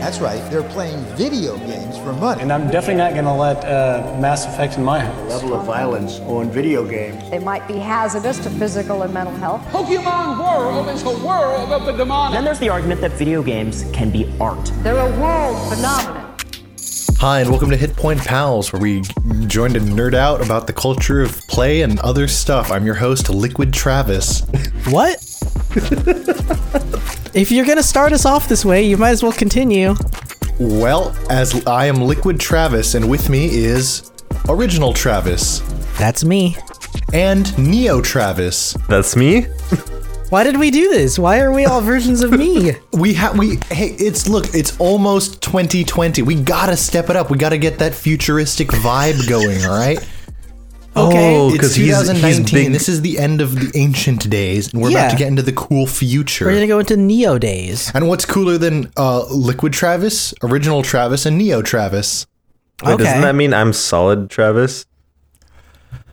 That's 0.00 0.18
right, 0.18 0.40
they're 0.50 0.62
playing 0.62 1.04
video 1.14 1.58
games 1.58 1.98
for 1.98 2.14
money. 2.14 2.40
And 2.40 2.50
I'm 2.50 2.70
definitely 2.70 2.94
not 2.94 3.12
going 3.12 3.26
to 3.26 3.34
let 3.34 3.62
uh, 3.66 4.16
Mass 4.18 4.46
Effect 4.46 4.78
in 4.78 4.82
my 4.82 4.98
house. 4.98 5.14
The 5.14 5.24
level 5.28 5.60
of 5.60 5.66
violence 5.66 6.20
on 6.20 6.50
video 6.50 6.88
games. 6.88 7.28
They 7.28 7.38
might 7.38 7.68
be 7.68 7.74
hazardous 7.74 8.38
to 8.38 8.50
physical 8.50 9.02
and 9.02 9.12
mental 9.12 9.34
health. 9.34 9.60
Pokemon 9.66 10.38
World 10.38 10.88
is 10.88 11.02
a 11.02 11.10
world 11.24 11.70
of 11.70 11.84
the 11.84 11.92
demonic. 11.92 12.34
Then 12.34 12.46
there's 12.46 12.58
the 12.58 12.70
argument 12.70 13.02
that 13.02 13.12
video 13.12 13.42
games 13.42 13.84
can 13.92 14.10
be 14.10 14.32
art. 14.40 14.72
They're 14.76 14.96
a 14.96 15.20
world 15.20 15.70
phenomenon. 15.70 16.34
Hi, 17.18 17.40
and 17.42 17.50
welcome 17.50 17.68
to 17.68 17.76
Hit 17.76 17.94
Point 17.94 18.24
Pals, 18.24 18.72
where 18.72 18.80
we 18.80 19.02
join 19.48 19.74
to 19.74 19.80
nerd 19.80 20.14
out 20.14 20.42
about 20.42 20.66
the 20.66 20.72
culture 20.72 21.20
of 21.20 21.36
play 21.46 21.82
and 21.82 22.00
other 22.00 22.26
stuff. 22.26 22.70
I'm 22.70 22.86
your 22.86 22.94
host, 22.94 23.28
Liquid 23.28 23.74
Travis. 23.74 24.46
What? 24.88 25.18
if 27.34 27.50
you're 27.50 27.66
gonna 27.66 27.82
start 27.82 28.12
us 28.12 28.24
off 28.26 28.48
this 28.48 28.64
way, 28.64 28.82
you 28.82 28.96
might 28.96 29.10
as 29.10 29.22
well 29.22 29.32
continue. 29.32 29.94
Well, 30.58 31.14
as 31.30 31.64
I 31.66 31.86
am 31.86 31.96
Liquid 32.02 32.38
Travis, 32.38 32.94
and 32.94 33.08
with 33.08 33.28
me 33.30 33.46
is 33.54 34.10
Original 34.48 34.92
Travis 34.92 35.60
That's 35.98 36.24
me. 36.24 36.56
and 37.12 37.56
Neo 37.58 38.00
Travis. 38.00 38.74
That's 38.88 39.16
me? 39.16 39.42
Why 40.28 40.44
did 40.44 40.58
we 40.58 40.70
do 40.70 40.90
this? 40.90 41.18
Why 41.18 41.40
are 41.40 41.50
we 41.52 41.64
all 41.64 41.80
versions 41.80 42.22
of 42.22 42.30
me? 42.32 42.72
We 42.92 43.14
have 43.14 43.38
we 43.38 43.56
hey, 43.70 43.90
it's 43.98 44.28
look, 44.28 44.52
it's 44.54 44.78
almost 44.78 45.40
2020. 45.42 46.22
We 46.22 46.34
gotta 46.34 46.76
step 46.76 47.08
it 47.08 47.16
up. 47.16 47.30
We 47.30 47.38
gotta 47.38 47.56
get 47.58 47.78
that 47.78 47.94
futuristic 47.94 48.68
vibe 48.68 49.28
going. 49.28 49.64
All 49.64 49.76
right. 49.78 49.98
Okay. 50.96 51.36
Oh, 51.36 51.46
It's 51.48 51.52
because 51.56 51.74
he's, 51.76 51.86
2019. 51.98 52.24
he's 52.44 52.52
big. 52.52 52.72
This 52.72 52.88
is 52.88 53.00
the 53.02 53.18
end 53.18 53.40
of 53.40 53.54
the 53.54 53.70
ancient 53.78 54.28
days, 54.28 54.72
and 54.72 54.82
we're 54.82 54.90
Yeah. 54.90 54.98
about 55.06 55.10
to 55.12 55.16
get 55.16 55.28
into 55.28 55.42
the 55.42 55.52
cool 55.52 55.86
future. 55.86 56.46
We're 56.46 56.54
gonna 56.54 56.66
go 56.66 56.80
into 56.80 56.96
Neo 56.96 57.38
days. 57.38 57.90
And 57.94 58.08
what's 58.08 58.24
cooler 58.24 58.58
than 58.58 58.90
uh, 58.96 59.24
Liquid 59.26 59.72
Travis, 59.72 60.34
Original 60.42 60.82
Travis, 60.82 61.26
and 61.26 61.38
Neo 61.38 61.62
Travis? 61.62 62.26
Wait, 62.84 62.94
okay. 62.94 63.04
Doesn't 63.04 63.20
that 63.22 63.34
mean 63.34 63.54
I'm 63.54 63.72
solid, 63.72 64.30
Travis? 64.30 64.84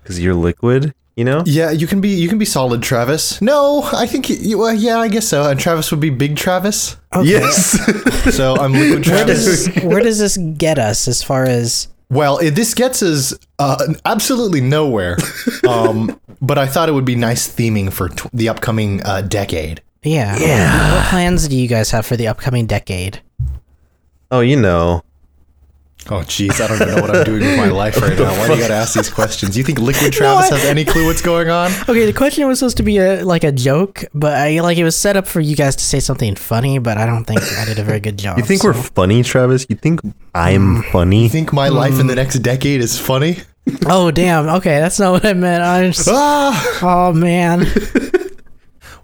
Because 0.04 0.20
you're 0.20 0.36
liquid, 0.36 0.94
you 1.16 1.24
know? 1.26 1.44
Yeah, 1.46 1.72
you 1.72 1.88
can 1.88 2.00
be 2.00 2.10
you 2.10 2.30
can 2.30 2.38
be 2.38 2.46
solid 2.46 2.84
Travis. 2.84 3.42
No, 3.42 3.84
I 3.94 4.06
think 4.06 4.30
you, 4.30 4.58
well, 4.60 4.74
yeah, 4.74 5.00
I 5.00 5.08
guess 5.08 5.28
so. 5.28 5.50
And 5.50 5.60
Travis 5.60 5.90
would 5.92 6.00
be 6.00 6.10
Big 6.12 6.36
Travis. 6.36 6.98
Yes. 7.24 7.78
So 8.32 8.58
I'm 8.58 8.74
Liquid 8.74 9.08
where 9.08 9.26
does 9.26 9.68
where 9.84 10.02
does 10.02 10.20
this 10.20 10.38
get 10.58 10.78
us 10.78 11.08
as 11.08 11.24
far 11.24 11.46
as 11.46 11.88
Well, 12.10 12.38
it, 12.38 12.52
this 12.52 12.74
gets 12.74 13.02
us 13.04 13.34
uh, 13.60 13.94
absolutely 14.06 14.62
nowhere. 14.62 15.18
Um, 15.68 16.20
but 16.42 16.58
I 16.58 16.66
thought 16.66 16.88
it 16.88 16.94
would 16.94 17.04
be 17.04 17.16
nice 17.16 17.48
theming 17.54 17.92
for 17.92 18.08
t- 18.10 18.30
the 18.32 18.48
upcoming 18.48 19.04
uh, 19.04 19.22
decade. 19.22 19.82
yeah? 20.04 20.38
Yeah. 20.40 20.96
What 20.96 21.06
plans 21.08 21.48
do 21.48 21.58
you 21.58 21.68
guys 21.68 21.92
have 21.92 22.06
for 22.06 22.16
the 22.16 22.28
upcoming 22.28 22.68
decade? 22.68 23.22
oh, 24.32 24.40
you 24.40 24.56
know. 24.56 25.04
Oh, 26.10 26.22
jeez, 26.22 26.62
I 26.62 26.68
don't 26.68 26.82
even 26.82 26.96
know 26.96 27.02
what 27.02 27.16
I'm 27.16 27.24
doing 27.26 27.42
with 27.42 27.58
my 27.58 27.68
life 27.68 28.02
right 28.02 28.18
now. 28.20 28.32
Why 28.40 28.48
do 28.48 28.54
you 28.56 28.62
gotta 28.62 28.76
ask 28.76 28.94
these 28.96 29.10
questions? 29.10 29.58
You 29.58 29.64
think 29.64 29.80
Liquid 29.80 30.14
Travis 30.20 30.52
I- 30.52 30.56
has 30.58 30.66
any 30.66 30.86
clue 30.86 31.06
what's 31.06 31.22
going 31.22 31.50
on? 31.50 31.72
Okay, 31.90 32.06
the 32.06 32.14
question 32.14 32.48
was 32.48 32.60
supposed 32.60 32.78
to 32.78 32.84
be 32.84 32.98
a 32.98 33.24
like 33.24 33.44
a 33.44 33.52
joke, 33.52 34.04
but 34.14 34.34
I 34.34 34.60
like 34.62 34.78
it 34.78 34.84
was 34.84 34.96
set 34.96 35.18
up 35.18 35.28
for 35.28 35.40
you 35.42 35.56
guys 35.56 35.76
to 35.76 35.84
say 35.84 36.00
something 36.00 36.36
funny, 36.36 36.80
but 36.80 36.98
I 36.98 37.06
don't 37.06 37.26
think 37.26 37.42
I 37.44 37.66
did 37.66 37.80
a 37.80 37.84
very 37.84 38.00
good 38.00 38.18
job. 38.18 38.38
You 38.38 38.44
think 38.46 38.62
so- 38.62 38.70
we're 38.70 38.74
funny, 38.74 39.22
Travis? 39.24 39.66
You 39.70 39.76
think 39.76 40.00
I'm 40.34 40.82
funny? 40.84 41.24
You 41.24 41.30
think 41.30 41.52
my 41.54 41.68
life 41.70 42.00
in 42.00 42.08
the 42.08 42.16
next 42.16 42.40
decade 42.40 42.82
is 42.82 42.98
funny? 43.00 43.38
Oh 43.86 44.12
damn! 44.12 44.48
Okay, 44.48 44.80
that's 44.80 44.98
not 45.00 45.12
what 45.12 45.26
I 45.26 45.34
meant. 45.34 45.62
I'm 45.62 45.92
just, 45.92 46.08
Ah! 46.10 46.80
oh 46.82 47.12
man. 47.14 47.66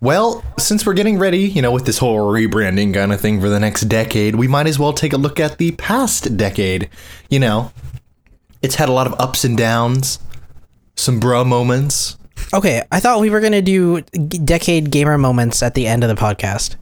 Well, 0.03 0.43
since 0.59 0.85
we're 0.85 0.95
getting 0.95 1.17
ready, 1.17 1.39
you 1.39 1.61
know, 1.61 1.71
with 1.71 1.85
this 1.85 1.97
whole 1.97 2.17
rebranding 2.29 2.93
kind 2.93 3.13
of 3.13 3.21
thing 3.21 3.39
for 3.39 3.47
the 3.47 3.57
next 3.57 3.83
decade, 3.83 4.35
we 4.35 4.49
might 4.49 4.67
as 4.67 4.77
well 4.77 4.91
take 4.91 5.13
a 5.13 5.17
look 5.17 5.39
at 5.39 5.59
the 5.59 5.71
past 5.71 6.35
decade. 6.35 6.89
You 7.29 7.39
know, 7.39 7.71
it's 8.61 8.75
had 8.75 8.89
a 8.89 8.91
lot 8.91 9.07
of 9.07 9.17
ups 9.17 9.45
and 9.45 9.57
downs, 9.57 10.19
some 10.97 11.21
bro 11.21 11.45
moments. 11.45 12.17
Okay, 12.53 12.83
I 12.91 12.99
thought 12.99 13.21
we 13.21 13.29
were 13.29 13.39
gonna 13.39 13.61
do 13.61 14.01
decade 14.01 14.91
gamer 14.91 15.17
moments 15.17 15.63
at 15.63 15.73
the 15.73 15.87
end 15.87 16.03
of 16.03 16.09
the 16.09 16.21
podcast. 16.21 16.75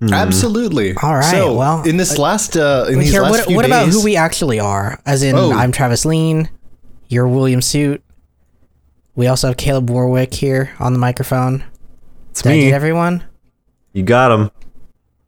Absolutely. 0.00 0.94
All 1.02 1.16
right, 1.16 1.24
So, 1.24 1.56
well, 1.56 1.82
in 1.82 1.96
this 1.96 2.18
last, 2.18 2.56
uh, 2.56 2.86
in 2.88 3.00
these 3.00 3.10
Here, 3.10 3.22
last 3.22 3.30
what, 3.32 3.44
few 3.46 3.56
what 3.56 3.64
about 3.66 3.88
who 3.88 4.04
we 4.04 4.14
actually 4.14 4.60
are? 4.60 5.00
As 5.04 5.24
in, 5.24 5.34
Oh. 5.34 5.50
I'm 5.52 5.72
Travis 5.72 6.04
Lean. 6.04 6.48
You're 7.08 7.26
William 7.26 7.60
Suit. 7.60 8.00
We 9.16 9.26
also 9.26 9.48
have 9.48 9.56
Caleb 9.56 9.90
Warwick 9.90 10.34
here 10.34 10.70
on 10.78 10.92
the 10.92 11.00
microphone. 11.00 11.64
It's 12.34 12.42
Did 12.42 12.50
I 12.50 12.52
me. 12.56 12.64
get 12.64 12.74
everyone? 12.74 13.22
You 13.92 14.02
got 14.02 14.32
him. 14.32 14.50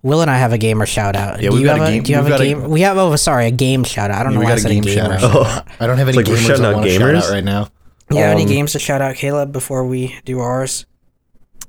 Will 0.02 0.22
and 0.22 0.30
I 0.30 0.38
have 0.38 0.52
a 0.52 0.58
gamer 0.58 0.86
shout 0.86 1.14
out. 1.14 1.40
Yeah, 1.40 1.50
do 1.50 1.54
we've 1.54 1.60
you 1.62 1.66
got 1.68 1.78
have 1.78 1.86
a 1.86 1.90
a, 1.90 1.94
game- 1.94 2.02
do 2.02 2.10
you 2.10 2.16
have 2.16 2.24
we've 2.24 2.34
a 2.34 2.54
got 2.54 2.64
a- 2.64 2.68
we 2.68 2.80
have 2.80 2.96
oh 2.98 3.14
sorry, 3.14 3.46
a 3.46 3.50
game 3.52 3.84
shout 3.84 4.10
out. 4.10 4.20
I 4.20 4.22
don't 4.24 4.32
Yeah, 4.32 4.38
know 4.38 4.40
we 4.40 4.44
why 4.46 4.50
I 4.50 4.54
got 4.54 4.58
a 4.58 4.62
said 4.62 4.70
game 4.72 4.84
a 4.84 4.88
shout 4.88 5.10
gamer. 5.10 5.14
out. 5.14 5.36
Oh, 5.36 5.62
I 5.80 5.86
don't 5.86 5.98
have 5.98 6.08
any 6.08 6.18
It's 6.18 6.28
like 6.28 6.36
we're 6.36 6.42
gamers 6.42 6.46
shouting 6.48 6.64
out 6.64 6.74
want 6.74 6.86
to 6.86 6.90
shout 6.92 7.00
gamers? 7.02 7.22
out 7.22 7.30
right 7.30 7.44
now. 7.44 7.68
You 8.10 8.16
have 8.18 8.30
any 8.32 8.42
Um, 8.42 8.48
games 8.48 8.72
to 8.72 8.78
shout 8.80 9.00
out, 9.00 9.14
Caleb, 9.14 9.52
before 9.52 9.86
we 9.86 10.16
do 10.24 10.40
ours? 10.40 10.84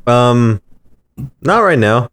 Um, 0.08 0.60
not 1.42 1.60
right 1.60 1.80
now. 1.80 2.10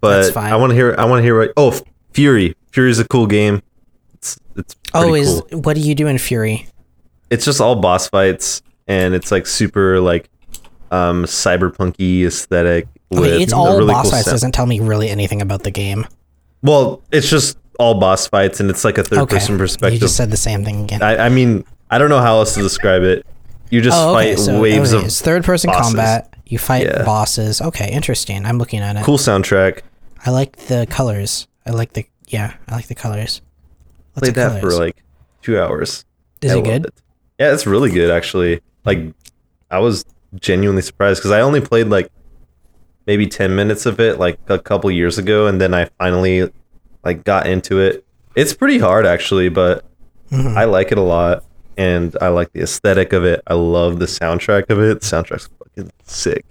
But 0.00 0.22
That's 0.22 0.30
fine. 0.34 0.52
I 0.52 0.56
want 0.56 0.70
to 0.70 0.74
hear. 0.74 0.94
I 0.98 1.04
want 1.06 1.20
to 1.20 1.22
hear. 1.22 1.38
What, 1.38 1.52
oh, 1.56 1.70
Furi. 2.12 2.54
Furi 2.72 2.88
is 2.90 2.98
a 2.98 3.08
cool 3.08 3.26
game. 3.26 3.62
It's 4.14 4.38
it's 4.56 4.76
Oh, 4.94 5.14
is 5.14 5.42
cool. 5.50 5.60
what 5.62 5.74
do 5.74 5.80
you 5.80 5.94
do 5.94 6.06
in 6.06 6.16
Furi? 6.16 6.66
It's 7.30 7.44
just 7.44 7.60
all 7.60 7.76
boss 7.76 8.08
fights, 8.08 8.62
and 8.86 9.14
it's 9.14 9.30
like 9.32 9.46
super 9.46 10.00
like 10.00 10.28
um 10.90 11.24
cyberpunky 11.24 12.26
aesthetic. 12.26 12.86
Okay, 13.14 13.42
it's 13.42 13.52
all 13.52 13.78
really 13.78 13.92
boss 13.92 14.04
cool 14.04 14.10
fights. 14.12 14.24
sound. 14.24 14.34
Doesn't 14.34 14.52
tell 14.52 14.66
me 14.66 14.80
really 14.80 15.08
anything 15.08 15.40
about 15.42 15.62
the 15.62 15.70
game. 15.70 16.06
Well, 16.62 17.02
it's 17.12 17.28
just 17.30 17.58
all 17.78 17.94
boss 18.00 18.26
fights, 18.26 18.58
and 18.60 18.68
it's 18.70 18.84
like 18.84 18.98
a 18.98 19.04
third 19.04 19.20
Okay, 19.20 19.36
person 19.36 19.52
you 19.54 19.58
perspective. 19.58 20.00
just 20.00 20.16
said 20.16 20.30
the 20.30 20.36
same 20.36 20.64
thing 20.64 20.84
again. 20.84 21.02
I, 21.02 21.26
I 21.26 21.28
mean, 21.28 21.64
I 21.90 21.98
don't 21.98 22.08
know 22.08 22.20
how 22.20 22.36
else 22.38 22.54
to 22.54 22.62
describe 22.62 23.02
it. 23.02 23.24
You 23.70 23.80
just 23.80 23.96
oh, 23.98 24.16
okay. 24.16 24.34
fight 24.34 24.38
So 24.42 24.60
waves 24.60 24.92
okay, 24.92 25.00
of 25.00 25.06
it's 25.06 25.20
third 25.20 25.44
person 25.44 25.68
bosses. 25.70 25.86
combat. 25.94 26.34
You 26.46 26.58
fight 26.58 26.84
Yeah. 26.86 27.04
bosses. 27.04 27.60
Okay, 27.60 27.90
interesting. 27.92 28.44
I'm 28.46 28.58
looking 28.58 28.80
at 28.80 28.96
it. 28.96 29.04
cool 29.04 29.18
soundtrack. 29.18 29.80
I 30.24 30.30
like 30.30 30.56
the 30.66 30.86
colors. 30.88 31.46
I 31.66 31.70
like 31.70 31.92
the 31.92 32.06
yeah. 32.28 32.54
I 32.68 32.74
like 32.76 32.86
the 32.86 32.94
colors. 32.94 33.42
What's 34.14 34.28
Played 34.28 34.34
that 34.36 34.60
for 34.60 34.70
like 34.70 34.96
two 35.42 35.60
hours. 35.60 36.04
Is 36.42 36.52
I 36.52 36.58
it 36.58 36.64
good? 36.64 36.86
Yeah, 37.38 37.52
it's 37.52 37.66
really 37.66 37.90
good 37.90 38.10
actually. 38.10 38.60
Like, 38.84 39.00
I 39.70 39.80
was 39.80 40.04
genuinely 40.40 40.82
surprised 40.82 41.20
because 41.20 41.30
I 41.32 41.40
only 41.40 41.60
played 41.60 41.88
like 41.88 42.10
maybe 43.06 43.26
ten 43.26 43.54
minutes 43.56 43.86
of 43.86 44.00
it 44.00 44.18
like 44.18 44.38
a 44.48 44.58
couple 44.58 44.90
years 44.90 45.18
ago, 45.18 45.46
and 45.46 45.60
then 45.60 45.74
I 45.74 45.86
finally 45.98 46.50
like 47.04 47.24
got 47.24 47.46
into 47.46 47.80
it. 47.80 48.04
It's 48.34 48.52
pretty 48.54 48.78
hard 48.78 49.06
actually, 49.06 49.48
but 49.48 49.84
Mm-hmm. 50.30 50.58
I 50.58 50.64
like 50.64 50.90
it 50.90 50.98
a 50.98 51.02
lot, 51.02 51.44
and 51.76 52.16
I 52.20 52.28
like 52.28 52.52
the 52.52 52.60
aesthetic 52.62 53.12
of 53.12 53.24
it. 53.24 53.42
I 53.46 53.54
love 53.54 54.00
the 54.00 54.06
soundtrack 54.06 54.70
of 54.70 54.80
it. 54.80 55.00
The 55.00 55.06
soundtrack's 55.06 55.48
fucking 55.60 55.92
sick. 56.02 56.44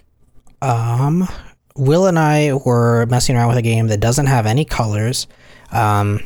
Um, 0.62 1.28
Will 1.76 2.06
and 2.06 2.18
I 2.18 2.54
were 2.64 3.04
messing 3.10 3.36
around 3.36 3.48
with 3.48 3.58
a 3.58 3.62
game 3.62 3.88
that 3.88 4.00
doesn't 4.00 4.26
have 4.28 4.46
any 4.46 4.64
colors. 4.64 5.26
Um, 5.72 6.20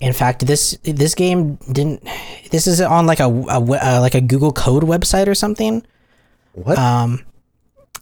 in 0.00 0.12
fact, 0.12 0.46
this 0.46 0.76
this 0.82 1.14
game 1.14 1.56
didn't. 1.72 2.06
This 2.50 2.66
is 2.66 2.82
on 2.82 3.06
like 3.06 3.20
a, 3.20 3.24
a 3.24 3.58
we- 3.58 3.78
uh, 3.78 4.02
like 4.02 4.14
a 4.14 4.20
Google 4.20 4.52
Code 4.52 4.82
website 4.82 5.28
or 5.28 5.34
something. 5.34 5.82
What? 6.52 6.78
Um, 6.78 7.24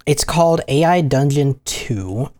it's 0.06 0.24
called 0.24 0.60
AI 0.68 1.00
Dungeon 1.02 1.60
Two. 1.64 2.30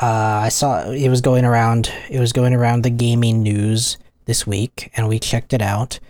Uh, 0.00 0.40
I 0.44 0.48
saw 0.48 0.90
it 0.90 1.08
was 1.08 1.20
going 1.20 1.44
around. 1.44 1.92
It 2.08 2.20
was 2.20 2.32
going 2.32 2.54
around 2.54 2.82
the 2.82 2.90
gaming 2.90 3.42
news 3.42 3.98
this 4.24 4.46
week, 4.46 4.90
and 4.96 5.08
we 5.08 5.18
checked 5.18 5.52
it 5.52 5.62
out. 5.62 6.00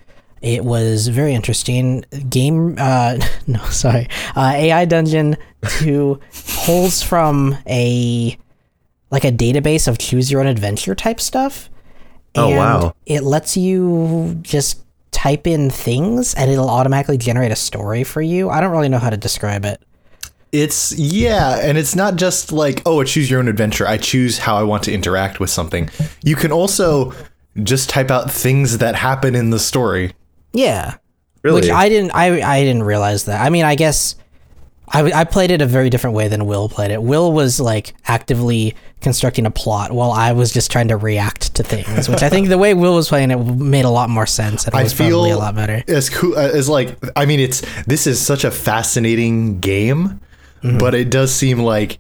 It 0.41 0.65
was 0.65 1.09
very 1.09 1.35
interesting. 1.35 2.05
Game, 2.29 2.77
uh, 2.79 3.19
no, 3.47 3.63
sorry. 3.67 4.09
Uh, 4.35 4.53
AI 4.55 4.85
Dungeon 4.85 5.37
Two 5.79 6.21
pulls 6.65 7.03
from 7.03 7.57
a 7.67 8.39
like 9.11 9.25
a 9.25 9.33
database 9.33 9.89
of 9.89 9.99
choose 9.99 10.31
your 10.31 10.41
own 10.41 10.47
adventure 10.47 10.95
type 10.95 11.21
stuff. 11.21 11.69
Oh, 12.37 12.57
wow. 12.57 12.95
It 13.07 13.23
lets 13.23 13.57
you 13.57 14.39
just 14.43 14.85
type 15.11 15.47
in 15.47 15.71
things, 15.71 16.35
and 16.35 16.51
it'll 16.51 16.71
automatically 16.71 17.19
generate 17.19 17.53
a 17.53 17.57
story 17.57 18.05
for 18.05 18.23
you. 18.23 18.51
I 18.51 18.61
don't 18.61 18.73
really 18.73 18.89
know 18.89 18.99
how 18.99 19.11
to 19.11 19.17
describe 19.17 19.65
it. 19.65 19.83
It's 20.53 20.93
yeah, 20.99 21.61
and 21.63 21.79
it's 21.79 21.95
not 21.95 22.17
just 22.17 22.51
like 22.51 22.83
oh, 22.87 23.03
choose 23.05 23.31
your 23.31 23.39
own 23.39 23.49
adventure. 23.49 23.87
I 23.87 23.99
choose 23.99 24.39
how 24.39 24.57
I 24.57 24.65
want 24.65 24.83
to 24.85 24.93
interact 24.93 25.39
with 25.39 25.51
something. 25.51 25.91
You 26.23 26.35
can 26.37 26.51
also 26.51 27.13
just 27.63 27.89
type 27.89 28.11
out 28.11 28.31
things 28.31 28.79
that 28.79 28.95
happen 28.95 29.35
in 29.35 29.51
the 29.51 29.59
story. 29.59 30.13
Yeah. 30.53 30.97
Really? 31.43 31.63
Which 31.63 31.71
I 31.71 31.89
didn't 31.89 32.11
I 32.13 32.41
I 32.43 32.63
didn't 32.63 32.83
realize 32.83 33.25
that. 33.25 33.41
I 33.45 33.51
mean, 33.51 33.65
I 33.65 33.75
guess 33.75 34.17
I, 34.89 35.13
I 35.13 35.25
played 35.25 35.51
it 35.51 35.63
a 35.63 35.67
very 35.67 35.89
different 35.89 36.17
way 36.17 36.29
than 36.29 36.47
Will 36.47 36.69
played 36.69 36.91
it. 36.91 37.03
Will 37.03 37.33
was 37.33 37.61
like 37.61 37.95
actively 38.07 38.75
constructing 39.01 39.47
a 39.47 39.51
plot 39.51 39.93
while 39.93 40.11
I 40.13 40.33
was 40.33 40.53
just 40.53 40.71
trying 40.71 40.89
to 40.89 40.97
react 40.97 41.55
to 41.57 41.63
things, 41.63 42.09
which 42.09 42.23
I 42.23 42.29
think 42.29 42.49
the 42.49 42.59
way 42.59 42.75
Will 42.75 42.95
was 42.95 43.09
playing 43.09 43.31
it 43.31 43.37
made 43.39 43.85
a 43.85 43.91
lot 43.91 44.11
more 44.11 44.27
sense 44.27 44.65
and 44.67 44.75
it 44.75 44.79
I 44.79 44.83
was 44.83 44.93
feel 44.93 45.11
probably 45.11 45.31
a 45.31 45.39
lot 45.39 45.55
better. 45.55 45.83
as 45.89 46.11
cool 46.11 46.37
as 46.39 46.69
like 46.69 46.97
I 47.17 47.27
mean 47.27 47.41
it's 47.41 47.63
this 47.87 48.07
is 48.07 48.21
such 48.21 48.45
a 48.45 48.51
fascinating 48.51 49.61
game, 49.61 50.21
Mm-hmm. 50.63 50.77
but 50.77 50.95
it 50.95 51.11
does 51.11 51.35
seem 51.35 51.61
like 51.61 51.99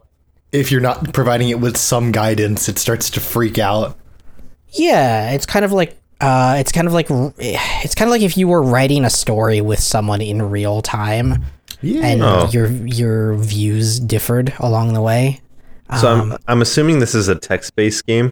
if 0.52 0.70
you're 0.70 0.82
not 0.82 1.14
providing 1.14 1.48
it 1.48 1.60
with 1.60 1.78
some 1.78 2.12
guidance, 2.12 2.68
it 2.68 2.78
starts 2.78 3.08
to 3.10 3.20
freak 3.20 3.58
out. 3.58 3.96
Yeah, 4.72 5.30
it's 5.32 5.46
kind 5.46 5.64
of 5.64 5.72
like 5.72 5.96
uh, 6.20 6.56
it's 6.58 6.70
kind 6.70 6.86
of 6.86 6.92
like 6.92 7.06
it's 7.38 7.94
kind 7.94 8.08
of 8.08 8.12
like 8.12 8.20
if 8.22 8.36
you 8.36 8.48
were 8.48 8.62
writing 8.62 9.04
a 9.06 9.10
story 9.10 9.60
with 9.62 9.80
someone 9.80 10.20
in 10.20 10.42
real 10.42 10.82
time, 10.82 11.44
Yeah. 11.80 12.04
and 12.04 12.22
Oh. 12.22 12.50
your 12.52 12.66
your 12.70 13.34
views 13.36 13.98
differed 13.98 14.52
along 14.58 14.92
the 14.92 15.00
way. 15.00 15.40
So 15.98 16.08
Um, 16.12 16.32
I'm 16.32 16.38
I'm 16.48 16.62
assuming 16.62 16.98
this 17.00 17.14
is 17.14 17.28
a 17.28 17.34
text 17.34 17.74
based 17.76 18.06
game. 18.06 18.30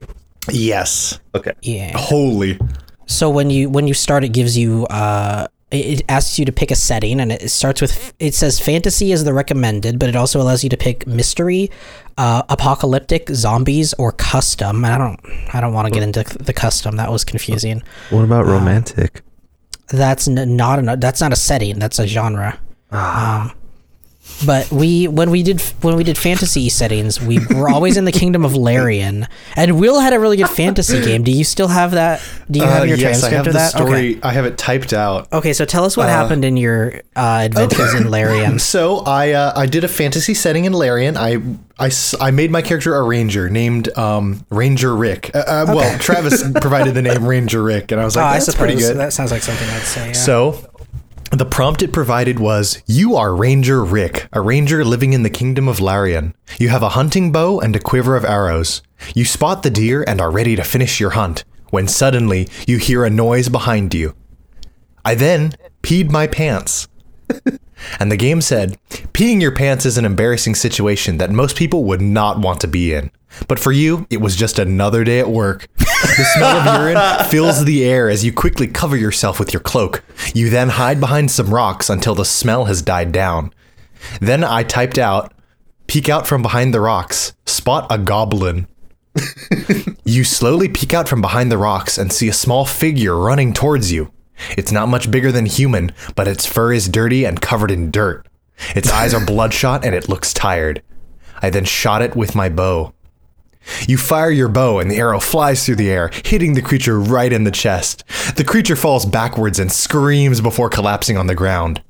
yes. 0.50 1.18
Okay. 1.34 1.52
Yeah. 1.62 1.96
Holy. 1.96 2.58
So 3.06 3.30
when 3.30 3.50
you 3.50 3.70
when 3.70 3.86
you 3.88 3.94
start, 3.94 4.22
it 4.24 4.30
gives 4.30 4.56
you 4.56 4.86
uh, 4.86 5.46
it 5.70 6.00
it 6.00 6.02
asks 6.08 6.38
you 6.38 6.44
to 6.44 6.52
pick 6.52 6.70
a 6.70 6.74
setting, 6.76 7.20
and 7.20 7.32
it 7.32 7.50
starts 7.50 7.80
with 7.80 8.12
it 8.18 8.34
says 8.34 8.60
fantasy 8.60 9.12
is 9.12 9.24
the 9.24 9.32
recommended, 9.32 9.98
but 9.98 10.08
it 10.08 10.16
also 10.16 10.40
allows 10.40 10.62
you 10.62 10.70
to 10.70 10.76
pick 10.76 11.06
mystery, 11.06 11.70
uh, 12.18 12.42
apocalyptic, 12.48 13.28
zombies, 13.30 13.94
or 13.94 14.12
custom. 14.12 14.84
And 14.84 14.92
I 14.94 14.98
don't 14.98 15.20
I 15.54 15.60
don't 15.60 15.72
want 15.72 15.86
to 15.86 15.90
get 15.90 16.02
into 16.02 16.22
the 16.38 16.52
custom. 16.52 16.96
That 16.96 17.10
was 17.10 17.24
confusing. 17.24 17.82
What 18.10 18.24
about 18.24 18.44
romantic? 18.46 19.22
That's 19.88 20.28
n- 20.28 20.54
not 20.56 20.78
an, 20.78 21.00
that's 21.00 21.20
not 21.20 21.32
a 21.32 21.36
setting. 21.36 21.78
That's 21.78 21.98
a 21.98 22.06
genre. 22.06 22.58
Um, 22.90 23.52
but 24.46 24.70
we 24.70 25.08
when 25.08 25.30
we 25.30 25.42
did 25.42 25.60
when 25.82 25.96
we 25.96 26.04
did 26.04 26.16
fantasy 26.16 26.68
settings, 26.68 27.20
we 27.20 27.38
were 27.54 27.68
always 27.68 27.96
in 27.96 28.04
the 28.04 28.12
kingdom 28.12 28.44
of 28.44 28.52
Larion, 28.52 29.26
and 29.56 29.80
Will 29.80 29.98
had 30.00 30.12
a 30.12 30.20
really 30.20 30.36
good 30.36 30.48
fantasy 30.50 31.00
game. 31.04 31.22
Do 31.24 31.32
you 31.32 31.42
still 31.44 31.68
have 31.68 31.90
that? 31.92 32.22
Do 32.50 32.60
you 32.60 32.64
have 32.64 32.82
Uh, 32.82 32.86
your 32.86 32.96
yes, 32.98 33.24
I 33.24 33.30
have 33.30 33.46
of 33.46 33.52
the 33.52 33.58
that? 33.58 33.70
story. 33.72 34.12
Okay. 34.16 34.20
I 34.22 34.32
have 34.32 34.44
it 34.44 34.56
typed 34.56 34.92
out. 34.92 35.32
Okay, 35.32 35.52
so 35.52 35.64
tell 35.64 35.84
us 35.84 35.96
what 35.96 36.08
happened 36.08 36.44
in 36.44 36.56
your 36.56 37.00
uh, 37.16 37.40
adventures 37.44 37.94
in 37.94 38.04
Larion. 38.04 38.60
So 38.68 38.98
I 38.98 39.32
uh, 39.32 39.52
I 39.56 39.66
did 39.66 39.82
a 39.84 39.88
fantasy 39.88 40.34
setting 40.34 40.64
in 40.66 40.72
Larion. 40.72 41.16
I, 41.16 41.40
I, 41.80 41.90
I 42.26 42.30
made 42.30 42.50
my 42.50 42.60
character 42.62 42.94
a 42.96 43.02
ranger 43.02 43.48
named 43.48 43.96
um, 43.96 44.44
Ranger 44.50 44.94
Rick. 44.94 45.30
Uh, 45.34 45.38
uh, 45.38 45.64
Well, 45.68 45.98
Travis 45.98 46.42
provided 46.60 46.94
the 46.94 47.02
name 47.02 47.24
Ranger 47.24 47.62
Rick, 47.62 47.92
and 47.92 48.00
I 48.00 48.04
was 48.04 48.16
Oh, 48.16 48.20
like, 48.20 48.28
I 48.28 48.32
that's 48.34 48.44
suppose 48.46 48.58
pretty 48.58 48.76
good. 48.80 48.96
that 48.98 49.12
sounds 49.12 49.30
like 49.30 49.42
something 49.42 49.68
I'd 49.70 49.82
say. 49.82 50.06
Yeah. 50.08 50.12
So, 50.12 50.67
the 51.38 51.44
prompt 51.44 51.82
it 51.82 51.92
provided 51.92 52.40
was 52.40 52.82
You 52.86 53.14
are 53.14 53.34
Ranger 53.34 53.84
Rick, 53.84 54.26
a 54.32 54.40
ranger 54.40 54.84
living 54.84 55.12
in 55.12 55.22
the 55.22 55.30
kingdom 55.30 55.68
of 55.68 55.78
Larion. 55.78 56.34
You 56.58 56.68
have 56.70 56.82
a 56.82 56.90
hunting 56.90 57.30
bow 57.30 57.60
and 57.60 57.76
a 57.76 57.80
quiver 57.80 58.16
of 58.16 58.24
arrows. 58.24 58.82
You 59.14 59.24
spot 59.24 59.62
the 59.62 59.70
deer 59.70 60.04
and 60.08 60.20
are 60.20 60.32
ready 60.32 60.56
to 60.56 60.64
finish 60.64 60.98
your 60.98 61.10
hunt, 61.10 61.44
when 61.70 61.86
suddenly 61.86 62.48
you 62.66 62.78
hear 62.78 63.04
a 63.04 63.10
noise 63.10 63.48
behind 63.48 63.94
you. 63.94 64.16
I 65.04 65.14
then 65.14 65.52
peed 65.80 66.10
my 66.10 66.26
pants. 66.26 66.88
and 68.00 68.10
the 68.10 68.16
game 68.16 68.40
said, 68.40 68.78
Peeing 69.12 69.40
your 69.40 69.54
pants 69.54 69.86
is 69.86 69.98
an 69.98 70.04
embarrassing 70.04 70.54
situation 70.54 71.18
that 71.18 71.30
most 71.30 71.56
people 71.56 71.84
would 71.84 72.00
not 72.00 72.40
want 72.40 72.60
to 72.60 72.68
be 72.68 72.92
in. 72.94 73.10
But 73.46 73.58
for 73.58 73.72
you, 73.72 74.06
it 74.10 74.20
was 74.20 74.36
just 74.36 74.58
another 74.58 75.04
day 75.04 75.20
at 75.20 75.28
work. 75.28 75.68
The 75.76 76.30
smell 76.34 76.56
of 76.56 76.80
urine 76.80 77.24
fills 77.30 77.64
the 77.64 77.84
air 77.84 78.08
as 78.08 78.24
you 78.24 78.32
quickly 78.32 78.66
cover 78.66 78.96
yourself 78.96 79.38
with 79.38 79.52
your 79.52 79.60
cloak. 79.60 80.02
You 80.34 80.50
then 80.50 80.70
hide 80.70 81.00
behind 81.00 81.30
some 81.30 81.52
rocks 81.52 81.90
until 81.90 82.14
the 82.14 82.24
smell 82.24 82.64
has 82.64 82.82
died 82.82 83.12
down. 83.12 83.52
Then 84.20 84.44
I 84.44 84.62
typed 84.62 84.98
out, 84.98 85.34
peek 85.86 86.08
out 86.08 86.26
from 86.26 86.42
behind 86.42 86.72
the 86.72 86.80
rocks, 86.80 87.34
spot 87.46 87.86
a 87.90 87.98
goblin. 87.98 88.66
you 90.04 90.24
slowly 90.24 90.68
peek 90.68 90.94
out 90.94 91.08
from 91.08 91.20
behind 91.20 91.50
the 91.50 91.58
rocks 91.58 91.98
and 91.98 92.12
see 92.12 92.28
a 92.28 92.32
small 92.32 92.64
figure 92.64 93.16
running 93.16 93.52
towards 93.52 93.92
you. 93.92 94.12
It's 94.56 94.72
not 94.72 94.88
much 94.88 95.10
bigger 95.10 95.32
than 95.32 95.46
human, 95.46 95.92
but 96.14 96.28
its 96.28 96.46
fur 96.46 96.72
is 96.72 96.88
dirty 96.88 97.24
and 97.24 97.40
covered 97.40 97.70
in 97.70 97.90
dirt. 97.90 98.26
Its 98.74 98.90
eyes 98.90 99.14
are 99.14 99.24
bloodshot 99.26 99.84
and 99.84 99.94
it 99.94 100.08
looks 100.08 100.32
tired. 100.32 100.82
I 101.42 101.50
then 101.50 101.64
shot 101.64 102.02
it 102.02 102.16
with 102.16 102.34
my 102.34 102.48
bow. 102.48 102.94
You 103.86 103.98
fire 103.98 104.30
your 104.30 104.48
bow 104.48 104.78
and 104.78 104.90
the 104.90 104.96
arrow 104.96 105.20
flies 105.20 105.64
through 105.64 105.76
the 105.76 105.90
air, 105.90 106.10
hitting 106.24 106.54
the 106.54 106.62
creature 106.62 106.98
right 106.98 107.32
in 107.32 107.44
the 107.44 107.50
chest. 107.50 108.04
The 108.36 108.44
creature 108.44 108.76
falls 108.76 109.04
backwards 109.04 109.58
and 109.58 109.70
screams 109.70 110.40
before 110.40 110.70
collapsing 110.70 111.16
on 111.16 111.26
the 111.26 111.34
ground. 111.34 111.82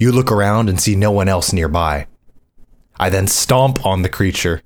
You 0.00 0.12
look 0.12 0.32
around 0.32 0.68
and 0.68 0.80
see 0.80 0.96
no 0.96 1.10
one 1.10 1.28
else 1.28 1.52
nearby. 1.52 2.06
I 2.98 3.10
then 3.10 3.26
stomp 3.26 3.84
on 3.84 4.02
the 4.02 4.08
creature. 4.08 4.62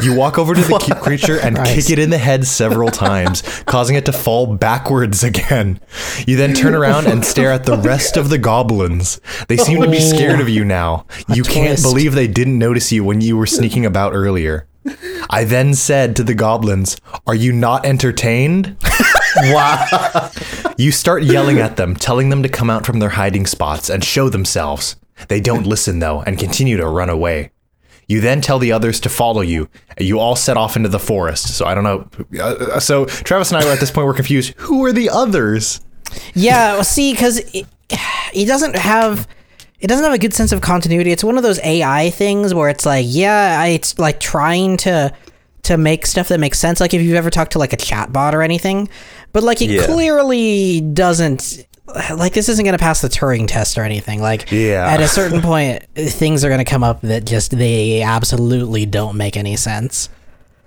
You 0.00 0.14
walk 0.14 0.38
over 0.38 0.54
to 0.54 0.60
the 0.60 0.78
cute 0.82 0.98
creature 1.00 1.40
and 1.40 1.56
kick 1.56 1.90
it 1.90 1.98
in 1.98 2.10
the 2.10 2.18
head 2.18 2.46
several 2.46 2.88
times, 2.88 3.42
causing 3.66 3.96
it 3.96 4.04
to 4.06 4.12
fall 4.12 4.46
backwards 4.46 5.24
again. 5.24 5.80
You 6.26 6.36
then 6.36 6.54
turn 6.54 6.74
around 6.74 7.06
and 7.06 7.24
stare 7.24 7.50
at 7.50 7.64
the 7.64 7.76
rest 7.76 8.16
of 8.16 8.28
the 8.28 8.38
goblins. 8.38 9.20
They 9.48 9.56
seem 9.56 9.80
to 9.82 9.90
be 9.90 10.00
scared 10.00 10.40
of 10.40 10.48
you 10.48 10.64
now. 10.64 11.06
You 11.28 11.42
can't 11.42 11.82
believe 11.82 12.14
they 12.14 12.28
didn't 12.28 12.58
notice 12.58 12.92
you 12.92 13.02
when 13.02 13.20
you 13.20 13.36
were 13.36 13.46
sneaking 13.46 13.84
about 13.84 14.14
earlier. 14.14 14.68
I 15.30 15.44
then 15.44 15.74
said 15.74 16.16
to 16.16 16.24
the 16.24 16.34
goblins, 16.34 16.96
Are 17.26 17.34
you 17.34 17.52
not 17.52 17.84
entertained? 17.84 18.76
wow. 19.36 20.30
You 20.78 20.92
start 20.92 21.24
yelling 21.24 21.58
at 21.58 21.76
them, 21.76 21.96
telling 21.96 22.30
them 22.30 22.42
to 22.42 22.48
come 22.48 22.70
out 22.70 22.86
from 22.86 23.00
their 23.00 23.10
hiding 23.10 23.46
spots 23.46 23.90
and 23.90 24.02
show 24.04 24.28
themselves. 24.28 24.96
They 25.28 25.40
don't 25.40 25.66
listen, 25.66 25.98
though, 25.98 26.22
and 26.22 26.38
continue 26.38 26.76
to 26.76 26.86
run 26.86 27.10
away. 27.10 27.50
You 28.08 28.20
then 28.20 28.40
tell 28.40 28.58
the 28.58 28.72
others 28.72 29.00
to 29.00 29.08
follow 29.08 29.42
you. 29.42 29.68
You 29.98 30.18
all 30.18 30.34
set 30.34 30.56
off 30.56 30.76
into 30.76 30.88
the 30.88 30.98
forest. 30.98 31.56
So 31.56 31.66
I 31.66 31.74
don't 31.74 31.84
know. 31.84 32.08
Uh, 32.40 32.80
so 32.80 33.04
Travis 33.04 33.52
and 33.52 33.60
I 33.62 33.64
were 33.66 33.70
at 33.72 33.80
this 33.80 33.90
point, 33.90 34.06
we're 34.06 34.14
confused. 34.14 34.54
Who 34.56 34.84
are 34.86 34.92
the 34.92 35.10
others? 35.10 35.80
Yeah, 36.34 36.74
well, 36.74 36.84
see, 36.84 37.12
because 37.12 37.38
it, 37.54 37.66
it 38.32 38.46
doesn't 38.46 38.76
have 38.76 39.28
it 39.80 39.86
doesn't 39.86 40.04
have 40.04 40.14
a 40.14 40.18
good 40.18 40.34
sense 40.34 40.50
of 40.52 40.60
continuity. 40.62 41.12
It's 41.12 41.22
one 41.22 41.36
of 41.36 41.42
those 41.44 41.60
AI 41.62 42.10
things 42.10 42.52
where 42.54 42.68
it's 42.68 42.84
like, 42.86 43.04
yeah, 43.08 43.58
I- 43.60 43.68
it's 43.68 43.98
like 43.98 44.18
trying 44.20 44.76
to 44.78 45.14
to 45.64 45.76
make 45.76 46.06
stuff 46.06 46.28
that 46.28 46.40
makes 46.40 46.58
sense. 46.58 46.80
Like 46.80 46.94
if 46.94 47.02
you've 47.02 47.14
ever 47.16 47.28
talked 47.30 47.52
to 47.52 47.58
like 47.58 47.74
a 47.74 47.76
chatbot 47.76 48.32
or 48.32 48.40
anything, 48.42 48.88
but 49.34 49.42
like 49.42 49.60
it 49.60 49.68
Yeah. 49.70 49.84
clearly 49.86 50.80
doesn't. 50.80 51.66
Like 52.14 52.34
this 52.34 52.48
isn't 52.48 52.64
going 52.64 52.76
to 52.76 52.82
pass 52.82 53.00
the 53.00 53.08
Turing 53.08 53.46
test 53.48 53.78
or 53.78 53.82
anything. 53.82 54.20
Like 54.20 54.50
Yeah. 54.50 54.86
at 54.86 55.00
a 55.00 55.08
certain 55.08 55.40
point, 55.40 55.84
things 55.94 56.44
are 56.44 56.48
going 56.48 56.58
to 56.64 56.64
come 56.70 56.84
up 56.84 57.00
that 57.02 57.24
just 57.24 57.56
they 57.56 58.02
absolutely 58.02 58.86
don't 58.86 59.16
make 59.16 59.36
any 59.36 59.56
sense. 59.56 60.08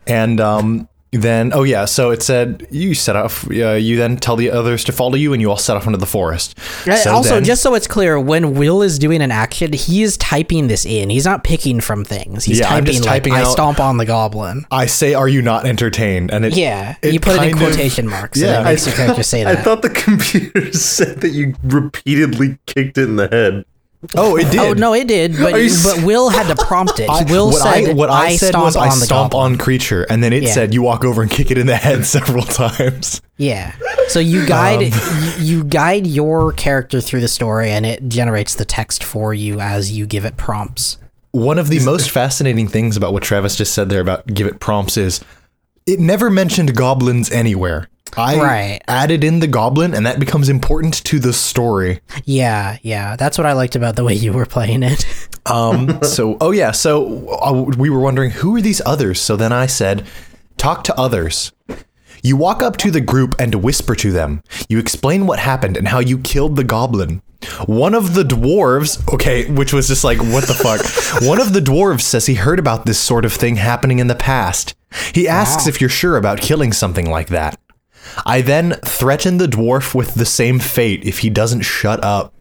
And 0.08 0.40
um, 0.42 0.90
then, 1.14 1.52
oh 1.54 1.64
yeah, 1.64 1.84
so 1.84 2.12
it 2.12 2.24
said 2.24 2.66
you 2.72 2.94
set 2.96 3.18
off. 3.18 3.46
Uh, 3.52 3.72
you 3.74 3.98
then 3.98 4.16
tell 4.16 4.38
the 4.38 4.50
others 4.50 4.86
to 4.86 4.94
follow 4.94 5.16
you, 5.16 5.34
and 5.34 5.42
you 5.42 5.50
all 5.50 5.58
set 5.58 5.76
off 5.76 5.86
into 5.86 5.98
the 5.98 6.06
forest. 6.06 6.58
Uh, 6.88 6.96
So 6.96 7.12
also, 7.14 7.34
then- 7.36 7.44
just 7.44 7.62
so 7.62 7.76
it's 7.76 7.88
clear, 7.88 8.18
when 8.18 8.54
Will 8.54 8.82
is 8.82 8.98
doing 8.98 9.22
an 9.22 9.30
action, 9.30 9.74
he 9.74 10.04
is 10.04 10.16
typing 10.16 10.68
this 10.70 10.86
in. 10.86 11.10
He's 11.10 11.26
not 11.26 11.44
picking 11.44 11.82
from 11.82 12.06
things. 12.06 12.46
He's 12.46 12.60
Yeah, 12.60 12.68
I'm 12.68 12.86
typing 12.86 12.86
just 12.94 13.00
like, 13.02 13.10
typing 13.24 13.34
I 13.34 13.42
out- 13.42 13.52
stomp 13.52 13.80
on 13.82 13.98
the 13.98 14.06
goblin. 14.06 14.66
I 14.72 14.86
say, 14.86 15.14
"Are 15.14 15.28
you 15.28 15.42
not 15.42 15.66
entertained?" 15.66 16.32
And 16.32 16.46
it 16.46 16.54
Yeah, 16.56 16.96
it 17.02 17.12
you 17.14 17.20
put 17.20 17.34
it 17.34 17.44
in 17.44 17.52
kind 17.52 17.54
of- 17.56 17.60
quotation 17.60 18.08
marks. 18.08 18.40
Yeah, 18.40 18.60
and 18.60 18.68
it 18.68 18.72
makes 18.72 18.86
your 18.86 18.96
character 18.96 19.24
say 19.24 19.44
I 19.46 19.58
thought 19.58 19.82
the 19.82 19.90
computer 19.90 20.72
said 20.74 21.20
that 21.22 21.30
you 21.32 21.56
repeatedly 21.64 22.58
kicked 22.68 22.98
it 22.98 23.04
in 23.04 23.18
the 23.18 23.28
head. 23.28 23.66
Oh, 24.16 24.36
it 24.38 24.46
oh, 24.48 24.52
did. 24.52 24.60
Oh 24.60 24.74
no, 24.74 24.94
it 24.94 25.08
did, 25.08 25.34
but 25.34 25.54
but 25.84 26.04
Will 26.04 26.30
had 26.30 26.48
to 26.56 26.66
prompt 26.66 27.00
it. 27.00 27.10
I- 27.10 27.24
Will 27.24 27.48
what 27.52 27.62
said, 27.62 27.90
I, 27.90 27.94
what 27.94 28.10
I, 28.10 28.36
said 28.36 28.56
was 28.56 28.76
I 28.76 28.90
stomp 28.90 29.34
on 29.36 29.58
creature, 29.58 30.04
and 30.04 30.24
then 30.24 30.34
it 30.34 30.44
Yeah. 30.44 30.54
said 30.54 30.74
you 30.74 30.82
walk 30.82 31.04
over 31.06 31.22
and 31.22 31.30
kick 31.30 31.52
it 31.52 31.58
in 31.58 31.68
the 31.68 31.76
head 31.76 32.06
several 32.06 32.44
times. 32.44 33.22
Yeah. 33.38 33.74
So 34.08 34.20
you 34.20 34.46
guide 34.46 34.94
um, 34.94 35.00
you, 35.38 35.58
you 35.58 35.64
guide 35.64 36.08
your 36.08 36.54
character 36.54 37.02
through 37.02 37.22
the 37.22 37.28
story, 37.28 37.70
and 37.72 37.86
it 37.86 38.08
generates 38.08 38.56
the 38.56 38.66
text 38.66 39.04
for 39.04 39.34
you 39.34 39.60
as 39.60 39.92
you 39.92 40.06
give 40.06 40.26
it 40.26 40.38
prompts. 40.38 40.98
One 41.32 41.58
of 41.60 41.70
the 41.70 41.80
most 41.86 42.10
fascinating 42.12 42.68
things 42.68 42.98
about 42.98 43.14
what 43.14 43.24
Travis 43.24 43.56
just 43.56 43.74
said 43.74 43.90
there 43.90 44.02
about 44.02 44.28
give 44.28 44.48
it 44.48 44.60
prompts 44.60 44.98
is 44.98 45.22
it 45.86 46.00
never 46.00 46.30
mentioned 46.30 46.76
goblins 46.76 47.32
anywhere. 47.32 47.88
I 48.18 48.38
Right. 48.38 48.82
added 48.88 49.24
in 49.24 49.40
the 49.40 49.48
goblin, 49.48 49.94
and 49.94 50.06
that 50.06 50.20
becomes 50.20 50.50
important 50.50 51.04
to 51.06 51.20
the 51.20 51.34
story. 51.34 52.00
Yeah, 52.26 52.78
yeah, 52.82 53.16
that's 53.16 53.38
what 53.38 53.48
I 53.48 53.54
liked 53.54 53.76
about 53.76 53.96
the 53.96 54.04
way 54.04 54.14
you 54.14 54.34
were 54.34 54.46
playing 54.46 54.84
it. 54.84 55.06
Um, 55.48 56.04
so, 56.04 56.38
oh 56.40 56.52
yeah, 56.52 56.70
so 56.70 57.28
uh, 57.30 57.64
we 57.76 57.90
were 57.90 58.00
wondering 58.00 58.30
who 58.30 58.56
are 58.56 58.62
these 58.62 58.80
others. 58.86 59.20
So 59.20 59.36
then 59.36 59.52
I 59.52 59.66
said, 59.66 60.06
talk 60.58 60.84
to 60.84 60.96
others. 61.00 61.52
You 62.22 62.38
walk 62.38 62.62
up 62.62 62.78
to 62.78 62.92
the 62.92 63.02
group 63.02 63.34
and 63.40 63.56
whisper 63.56 63.96
to 63.96 64.12
them. 64.12 64.44
You 64.70 64.78
explain 64.78 65.26
what 65.26 65.40
happened 65.40 65.78
and 65.78 65.88
how 65.88 65.98
you 65.98 66.20
killed 66.20 66.58
the 66.58 66.64
goblin. 66.64 67.24
One 67.66 67.96
of 67.96 68.14
the 68.14 68.22
dwarves, 68.24 69.02
okay, 69.16 69.50
which 69.50 69.74
was 69.74 69.88
just 69.88 70.04
like, 70.04 70.20
what 70.20 70.46
the 70.48 70.54
fuck? 70.54 70.82
One 71.28 71.42
of 71.42 71.54
the 71.54 71.60
dwarves 71.60 72.02
says 72.02 72.28
he 72.28 72.36
heard 72.36 72.60
about 72.60 72.86
this 72.86 73.00
sort 73.00 73.26
of 73.26 73.34
thing 73.34 73.56
happening 73.56 73.98
in 73.98 74.06
the 74.06 74.14
past. 74.16 74.76
He 75.16 75.28
asks 75.28 75.66
if 75.66 75.82
you're 75.82 75.90
sure 75.90 76.18
about 76.18 76.40
killing 76.40 76.72
something 76.72 77.10
like 77.10 77.30
that. 77.30 77.58
I 78.26 78.42
then 78.42 78.74
threaten 78.86 79.38
the 79.38 79.48
dwarf 79.48 79.94
with 79.94 80.16
the 80.16 80.26
same 80.26 80.60
fate 80.60 81.04
if 81.04 81.20
he 81.20 81.30
doesn't 81.30 81.62
shut 81.62 82.04
up. 82.04 82.34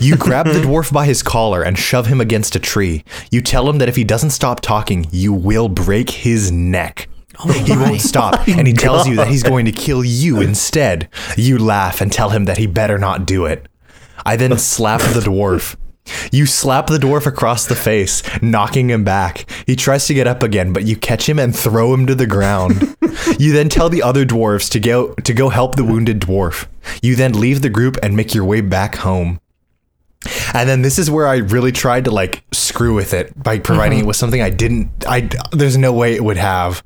You 0.00 0.16
grab 0.16 0.46
the 0.46 0.60
dwarf 0.60 0.92
by 0.92 1.06
his 1.06 1.22
collar 1.22 1.62
and 1.62 1.78
shove 1.78 2.06
him 2.06 2.20
against 2.20 2.56
a 2.56 2.58
tree. 2.58 3.04
You 3.30 3.42
tell 3.42 3.68
him 3.68 3.78
that 3.78 3.88
if 3.88 3.96
he 3.96 4.04
doesn't 4.04 4.30
stop 4.30 4.60
talking, 4.60 5.06
you 5.10 5.32
will 5.32 5.68
break 5.68 6.10
his 6.10 6.50
neck. 6.50 7.08
Oh 7.38 7.52
he 7.52 7.76
won't 7.76 8.00
stop, 8.00 8.48
and 8.48 8.66
he 8.66 8.72
tells 8.72 9.06
you 9.06 9.16
that 9.16 9.28
he's 9.28 9.42
going 9.42 9.66
to 9.66 9.72
kill 9.72 10.04
you 10.04 10.40
instead. 10.40 11.08
You 11.36 11.58
laugh 11.58 12.00
and 12.00 12.10
tell 12.10 12.30
him 12.30 12.46
that 12.46 12.56
he 12.56 12.66
better 12.66 12.98
not 12.98 13.26
do 13.26 13.44
it. 13.44 13.66
I 14.24 14.36
then 14.36 14.56
slap 14.58 15.00
the 15.00 15.20
dwarf. 15.20 15.76
You 16.30 16.46
slap 16.46 16.86
the 16.86 16.98
dwarf 16.98 17.26
across 17.26 17.66
the 17.66 17.74
face, 17.74 18.22
knocking 18.42 18.90
him 18.90 19.04
back. 19.04 19.50
He 19.66 19.76
tries 19.76 20.06
to 20.06 20.14
get 20.14 20.26
up 20.26 20.42
again, 20.42 20.72
but 20.72 20.84
you 20.84 20.96
catch 20.96 21.28
him 21.28 21.38
and 21.38 21.54
throw 21.54 21.92
him 21.92 22.06
to 22.06 22.14
the 22.14 22.26
ground. 22.26 22.96
you 23.38 23.52
then 23.52 23.68
tell 23.68 23.88
the 23.88 24.02
other 24.02 24.24
dwarves 24.24 24.70
to 24.70 24.80
go 24.80 25.14
to 25.14 25.34
go 25.34 25.48
help 25.48 25.76
the 25.76 25.84
wounded 25.84 26.20
dwarf. 26.20 26.66
You 27.02 27.16
then 27.16 27.32
leave 27.32 27.62
the 27.62 27.70
group 27.70 27.96
and 28.02 28.16
make 28.16 28.34
your 28.34 28.44
way 28.44 28.60
back 28.60 28.96
home. 28.96 29.40
And 30.54 30.68
then 30.68 30.82
this 30.82 30.98
is 30.98 31.10
where 31.10 31.26
I 31.26 31.36
really 31.36 31.72
tried 31.72 32.04
to 32.06 32.10
like 32.10 32.42
screw 32.52 32.94
with 32.94 33.14
it 33.14 33.40
by 33.40 33.58
providing 33.58 33.98
it 33.98 34.00
mm-hmm. 34.02 34.08
with 34.08 34.16
something 34.16 34.42
I 34.42 34.50
didn't 34.50 34.90
I 35.06 35.28
there's 35.52 35.76
no 35.76 35.92
way 35.92 36.14
it 36.14 36.24
would 36.24 36.36
have. 36.36 36.82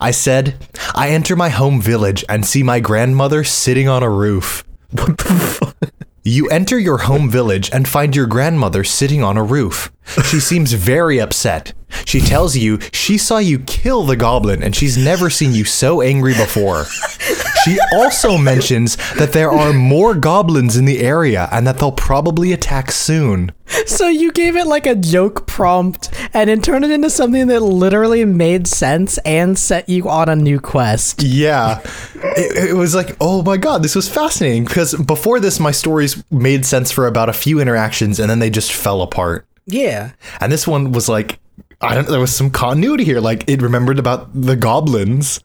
I 0.00 0.10
said, 0.10 0.56
"I 0.94 1.10
enter 1.10 1.36
my 1.36 1.48
home 1.48 1.80
village 1.80 2.24
and 2.28 2.44
see 2.44 2.62
my 2.62 2.80
grandmother 2.80 3.44
sitting 3.44 3.88
on 3.88 4.02
a 4.02 4.10
roof." 4.10 4.64
What 4.94 5.18
the 5.18 5.24
fuck? 5.24 6.03
You 6.26 6.48
enter 6.48 6.78
your 6.78 6.96
home 6.96 7.28
village 7.28 7.68
and 7.70 7.86
find 7.86 8.16
your 8.16 8.24
grandmother 8.26 8.82
sitting 8.82 9.22
on 9.22 9.36
a 9.36 9.44
roof. 9.44 9.92
She 10.24 10.40
seems 10.40 10.72
very 10.72 11.20
upset. 11.20 11.74
She 12.06 12.18
tells 12.18 12.56
you 12.56 12.78
she 12.92 13.18
saw 13.18 13.36
you 13.36 13.58
kill 13.58 14.04
the 14.04 14.16
goblin 14.16 14.62
and 14.62 14.74
she's 14.74 14.96
never 14.96 15.28
seen 15.28 15.52
you 15.52 15.64
so 15.64 16.00
angry 16.00 16.32
before. 16.32 16.86
She 17.64 17.78
also 17.94 18.36
mentions 18.36 18.96
that 19.14 19.32
there 19.32 19.50
are 19.50 19.72
more 19.72 20.14
goblins 20.14 20.76
in 20.76 20.84
the 20.84 21.00
area 21.00 21.48
and 21.50 21.66
that 21.66 21.78
they'll 21.78 21.92
probably 21.92 22.52
attack 22.52 22.90
soon. 22.90 23.52
So 23.86 24.08
you 24.08 24.32
gave 24.32 24.56
it 24.56 24.66
like 24.66 24.86
a 24.86 24.94
joke 24.94 25.46
prompt 25.46 26.10
and 26.34 26.50
then 26.50 26.60
turned 26.60 26.84
it 26.84 26.90
into 26.90 27.08
something 27.10 27.46
that 27.46 27.60
literally 27.60 28.24
made 28.24 28.66
sense 28.66 29.18
and 29.18 29.58
set 29.58 29.88
you 29.88 30.08
on 30.08 30.28
a 30.28 30.36
new 30.36 30.60
quest. 30.60 31.22
Yeah. 31.22 31.80
It, 32.14 32.70
it 32.70 32.74
was 32.74 32.94
like, 32.94 33.16
oh 33.20 33.42
my 33.42 33.56
god, 33.56 33.82
this 33.82 33.94
was 33.94 34.08
fascinating 34.08 34.64
because 34.64 34.94
before 34.94 35.40
this, 35.40 35.58
my 35.58 35.70
stories 35.70 36.22
made 36.30 36.66
sense 36.66 36.90
for 36.90 37.06
about 37.06 37.28
a 37.28 37.32
few 37.32 37.60
interactions 37.60 38.20
and 38.20 38.28
then 38.28 38.38
they 38.38 38.50
just 38.50 38.72
fell 38.72 39.00
apart. 39.02 39.46
Yeah. 39.66 40.12
And 40.40 40.52
this 40.52 40.66
one 40.66 40.92
was 40.92 41.08
like, 41.08 41.38
I 41.80 41.94
don't. 41.94 42.06
There 42.08 42.20
was 42.20 42.34
some 42.34 42.50
continuity 42.50 43.04
here. 43.04 43.20
Like 43.20 43.48
it 43.48 43.60
remembered 43.60 43.98
about 43.98 44.28
the 44.34 44.56
goblins, 44.56 45.40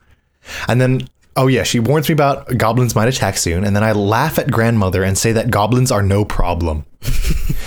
and 0.68 0.80
then 0.80 1.08
oh 1.40 1.48
yeah, 1.48 1.64
she 1.64 1.80
warns 1.80 2.10
me 2.10 2.14
about 2.14 2.58
goblins 2.58 2.96
might 2.96 3.08
attack 3.08 3.38
soon, 3.38 3.64
and 3.64 3.76
then 3.76 3.84
I 3.84 3.94
laugh 3.94 4.38
at 4.38 4.52
grandmother 4.52 5.04
and 5.04 5.18
say 5.18 5.32
that 5.32 5.50
goblins 5.50 5.92
are 5.92 6.04
no 6.04 6.26
problem. 6.26 6.86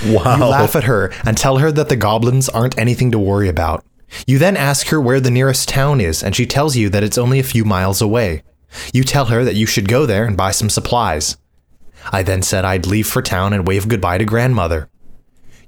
Wow. 0.04 0.36
You 0.36 0.44
laugh 0.46 0.74
at 0.74 0.82
her 0.84 1.12
and 1.24 1.38
tell 1.38 1.58
her 1.58 1.70
that 1.70 1.88
the 1.88 1.94
goblins 1.94 2.48
aren't 2.48 2.76
anything 2.76 3.12
to 3.12 3.20
worry 3.20 3.48
about. 3.48 3.84
You 4.26 4.36
then 4.36 4.56
ask 4.56 4.88
her 4.88 5.00
where 5.00 5.20
the 5.20 5.30
nearest 5.30 5.68
town 5.68 6.00
is, 6.00 6.24
and 6.24 6.34
she 6.34 6.44
tells 6.44 6.74
you 6.74 6.88
that 6.88 7.04
it's 7.04 7.18
only 7.18 7.38
a 7.38 7.44
few 7.44 7.64
miles 7.64 8.02
away. 8.02 8.42
You 8.92 9.04
tell 9.04 9.26
her 9.26 9.44
that 9.44 9.54
you 9.54 9.64
should 9.64 9.86
go 9.86 10.04
there 10.04 10.24
and 10.24 10.36
buy 10.36 10.50
some 10.50 10.68
supplies. 10.68 11.36
I 12.10 12.24
then 12.24 12.42
said 12.42 12.64
I'd 12.64 12.84
leave 12.84 13.06
for 13.06 13.22
town 13.22 13.52
and 13.52 13.64
wave 13.64 13.86
goodbye 13.86 14.18
to 14.18 14.24
grandmother. 14.24 14.90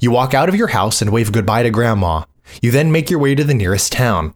You 0.01 0.11
walk 0.11 0.35
out 0.35 0.49
of 0.49 0.57
your 0.57 0.69
house 0.69 1.01
and 1.01 1.13
wave 1.13 1.31
goodbye 1.31 1.63
to 1.63 1.71
grandma. 1.71 2.25
You 2.61 2.73
then 2.73 2.91
make 2.91 3.11
your 3.11 3.21
way 3.21 3.37
to 3.37 3.45
the 3.45 3.55
nearest 3.55 3.93
town. 3.93 4.35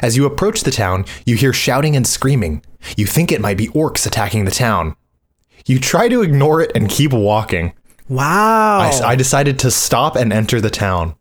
As 0.00 0.16
you 0.16 0.26
approach 0.26 0.60
the 0.60 0.70
town, 0.70 1.04
you 1.26 1.34
hear 1.34 1.52
shouting 1.52 1.96
and 1.96 2.06
screaming. 2.06 2.62
You 2.96 3.06
think 3.06 3.30
it 3.30 3.40
might 3.40 3.58
be 3.58 3.68
orcs 3.68 4.06
attacking 4.06 4.44
the 4.44 4.50
town. 4.50 4.96
You 5.66 5.78
try 5.78 6.08
to 6.08 6.22
ignore 6.22 6.60
it 6.60 6.72
and 6.74 6.88
keep 6.88 7.12
walking. 7.12 7.74
Wow. 8.08 8.80
I, 8.80 9.00
I 9.04 9.14
decided 9.14 9.58
to 9.60 9.70
stop 9.70 10.16
and 10.16 10.32
enter 10.32 10.60
the 10.60 10.70
town. 10.70 11.14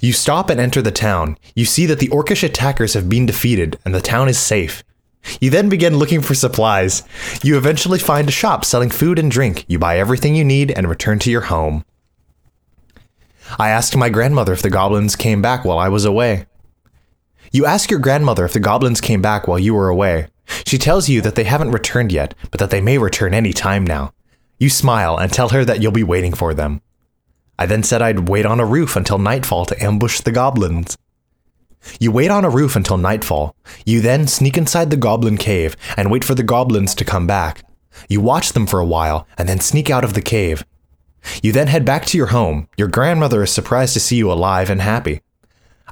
You 0.00 0.12
stop 0.12 0.50
and 0.50 0.60
enter 0.60 0.82
the 0.82 0.90
town. 0.90 1.38
You 1.54 1.64
see 1.64 1.86
that 1.86 1.98
the 1.98 2.08
orcish 2.08 2.42
attackers 2.42 2.94
have 2.94 3.08
been 3.08 3.26
defeated 3.26 3.78
and 3.84 3.94
the 3.94 4.00
town 4.00 4.28
is 4.28 4.38
safe. 4.38 4.82
You 5.40 5.50
then 5.50 5.68
begin 5.68 5.96
looking 5.96 6.20
for 6.22 6.34
supplies. 6.34 7.02
You 7.42 7.56
eventually 7.56 7.98
find 7.98 8.28
a 8.28 8.32
shop 8.32 8.64
selling 8.64 8.90
food 8.90 9.18
and 9.18 9.30
drink. 9.30 9.64
You 9.68 9.78
buy 9.78 9.98
everything 9.98 10.34
you 10.34 10.44
need 10.44 10.70
and 10.70 10.88
return 10.88 11.18
to 11.20 11.30
your 11.30 11.42
home. 11.42 11.84
I 13.58 13.70
asked 13.70 13.96
my 13.96 14.08
grandmother 14.08 14.52
if 14.52 14.62
the 14.62 14.70
goblins 14.70 15.16
came 15.16 15.40
back 15.40 15.64
while 15.64 15.78
I 15.78 15.88
was 15.88 16.04
away. 16.04 16.46
You 17.52 17.64
ask 17.64 17.90
your 17.90 18.00
grandmother 18.00 18.44
if 18.44 18.52
the 18.52 18.60
goblins 18.60 19.00
came 19.00 19.22
back 19.22 19.46
while 19.46 19.58
you 19.58 19.74
were 19.74 19.88
away. 19.88 20.28
She 20.66 20.78
tells 20.78 21.08
you 21.08 21.20
that 21.22 21.34
they 21.34 21.44
haven't 21.44 21.72
returned 21.72 22.12
yet, 22.12 22.34
but 22.50 22.60
that 22.60 22.70
they 22.70 22.80
may 22.80 22.98
return 22.98 23.34
any 23.34 23.52
time 23.52 23.84
now. 23.84 24.12
You 24.58 24.70
smile 24.70 25.16
and 25.18 25.32
tell 25.32 25.50
her 25.50 25.64
that 25.64 25.82
you'll 25.82 25.92
be 25.92 26.04
waiting 26.04 26.32
for 26.32 26.54
them. 26.54 26.80
I 27.58 27.66
then 27.66 27.82
said 27.82 28.02
I'd 28.02 28.28
wait 28.28 28.46
on 28.46 28.60
a 28.60 28.66
roof 28.66 28.96
until 28.96 29.18
nightfall 29.18 29.64
to 29.66 29.82
ambush 29.82 30.20
the 30.20 30.32
goblins. 30.32 30.96
You 32.00 32.10
wait 32.10 32.30
on 32.30 32.44
a 32.44 32.50
roof 32.50 32.76
until 32.76 32.96
nightfall. 32.96 33.54
You 33.84 34.00
then 34.00 34.26
sneak 34.26 34.58
inside 34.58 34.90
the 34.90 34.96
goblin 34.96 35.36
cave 35.36 35.76
and 35.96 36.10
wait 36.10 36.24
for 36.24 36.34
the 36.34 36.42
goblins 36.42 36.94
to 36.96 37.04
come 37.04 37.26
back. 37.26 37.62
You 38.08 38.20
watch 38.20 38.52
them 38.52 38.66
for 38.66 38.80
a 38.80 38.86
while 38.86 39.26
and 39.38 39.48
then 39.48 39.60
sneak 39.60 39.90
out 39.90 40.04
of 40.04 40.14
the 40.14 40.22
cave. 40.22 40.64
You 41.42 41.52
then 41.52 41.66
head 41.66 41.84
back 41.84 42.04
to 42.06 42.18
your 42.18 42.28
home. 42.28 42.68
Your 42.76 42.88
grandmother 42.88 43.42
is 43.42 43.52
surprised 43.52 43.94
to 43.94 44.00
see 44.00 44.16
you 44.16 44.30
alive 44.30 44.70
and 44.70 44.80
happy. 44.80 45.22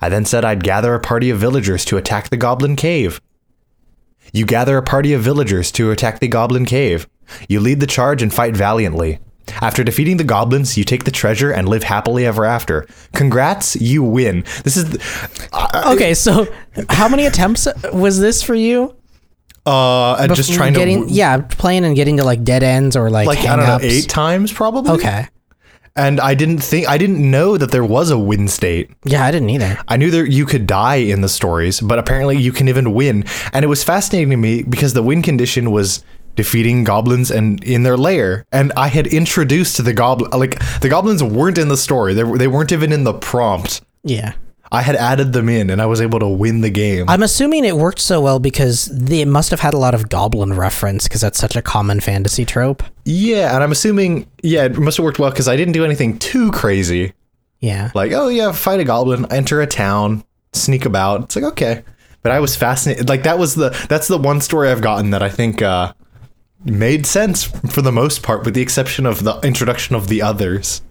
I 0.00 0.08
then 0.08 0.25
said 0.25 0.44
I'd 0.44 0.64
gather 0.64 0.94
a 0.94 1.00
party 1.00 1.30
of 1.30 1.38
villagers 1.38 1.84
to 1.87 1.96
attack 1.96 2.28
the 2.28 2.37
goblin 2.37 2.76
cave. 2.76 3.20
You 4.34 4.44
gather 4.44 4.76
a 4.76 4.82
party 4.82 5.12
of 5.12 5.22
villagers 5.22 5.70
to 5.72 5.92
attack 5.92 6.18
the 6.18 6.26
goblin 6.26 6.66
cave. 6.66 7.08
You 7.48 7.60
lead 7.60 7.78
the 7.78 7.86
charge 7.86 8.20
and 8.20 8.34
fight 8.34 8.56
valiantly. 8.56 9.20
After 9.62 9.84
defeating 9.84 10.16
the 10.16 10.24
goblins, 10.24 10.76
you 10.76 10.82
take 10.82 11.04
the 11.04 11.12
treasure 11.12 11.52
and 11.52 11.68
live 11.68 11.84
happily 11.84 12.26
ever 12.26 12.44
after. 12.44 12.86
Congrats, 13.14 13.76
you 13.76 14.02
win. 14.02 14.42
This 14.64 14.76
is 14.76 14.90
the, 14.90 15.92
okay, 15.92 16.14
so 16.14 16.52
how 16.90 17.08
many 17.08 17.26
attempts 17.26 17.68
was 17.92 18.18
this 18.18 18.42
for 18.42 18.54
you? 18.54 18.96
uh 19.66 20.16
and 20.16 20.34
just 20.34 20.50
Bef- 20.50 20.56
trying 20.56 20.74
getting, 20.74 21.06
to 21.08 21.12
yeah, 21.14 21.38
playing 21.38 21.86
and 21.86 21.96
getting 21.96 22.18
to 22.18 22.24
like 22.24 22.44
dead 22.44 22.62
ends 22.62 22.96
or 22.96 23.08
like 23.08 23.26
like 23.26 23.38
I 23.38 23.56
don't 23.56 23.66
know 23.66 23.78
eight 23.80 24.10
times 24.10 24.52
probably. 24.52 24.92
Okay. 24.92 25.26
And 25.96 26.20
I 26.20 26.34
didn't 26.34 26.58
think 26.58 26.88
I 26.88 26.98
didn't 26.98 27.30
know 27.30 27.56
that 27.56 27.70
there 27.70 27.84
was 27.84 28.10
a 28.10 28.18
win 28.18 28.48
state. 28.48 28.90
Yeah, 29.04 29.24
I 29.24 29.30
didn't 29.30 29.50
either. 29.50 29.78
I 29.86 29.96
knew 29.96 30.10
that 30.10 30.30
you 30.30 30.44
could 30.44 30.66
die 30.66 30.96
in 30.96 31.20
the 31.20 31.28
stories, 31.28 31.80
but 31.80 32.00
apparently 32.00 32.36
you 32.36 32.50
can 32.50 32.68
even 32.68 32.94
win. 32.94 33.24
And 33.52 33.64
it 33.64 33.68
was 33.68 33.84
fascinating 33.84 34.30
to 34.30 34.36
me 34.36 34.64
because 34.64 34.94
the 34.94 35.02
win 35.02 35.22
condition 35.22 35.70
was 35.70 36.04
defeating 36.34 36.82
goblins 36.82 37.30
and 37.30 37.62
in 37.62 37.84
their 37.84 37.96
lair. 37.96 38.44
And 38.50 38.72
I 38.76 38.88
had 38.88 39.06
introduced 39.06 39.84
the 39.84 39.92
goblin 39.92 40.30
like 40.32 40.58
the 40.80 40.88
goblins 40.88 41.22
weren't 41.22 41.58
in 41.58 41.68
the 41.68 41.76
story. 41.76 42.12
They, 42.12 42.24
they 42.24 42.48
weren't 42.48 42.72
even 42.72 42.92
in 42.92 43.04
the 43.04 43.14
prompt. 43.14 43.80
Yeah. 44.02 44.34
I 44.74 44.82
had 44.82 44.96
added 44.96 45.32
them 45.32 45.48
in 45.48 45.70
and 45.70 45.80
I 45.80 45.86
was 45.86 46.00
able 46.00 46.18
to 46.18 46.26
win 46.26 46.60
the 46.60 46.68
game. 46.68 47.08
I'm 47.08 47.22
assuming 47.22 47.64
it 47.64 47.76
worked 47.76 48.00
so 48.00 48.20
well 48.20 48.40
because 48.40 48.86
they 48.86 49.24
must 49.24 49.50
have 49.50 49.60
had 49.60 49.72
a 49.72 49.78
lot 49.78 49.94
of 49.94 50.08
goblin 50.08 50.52
reference 50.54 51.04
because 51.04 51.20
that's 51.20 51.38
such 51.38 51.54
a 51.54 51.62
common 51.62 52.00
fantasy 52.00 52.44
trope. 52.44 52.82
yeah, 53.04 53.54
and 53.54 53.62
I'm 53.62 53.70
assuming 53.70 54.26
yeah, 54.42 54.64
it 54.64 54.76
must 54.76 54.96
have 54.96 55.04
worked 55.04 55.20
well 55.20 55.30
because 55.30 55.46
I 55.46 55.56
didn't 55.56 55.74
do 55.74 55.84
anything 55.84 56.18
too 56.18 56.50
crazy. 56.50 57.12
Yeah. 57.60 57.92
Like, 57.94 58.12
oh 58.12 58.28
yeah, 58.28 58.50
fight 58.52 58.80
a 58.80 58.84
goblin, 58.84 59.30
enter 59.32 59.60
a 59.60 59.66
town, 59.66 60.24
sneak 60.52 60.84
about. 60.84 61.22
It's 61.22 61.36
like 61.36 61.44
okay. 61.44 61.82
But 62.22 62.32
I 62.32 62.40
was 62.40 62.56
fascinated. 62.56 63.08
Like 63.08 63.22
that 63.22 63.38
was 63.38 63.54
the 63.54 63.70
that's 63.88 64.08
the 64.08 64.18
one 64.18 64.40
story 64.40 64.70
I've 64.70 64.82
gotten 64.82 65.10
that 65.10 65.22
I 65.22 65.28
think 65.28 65.62
uh 65.62 65.92
made 66.64 67.06
sense 67.06 67.44
for 67.44 67.80
the 67.82 67.92
most 67.92 68.22
part 68.22 68.44
with 68.44 68.54
the 68.54 68.62
exception 68.62 69.06
of 69.06 69.22
the 69.22 69.38
introduction 69.40 69.94
of 69.94 70.08
the 70.08 70.20
others. 70.20 70.82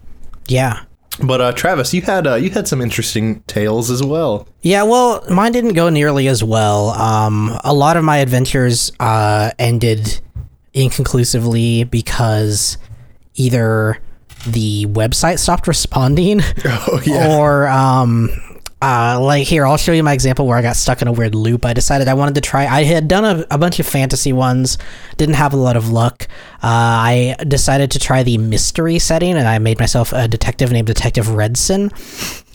Yeah. 0.48 0.84
But 1.22 1.42
uh 1.42 1.52
Travis, 1.52 1.94
you 1.94 2.02
had 2.02 2.26
uh 2.28 2.36
you 2.36 2.50
had 2.50 2.68
some 2.68 2.82
interesting 2.82 3.42
tales 3.42 3.90
as 3.92 4.02
well. 4.04 4.48
Yeah, 4.62 4.84
well, 4.84 5.24
mine 5.30 5.52
didn't 5.52 5.74
go 5.74 5.90
nearly 5.90 6.28
as 6.28 6.44
well. 6.44 6.90
Um, 6.92 7.58
a 7.64 7.74
lot 7.74 7.98
of 7.98 8.04
my 8.04 8.18
adventures 8.18 8.92
uh, 9.00 9.52
ended 9.60 10.22
inconclusively 10.74 11.84
because 11.84 12.78
either 13.36 14.00
the 14.48 14.86
website 14.88 15.40
stopped 15.40 15.68
responding 15.68 16.42
Oh 16.66 17.02
yeah. 17.06 17.38
or 17.38 17.68
um 17.68 18.30
uh 18.84 19.18
like 19.22 19.48
here 19.48 19.66
i'll 19.66 19.78
show 19.78 19.94
you 19.94 20.04
my 20.04 20.12
example 20.12 20.46
where 20.46 20.58
i 20.58 20.62
got 20.62 20.76
stuck 20.76 21.02
in 21.02 21.08
a 21.08 21.12
weird 21.12 21.34
loop. 21.34 21.66
I 21.66 21.74
decided 21.74 22.08
i 22.10 22.14
wanted 22.14 22.36
to 22.36 22.42
try 22.42 22.66
i 22.66 22.84
had 22.84 23.08
done 23.08 23.24
a, 23.24 23.46
a 23.50 23.58
bunch 23.58 23.80
of 23.80 23.88
fantasy 23.88 24.34
ones 24.34 24.78
didn't 25.16 25.36
have 25.36 25.54
a 25.54 25.58
lot 25.58 25.78
of 25.78 25.90
luck. 25.90 26.28
Uh, 26.62 26.68
i 27.12 27.36
decided 27.48 27.92
to 27.92 28.00
try 28.00 28.24
the 28.24 28.38
mystery 28.38 29.00
setting 29.00 29.36
and 29.36 29.48
i 29.48 29.58
made 29.58 29.80
myself 29.80 30.12
a 30.12 30.28
detective 30.28 30.72
named 30.72 30.88
detective 30.88 31.28
redson. 31.28 31.92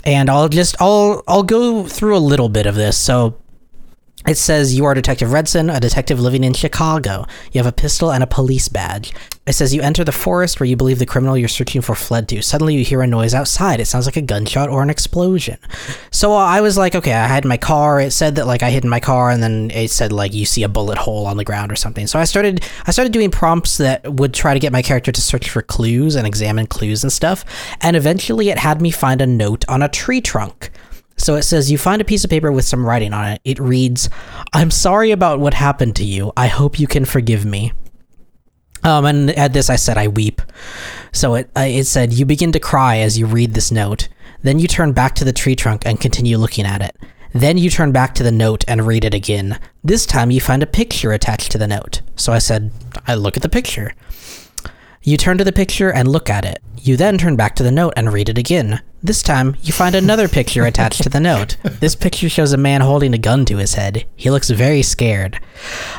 And 0.04 0.28
i'll 0.28 0.48
just 0.48 0.76
i'll 0.80 1.22
i'll 1.26 1.42
go 1.42 1.84
through 1.86 2.16
a 2.16 2.18
little 2.20 2.48
bit 2.50 2.66
of 2.66 2.74
this. 2.74 2.98
So 2.98 3.36
it 4.26 4.36
says 4.36 4.74
you 4.74 4.84
are 4.84 4.94
Detective 4.94 5.28
Redson, 5.28 5.74
a 5.74 5.78
detective 5.78 6.18
living 6.18 6.42
in 6.42 6.52
Chicago. 6.52 7.24
You 7.52 7.58
have 7.58 7.66
a 7.66 7.72
pistol 7.72 8.10
and 8.10 8.22
a 8.22 8.26
police 8.26 8.68
badge. 8.68 9.14
It 9.46 9.52
says 9.54 9.72
you 9.72 9.80
enter 9.80 10.04
the 10.04 10.12
forest 10.12 10.60
where 10.60 10.66
you 10.66 10.76
believe 10.76 10.98
the 10.98 11.06
criminal 11.06 11.36
you're 11.36 11.48
searching 11.48 11.80
for 11.80 11.94
fled 11.94 12.28
to. 12.28 12.42
Suddenly 12.42 12.74
you 12.74 12.84
hear 12.84 13.00
a 13.00 13.06
noise 13.06 13.32
outside. 13.32 13.80
It 13.80 13.86
sounds 13.86 14.06
like 14.06 14.16
a 14.16 14.22
gunshot 14.22 14.68
or 14.68 14.82
an 14.82 14.90
explosion. 14.90 15.56
So 16.10 16.32
uh, 16.32 16.36
I 16.36 16.60
was 16.60 16.76
like, 16.76 16.94
okay, 16.94 17.12
I 17.12 17.26
had 17.26 17.44
my 17.44 17.56
car. 17.56 18.00
It 18.00 18.10
said 18.10 18.34
that 18.34 18.46
like 18.46 18.62
I 18.62 18.70
hid 18.70 18.84
in 18.84 18.90
my 18.90 19.00
car, 19.00 19.30
and 19.30 19.42
then 19.42 19.70
it 19.70 19.90
said 19.90 20.12
like 20.12 20.34
you 20.34 20.44
see 20.44 20.64
a 20.64 20.68
bullet 20.68 20.98
hole 20.98 21.26
on 21.26 21.36
the 21.36 21.44
ground 21.44 21.72
or 21.72 21.76
something. 21.76 22.06
So 22.06 22.18
I 22.18 22.24
started 22.24 22.62
I 22.86 22.90
started 22.90 23.12
doing 23.12 23.30
prompts 23.30 23.78
that 23.78 24.12
would 24.14 24.34
try 24.34 24.52
to 24.52 24.60
get 24.60 24.72
my 24.72 24.82
character 24.82 25.12
to 25.12 25.20
search 25.20 25.48
for 25.48 25.62
clues 25.62 26.16
and 26.16 26.26
examine 26.26 26.66
clues 26.66 27.02
and 27.02 27.12
stuff. 27.12 27.44
And 27.80 27.96
eventually 27.96 28.50
it 28.50 28.58
had 28.58 28.82
me 28.82 28.90
find 28.90 29.22
a 29.22 29.26
note 29.26 29.64
on 29.68 29.80
a 29.80 29.88
tree 29.88 30.20
trunk. 30.20 30.70
So 31.18 31.34
it 31.34 31.42
says, 31.42 31.70
You 31.70 31.76
find 31.76 32.00
a 32.00 32.04
piece 32.04 32.24
of 32.24 32.30
paper 32.30 32.50
with 32.50 32.64
some 32.64 32.86
writing 32.86 33.12
on 33.12 33.32
it. 33.32 33.40
It 33.44 33.58
reads, 33.58 34.08
I'm 34.52 34.70
sorry 34.70 35.10
about 35.10 35.40
what 35.40 35.54
happened 35.54 35.96
to 35.96 36.04
you. 36.04 36.32
I 36.36 36.46
hope 36.46 36.80
you 36.80 36.86
can 36.86 37.04
forgive 37.04 37.44
me. 37.44 37.72
Um, 38.84 39.04
and 39.04 39.30
at 39.30 39.52
this, 39.52 39.68
I 39.68 39.76
said, 39.76 39.98
I 39.98 40.08
weep. 40.08 40.40
So 41.12 41.34
it, 41.34 41.50
uh, 41.56 41.60
it 41.60 41.84
said, 41.84 42.12
You 42.12 42.24
begin 42.24 42.52
to 42.52 42.60
cry 42.60 42.98
as 42.98 43.18
you 43.18 43.26
read 43.26 43.54
this 43.54 43.70
note. 43.70 44.08
Then 44.42 44.58
you 44.58 44.68
turn 44.68 44.92
back 44.92 45.14
to 45.16 45.24
the 45.24 45.32
tree 45.32 45.56
trunk 45.56 45.84
and 45.84 46.00
continue 46.00 46.38
looking 46.38 46.64
at 46.64 46.80
it. 46.80 46.96
Then 47.32 47.58
you 47.58 47.68
turn 47.70 47.92
back 47.92 48.14
to 48.14 48.22
the 48.22 48.32
note 48.32 48.64
and 48.66 48.86
read 48.86 49.04
it 49.04 49.14
again. 49.14 49.58
This 49.84 50.06
time 50.06 50.30
you 50.30 50.40
find 50.40 50.62
a 50.62 50.66
picture 50.66 51.12
attached 51.12 51.50
to 51.52 51.58
the 51.58 51.66
note. 51.66 52.00
So 52.16 52.32
I 52.32 52.38
said, 52.38 52.70
I 53.06 53.14
look 53.14 53.36
at 53.36 53.42
the 53.42 53.48
picture. 53.48 53.94
You 55.02 55.16
turn 55.16 55.38
to 55.38 55.44
the 55.44 55.52
picture 55.52 55.92
and 55.92 56.08
look 56.08 56.28
at 56.28 56.44
it. 56.44 56.60
You 56.76 56.96
then 56.96 57.18
turn 57.18 57.36
back 57.36 57.54
to 57.56 57.62
the 57.62 57.70
note 57.70 57.94
and 57.96 58.12
read 58.12 58.28
it 58.28 58.38
again. 58.38 58.82
This 59.02 59.22
time, 59.22 59.56
you 59.62 59.72
find 59.72 59.94
another 59.94 60.28
picture 60.38 60.64
attached 60.64 61.02
to 61.04 61.08
the 61.08 61.20
note. 61.20 61.56
This 61.80 61.94
picture 61.94 62.28
shows 62.28 62.52
a 62.52 62.56
man 62.56 62.80
holding 62.80 63.14
a 63.14 63.18
gun 63.18 63.44
to 63.46 63.58
his 63.58 63.74
head. 63.74 64.06
He 64.16 64.30
looks 64.30 64.50
very 64.50 64.82
scared. 64.82 65.40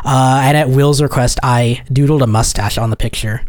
Uh, 0.03 0.41
and 0.43 0.57
at 0.57 0.69
Will's 0.69 1.01
request, 1.01 1.39
I 1.43 1.83
doodled 1.91 2.21
a 2.21 2.27
mustache 2.27 2.77
on 2.77 2.89
the 2.89 2.97
picture. 2.97 3.45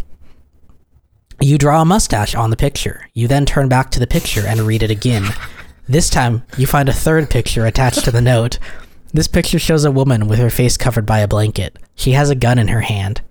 You 1.40 1.58
draw 1.58 1.82
a 1.82 1.86
mustache 1.86 2.34
on 2.34 2.50
the 2.50 2.56
picture. 2.56 3.08
You 3.14 3.26
then 3.26 3.46
turn 3.46 3.68
back 3.68 3.90
to 3.92 4.00
the 4.00 4.06
picture 4.06 4.46
and 4.46 4.60
read 4.60 4.82
it 4.82 4.90
again. 4.90 5.24
This 5.88 6.10
time, 6.10 6.44
you 6.56 6.66
find 6.66 6.88
a 6.88 6.92
third 6.92 7.30
picture 7.30 7.66
attached 7.66 8.04
to 8.04 8.10
the 8.10 8.20
note. 8.20 8.58
This 9.12 9.26
picture 9.26 9.58
shows 9.58 9.84
a 9.84 9.90
woman 9.90 10.28
with 10.28 10.38
her 10.38 10.50
face 10.50 10.76
covered 10.76 11.06
by 11.06 11.18
a 11.18 11.26
blanket. 11.28 11.76
She 11.96 12.12
has 12.12 12.30
a 12.30 12.34
gun 12.36 12.58
in 12.58 12.68
her 12.68 12.82
hand. 12.82 13.22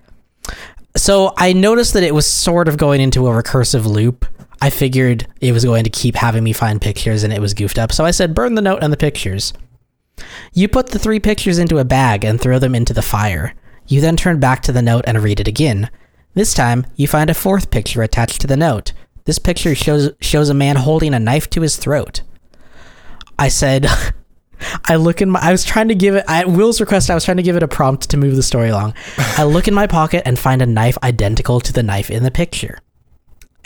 So 0.95 1.33
I 1.37 1.53
noticed 1.53 1.93
that 1.93 2.03
it 2.03 2.13
was 2.13 2.25
sort 2.25 2.67
of 2.67 2.77
going 2.77 3.01
into 3.01 3.27
a 3.27 3.31
recursive 3.31 3.85
loop. 3.85 4.25
I 4.61 4.69
figured 4.69 5.27
it 5.39 5.51
was 5.53 5.63
going 5.63 5.83
to 5.85 5.89
keep 5.89 6.15
having 6.15 6.43
me 6.43 6.51
find 6.51 6.81
pictures 6.81 7.23
and 7.23 7.31
it 7.31 7.41
was 7.41 7.53
goofed 7.53 7.79
up. 7.79 7.91
So 7.91 8.05
I 8.05 8.11
said, 8.11 8.35
burn 8.35 8.55
the 8.55 8.61
note 8.61 8.83
and 8.83 8.91
the 8.91 8.97
pictures. 8.97 9.53
You 10.53 10.67
put 10.67 10.87
the 10.87 10.99
three 10.99 11.19
pictures 11.19 11.59
into 11.59 11.77
a 11.77 11.85
bag 11.85 12.25
and 12.25 12.41
throw 12.41 12.59
them 12.59 12.75
into 12.75 12.93
the 12.93 13.01
fire. 13.01 13.53
You 13.87 14.01
then 14.01 14.17
turn 14.17 14.39
back 14.39 14.61
to 14.63 14.71
the 14.71 14.81
note 14.81 15.05
and 15.07 15.23
read 15.23 15.39
it 15.39 15.47
again. 15.47 15.89
This 16.33 16.53
time, 16.53 16.85
you 16.95 17.07
find 17.07 17.29
a 17.29 17.33
fourth 17.33 17.71
picture 17.71 18.03
attached 18.03 18.41
to 18.41 18.47
the 18.47 18.57
note. 18.57 18.93
This 19.25 19.39
picture 19.39 19.75
shows 19.75 20.11
shows 20.21 20.49
a 20.49 20.53
man 20.53 20.75
holding 20.75 21.13
a 21.13 21.19
knife 21.19 21.49
to 21.51 21.61
his 21.61 21.77
throat. 21.77 22.21
I 23.37 23.47
said, 23.47 23.87
I 24.85 24.95
look 24.95 25.21
in 25.21 25.29
my. 25.29 25.39
I 25.41 25.51
was 25.51 25.63
trying 25.63 25.87
to 25.87 25.95
give 25.95 26.15
it 26.15 26.25
at 26.27 26.47
Will's 26.47 26.81
request. 26.81 27.09
I 27.09 27.15
was 27.15 27.25
trying 27.25 27.37
to 27.37 27.43
give 27.43 27.55
it 27.55 27.63
a 27.63 27.67
prompt 27.67 28.09
to 28.09 28.17
move 28.17 28.35
the 28.35 28.43
story 28.43 28.69
along. 28.69 28.93
I 29.37 29.43
look 29.43 29.67
in 29.67 29.73
my 29.73 29.87
pocket 29.87 30.23
and 30.25 30.37
find 30.37 30.61
a 30.61 30.65
knife 30.65 30.97
identical 31.03 31.59
to 31.61 31.73
the 31.73 31.83
knife 31.83 32.09
in 32.09 32.23
the 32.23 32.31
picture, 32.31 32.79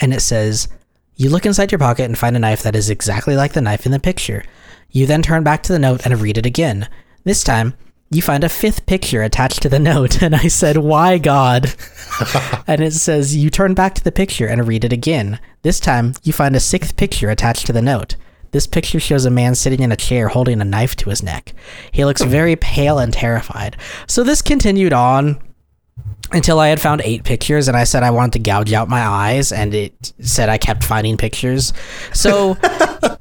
and 0.00 0.12
it 0.14 0.20
says, 0.20 0.68
"You 1.16 1.30
look 1.30 1.46
inside 1.46 1.72
your 1.72 1.78
pocket 1.78 2.04
and 2.04 2.18
find 2.18 2.36
a 2.36 2.40
knife 2.40 2.62
that 2.62 2.76
is 2.76 2.90
exactly 2.90 3.36
like 3.36 3.52
the 3.52 3.60
knife 3.60 3.86
in 3.86 3.92
the 3.92 4.00
picture. 4.00 4.44
You 4.90 5.06
then 5.06 5.22
turn 5.22 5.42
back 5.42 5.62
to 5.64 5.72
the 5.72 5.78
note 5.78 6.04
and 6.04 6.20
read 6.20 6.38
it 6.38 6.46
again. 6.46 6.88
This 7.24 7.42
time, 7.42 7.74
you 8.10 8.22
find 8.22 8.44
a 8.44 8.48
fifth 8.48 8.86
picture 8.86 9.22
attached 9.22 9.62
to 9.62 9.68
the 9.68 9.80
note." 9.80 10.22
And 10.22 10.34
I 10.34 10.48
said, 10.48 10.76
"Why, 10.76 11.18
God?" 11.18 11.74
and 12.66 12.80
it 12.80 12.92
says, 12.92 13.36
"You 13.36 13.50
turn 13.50 13.74
back 13.74 13.94
to 13.96 14.04
the 14.04 14.12
picture 14.12 14.46
and 14.46 14.68
read 14.68 14.84
it 14.84 14.92
again. 14.92 15.40
This 15.62 15.80
time, 15.80 16.14
you 16.22 16.32
find 16.32 16.54
a 16.54 16.60
sixth 16.60 16.96
picture 16.96 17.30
attached 17.30 17.66
to 17.66 17.72
the 17.72 17.82
note." 17.82 18.16
This 18.54 18.68
picture 18.68 19.00
shows 19.00 19.24
a 19.24 19.32
man 19.32 19.56
sitting 19.56 19.80
in 19.80 19.90
a 19.90 19.96
chair 19.96 20.28
holding 20.28 20.60
a 20.60 20.64
knife 20.64 20.94
to 20.98 21.10
his 21.10 21.24
neck. 21.24 21.52
He 21.90 22.04
looks 22.04 22.22
very 22.22 22.54
pale 22.54 23.00
and 23.00 23.12
terrified. 23.12 23.76
So 24.06 24.22
this 24.22 24.42
continued 24.42 24.92
on 24.92 25.42
until 26.30 26.60
I 26.60 26.68
had 26.68 26.80
found 26.80 27.00
eight 27.04 27.24
pictures, 27.24 27.66
and 27.66 27.76
I 27.76 27.82
said 27.82 28.04
I 28.04 28.12
wanted 28.12 28.34
to 28.34 28.38
gouge 28.38 28.72
out 28.72 28.88
my 28.88 29.04
eyes, 29.04 29.50
and 29.50 29.74
it 29.74 30.12
said 30.20 30.48
I 30.48 30.58
kept 30.58 30.84
finding 30.84 31.16
pictures. 31.16 31.72
So 32.12 32.56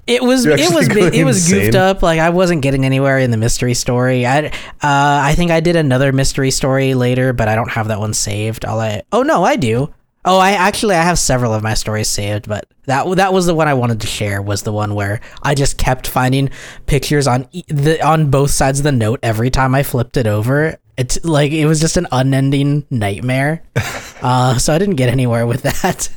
it 0.05 0.21
was 0.21 0.45
it 0.45 0.71
was 0.71 0.87
it 0.95 1.25
was 1.25 1.49
going 1.49 1.61
goofed 1.61 1.75
up. 1.75 2.03
Like 2.03 2.19
I 2.19 2.29
wasn't 2.29 2.61
getting 2.61 2.85
anywhere 2.85 3.17
in 3.17 3.31
the 3.31 3.37
mystery 3.37 3.73
story. 3.73 4.27
I 4.27 4.45
uh, 4.45 4.51
I 4.83 5.33
think 5.35 5.49
I 5.49 5.61
did 5.61 5.75
another 5.75 6.11
mystery 6.11 6.51
story 6.51 6.93
later, 6.93 7.33
but 7.33 7.47
I 7.47 7.55
don't 7.55 7.71
have 7.71 7.87
that 7.87 7.99
one 7.99 8.13
saved. 8.13 8.65
All 8.65 8.79
I 8.79 9.01
oh 9.11 9.23
no, 9.23 9.43
I 9.43 9.55
do. 9.55 9.91
Oh, 10.25 10.37
I 10.37 10.51
actually 10.51 10.93
I 10.93 11.01
have 11.01 11.17
several 11.17 11.55
of 11.55 11.63
my 11.63 11.73
stories 11.73 12.07
saved, 12.07 12.47
but 12.47 12.67
that 12.85 13.15
that 13.15 13.33
was 13.33 13.45
the 13.45 13.55
one 13.55 13.67
I 13.67 13.73
wanted 13.73 14.01
to 14.01 14.07
share. 14.07 14.41
Was 14.41 14.63
the 14.63 14.73
one 14.73 14.95
where 14.95 15.21
I 15.41 15.55
just 15.55 15.77
kept 15.77 16.07
finding 16.07 16.49
pictures 16.85 17.27
on 17.27 17.47
e- 17.51 17.63
the 17.67 18.05
on 18.05 18.29
both 18.29 18.51
sides 18.51 18.79
of 18.79 18.83
the 18.83 18.91
note 18.91 19.19
every 19.23 19.49
time 19.49 19.75
I 19.75 19.83
flipped 19.83 20.17
it 20.17 20.27
over. 20.27 20.77
It's 20.97 21.23
like 21.23 21.51
it 21.51 21.65
was 21.65 21.79
just 21.79 21.97
an 21.97 22.07
unending 22.11 22.85
nightmare. 22.89 23.63
uh, 24.21 24.57
so 24.57 24.73
I 24.73 24.77
didn't 24.77 24.95
get 24.95 25.09
anywhere 25.09 25.47
with 25.47 25.63
that. 25.63 26.09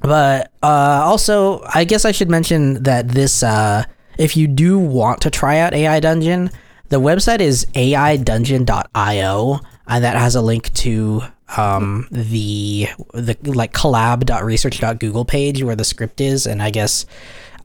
But 0.00 0.52
uh, 0.62 1.02
also, 1.04 1.62
I 1.74 1.84
guess 1.84 2.04
I 2.04 2.12
should 2.12 2.30
mention 2.30 2.82
that 2.84 3.08
this, 3.08 3.42
uh, 3.42 3.84
if 4.18 4.36
you 4.36 4.46
do 4.46 4.78
want 4.78 5.22
to 5.22 5.30
try 5.30 5.58
out 5.58 5.74
AI 5.74 6.00
Dungeon, 6.00 6.50
the 6.88 7.00
website 7.00 7.40
is 7.40 7.66
aidungeon.io, 7.74 9.60
and 9.88 10.04
that 10.04 10.16
has 10.16 10.36
a 10.36 10.42
link 10.42 10.72
to 10.74 11.22
um, 11.56 12.08
the 12.10 12.88
the 13.14 13.36
like 13.44 13.72
colab.research.google 13.72 15.24
page 15.24 15.62
where 15.62 15.76
the 15.76 15.84
script 15.84 16.20
is, 16.20 16.46
and 16.46 16.62
I 16.62 16.70
guess 16.70 17.06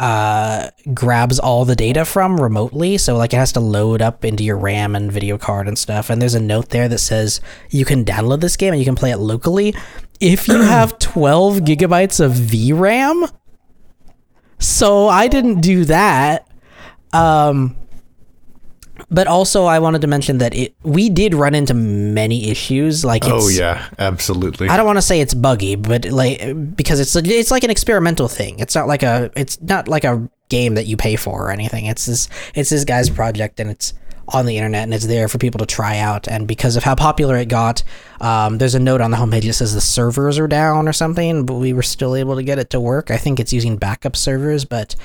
uh, 0.01 0.71
grabs 0.95 1.37
all 1.37 1.63
the 1.63 1.75
data 1.75 2.03
from 2.05 2.41
remotely. 2.41 2.97
So 2.97 3.15
like 3.17 3.33
it 3.33 3.37
has 3.37 3.51
to 3.53 3.59
load 3.59 4.01
up 4.01 4.25
into 4.25 4.43
your 4.43 4.57
RAM 4.57 4.95
and 4.95 5.11
video 5.11 5.37
card 5.37 5.67
and 5.67 5.77
stuff. 5.77 6.09
And 6.09 6.19
there's 6.19 6.33
a 6.33 6.41
note 6.41 6.69
there 6.69 6.89
that 6.89 6.97
says 6.97 7.39
you 7.69 7.85
can 7.85 8.03
download 8.03 8.41
this 8.41 8.57
game 8.57 8.73
and 8.73 8.79
you 8.79 8.85
can 8.85 8.95
play 8.95 9.11
it 9.11 9.17
locally 9.17 9.75
if 10.19 10.47
you 10.47 10.55
have 10.61 10.97
12 10.97 11.57
gigabytes 11.57 12.19
of 12.19 12.31
VRAM. 12.31 13.31
So 14.57 15.07
I 15.07 15.27
didn't 15.27 15.61
do 15.61 15.85
that. 15.85 16.47
Um, 17.13 17.75
but 19.11 19.27
also 19.27 19.65
I 19.65 19.79
wanted 19.79 20.01
to 20.01 20.07
mention 20.07 20.37
that 20.39 20.55
it 20.55 20.73
we 20.83 21.09
did 21.09 21.35
run 21.35 21.53
into 21.53 21.73
many 21.73 22.49
issues. 22.49 23.03
Like 23.03 23.25
it's, 23.25 23.33
Oh 23.33 23.49
yeah, 23.49 23.89
absolutely. 23.99 24.69
I 24.69 24.77
don't 24.77 24.85
want 24.85 24.97
to 24.97 25.01
say 25.01 25.19
it's 25.19 25.33
buggy, 25.33 25.75
but 25.75 26.05
like 26.05 26.75
because 26.75 26.99
it's 26.99 27.15
it's 27.15 27.51
like 27.51 27.63
an 27.63 27.69
experimental 27.69 28.29
thing. 28.29 28.59
It's 28.59 28.73
not 28.73 28.87
like 28.87 29.03
a 29.03 29.29
it's 29.35 29.61
not 29.61 29.89
like 29.89 30.05
a 30.05 30.29
game 30.49 30.75
that 30.75 30.85
you 30.85 30.95
pay 30.97 31.17
for 31.17 31.47
or 31.47 31.51
anything. 31.51 31.85
It's 31.85 32.05
this 32.05 32.29
it's 32.55 32.69
this 32.69 32.85
guy's 32.85 33.09
project 33.09 33.59
and 33.59 33.69
it's 33.69 33.93
on 34.29 34.45
the 34.45 34.55
internet 34.55 34.83
and 34.83 34.93
it's 34.93 35.07
there 35.07 35.27
for 35.27 35.37
people 35.37 35.59
to 35.59 35.65
try 35.65 35.97
out. 35.97 36.27
And 36.29 36.47
because 36.47 36.77
of 36.77 36.83
how 36.83 36.95
popular 36.95 37.35
it 37.35 37.49
got, 37.49 37.83
um, 38.21 38.59
there's 38.59 38.75
a 38.75 38.79
note 38.79 39.01
on 39.01 39.11
the 39.11 39.17
homepage 39.17 39.45
that 39.45 39.53
says 39.53 39.73
the 39.73 39.81
servers 39.81 40.39
are 40.39 40.47
down 40.47 40.87
or 40.87 40.93
something, 40.93 41.45
but 41.45 41.55
we 41.55 41.73
were 41.73 41.81
still 41.81 42.15
able 42.15 42.35
to 42.37 42.43
get 42.43 42.59
it 42.59 42.69
to 42.69 42.79
work. 42.79 43.11
I 43.11 43.17
think 43.17 43.41
it's 43.41 43.51
using 43.51 43.75
backup 43.75 44.15
servers, 44.15 44.63
but 44.63 44.95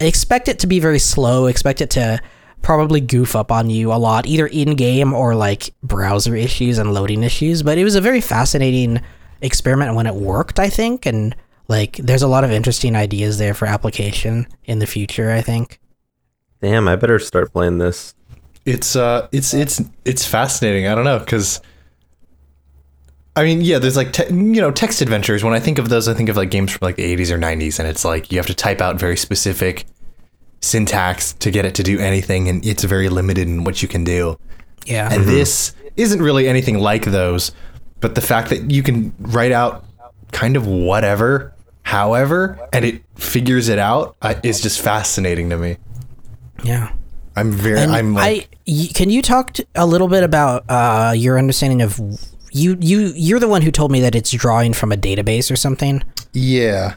I 0.00 0.04
expect 0.04 0.46
it 0.46 0.60
to 0.60 0.68
be 0.68 0.78
very 0.78 1.00
slow. 1.00 1.46
Expect 1.46 1.80
it 1.80 1.90
to 1.90 2.20
probably 2.62 3.00
goof 3.00 3.34
up 3.36 3.50
on 3.50 3.70
you 3.70 3.92
a 3.92 3.94
lot, 3.94 4.26
either 4.26 4.46
in 4.46 4.74
game 4.74 5.12
or 5.12 5.34
like 5.34 5.74
browser 5.82 6.34
issues 6.34 6.78
and 6.78 6.92
loading 6.92 7.22
issues. 7.22 7.62
But 7.62 7.78
it 7.78 7.84
was 7.84 7.94
a 7.94 8.00
very 8.00 8.20
fascinating 8.20 9.00
experiment 9.40 9.94
when 9.94 10.06
it 10.06 10.14
worked, 10.14 10.58
I 10.58 10.68
think. 10.68 11.06
And 11.06 11.34
like, 11.68 11.96
there's 11.96 12.22
a 12.22 12.28
lot 12.28 12.44
of 12.44 12.50
interesting 12.50 12.96
ideas 12.96 13.38
there 13.38 13.54
for 13.54 13.66
application 13.66 14.46
in 14.64 14.78
the 14.78 14.86
future, 14.86 15.30
I 15.30 15.40
think. 15.40 15.80
Damn, 16.60 16.88
I 16.88 16.96
better 16.96 17.18
start 17.18 17.52
playing 17.52 17.78
this. 17.78 18.14
It's 18.64 18.96
uh, 18.96 19.28
it's 19.32 19.54
it's 19.54 19.80
it's 20.04 20.26
fascinating. 20.26 20.86
I 20.86 20.94
don't 20.94 21.04
know 21.04 21.18
because. 21.18 21.60
I 23.34 23.44
mean, 23.44 23.60
yeah, 23.60 23.78
there's 23.78 23.96
like 23.96 24.12
te- 24.12 24.26
you 24.26 24.60
know 24.60 24.72
text 24.72 25.00
adventures. 25.00 25.44
When 25.44 25.54
I 25.54 25.60
think 25.60 25.78
of 25.78 25.88
those, 25.88 26.08
I 26.08 26.14
think 26.14 26.28
of 26.28 26.36
like 26.36 26.50
games 26.50 26.72
from 26.72 26.84
like 26.84 26.96
the 26.96 27.16
80s 27.16 27.30
or 27.30 27.38
90s, 27.38 27.78
and 27.78 27.86
it's 27.86 28.04
like 28.04 28.32
you 28.32 28.38
have 28.38 28.48
to 28.48 28.54
type 28.54 28.80
out 28.80 28.98
very 28.98 29.16
specific 29.16 29.86
syntax 30.60 31.32
to 31.34 31.50
get 31.50 31.64
it 31.64 31.74
to 31.76 31.82
do 31.82 31.98
anything, 31.98 32.48
and 32.48 32.64
it's 32.64 32.84
very 32.84 33.08
limited 33.08 33.46
in 33.48 33.64
what 33.64 33.82
you 33.82 33.88
can 33.88 34.04
do. 34.04 34.38
Yeah. 34.86 35.12
And 35.12 35.24
this 35.24 35.74
isn't 35.96 36.20
really 36.22 36.48
anything 36.48 36.78
like 36.78 37.04
those, 37.04 37.52
but 38.00 38.14
the 38.14 38.20
fact 38.20 38.50
that 38.50 38.70
you 38.70 38.82
can 38.82 39.12
write 39.18 39.52
out 39.52 39.84
kind 40.32 40.56
of 40.56 40.66
whatever, 40.66 41.52
however, 41.82 42.58
and 42.72 42.84
it 42.84 43.02
figures 43.16 43.68
it 43.68 43.78
out 43.78 44.16
uh, 44.22 44.34
is 44.42 44.60
just 44.60 44.80
fascinating 44.80 45.50
to 45.50 45.56
me. 45.58 45.76
yeah. 46.64 46.92
I'm 47.36 47.52
very, 47.52 47.78
And 47.78 47.92
I'm 47.92 48.14
like, 48.14 48.48
I 48.50 48.56
y- 48.66 48.88
can 48.92 49.10
you 49.10 49.22
talk 49.22 49.56
a 49.76 49.86
little 49.86 50.08
bit 50.08 50.24
about 50.24 50.64
uh, 50.68 51.12
your 51.16 51.38
understanding 51.38 51.82
of 51.82 52.00
you 52.50 52.76
you 52.80 53.12
you're 53.14 53.38
the 53.38 53.46
one 53.46 53.62
who 53.62 53.70
told 53.70 53.92
me 53.92 54.00
that 54.00 54.16
it's 54.16 54.32
drawing 54.32 54.72
from 54.72 54.90
a 54.90 54.96
database 54.96 55.48
or 55.48 55.54
something. 55.54 56.02
yeah. 56.32 56.94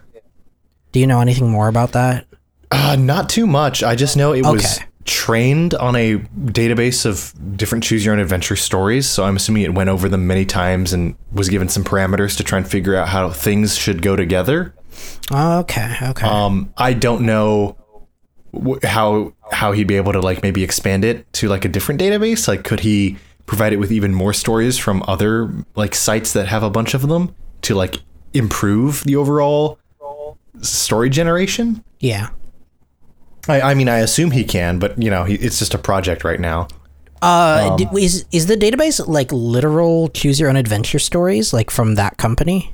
Do 0.93 0.99
you 0.99 1.05
know 1.05 1.21
anything 1.21 1.47
more 1.49 1.67
about 1.67 1.91
that? 1.91 2.25
Uh, 2.71 2.95
not 2.97 3.29
too 3.29 3.45
much. 3.45 3.83
I 3.83 3.95
just 3.95 4.15
know 4.15 4.33
it 4.33 4.43
was 4.45 4.79
trained 5.05 5.73
on 5.73 5.95
a 5.95 6.17
database 6.45 7.05
of 7.05 7.33
different 7.57 7.83
choose 7.83 8.05
your 8.05 8.13
own 8.13 8.19
adventure 8.19 8.55
stories. 8.55 9.09
So 9.09 9.23
I'm 9.23 9.35
assuming 9.35 9.63
it 9.63 9.73
went 9.73 9.89
over 9.89 10.07
them 10.07 10.27
many 10.27 10.45
times 10.45 10.93
and 10.93 11.15
was 11.31 11.49
given 11.49 11.69
some 11.69 11.83
parameters 11.83 12.37
to 12.37 12.43
try 12.43 12.59
and 12.59 12.67
figure 12.67 12.95
out 12.95 13.09
how 13.09 13.29
things 13.29 13.75
should 13.77 14.01
go 14.01 14.15
together. 14.15 14.73
Okay, 15.31 15.95
okay. 16.01 16.27
Um, 16.27 16.73
I 16.77 16.93
don't 16.93 17.25
know 17.25 17.77
wh- 18.53 18.83
how 18.85 19.33
how 19.51 19.71
he'd 19.71 19.87
be 19.87 19.95
able 19.95 20.13
to 20.13 20.19
like 20.21 20.43
maybe 20.43 20.63
expand 20.63 21.03
it 21.03 21.31
to 21.33 21.47
like 21.49 21.65
a 21.65 21.69
different 21.69 21.99
database. 21.99 22.47
Like, 22.47 22.63
could 22.63 22.81
he 22.81 23.17
provide 23.45 23.73
it 23.73 23.77
with 23.77 23.91
even 23.91 24.13
more 24.13 24.33
stories 24.33 24.77
from 24.77 25.03
other 25.07 25.51
like 25.75 25.95
sites 25.95 26.33
that 26.33 26.47
have 26.47 26.63
a 26.63 26.69
bunch 26.69 26.93
of 26.93 27.07
them 27.07 27.35
to 27.63 27.75
like 27.75 27.95
improve 28.33 29.03
the 29.03 29.15
overall 29.15 29.79
story 30.61 31.09
generation? 31.09 31.83
yeah. 31.99 32.29
I, 33.47 33.61
I 33.61 33.73
mean, 33.73 33.89
I 33.89 33.99
assume 33.99 34.31
he 34.31 34.43
can, 34.43 34.79
but 34.79 35.01
you 35.01 35.09
know, 35.09 35.23
he, 35.23 35.35
it's 35.35 35.59
just 35.59 35.73
a 35.73 35.77
project 35.77 36.23
right 36.23 36.39
now. 36.39 36.67
Uh, 37.21 37.75
d- 37.75 37.87
is 37.99 38.25
is 38.31 38.47
the 38.47 38.55
database 38.55 39.05
like 39.07 39.31
literal 39.31 40.07
choose 40.09 40.39
your 40.39 40.49
own 40.49 40.55
adventure 40.55 40.97
stories, 40.99 41.53
like 41.53 41.69
from 41.69 41.95
that 41.95 42.17
company? 42.17 42.73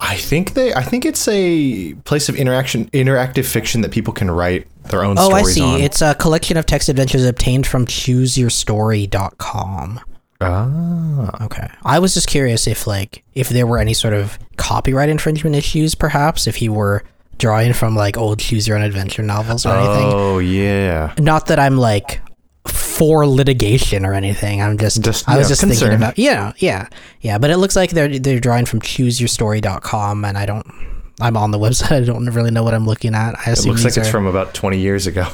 I 0.00 0.16
think 0.16 0.52
they. 0.54 0.74
I 0.74 0.82
think 0.82 1.04
it's 1.06 1.26
a 1.28 1.94
place 2.04 2.28
of 2.28 2.34
interaction, 2.36 2.90
interactive 2.90 3.46
fiction 3.46 3.80
that 3.82 3.90
people 3.92 4.12
can 4.12 4.30
write 4.30 4.66
their 4.90 5.02
own 5.04 5.16
Oh, 5.18 5.30
I 5.30 5.42
see. 5.44 5.62
on. 5.62 5.80
It's 5.80 6.02
a 6.02 6.14
collection 6.14 6.56
of 6.58 6.66
text 6.66 6.88
adventures 6.90 7.24
obtained 7.24 7.66
from 7.66 7.86
chooseyourstory.com. 7.86 10.00
ah, 10.40 11.44
Okay. 11.44 11.68
I 11.84 11.98
was 12.00 12.14
just 12.14 12.26
curious 12.28 12.66
if 12.66 12.86
like 12.86 13.22
if 13.34 13.48
there 13.48 13.66
were 13.66 13.78
any 13.78 13.94
sort 13.94 14.12
of 14.14 14.38
copyright 14.56 15.08
infringement 15.08 15.56
issues, 15.56 15.94
perhaps 15.94 16.46
if 16.46 16.56
he 16.56 16.68
were 16.68 17.02
drawing 17.38 17.72
from 17.72 17.94
like 17.96 18.16
old 18.16 18.38
choose 18.38 18.66
your 18.68 18.76
own 18.76 18.82
adventure 18.84 19.22
novels 19.22 19.64
or 19.66 19.74
anything. 19.76 20.06
oh 20.12 20.38
yeah. 20.38 21.14
Not 21.18 21.46
that 21.46 21.58
I'm 21.58 21.76
like 21.76 22.20
for 22.66 23.26
litigation 23.26 24.06
or 24.06 24.14
anything. 24.14 24.62
I'm 24.62 24.78
just, 24.78 25.02
Just, 25.02 25.28
I 25.28 25.36
was 25.36 25.46
yeah, 25.46 25.48
just 25.50 25.60
concern. 25.60 25.78
thinking 25.90 25.96
about 25.96 26.18
yeah, 26.18 26.52
yeah, 26.58 26.88
yeah. 27.20 27.38
But 27.38 27.50
it 27.50 27.58
looks 27.58 27.76
like 27.76 27.90
they're 27.90 28.18
they're 28.18 28.40
drawing 28.40 28.66
from 28.66 28.80
chooseyourstory.com, 28.80 30.24
and 30.24 30.38
I 30.38 30.46
don't. 30.46 30.66
I'm 31.20 31.36
on 31.36 31.50
the 31.50 31.58
website. 31.58 31.92
I 32.02 32.04
don't 32.04 32.26
really 32.26 32.50
know 32.50 32.62
what 32.62 32.74
I'm 32.74 32.86
looking 32.86 33.14
at. 33.14 33.34
I 33.46 33.52
It 33.52 33.64
looks 33.66 33.84
like 33.84 33.96
it's 33.96 33.98
are- 33.98 34.04
from 34.10 34.26
about 34.26 34.54
20 34.54 34.78
years 34.78 35.06
ago. 35.06 35.26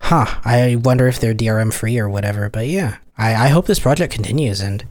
Huh. 0.00 0.26
I 0.44 0.76
wonder 0.76 1.08
if 1.08 1.18
they're 1.18 1.34
DRM 1.34 1.72
free 1.72 1.98
or 1.98 2.08
whatever. 2.10 2.50
But 2.50 2.66
yeah, 2.68 2.98
I, 3.16 3.46
I 3.46 3.48
hope 3.48 3.66
this 3.66 3.80
project 3.80 4.12
continues 4.12 4.60
and 4.60 4.84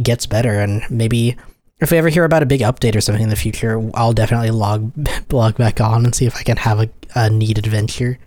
gets 0.00 0.26
better. 0.26 0.60
And 0.60 0.88
maybe 0.88 1.36
if 1.80 1.90
we 1.90 1.98
ever 1.98 2.08
hear 2.08 2.24
about 2.24 2.42
a 2.42 2.46
big 2.46 2.60
update 2.60 2.94
or 2.96 3.00
something 3.00 3.22
in 3.22 3.28
the 3.30 3.36
future, 3.36 3.82
I'll 3.94 4.12
definitely 4.12 4.50
log 4.50 4.92
log 5.32 5.56
back 5.56 5.80
on 5.80 6.04
and 6.04 6.14
see 6.14 6.26
if 6.26 6.36
I 6.36 6.42
can 6.42 6.56
have 6.58 6.80
a, 6.80 6.88
a 7.14 7.30
neat 7.30 7.58
adventure. 7.58 8.18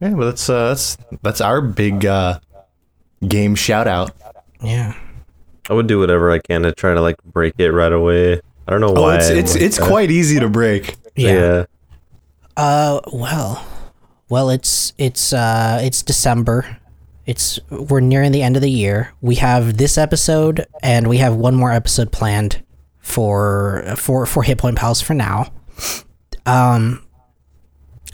Yeah, 0.00 0.10
well, 0.10 0.28
that's 0.28 0.48
uh, 0.48 0.68
that's 0.68 0.96
that's 1.22 1.40
our 1.40 1.60
big 1.60 2.06
uh, 2.06 2.38
game 3.26 3.54
shout 3.54 3.86
out. 3.88 4.12
Yeah. 4.62 4.94
I 5.70 5.74
would 5.74 5.86
do 5.86 5.98
whatever 5.98 6.30
I 6.30 6.38
can 6.38 6.62
to 6.62 6.72
try 6.72 6.94
to 6.94 7.00
like 7.00 7.22
break 7.24 7.54
it 7.58 7.70
right 7.72 7.92
away. 7.92 8.40
I 8.66 8.70
don't 8.70 8.80
know 8.80 8.94
Oh, 8.96 9.02
why. 9.02 9.16
it's 9.16 9.28
it's 9.28 9.54
like 9.54 9.62
it's 9.62 9.78
that. 9.78 9.88
quite 9.88 10.10
easy 10.10 10.40
to 10.40 10.48
break. 10.48 10.96
Yeah. 11.16 11.32
yeah. 11.32 11.64
Uh. 12.56 13.00
Well. 13.12 13.66
Well, 14.30 14.50
it's 14.50 14.92
it's 14.98 15.32
uh 15.32 15.80
it's 15.82 16.02
December. 16.02 16.78
It's 17.28 17.60
we're 17.68 18.00
nearing 18.00 18.32
the 18.32 18.42
end 18.42 18.56
of 18.56 18.62
the 18.62 18.70
year. 18.70 19.12
We 19.20 19.34
have 19.34 19.76
this 19.76 19.98
episode, 19.98 20.66
and 20.82 21.06
we 21.06 21.18
have 21.18 21.36
one 21.36 21.54
more 21.54 21.70
episode 21.70 22.10
planned 22.10 22.64
for 23.00 23.84
for 23.98 24.24
for 24.24 24.42
Hit 24.42 24.56
Point 24.56 24.78
Pals 24.78 25.02
for 25.02 25.12
now. 25.12 25.52
Um, 26.46 27.04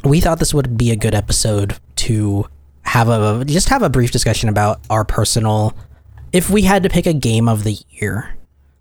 we 0.03 0.20
thought 0.20 0.40
this 0.40 0.53
would 0.53 0.77
be 0.77 0.90
a 0.90 0.96
good 0.96 1.14
episode 1.14 1.79
to 1.96 2.46
have 2.83 3.09
a 3.09 3.44
just 3.44 3.68
have 3.68 3.85
a 3.85 3.88
brief 3.88 4.11
discussion 4.11 4.48
about 4.48 4.81
our 4.90 5.05
personal. 5.05 5.77
If 6.33 6.50
we 6.50 6.62
had 6.62 6.83
to 6.83 6.88
pick 6.88 7.07
a 7.07 7.14
game 7.14 7.48
of 7.48 7.62
the 7.62 7.79
year, 7.90 8.37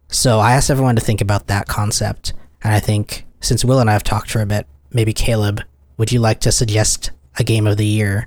so 0.07 0.39
I 0.39 0.53
asked 0.53 0.71
everyone 0.71 0.95
to 0.95 1.01
think 1.01 1.21
about 1.21 1.45
that 1.45 1.67
concept, 1.67 2.33
and 2.63 2.73
I 2.73 2.79
think 2.79 3.27
since 3.39 3.63
Will 3.63 3.79
and 3.79 3.87
I 3.87 3.93
have 3.93 4.03
talked 4.03 4.31
for 4.31 4.41
a 4.41 4.47
bit, 4.47 4.65
maybe 4.91 5.13
Caleb, 5.13 5.61
would 5.97 6.11
you 6.11 6.19
like 6.19 6.39
to 6.39 6.51
suggest 6.51 7.11
a 7.37 7.43
game 7.43 7.67
of 7.67 7.77
the 7.77 7.85
year 7.85 8.25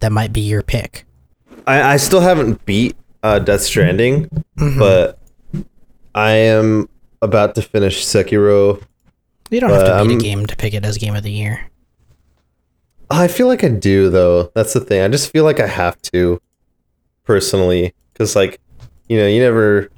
that 0.00 0.10
might 0.10 0.32
be 0.32 0.40
your 0.40 0.62
pick? 0.62 1.04
I, 1.66 1.94
I 1.94 1.96
still 1.96 2.20
haven't 2.20 2.64
beat 2.66 2.96
uh, 3.22 3.38
Death 3.38 3.62
Stranding, 3.62 4.28
Mm-hmm. 4.58 4.78
but 4.78 5.18
I 6.14 6.30
am 6.32 6.88
about 7.22 7.54
to 7.56 7.62
finish 7.62 8.04
Sekiro. 8.04 8.80
You 9.50 9.60
don't 9.60 9.70
have 9.70 9.84
to 9.86 10.04
beat 10.06 10.12
Um, 10.14 10.18
a 10.18 10.22
game 10.22 10.46
to 10.46 10.56
pick 10.56 10.74
it 10.74 10.84
as 10.84 10.96
game 10.98 11.14
of 11.16 11.22
the 11.22 11.32
year. 11.32 11.68
I 13.10 13.28
feel 13.28 13.46
like 13.48 13.62
I 13.64 13.68
do 13.68 14.08
though. 14.10 14.50
That's 14.54 14.72
the 14.72 14.80
thing. 14.80 15.00
I 15.02 15.08
just 15.08 15.30
feel 15.30 15.44
like 15.44 15.60
I 15.60 15.66
have 15.66 16.00
to, 16.12 16.40
personally, 17.24 17.94
because 18.12 18.34
like, 18.36 18.60
you 19.08 19.18
know, 19.18 19.26
you 19.26 19.40
never. 19.40 19.90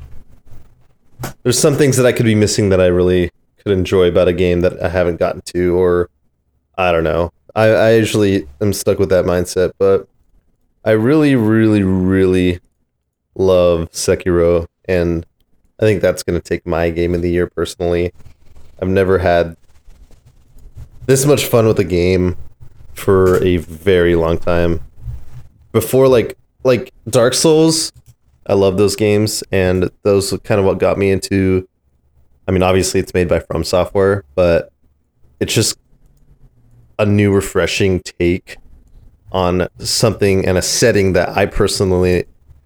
There's 1.43 1.59
some 1.59 1.75
things 1.75 1.97
that 1.97 2.07
I 2.07 2.13
could 2.13 2.27
be 2.27 2.35
missing 2.35 2.69
that 2.71 2.81
I 2.81 2.87
really 2.87 3.31
could 3.59 3.73
enjoy 3.73 4.09
about 4.09 4.29
a 4.29 4.33
game 4.33 4.61
that 4.63 4.83
I 4.83 4.89
haven't 4.89 5.17
gotten 5.19 5.41
to, 5.55 5.77
or 5.79 6.11
I 6.77 6.93
don't 6.93 7.05
know. 7.05 7.33
I, 7.55 7.67
I 7.69 7.95
usually 7.95 8.47
am 8.61 8.73
stuck 8.73 8.99
with 8.99 9.09
that 9.11 9.25
mindset, 9.25 9.73
but 9.79 10.09
I 10.87 10.93
really, 10.93 11.35
really, 11.35 11.83
really 11.83 12.61
love 13.35 13.91
Sekiro, 13.91 14.69
and 14.85 15.27
I 15.81 15.83
think 15.83 16.01
that's 16.01 16.23
going 16.23 16.41
to 16.41 16.49
take 16.49 16.65
my 16.65 16.91
game 16.91 17.13
of 17.13 17.23
the 17.23 17.31
year 17.31 17.49
personally. 17.49 18.13
I've 18.81 18.89
never 18.89 19.19
had 19.19 19.57
this 21.07 21.27
much 21.27 21.47
fun 21.47 21.67
with 21.67 21.81
a 21.81 21.85
game 21.85 22.37
for 22.95 23.43
a 23.43 23.57
very 23.57 24.15
long 24.15 24.39
time. 24.39 24.81
Before 25.73 26.07
like 26.07 26.39
like 26.63 26.93
Dark 27.11 27.35
Souls, 27.35 27.93
I 28.47 28.55
love 28.55 28.77
those 28.77 28.95
games 28.95 29.43
and 29.51 29.91
those 30.05 30.33
are 30.33 30.39
kind 30.39 30.61
of 30.61 30.67
what 30.67 30.79
got 30.79 30.99
me 30.99 31.11
into 31.11 31.69
I 32.47 32.53
mean 32.53 32.63
obviously 32.63 33.01
it's 33.01 33.13
made 33.13 33.29
by 33.29 33.41
From 33.41 33.65
Software, 33.65 34.25
but 34.37 34.73
it's 35.41 35.53
just 35.53 35.79
a 36.99 37.05
new 37.05 37.35
refreshing 37.35 38.01
take 38.01 38.57
on 39.33 39.69
something 39.79 40.47
and 40.47 40.57
a 40.59 40.63
setting 40.63 41.13
that 41.15 41.37
I 41.37 41.47
personally 41.47 42.25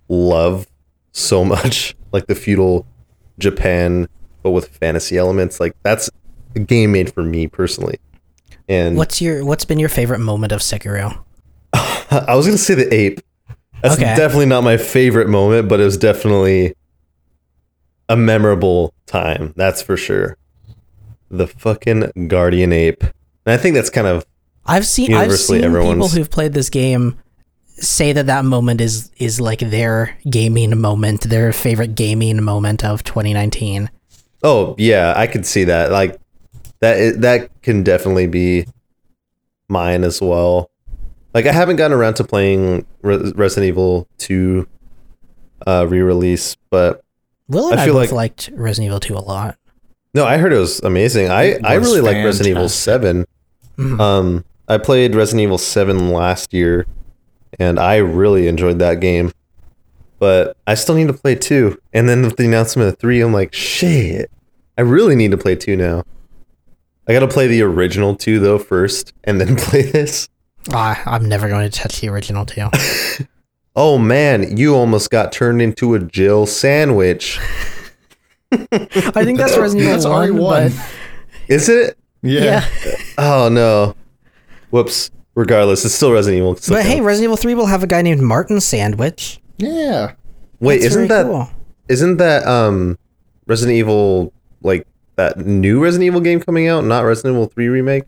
love 0.08 0.66
so 1.12 1.44
much, 1.54 1.96
like 2.12 2.26
the 2.26 2.34
feudal 2.34 2.86
Japan 3.38 4.08
but 4.42 4.50
with 4.52 4.68
fantasy 4.68 5.18
elements. 5.18 5.60
Like 5.60 5.74
that's 5.82 6.10
a 6.56 6.60
game 6.60 6.92
made 6.92 7.12
for 7.12 7.22
me 7.22 7.46
personally. 7.46 7.98
And 8.68 8.96
What's 8.96 9.20
your 9.20 9.44
what's 9.44 9.64
been 9.64 9.78
your 9.78 9.88
favorite 9.88 10.20
moment 10.20 10.52
of 10.52 10.60
Sekiro? 10.60 11.22
I 11.74 12.34
was 12.34 12.46
gonna 12.46 12.58
say 12.58 12.74
the 12.74 12.92
ape. 12.94 13.20
That's 13.82 13.94
Okay. 13.94 14.04
definitely 14.16 14.46
not 14.46 14.62
my 14.62 14.76
favorite 14.76 15.28
moment, 15.28 15.68
but 15.68 15.80
it 15.80 15.84
was 15.84 15.96
definitely 15.96 16.74
a 18.08 18.16
memorable 18.16 18.92
time. 19.06 19.52
That's 19.56 19.80
for 19.82 19.96
sure. 19.96 20.36
The 21.30 21.46
fucking 21.46 22.26
guardian 22.28 22.72
ape, 22.72 23.02
and 23.02 23.12
I 23.46 23.56
think 23.56 23.74
that's 23.74 23.90
kind 23.90 24.06
of 24.06 24.26
I've 24.66 24.86
seen 24.86 25.12
I've 25.14 25.22
Universally, 25.22 25.60
seen 25.62 25.72
people 25.72 26.08
who've 26.08 26.30
played 26.30 26.52
this 26.52 26.70
game 26.70 27.18
say 27.66 28.12
that 28.12 28.26
that 28.26 28.44
moment 28.44 28.80
is 28.80 29.10
is 29.18 29.40
like 29.40 29.60
their 29.60 30.16
gaming 30.28 30.78
moment, 30.80 31.22
their 31.22 31.52
favorite 31.52 31.94
gaming 31.94 32.42
moment 32.42 32.84
of 32.84 33.02
2019. 33.04 33.90
oh 34.42 34.74
yeah, 34.78 35.12
I 35.16 35.26
could 35.26 35.46
see 35.46 35.64
that. 35.64 35.90
Like 35.90 36.20
that 36.80 37.20
that 37.22 37.62
can 37.62 37.82
definitely 37.82 38.26
be 38.26 38.66
mine 39.68 40.04
as 40.04 40.20
well. 40.20 40.70
Like 41.34 41.46
I 41.46 41.52
haven't 41.52 41.76
gotten 41.76 41.96
around 41.96 42.14
to 42.14 42.24
playing 42.24 42.84
Re- 43.02 43.32
Resident 43.34 43.68
Evil 43.68 44.08
Two 44.18 44.66
uh, 45.66 45.86
re-release, 45.88 46.56
but 46.70 47.02
Will 47.48 47.70
and 47.70 47.78
I 47.80 47.82
I, 47.82 47.86
feel 47.86 47.94
both 47.94 48.12
like- 48.12 48.46
liked 48.46 48.50
Resident 48.54 48.86
Evil 48.86 49.00
2 49.00 49.14
a 49.16 49.18
lot. 49.18 49.56
No, 50.14 50.24
I 50.24 50.38
heard 50.38 50.52
it 50.52 50.58
was 50.58 50.80
amazing. 50.80 51.28
I, 51.30 51.42
It 51.44 51.64
I 51.64 51.74
really 51.74 52.00
like 52.00 52.16
Resident 52.24 52.48
Evil 52.50 52.62
fantastic. 52.68 53.02
7. 53.02 53.26
Mhm. 53.78 54.00
Um, 54.00 54.44
I 54.70 54.78
played 54.78 55.16
Resident 55.16 55.42
Evil 55.42 55.58
7 55.58 56.10
last 56.12 56.54
year, 56.54 56.86
and 57.58 57.78
I 57.78 57.96
really 57.96 58.46
enjoyed 58.46 58.78
that 58.78 59.00
game. 59.00 59.32
But 60.20 60.56
I 60.66 60.74
still 60.74 60.94
need 60.94 61.08
to 61.08 61.12
play 61.12 61.34
2. 61.34 61.76
And 61.92 62.08
then 62.08 62.22
with 62.22 62.36
the 62.36 62.44
announcement 62.44 62.88
of 62.88 62.98
3, 62.98 63.20
I'm 63.20 63.32
like, 63.32 63.52
shit, 63.52 64.30
I 64.78 64.82
really 64.82 65.16
need 65.16 65.32
to 65.32 65.36
play 65.36 65.56
2 65.56 65.76
now. 65.76 66.04
I 67.08 67.12
gotta 67.12 67.26
play 67.26 67.48
the 67.48 67.62
original 67.62 68.14
2, 68.14 68.38
though, 68.38 68.58
first, 68.58 69.12
and 69.24 69.40
then 69.40 69.56
play 69.58 69.82
this. 69.82 70.28
Ah, 70.72 71.02
I'm 71.04 71.28
never 71.28 71.48
going 71.48 71.68
to 71.68 71.76
touch 71.76 72.00
the 72.00 72.08
original 72.08 72.46
2. 72.46 72.68
Oh 73.76 73.98
man, 73.98 74.56
you 74.56 74.74
almost 74.74 75.10
got 75.10 75.30
turned 75.30 75.62
into 75.62 75.94
a 75.94 76.00
Jill 76.00 76.44
sandwich. 76.46 77.38
I 78.52 78.56
think 79.24 79.38
that's 79.38 79.56
Resident 79.56 79.82
Evil 79.88 79.92
That's 79.92 80.06
1, 80.06 80.30
RE1. 80.30 80.76
but 80.76 80.94
Is 81.48 81.68
it? 81.68 81.96
Yeah. 82.20 82.68
yeah. 82.84 82.96
Oh 83.16 83.48
no. 83.48 83.94
Whoops. 84.70 85.10
Regardless, 85.36 85.84
it's 85.84 85.94
still 85.94 86.12
Resident 86.12 86.38
Evil. 86.38 86.56
Still 86.56 86.76
But 86.76 86.84
hey. 86.84 87.00
Resident 87.00 87.24
Evil 87.24 87.36
3 87.36 87.54
will 87.54 87.66
have 87.66 87.82
a 87.82 87.86
guy 87.86 88.02
named 88.02 88.20
Martin 88.20 88.60
Sandwich. 88.60 89.40
Yeah. 89.58 90.12
Wait, 90.58 90.76
That's 90.78 90.86
isn't 90.86 91.08
very 91.08 91.22
that 91.22 91.30
cool. 91.30 91.50
not 91.88 92.16
that 92.18 92.46
um 92.46 92.98
Resident 93.46 93.76
Evil 93.78 94.32
like 94.62 94.86
that 95.16 95.38
new 95.38 95.82
Resident 95.82 96.06
Evil 96.06 96.20
game 96.20 96.40
coming 96.40 96.66
out, 96.68 96.84
not 96.84 97.02
Resident 97.04 97.34
Evil 97.34 97.46
3 97.46 97.68
remake? 97.68 98.04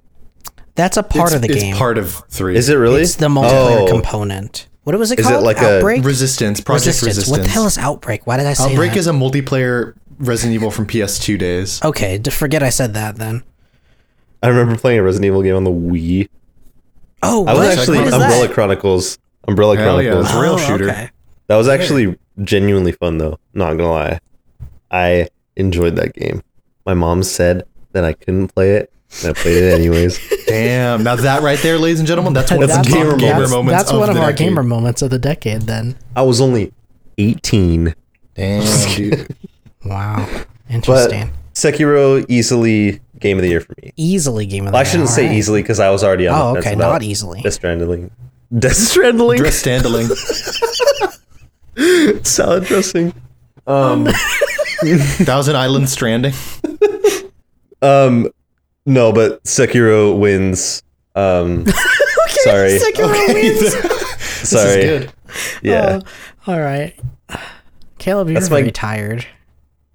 That's 0.74 0.96
a 0.96 1.02
part 1.02 1.28
it's, 1.28 1.34
of 1.36 1.42
the 1.42 1.48
it's 1.52 1.62
game. 1.62 1.76
part 1.76 1.98
of 1.98 2.22
three. 2.30 2.56
Is 2.56 2.68
it 2.70 2.76
really? 2.76 3.02
It's 3.02 3.16
the 3.16 3.28
multiplayer 3.28 3.82
Oh. 3.82 3.86
component. 3.88 4.68
What 4.84 4.98
was 4.98 5.12
it 5.12 5.20
Is 5.20 5.26
it 5.26 5.30
called? 5.30 5.44
like 5.44 5.58
a 5.58 5.76
Outbreak? 5.76 6.02
Resistance? 6.04 6.60
Project 6.60 6.86
Resistance. 6.86 7.08
Resistance. 7.08 7.38
What 7.38 7.44
the 7.44 7.50
hell 7.50 7.66
is 7.66 7.76
Outbreak? 7.78 8.26
Why 8.26 8.38
did 8.38 8.46
I 8.46 8.54
say 8.54 8.70
Outbreak 8.70 8.92
that? 8.92 8.98
is 8.98 9.06
a 9.06 9.12
multiplayer 9.12 9.94
Resident 10.18 10.54
Evil 10.54 10.70
from 10.70 10.86
PS2 10.86 11.38
days. 11.38 11.80
okay, 11.84 12.18
forget 12.30 12.62
I 12.62 12.70
said 12.70 12.94
that 12.94 13.16
then. 13.16 13.42
I 14.42 14.48
remember 14.48 14.76
playing 14.76 14.98
a 14.98 15.02
Resident 15.02 15.26
Evil 15.26 15.42
game 15.42 15.54
on 15.56 15.64
the 15.64 15.70
Wii. 15.70 16.28
Oh, 17.22 17.46
I 17.46 17.52
was 17.52 17.58
what? 17.68 17.78
actually 17.78 17.98
What 17.98 18.06
is 18.08 18.14
Umbrella 18.14 18.46
that? 18.48 18.54
Chronicles. 18.54 19.18
Umbrella 19.48 19.76
Hell 19.76 20.02
yeah, 20.02 20.10
Chronicles. 20.12 20.26
it's 20.26 20.34
a 20.36 20.40
rail 20.40 20.52
Oh, 20.54 20.58
shooter. 20.58 20.90
okay. 20.90 21.10
That 21.48 21.56
was 21.56 21.68
actually 21.68 22.18
genuinely 22.42 22.92
fun 22.92 23.18
though, 23.18 23.38
not 23.54 23.76
gonna 23.76 23.90
lie. 23.90 24.20
I 24.90 25.28
enjoyed 25.56 25.96
that 25.96 26.14
game. 26.14 26.42
My 26.86 26.94
mom 26.94 27.22
said 27.22 27.64
that 27.92 28.04
I 28.04 28.12
couldn't 28.12 28.48
play 28.48 28.72
it 28.76 28.92
and 29.22 29.30
I 29.30 29.40
played 29.40 29.62
it 29.62 29.72
anyways. 29.74 30.18
Damn. 30.46 31.02
Now 31.04 31.16
that 31.16 31.42
right 31.42 31.58
there, 31.58 31.78
ladies 31.78 31.98
and 32.00 32.08
gentlemen, 32.08 32.32
that's 32.32 32.50
one 32.50 32.62
of 32.62 32.68
That's 32.68 32.86
the 32.88 32.94
gamer, 32.94 33.16
gamer 33.16 33.18
gamer 33.18 33.40
that's, 33.40 33.50
moments. 33.52 33.82
that's 33.82 33.92
one 33.92 34.08
of, 34.08 34.14
the 34.14 34.20
our 34.22 34.30
decade. 34.32 34.48
gamer 34.48 34.62
moments 34.62 35.02
of 35.02 35.10
the 35.10 35.18
decade. 35.18 35.62
Then, 35.62 35.96
I 36.16 36.22
was 36.22 36.40
only 36.40 36.72
18. 37.18 37.94
Damn, 38.34 38.88
dude. 38.96 39.36
wow, 39.84 40.26
But 40.30 40.46
interesting. 40.70 41.30
Sekiro 41.54 42.24
easily 42.28 43.00
game 43.22 43.38
of 43.38 43.42
the 43.42 43.48
year 43.48 43.60
for 43.60 43.74
me. 43.82 43.92
easily 43.96 44.46
game 44.46 44.64
of 44.64 44.66
the 44.66 44.72
Well, 44.72 44.80
I 44.80 44.84
shouldn't 44.84 45.08
say 45.08 45.22
alright. 45.22 45.38
easily 45.38 45.62
because 45.62 45.80
I 45.80 45.90
was 45.90 46.04
already 46.04 46.28
on 46.28 46.40
Oh, 46.40 46.48
the 46.54 46.62
fence 46.62 46.66
okay, 46.74 46.76
not 46.76 47.02
easily. 47.02 47.40
Death 47.40 47.54
Stranding. 47.54 48.10
Death 48.58 48.74
Stranding. 48.76 49.38
Dress 49.38 49.56
standling. 49.56 50.08
Salad 52.24 52.64
dressing. 52.64 53.14
Um, 53.66 54.06
Thousand 54.84 55.56
Island 55.56 55.88
Stranding. 55.88 56.34
um, 57.80 58.28
no, 58.84 59.12
but 59.12 59.42
Sekiro 59.44 60.18
wins. 60.18 60.82
Um, 61.14 61.66
sorry, 62.28 62.78
Sekiro 62.78 63.34
wins. 63.34 64.48
sorry. 64.48 64.82
good. 64.82 65.12
Yeah, 65.62 66.00
All 66.46 66.60
right, 66.60 66.94
Caleb, 67.98 68.28
you're 68.28 68.40
That's 68.40 68.50
my- 68.50 68.68
tired. 68.70 69.26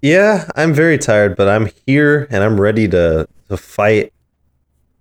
Yeah. 0.02 0.48
I'm 0.56 0.72
very 0.74 0.98
tired, 0.98 1.36
but 1.36 1.48
I'm 1.48 1.68
here 1.86 2.26
and 2.30 2.42
I'm 2.44 2.60
ready 2.60 2.88
to 2.88 3.28
to 3.48 3.56
fight. 3.56 4.12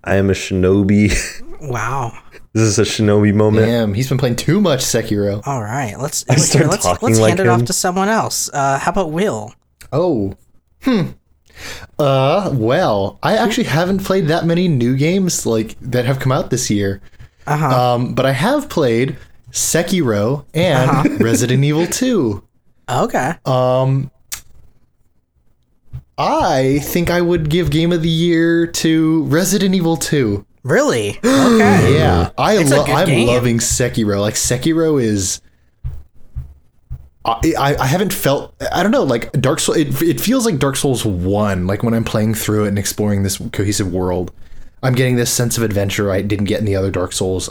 I 0.03 0.15
am 0.15 0.29
a 0.29 0.33
shinobi. 0.33 1.11
Wow. 1.59 2.13
this 2.53 2.61
is 2.61 2.77
a 2.77 2.83
shinobi 2.83 3.33
moment. 3.33 3.65
Damn, 3.65 3.95
he's 3.95 4.07
been 4.07 4.19
playing 4.19 4.35
too 4.35 4.61
much 4.61 4.81
Sekiro. 4.81 5.41
All 5.47 5.63
right, 5.63 5.99
let's 5.99 6.23
I 6.29 6.35
here, 6.35 6.43
start 6.43 6.67
let's, 6.67 6.83
talking 6.85 7.07
let's 7.07 7.19
like 7.19 7.29
hand 7.29 7.39
it 7.39 7.47
off 7.47 7.65
to 7.65 7.73
someone 7.73 8.09
else. 8.09 8.47
Uh, 8.53 8.77
how 8.77 8.91
about 8.91 9.11
Will? 9.11 9.55
Oh. 9.91 10.35
Hmm. 10.83 11.07
Uh, 11.97 12.51
well, 12.53 13.17
I 13.23 13.37
actually 13.37 13.63
haven't 13.63 14.03
played 14.03 14.27
that 14.27 14.45
many 14.45 14.67
new 14.67 14.95
games 14.95 15.47
like 15.47 15.75
that 15.81 16.05
have 16.05 16.19
come 16.19 16.31
out 16.31 16.51
this 16.51 16.69
year. 16.69 17.01
Uh-huh. 17.47 17.93
Um, 17.95 18.13
but 18.13 18.27
I 18.27 18.33
have 18.33 18.69
played 18.69 19.17
Sekiro 19.51 20.45
and 20.53 20.89
Uh-huh. 20.91 21.17
Resident 21.19 21.63
Evil 21.63 21.87
2. 21.87 22.43
Okay. 22.89 23.33
Um, 23.45 24.11
I 26.17 26.79
think 26.79 27.09
I 27.11 27.21
would 27.21 27.49
give 27.49 27.69
Game 27.69 27.91
of 27.91 28.01
the 28.01 28.09
Year 28.09 28.65
to 28.67 29.23
Resident 29.25 29.75
Evil 29.75 29.97
2. 29.97 30.45
really? 30.63 31.19
Okay. 31.23 31.93
Yeah, 31.97 32.31
I 32.37 32.57
lo- 32.63 32.83
I'm 32.85 33.07
game. 33.07 33.27
loving 33.27 33.59
Sekiro. 33.59 34.19
Like 34.19 34.33
Sekiro 34.35 35.01
is. 35.01 35.41
I, 37.25 37.39
I, 37.57 37.75
I 37.75 37.85
haven't 37.87 38.13
felt 38.13 38.53
I 38.73 38.83
don't 38.83 38.91
know 38.91 39.03
like 39.03 39.31
Dark 39.33 39.59
Souls 39.59 39.77
it, 39.77 40.01
it 40.01 40.21
feels 40.21 40.45
like 40.45 40.59
Dark 40.59 40.77
Souls 40.77 41.03
1 41.05 41.67
like 41.67 41.83
when 41.83 41.93
I'm 41.93 42.05
playing 42.05 42.35
through 42.35 42.65
it 42.65 42.69
and 42.69 42.79
exploring 42.79 43.23
this 43.23 43.37
cohesive 43.51 43.91
world 43.91 44.31
I'm 44.81 44.93
getting 44.95 45.17
this 45.17 45.31
sense 45.31 45.57
of 45.57 45.63
adventure 45.63 46.09
I 46.09 46.21
didn't 46.21 46.45
get 46.45 46.59
in 46.59 46.65
the 46.65 46.75
other 46.77 46.89
Dark 46.89 47.11
Souls 47.11 47.49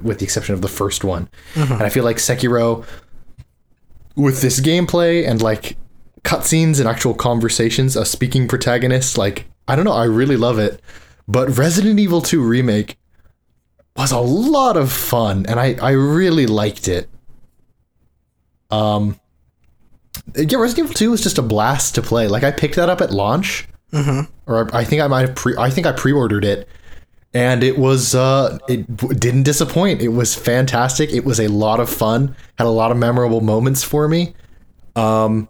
with 0.00 0.18
the 0.20 0.24
exception 0.24 0.54
of 0.54 0.60
the 0.62 0.68
first 0.68 1.02
one 1.02 1.28
Mm-hmm. 1.54 1.72
and 1.72 1.82
I 1.82 1.88
feel 1.88 2.04
like 2.04 2.18
Sekiro 2.18 2.84
with 4.14 4.42
this 4.42 4.60
gameplay 4.60 5.26
and 5.28 5.42
like 5.42 5.76
cutscenes 6.26 6.80
and 6.80 6.88
actual 6.88 7.14
conversations 7.14 7.96
a 7.96 8.04
speaking 8.04 8.48
protagonist 8.48 9.16
like 9.16 9.46
I 9.68 9.76
don't 9.76 9.84
know 9.84 9.92
I 9.92 10.04
really 10.04 10.36
love 10.36 10.58
it 10.58 10.82
but 11.28 11.56
Resident 11.56 12.00
Evil 12.00 12.20
2 12.20 12.42
remake 12.42 12.98
was 13.96 14.10
a 14.10 14.18
lot 14.18 14.76
of 14.76 14.92
fun 14.92 15.46
and 15.46 15.58
I, 15.58 15.76
I 15.80 15.92
really 15.92 16.46
liked 16.46 16.88
it. 16.88 17.08
Um 18.70 19.20
yeah, 20.34 20.58
Resident 20.58 20.86
Evil 20.86 20.94
2 20.94 21.10
was 21.12 21.22
just 21.22 21.38
a 21.38 21.42
blast 21.42 21.94
to 21.94 22.02
play. 22.02 22.26
Like 22.26 22.42
I 22.42 22.50
picked 22.50 22.74
that 22.74 22.88
up 22.88 23.00
at 23.00 23.12
launch. 23.12 23.68
Mm-hmm. 23.92 24.30
Or 24.50 24.74
I, 24.74 24.80
I 24.80 24.84
think 24.84 25.00
I 25.02 25.06
might 25.06 25.28
have 25.28 25.36
pre 25.36 25.54
I 25.56 25.70
think 25.70 25.86
I 25.86 25.92
pre-ordered 25.92 26.44
it. 26.44 26.68
And 27.34 27.62
it 27.62 27.78
was 27.78 28.16
uh 28.16 28.58
it 28.68 28.96
w- 28.96 29.16
didn't 29.16 29.44
disappoint. 29.44 30.02
It 30.02 30.08
was 30.08 30.34
fantastic. 30.34 31.12
It 31.12 31.24
was 31.24 31.38
a 31.38 31.46
lot 31.48 31.78
of 31.78 31.88
fun. 31.88 32.34
Had 32.58 32.66
a 32.66 32.70
lot 32.70 32.90
of 32.90 32.96
memorable 32.96 33.40
moments 33.40 33.84
for 33.84 34.08
me. 34.08 34.34
Um 34.96 35.48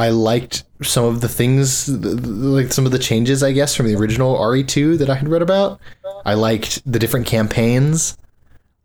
I 0.00 0.08
liked 0.10 0.64
some 0.82 1.04
of 1.04 1.20
the 1.20 1.28
things, 1.28 1.84
th- 1.86 2.00
th- 2.00 2.18
like 2.26 2.72
some 2.72 2.86
of 2.86 2.92
the 2.92 2.98
changes, 2.98 3.42
I 3.42 3.52
guess, 3.52 3.74
from 3.76 3.86
the 3.86 3.94
original 3.94 4.36
RE2 4.36 4.98
that 4.98 5.10
I 5.10 5.14
had 5.14 5.28
read 5.28 5.42
about. 5.42 5.78
I 6.24 6.34
liked 6.34 6.82
the 6.90 6.98
different 6.98 7.26
campaigns. 7.26 8.16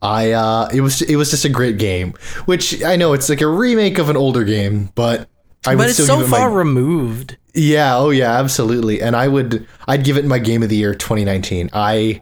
I 0.02 0.32
uh, 0.32 0.70
it 0.74 0.82
was 0.82 1.02
it 1.02 1.16
was 1.16 1.32
just 1.32 1.46
a 1.46 1.50
great 1.50 1.78
game, 1.80 2.14
which 2.46 2.84
I 2.84 2.96
know 2.96 3.14
it's 3.14 3.30
like 3.30 3.42
a 3.42 3.48
remake 3.48 3.98
of 3.98 4.10
an 4.10 4.18
older 4.18 4.44
game, 4.44 4.90
but 4.94 5.22
I 5.66 5.72
But 5.74 5.78
would 5.78 5.86
it's 5.88 5.94
still 5.96 6.06
so 6.08 6.18
give 6.18 6.28
it 6.28 6.30
far 6.30 6.50
my 6.50 6.56
removed. 6.56 7.38
yeah, 7.56 7.98
oh 7.98 8.10
yeah, 8.12 8.34
absolutely, 8.40 9.02
and 9.02 9.16
I 9.16 9.28
would 9.28 9.66
I'd 9.88 10.04
give 10.04 10.18
it 10.18 10.26
my 10.26 10.38
game 10.38 10.62
of 10.64 10.70
the 10.70 10.76
year 10.76 10.94
2019. 10.94 11.70
I 11.74 12.22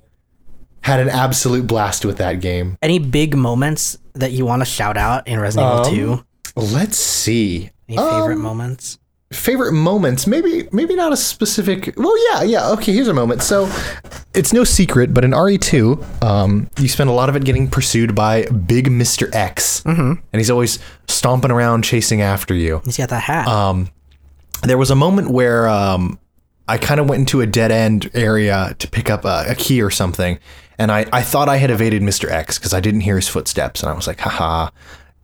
had 0.82 1.00
an 1.00 1.10
absolute 1.10 1.66
blast 1.68 2.06
with 2.06 2.18
that 2.20 2.40
game. 2.42 2.78
Any 2.82 3.00
big 3.00 3.36
moments 3.36 3.98
that 4.14 4.32
you 4.32 4.46
want 4.46 4.62
to 4.62 4.66
shout 4.66 4.96
out 4.98 5.28
in 5.28 5.40
Resident 5.40 5.88
Um, 5.88 5.94
Evil 5.94 6.18
2? 6.18 6.62
Let's 6.76 6.98
see. 6.98 7.72
Any 7.88 7.98
favorite 7.98 8.38
moments? 8.38 9.00
favorite 9.32 9.72
moments 9.72 10.28
maybe 10.28 10.68
maybe 10.72 10.96
not 10.96 11.12
a 11.12 11.18
specific 11.18 11.92
well 11.98 12.14
yeah 12.32 12.44
yeah 12.44 12.70
okay 12.70 12.94
here's 12.94 13.08
a 13.08 13.14
moment 13.16 13.42
so 13.42 13.68
it's 14.36 14.54
no 14.54 14.64
secret 14.64 15.12
but 15.12 15.24
in 15.26 15.32
re2 15.32 16.24
um, 16.24 16.70
you 16.78 16.88
spend 16.88 17.10
a 17.10 17.14
lot 17.14 17.30
of 17.30 17.36
it 17.36 17.44
getting 17.44 17.68
pursued 17.68 18.14
by 18.14 18.46
big 18.46 18.90
mr 18.90 19.34
x 19.34 19.82
mm-hmm. 19.86 20.02
and 20.02 20.40
he's 20.40 20.52
always 20.52 20.78
stomping 21.08 21.50
around 21.50 21.84
chasing 21.84 22.22
after 22.22 22.54
you 22.54 22.80
He's 22.86 22.98
got 22.98 23.10
that 23.10 23.24
hat. 23.24 23.48
um, 23.48 23.90
there 24.62 24.78
was 24.78 24.92
a 24.92 24.96
moment 24.96 25.32
where 25.32 25.68
um, 25.68 26.20
I 26.68 26.78
kind 26.78 27.00
of 27.00 27.10
went 27.10 27.22
into 27.22 27.42
a 27.42 27.46
dead 27.46 27.72
end 27.72 28.10
area 28.14 28.76
to 28.80 28.88
pick 28.88 29.10
up 29.10 29.26
a, 29.26 29.46
a 29.50 29.56
key 29.56 29.82
or 29.82 29.90
something, 29.90 30.40
and 30.78 30.92
I, 30.92 31.06
I 31.12 31.22
thought 31.22 31.50
I 31.50 31.58
had 31.58 31.70
evaded 31.70 32.02
Mr. 32.02 32.30
X 32.30 32.58
because 32.58 32.74
I 32.74 32.80
didn't 32.80 33.02
hear 33.02 33.18
his 33.18 33.28
footsteps, 33.28 33.82
and 33.84 33.90
I 33.90 33.94
was 33.94 34.08
like, 34.08 34.22
haha, 34.22 34.70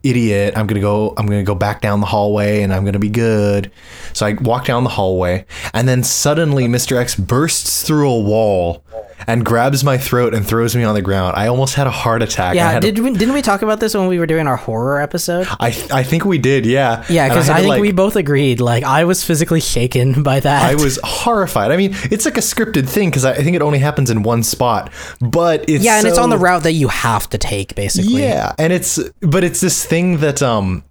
idiot! 0.03 0.53
I'm 0.57 0.67
gonna 0.67 0.81
go. 0.81 1.13
I'm 1.17 1.25
gonna 1.25 1.43
go 1.43 1.55
back 1.55 1.81
down 1.81 1.99
the 1.99 2.05
hallway, 2.05 2.61
and 2.61 2.73
I'm 2.73 2.85
gonna 2.85 2.99
be 2.99 3.09
good. 3.09 3.71
So 4.13 4.25
I 4.25 4.33
walk 4.33 4.65
down 4.65 4.83
the 4.83 4.89
hallway, 4.89 5.45
and 5.73 5.87
then 5.87 6.03
suddenly 6.03 6.67
Mr. 6.67 6.97
X 6.97 7.15
bursts 7.15 7.83
through 7.83 8.09
a 8.09 8.19
wall 8.19 8.83
and 9.27 9.45
grabs 9.45 9.83
my 9.83 9.97
throat 9.97 10.33
and 10.33 10.45
throws 10.47 10.75
me 10.75 10.83
on 10.83 10.93
the 10.95 11.01
ground. 11.01 11.35
I 11.35 11.47
almost 11.47 11.75
had 11.75 11.87
a 11.87 11.91
heart 11.91 12.21
attack. 12.21 12.55
Yeah, 12.55 12.71
had 12.71 12.83
a- 12.83 12.91
did 12.91 12.99
we, 13.03 13.11
didn't 13.13 13.33
we 13.33 13.41
talk 13.41 13.61
about 13.61 13.79
this 13.79 13.93
when 13.95 14.07
we 14.07 14.19
were 14.19 14.25
doing 14.25 14.47
our 14.47 14.55
horror 14.55 15.01
episode? 15.01 15.47
I 15.59 15.67
I 15.91 16.03
think 16.03 16.25
we 16.25 16.37
did, 16.37 16.65
yeah. 16.65 17.03
Yeah, 17.09 17.27
because 17.29 17.47
had 17.47 17.57
I, 17.57 17.59
think 17.59 17.69
like- 17.69 17.81
we 17.81 17.91
both 17.91 18.15
agreed. 18.15 18.59
Like, 18.61 18.83
I 18.83 19.05
was 19.05 19.23
physically 19.23 19.59
shaken 19.61 20.23
by 20.23 20.39
that. 20.39 20.63
I 20.63 20.75
was 20.75 20.99
horrified. 21.03 21.71
I 21.71 21.77
mean, 21.77 21.91
it's 22.11 22.25
like 22.25 22.37
a 22.37 22.41
scripted 22.41 22.87
thing 22.87 23.09
because 23.09 23.25
I 23.25 23.31
I 23.33 23.43
think 23.43 23.55
it 23.55 23.61
only 23.61 23.79
happens 23.79 24.09
in 24.09 24.23
one 24.23 24.43
spot, 24.43 24.91
but 25.21 25.69
it's 25.69 25.83
yeah, 25.83 25.97
and 25.97 26.07
it's 26.07 26.17
on 26.17 26.29
the 26.29 26.37
route 26.37 26.63
that 26.63 26.73
you 26.73 26.87
have 26.89 27.29
to 27.29 27.37
take, 27.37 27.75
basically. 27.75 28.21
Yeah, 28.23 28.53
and 28.59 28.73
it's 28.73 28.99
but 29.21 29.43
it's 29.43 29.61
this 29.61 29.85
thing 29.85 30.17
that 30.17 30.41
um, 30.41 30.83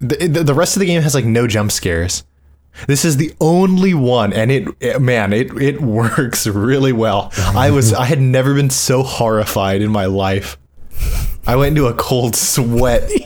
the 0.00 0.16
the 0.28 0.44
the 0.44 0.54
rest 0.54 0.76
of 0.76 0.80
the 0.80 0.86
game 0.86 1.02
has 1.02 1.14
like 1.14 1.24
no 1.24 1.46
jump 1.46 1.70
scares. 1.72 2.24
This 2.86 3.04
is 3.04 3.16
the 3.16 3.32
only 3.40 3.94
one, 3.94 4.32
and 4.32 4.50
it, 4.52 4.68
it- 4.80 5.00
man, 5.00 5.32
it 5.32 5.50
it 5.60 5.80
works 6.00 6.46
really 6.46 6.92
well. 6.92 7.32
I 7.38 7.70
was 7.70 7.92
I 7.92 8.04
had 8.04 8.20
never 8.20 8.54
been 8.54 8.70
so 8.70 9.02
horrified 9.02 9.82
in 9.82 9.90
my 9.90 10.06
life. 10.06 10.58
I 11.46 11.56
went 11.56 11.76
into 11.76 11.86
a 11.86 11.94
cold 11.94 12.34
sweat. 12.36 13.08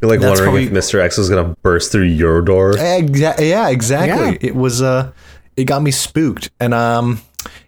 You're 0.00 0.10
like 0.10 0.20
That's 0.20 0.40
wondering 0.40 0.66
if 0.66 0.72
Mr. 0.72 1.00
X 1.00 1.16
was 1.16 1.28
gonna 1.30 1.56
burst 1.62 1.90
through 1.90 2.04
your 2.04 2.42
door. 2.42 2.72
Exa- 2.74 3.38
yeah, 3.40 3.68
exactly. 3.70 4.32
Yeah. 4.32 4.38
It 4.40 4.54
was 4.54 4.82
uh 4.82 5.12
it 5.56 5.64
got 5.64 5.82
me 5.82 5.90
spooked. 5.90 6.50
And 6.60 6.74
um 6.74 7.20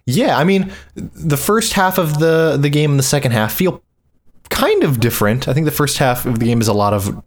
yeah, 0.05 0.37
I 0.37 0.43
mean 0.43 0.71
the 0.95 1.37
first 1.37 1.73
half 1.73 1.97
of 1.97 2.19
the 2.19 2.57
the 2.59 2.69
game 2.69 2.91
and 2.91 2.99
the 2.99 3.03
second 3.03 3.31
half 3.31 3.53
feel 3.53 3.81
kind 4.49 4.83
of 4.83 4.99
different. 4.99 5.47
I 5.47 5.53
think 5.53 5.65
the 5.65 5.71
first 5.71 5.97
half 5.97 6.25
of 6.25 6.39
the 6.39 6.45
game 6.45 6.61
is 6.61 6.67
a 6.67 6.73
lot 6.73 6.93
of 6.93 7.23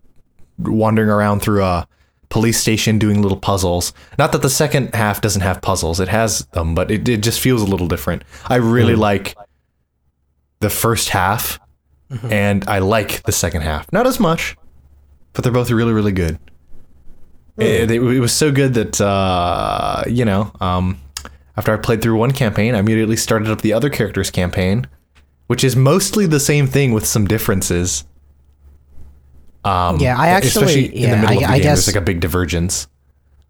wandering 0.59 1.09
around 1.09 1.41
through 1.41 1.65
a 1.65 1.89
police 2.33 2.59
station 2.59 2.99
doing 2.99 3.21
little 3.21 3.37
puzzles. 3.37 3.93
Not 4.19 4.33
that 4.33 4.41
the 4.41 4.49
second 4.49 4.95
half 4.95 5.21
doesn't 5.21 5.43
have 5.43 5.61
puzzles. 5.61 6.01
It 6.01 6.09
has 6.09 6.47
them, 6.47 6.75
but 6.75 6.91
it, 6.91 7.07
it 7.07 7.23
just 7.23 7.41
feels 7.41 7.61
a 7.61 7.67
little 7.67 7.87
different. 7.87 8.25
I 8.47 8.57
really 8.57 8.95
like 8.95 9.37
the 10.61 10.71
first 10.71 11.11
half 11.11 11.61
and 12.31 12.67
I 12.67 12.79
like 12.79 13.23
the 13.25 13.33
second 13.33 13.63
half. 13.63 13.93
Not 13.93 14.07
as 14.07 14.19
much, 14.19 14.57
but 15.35 15.45
they're 15.45 15.53
both 15.53 15.71
really 15.71 15.93
really 15.93 16.13
good. 16.13 16.39
It, 17.59 17.91
it, 17.91 18.03
it 18.03 18.21
was 18.21 18.33
so 18.33 18.51
good 18.51 18.73
that 18.75 18.99
uh, 18.99 20.03
you 20.07 20.25
know, 20.25 20.53
um, 20.59 20.99
after 21.59 21.75
I 21.75 21.77
played 21.77 22.01
through 22.01 22.17
one 22.17 22.31
campaign, 22.31 22.75
I 22.75 22.79
immediately 22.79 23.17
started 23.17 23.51
up 23.51 23.61
the 23.61 23.75
other 23.75 23.91
character's 23.91 24.31
campaign, 24.31 24.87
which 25.49 25.63
is 25.63 25.77
mostly 25.77 26.25
the 26.25 26.41
same 26.41 26.67
thing 26.67 26.93
with 26.93 27.05
some 27.05 27.27
differences. 27.27 28.05
Um, 29.65 29.99
Yeah, 30.01 30.19
I 30.19 30.29
actually- 30.29 30.49
especially 30.49 30.85
in 30.87 31.11
the 31.11 31.17
yeah, 31.17 31.21
middle 31.21 31.29
I- 31.31 31.35
of 31.35 31.41
the 31.41 31.47
I 31.47 31.53
game, 31.59 31.63
guess- 31.63 31.85
there's 31.85 31.95
like 31.95 32.03
a 32.03 32.05
big 32.05 32.21
divergence. 32.21 32.87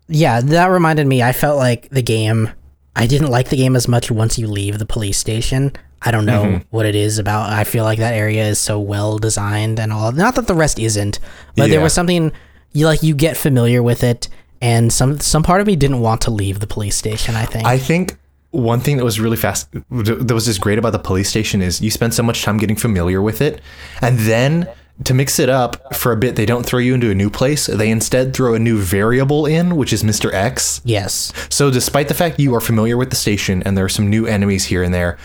Yeah, 0.08 0.40
that 0.40 0.66
reminded 0.66 1.06
me. 1.06 1.22
I 1.22 1.32
felt 1.32 1.56
like 1.58 1.88
the 1.90 2.02
game. 2.02 2.50
I 2.94 3.06
didn't 3.06 3.30
like 3.30 3.48
the 3.48 3.56
game 3.56 3.74
as 3.76 3.88
much 3.88 4.10
once 4.10 4.38
you 4.38 4.46
leave 4.46 4.78
the 4.78 4.84
police 4.84 5.16
station. 5.16 5.72
I 6.02 6.10
don't 6.10 6.26
know 6.26 6.42
Mm-hmm. 6.42 6.56
what 6.70 6.84
it 6.84 6.94
is 6.94 7.18
about. 7.18 7.48
I 7.50 7.64
feel 7.64 7.84
like 7.84 7.98
that 8.00 8.12
area 8.12 8.44
is 8.46 8.58
so 8.58 8.78
well 8.78 9.18
designed 9.18 9.78
and 9.80 9.92
all. 9.92 10.12
Not 10.12 10.34
that 10.34 10.46
the 10.48 10.54
rest 10.54 10.78
isn't, 10.78 11.18
but 11.56 11.70
there 11.70 11.80
was 11.80 11.92
something 11.94 12.32
you 12.72 12.84
like. 12.86 13.02
You 13.02 13.14
get 13.14 13.36
familiar 13.36 13.82
with 13.82 14.02
it, 14.04 14.28
and 14.60 14.92
some 14.92 15.20
some 15.20 15.42
part 15.42 15.60
of 15.62 15.66
me 15.66 15.76
didn't 15.76 16.00
want 16.00 16.20
to 16.22 16.30
leave 16.30 16.58
the 16.60 16.66
police 16.66 16.96
station. 16.96 17.34
I 17.36 17.46
think. 17.46 17.64
I 17.66 17.78
think 17.78 18.16
one 18.50 18.80
thing 18.80 18.98
that 18.98 19.04
was 19.04 19.18
really 19.20 19.36
fast 19.38 19.68
that 19.72 20.32
was 20.34 20.44
just 20.44 20.60
great 20.60 20.78
about 20.78 20.92
the 20.92 20.98
police 20.98 21.30
station 21.30 21.62
is 21.62 21.80
you 21.80 21.90
spend 21.90 22.12
so 22.12 22.22
much 22.22 22.42
time 22.42 22.58
getting 22.58 22.76
familiar 22.76 23.22
with 23.22 23.40
it 23.40 23.62
and 24.02 24.18
then 24.18 24.68
to 25.04 25.14
mix 25.14 25.38
it 25.38 25.48
up 25.48 25.94
for 25.94 26.12
a 26.12 26.16
bit 26.16 26.36
they 26.36 26.46
don't 26.46 26.64
throw 26.64 26.78
you 26.78 26.94
into 26.94 27.10
a 27.10 27.14
new 27.14 27.30
place. 27.30 27.66
They 27.66 27.90
instead 27.90 28.34
throw 28.34 28.54
a 28.54 28.58
new 28.58 28.78
variable 28.78 29.46
in 29.46 29.76
which 29.76 29.92
is 29.92 30.02
mr 30.02 30.32
x. 30.32 30.80
Yes. 30.84 31.32
so 31.48 31.70
despite 31.70 32.08
the 32.08 32.14
fact 32.14 32.38
you 32.40 32.54
are 32.54 32.60
familiar 32.60 32.96
with 32.96 33.10
the 33.10 33.16
station 33.16 33.62
and 33.64 33.76
there 33.76 33.84
are 33.84 33.90
some 33.90 34.08
new 34.08 34.26
enemies 34.26 34.64
here 34.66 34.82
and 34.82 34.92
there 34.92 35.18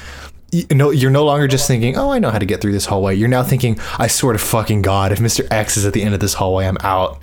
you 0.51 0.65
know 0.71 0.91
you're 0.91 1.11
no 1.11 1.25
longer 1.25 1.47
just 1.47 1.67
thinking 1.67 1.97
oh 1.97 2.09
i 2.11 2.19
know 2.19 2.31
how 2.31 2.39
to 2.39 2.45
get 2.45 2.61
through 2.61 2.71
this 2.71 2.85
hallway. 2.85 3.15
You're 3.15 3.27
now 3.27 3.43
thinking 3.43 3.79
i 3.97 4.07
swear 4.07 4.33
to 4.33 4.39
fucking 4.39 4.81
god 4.81 5.11
if 5.11 5.19
mr 5.19 5.45
x 5.51 5.77
is 5.77 5.85
at 5.85 5.93
the 5.93 6.03
end 6.03 6.13
of 6.13 6.19
this 6.19 6.35
hallway 6.35 6.65
i'm 6.67 6.77
out. 6.81 7.21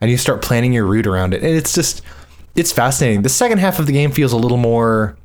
And 0.00 0.10
you 0.10 0.16
start 0.16 0.42
planning 0.42 0.72
your 0.72 0.84
route 0.84 1.06
around 1.06 1.32
it. 1.32 1.42
And 1.44 1.54
it's 1.54 1.74
just 1.74 2.02
it's 2.54 2.72
fascinating. 2.72 3.22
The 3.22 3.28
second 3.28 3.58
half 3.58 3.78
of 3.78 3.86
the 3.86 3.92
game 3.92 4.10
feels 4.10 4.32
a 4.32 4.36
little 4.36 4.56
more 4.56 5.16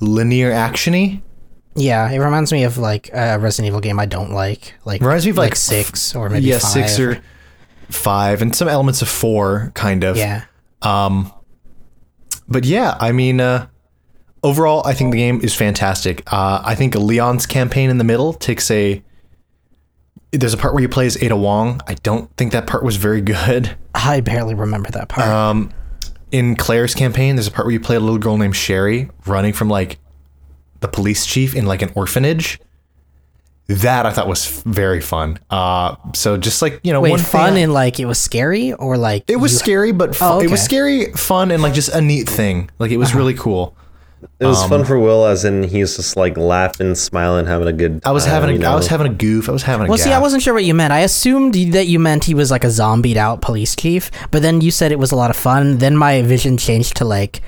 linear 0.00 0.50
actiony 0.50 1.20
Yeah, 1.76 2.10
it 2.10 2.18
reminds 2.18 2.52
me 2.52 2.64
of 2.64 2.78
like 2.78 3.10
a 3.12 3.38
Resident 3.38 3.68
Evil 3.68 3.80
game 3.80 4.00
I 4.00 4.06
don't 4.06 4.32
like. 4.32 4.74
Like 4.84 5.00
reminds 5.00 5.24
me 5.24 5.30
of 5.30 5.36
like, 5.36 5.56
six 5.56 6.14
or 6.14 6.30
maybe 6.30 6.46
yeah 6.46 6.58
five. 6.58 6.70
six 6.70 6.98
or 6.98 7.22
five 7.90 8.42
and 8.42 8.54
some 8.54 8.68
elements 8.68 9.02
of 9.02 9.08
four 9.08 9.72
kind 9.74 10.04
of 10.04 10.16
yeah. 10.16 10.44
Um. 10.82 11.32
But 12.48 12.64
yeah, 12.64 12.96
I 13.00 13.10
mean, 13.10 13.40
uh, 13.40 13.66
overall, 14.42 14.86
I 14.86 14.94
think 14.94 15.10
the 15.10 15.18
game 15.18 15.40
is 15.42 15.54
fantastic. 15.54 16.22
Uh, 16.32 16.62
I 16.64 16.76
think 16.76 16.94
Leon's 16.94 17.44
campaign 17.44 17.90
in 17.90 17.98
the 17.98 18.04
middle 18.04 18.32
takes 18.32 18.70
a. 18.70 19.02
There's 20.32 20.54
a 20.54 20.56
part 20.56 20.74
where 20.74 20.82
you 20.82 20.88
play 20.88 21.06
as 21.06 21.20
Ada 21.22 21.36
Wong. 21.36 21.80
I 21.86 21.94
don't 21.94 22.34
think 22.36 22.52
that 22.52 22.66
part 22.66 22.84
was 22.84 22.96
very 22.96 23.20
good. 23.20 23.76
I 23.94 24.20
barely 24.20 24.54
remember 24.54 24.90
that 24.90 25.08
part. 25.08 25.26
Um, 25.28 25.72
in 26.30 26.56
Claire's 26.56 26.94
campaign, 26.94 27.36
there's 27.36 27.46
a 27.46 27.50
part 27.50 27.66
where 27.66 27.72
you 27.72 27.80
play 27.80 27.96
a 27.96 28.00
little 28.00 28.18
girl 28.18 28.36
named 28.36 28.54
Sherry 28.54 29.08
running 29.26 29.52
from 29.52 29.68
like 29.68 29.98
the 30.80 30.88
police 30.88 31.26
chief 31.26 31.54
in 31.54 31.66
like 31.66 31.82
an 31.82 31.90
orphanage. 31.94 32.58
That 33.68 34.06
I 34.06 34.12
thought 34.12 34.28
was 34.28 34.62
very 34.64 35.00
fun. 35.00 35.40
Uh, 35.50 35.96
so 36.14 36.36
just 36.36 36.62
like 36.62 36.78
you 36.84 36.92
know, 36.92 37.00
Wait, 37.00 37.10
one 37.10 37.18
fun 37.18 37.54
thing 37.54 37.64
and 37.64 37.74
like 37.74 37.98
it 37.98 38.04
was 38.06 38.16
scary 38.18 38.72
or 38.74 38.96
like 38.96 39.24
it 39.28 39.36
was 39.36 39.52
you- 39.52 39.58
scary, 39.58 39.90
but 39.90 40.14
fu- 40.14 40.24
Oh, 40.24 40.40
it 40.40 40.50
was 40.52 40.62
scary, 40.62 41.06
fun, 41.14 41.50
and 41.50 41.60
like 41.62 41.74
just 41.74 41.88
a 41.88 42.00
neat 42.00 42.28
thing. 42.28 42.70
Like 42.78 42.92
it 42.92 42.96
was 42.96 43.08
Uh-huh. 43.08 43.18
really 43.18 43.34
cool. 43.34 43.74
It 44.38 44.46
was 44.46 44.62
Um, 44.62 44.70
fun 44.70 44.84
for 44.84 44.98
Will, 45.00 45.26
as 45.26 45.44
in 45.44 45.64
he's 45.64 45.96
just 45.96 46.16
like 46.16 46.36
laughing, 46.38 46.94
smiling, 46.94 47.46
having 47.46 47.66
a 47.66 47.72
good. 47.72 48.00
I 48.04 48.12
was 48.12 48.24
having 48.24 48.50
a, 48.50 48.52
you 48.60 48.64
I 48.64 48.74
was 48.76 48.86
having 48.86 49.08
a 49.08 49.14
goof. 49.14 49.48
I 49.48 49.52
was 49.52 49.64
having 49.64 49.86
a 49.86 49.88
Well, 49.90 49.98
see, 49.98 50.12
I 50.12 50.20
wasn't 50.20 50.42
sure 50.44 50.54
what 50.54 50.64
you 50.64 50.72
meant. 50.72 50.92
I 50.92 51.00
assumed 51.00 51.54
that 51.72 51.86
you 51.88 51.98
meant 51.98 52.22
he 52.24 52.34
was 52.34 52.52
like 52.52 52.62
a 52.62 52.70
zombied 52.70 53.16
out 53.16 53.40
police 53.42 53.74
chief, 53.74 54.12
but 54.30 54.42
then 54.42 54.60
you 54.60 54.70
said 54.70 54.92
it 54.92 54.98
was 55.00 55.10
a 55.10 55.16
lot 55.16 55.30
of 55.30 55.36
fun. 55.36 55.78
Then 55.78 55.96
my 55.96 56.22
vision 56.22 56.56
changed 56.56 56.96
to 56.98 57.04
like, 57.04 57.42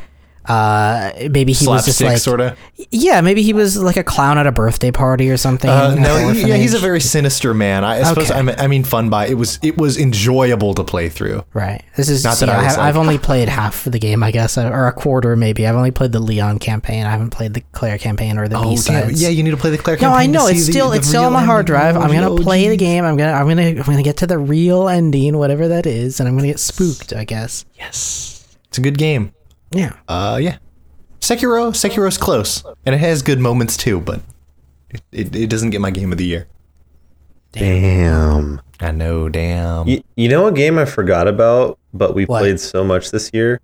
uh, 0.48 1.12
maybe 1.30 1.52
he 1.52 1.66
was 1.66 1.84
just 1.84 1.98
slapstick 1.98 2.06
like, 2.06 2.18
sort 2.18 2.40
of. 2.40 2.58
yeah, 2.90 3.20
maybe 3.20 3.42
he 3.42 3.52
was 3.52 3.76
like 3.76 3.96
a 3.96 4.02
clown 4.04 4.38
at 4.38 4.46
a 4.46 4.52
birthday 4.52 4.90
party 4.90 5.30
or 5.30 5.36
something. 5.36 5.68
Uh, 5.68 5.94
no, 5.94 6.28
he- 6.30 6.46
yeah, 6.48 6.56
he's 6.56 6.74
a 6.74 6.78
very 6.78 7.00
sinister 7.00 7.52
man. 7.54 7.84
I, 7.84 8.00
I 8.00 8.02
suppose 8.04 8.30
Okay. 8.30 8.54
I 8.58 8.66
mean, 8.66 8.84
fun 8.84 9.10
by 9.10 9.26
it 9.26 9.34
was 9.34 9.58
it 9.62 9.76
was 9.76 9.98
enjoyable 9.98 10.74
to 10.74 10.84
play 10.84 11.08
through. 11.08 11.44
Right. 11.52 11.82
This 11.96 12.08
is 12.08 12.24
Not 12.24 12.38
that 12.38 12.48
I 12.48 12.62
have, 12.62 12.78
like- 12.78 12.94
only 12.94 13.18
played 13.28 13.48
half 13.48 13.86
of 13.86 13.92
the 13.92 13.98
game, 13.98 14.22
I 14.22 14.30
guess, 14.30 14.56
or 14.58 14.86
a 14.86 14.92
quarter 14.92 15.36
maybe. 15.36 15.66
I've 15.66 15.76
only 15.76 15.90
played 15.90 16.12
the 16.12 16.20
Leon 16.20 16.58
campaign. 16.58 17.04
I 17.06 17.10
haven't 17.10 17.30
played 17.30 17.54
the 17.54 17.60
Claire 17.72 17.98
campaign 17.98 18.38
or 18.38 18.48
the 18.48 18.56
Oh, 18.56 18.74
B 18.74 18.80
yeah, 18.88 19.08
yeah, 19.12 19.28
you 19.28 19.42
need 19.42 19.50
to 19.50 19.56
play 19.56 19.70
the 19.70 19.78
Claire 19.78 19.96
campaign 19.96 20.32
No. 20.32 20.40
I 20.40 20.44
know 20.44 20.46
it's 20.48 20.64
still 20.64 20.90
the 20.90 20.96
it's 20.98 21.08
still 21.08 21.24
on 21.24 21.32
my 21.32 21.44
hard 21.44 21.66
drive. 21.66 21.96
I'm 21.96 22.10
gonna 22.10 22.30
Oh, 22.30 22.36
play 22.36 22.68
the 22.68 22.76
game. 22.76 23.04
I'm 23.04 23.16
gonna 23.16 23.32
I'm 23.32 23.46
gonna 23.48 23.68
I'm 23.68 23.76
gonna 23.76 24.02
get 24.02 24.16
to 24.18 24.26
the 24.26 24.38
real 24.38 24.88
ending, 24.88 25.36
whatever 25.36 25.68
that 25.68 25.86
is, 25.86 26.20
and 26.20 26.28
I'm 26.28 26.36
gonna 26.36 26.48
get 26.48 26.58
spooked. 26.60 27.12
I 27.12 27.24
guess. 27.24 27.64
Yes, 27.78 28.46
it's 28.68 28.78
a 28.78 28.80
good 28.80 28.98
game. 28.98 29.32
Yeah. 29.70 29.92
Uh, 30.08 30.38
yeah, 30.40 30.58
Sekiro. 31.20 31.70
Sekiro's 31.72 32.16
close, 32.18 32.64
and 32.86 32.94
it 32.94 32.98
has 32.98 33.22
good 33.22 33.38
moments 33.38 33.76
too, 33.76 34.00
but 34.00 34.20
it, 34.90 35.02
it, 35.12 35.36
it 35.36 35.50
doesn't 35.50 35.70
get 35.70 35.80
my 35.80 35.90
game 35.90 36.10
of 36.12 36.18
the 36.18 36.24
year. 36.24 36.46
Damn. 37.52 38.60
I 38.80 38.92
know, 38.92 39.28
damn. 39.28 39.88
You, 39.88 40.02
you 40.16 40.28
know 40.28 40.46
a 40.46 40.52
game 40.52 40.78
I 40.78 40.84
forgot 40.84 41.26
about, 41.26 41.78
but 41.92 42.14
we 42.14 42.24
What? 42.26 42.40
played 42.40 42.60
so 42.60 42.84
much 42.84 43.10
this 43.10 43.30
year. 43.32 43.60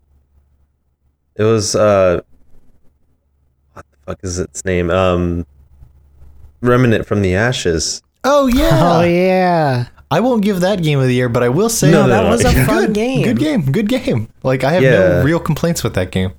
It 1.36 1.44
was 1.44 1.74
uh, 1.76 2.20
what 3.74 3.86
the 3.90 3.96
fuck 4.06 4.18
is 4.24 4.38
its 4.38 4.64
name? 4.64 4.90
Um, 4.90 5.46
Remnant 6.60 7.06
from 7.06 7.22
the 7.22 7.34
Ashes. 7.34 8.02
Oh 8.24 8.46
yeah. 8.46 8.70
Oh 8.98 9.02
yeah. 9.02 9.86
I 10.14 10.20
won't 10.20 10.42
give 10.42 10.60
that 10.60 10.82
game 10.82 11.00
of 11.00 11.06
the 11.06 11.14
year, 11.14 11.28
but 11.28 11.42
I 11.42 11.48
will 11.48 11.68
say 11.68 11.90
No, 11.90 12.02
no, 12.02 12.08
that 12.08 12.22
no. 12.24 12.30
was 12.30 12.44
a 12.44 12.64
good, 12.66 12.92
game. 12.94 13.22
Good 13.24 13.38
game. 13.38 13.62
Good 13.72 13.88
game. 13.88 14.28
Like 14.44 14.62
I 14.62 14.72
have 14.72 14.82
Yeah. 14.82 14.90
no 14.90 15.22
real 15.24 15.40
complaints 15.40 15.82
with 15.82 15.94
that 15.94 16.10
game. 16.12 16.30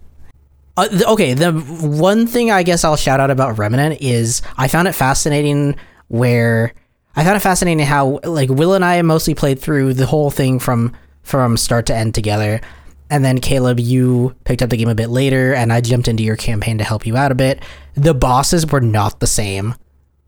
Uh, 0.78 0.88
th- 0.88 1.04
okay, 1.04 1.34
the 1.34 1.52
one 1.54 2.26
thing 2.28 2.52
I 2.52 2.64
guess 2.64 2.84
I'll 2.84 2.96
shout 2.96 3.20
out 3.20 3.32
about 3.32 3.58
Remnant 3.58 4.02
is 4.02 4.42
I 4.58 4.68
found 4.68 4.88
it 4.88 4.94
fascinating 4.94 5.76
where 6.08 6.74
I 7.16 7.24
found 7.24 7.38
it 7.38 7.42
fascinating 7.42 7.86
how 7.86 8.20
like 8.24 8.50
Will 8.50 8.74
and 8.74 8.84
I 8.86 9.02
mostly 9.02 9.36
played 9.36 9.60
through 9.60 9.94
the 9.94 10.06
whole 10.06 10.32
thing 10.32 10.60
from 10.60 10.94
from 11.24 11.58
start 11.58 11.86
to 11.88 11.96
end 11.96 12.14
together. 12.16 12.62
And 13.10 13.24
then 13.24 13.40
Caleb, 13.40 13.80
you 13.80 14.36
picked 14.46 14.62
up 14.64 14.70
the 14.70 14.78
game 14.78 14.90
a 14.90 14.96
bit 14.96 15.10
later, 15.10 15.54
and 15.54 15.72
I 15.72 15.80
jumped 15.80 16.08
into 16.08 16.24
your 16.24 16.36
campaign 16.36 16.78
to 16.80 16.84
help 16.84 17.06
you 17.06 17.16
out 17.16 17.32
a 17.32 17.36
bit. 17.36 17.62
The 17.94 18.14
bosses 18.16 18.66
were 18.66 18.82
not 18.82 19.20
the 19.20 19.28
same. 19.28 19.76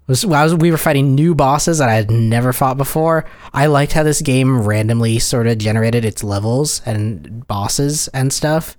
It 0.07 0.11
was, 0.11 0.23
I 0.23 0.43
was, 0.43 0.55
we 0.55 0.71
were 0.71 0.77
fighting 0.77 1.15
new 1.15 1.35
bosses 1.35 1.79
that 1.79 1.89
I 1.89 1.95
had 1.95 2.09
never 2.09 2.53
fought 2.53 2.77
before. 2.77 3.25
I 3.53 3.65
liked 3.65 3.91
how 3.91 4.03
this 4.03 4.21
game 4.21 4.61
randomly 4.65 5.19
sort 5.19 5.47
of 5.47 5.57
generated 5.57 6.05
its 6.05 6.23
levels 6.23 6.81
and 6.85 7.45
bosses 7.45 8.07
and 8.09 8.31
stuff. 8.31 8.77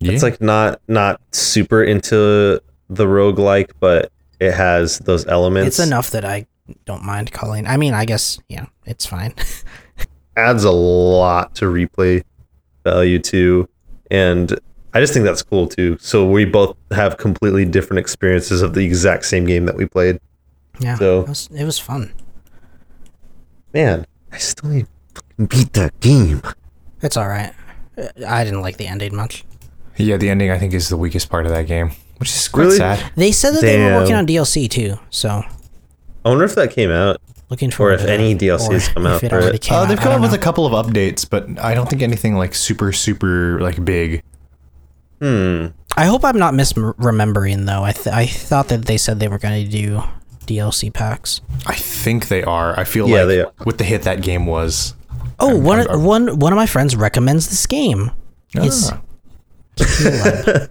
It's 0.00 0.22
like 0.22 0.40
not 0.40 0.80
not 0.86 1.20
super 1.32 1.82
into 1.82 2.60
the 2.90 3.04
roguelike, 3.06 3.70
but 3.80 4.12
it 4.38 4.52
has 4.52 4.98
those 5.00 5.26
elements. 5.26 5.66
It's 5.66 5.86
enough 5.86 6.10
that 6.10 6.24
I 6.24 6.46
don't 6.84 7.04
mind 7.04 7.32
calling. 7.32 7.66
I 7.66 7.76
mean, 7.76 7.94
I 7.94 8.04
guess 8.04 8.38
yeah, 8.48 8.66
it's 8.86 9.06
fine. 9.06 9.34
adds 10.36 10.64
a 10.64 10.70
lot 10.70 11.54
to 11.56 11.66
replay 11.66 12.22
value 12.84 13.18
too, 13.18 13.68
and 14.10 14.58
I 14.92 15.00
just 15.00 15.12
think 15.12 15.24
that's 15.24 15.42
cool 15.42 15.66
too. 15.68 15.96
So 16.00 16.28
we 16.28 16.44
both 16.44 16.76
have 16.90 17.16
completely 17.16 17.64
different 17.64 17.98
experiences 17.98 18.62
of 18.62 18.74
the 18.74 18.84
exact 18.84 19.24
same 19.24 19.46
game 19.46 19.66
that 19.66 19.76
we 19.76 19.86
played. 19.86 20.20
Yeah, 20.80 20.96
So- 20.96 21.20
it 21.22 21.28
was, 21.28 21.48
it 21.54 21.64
was 21.64 21.78
fun. 21.78 22.12
Man, 23.72 24.06
I 24.32 24.38
still 24.38 24.70
need 24.70 24.86
to 25.14 25.46
beat 25.46 25.72
that 25.74 25.98
game. 26.00 26.42
It's 27.02 27.16
all 27.16 27.28
right. 27.28 27.52
I 28.26 28.44
didn't 28.44 28.60
like 28.62 28.76
the 28.76 28.86
ending 28.86 29.14
much. 29.14 29.44
Yeah, 29.96 30.16
the 30.16 30.30
ending 30.30 30.50
I 30.50 30.58
think 30.58 30.74
is 30.74 30.88
the 30.88 30.96
weakest 30.96 31.28
part 31.30 31.46
of 31.46 31.52
that 31.52 31.66
game, 31.66 31.90
which 32.18 32.30
is 32.30 32.48
quite 32.48 32.64
Really? 32.64 32.76
sad. 32.76 33.12
They 33.16 33.30
said 33.32 33.52
that 33.54 33.60
they 33.62 33.78
were 33.78 34.00
working 34.00 34.14
on 34.16 34.26
DLC 34.26 34.68
too, 34.68 34.98
so 35.10 35.42
I 36.24 36.28
wonder 36.28 36.44
if 36.44 36.54
that 36.56 36.70
came 36.72 36.90
out. 36.90 37.20
looking 37.50 37.70
forward. 37.70 38.00
if 38.00 38.06
any 38.06 38.34
DLC 38.34 38.72
has 38.72 38.88
come 38.88 39.06
out 39.08 39.22
it 39.22 39.28
for 39.30 39.38
it. 39.38 39.70
Uh, 39.70 39.84
they've 39.86 39.98
I 39.98 40.02
come 40.02 40.12
up 40.12 40.16
don't 40.16 40.22
with 40.22 40.32
a 40.34 40.38
couple 40.38 40.66
of 40.66 40.86
updates, 40.86 41.28
but 41.28 41.46
I 41.62 41.74
don't 41.74 41.88
think 41.88 42.02
anything 42.02 42.34
like 42.36 42.54
super, 42.54 42.90
super 42.92 43.60
like 43.60 43.84
big. 43.84 44.22
Hmm. 45.20 45.66
I 45.96 46.06
hope 46.06 46.24
I'm 46.24 46.38
not 46.38 46.54
misremembering 46.54 47.66
though. 47.66 47.84
I 47.84 47.92
th- 47.92 48.08
I 48.08 48.26
thought 48.26 48.68
that 48.68 48.86
they 48.86 48.96
said 48.96 49.20
they 49.20 49.28
were 49.28 49.38
going 49.38 49.64
to 49.64 49.70
do 49.70 50.02
DLC 50.46 50.92
packs. 50.92 51.40
I 51.66 51.74
think 51.74 52.28
they 52.28 52.42
are. 52.42 52.78
I 52.78 52.84
feel 52.84 53.08
Yeah, 53.08 53.18
like 53.20 53.28
they 53.28 53.40
are. 53.42 53.52
with 53.64 53.78
the 53.78 53.84
hit 53.84 54.02
that 54.02 54.22
game 54.22 54.46
was. 54.46 54.94
Oh, 55.40 55.48
I'm- 55.48 55.62
one 55.64 55.78
I'm- 55.80 55.88
I'm- 55.90 56.04
one 56.04 56.38
one 56.38 56.52
of 56.52 56.56
my 56.56 56.66
friends 56.66 56.94
recommends 56.96 57.48
this 57.48 57.66
game. 57.66 58.10
It's 58.54 58.90
Ah. 58.90 59.00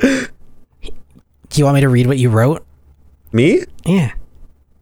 Do 0.00 1.60
you 1.60 1.64
want 1.64 1.76
me 1.76 1.80
to 1.82 1.88
read 1.88 2.06
what 2.06 2.18
you 2.18 2.28
wrote? 2.30 2.64
Me? 3.32 3.62
Yeah. 3.86 4.12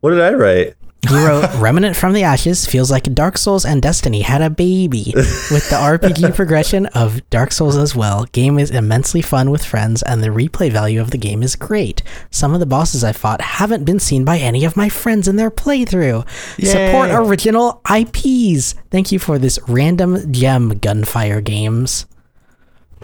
What 0.00 0.10
did 0.10 0.20
I 0.20 0.32
write? 0.32 0.74
You 1.10 1.26
wrote 1.26 1.52
Remnant 1.56 1.96
from 1.96 2.12
the 2.12 2.22
Ashes 2.22 2.64
feels 2.64 2.90
like 2.90 3.12
Dark 3.12 3.36
Souls 3.36 3.64
and 3.64 3.82
Destiny 3.82 4.20
had 4.20 4.40
a 4.40 4.48
baby 4.48 5.12
with 5.16 5.68
the 5.68 5.76
RPG 5.76 6.32
progression 6.36 6.86
of 6.86 7.28
Dark 7.28 7.50
Souls 7.50 7.76
as 7.76 7.96
well. 7.96 8.24
Game 8.26 8.56
is 8.56 8.70
immensely 8.70 9.20
fun 9.20 9.50
with 9.50 9.64
friends 9.64 10.02
and 10.02 10.22
the 10.22 10.28
replay 10.28 10.70
value 10.70 11.00
of 11.00 11.10
the 11.10 11.18
game 11.18 11.42
is 11.42 11.56
great. 11.56 12.02
Some 12.30 12.54
of 12.54 12.60
the 12.60 12.66
bosses 12.66 13.02
I 13.02 13.12
fought 13.12 13.40
haven't 13.40 13.84
been 13.84 13.98
seen 13.98 14.24
by 14.24 14.38
any 14.38 14.64
of 14.64 14.76
my 14.76 14.88
friends 14.88 15.26
in 15.26 15.34
their 15.34 15.50
playthrough. 15.50 16.26
Support 16.64 17.10
original 17.10 17.82
IPs. 17.92 18.76
Thank 18.90 19.10
you 19.10 19.18
for 19.18 19.40
this 19.40 19.58
random 19.66 20.32
gem 20.32 20.78
gunfire 20.78 21.40
games. 21.40 22.06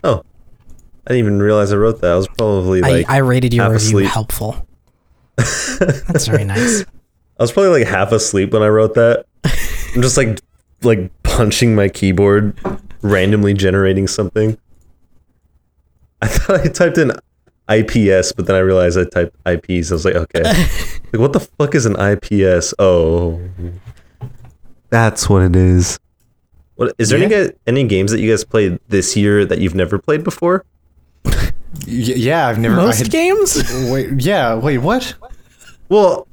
Oh, 0.05 0.23
I 1.05 1.15
didn't 1.15 1.27
even 1.27 1.43
realize 1.43 1.73
I 1.73 1.77
wrote 1.77 2.01
that. 2.03 2.13
I 2.13 2.17
was 2.17 2.29
probably 2.29 2.81
like 2.81 3.09
I, 3.09 3.17
I 3.17 3.19
rated 3.19 3.53
your 3.53 3.65
review 3.73 3.77
asleep. 3.99 4.11
helpful. 4.11 4.67
That's 5.37 6.29
very 6.29 6.45
nice. 6.45 6.85
I 7.39 7.43
was 7.43 7.53
probably 7.53 7.71
like 7.81 7.87
half 7.89 8.13
asleep 8.13 8.53
when 8.53 8.63
I 8.63 8.69
wrote 8.69 8.95
that. 8.95 9.25
I'm 9.95 10.03
just 10.03 10.17
like 10.17 10.41
like 10.83 11.11
punching 11.23 11.75
my 11.75 11.89
keyboard, 11.89 12.57
randomly 13.03 13.55
generating 13.55 14.07
something. 14.07 14.59
I 16.21 16.27
thought 16.29 16.61
I 16.61 16.69
typed 16.69 16.99
in 16.99 17.13
IPS, 17.69 18.33
but 18.33 18.47
then 18.47 18.57
I 18.57 18.61
realized 18.61 18.99
I 18.99 19.05
typed 19.05 19.37
IPs. 19.47 19.91
I 19.91 19.95
was 19.95 20.05
like, 20.05 20.15
okay, 20.15 20.43
like 21.13 21.21
what 21.21 21.33
the 21.33 21.41
fuck 21.41 21.75
is 21.75 21.87
an 21.87 21.95
IPS? 22.01 22.75
Oh, 22.79 23.41
that's 24.91 25.29
what 25.29 25.43
it 25.43 25.55
is. 25.57 25.99
What 26.77 26.95
is 26.99 27.11
there 27.11 27.19
any 27.21 27.31
Yeah. 27.33 27.45
guys, 27.47 27.53
any 27.67 27.85
games 27.85 28.11
that 28.13 28.21
you 28.21 28.31
guys 28.31 28.45
played 28.45 28.79
this 28.89 29.17
year 29.17 29.45
that 29.45 29.59
you've 29.61 29.75
never 29.75 29.99
played 29.99 30.25
before? 30.25 30.65
Y- 31.25 31.43
yeah, 31.87 32.49
I've 32.49 32.59
never. 32.59 32.75
I 32.75 32.85
Most 32.85 32.99
had- 32.99 33.11
games? 33.11 33.63
Wait, 33.91 34.21
yeah, 34.23 34.55
wait, 34.55 34.79
what? 34.79 35.15
Well, 35.89 36.27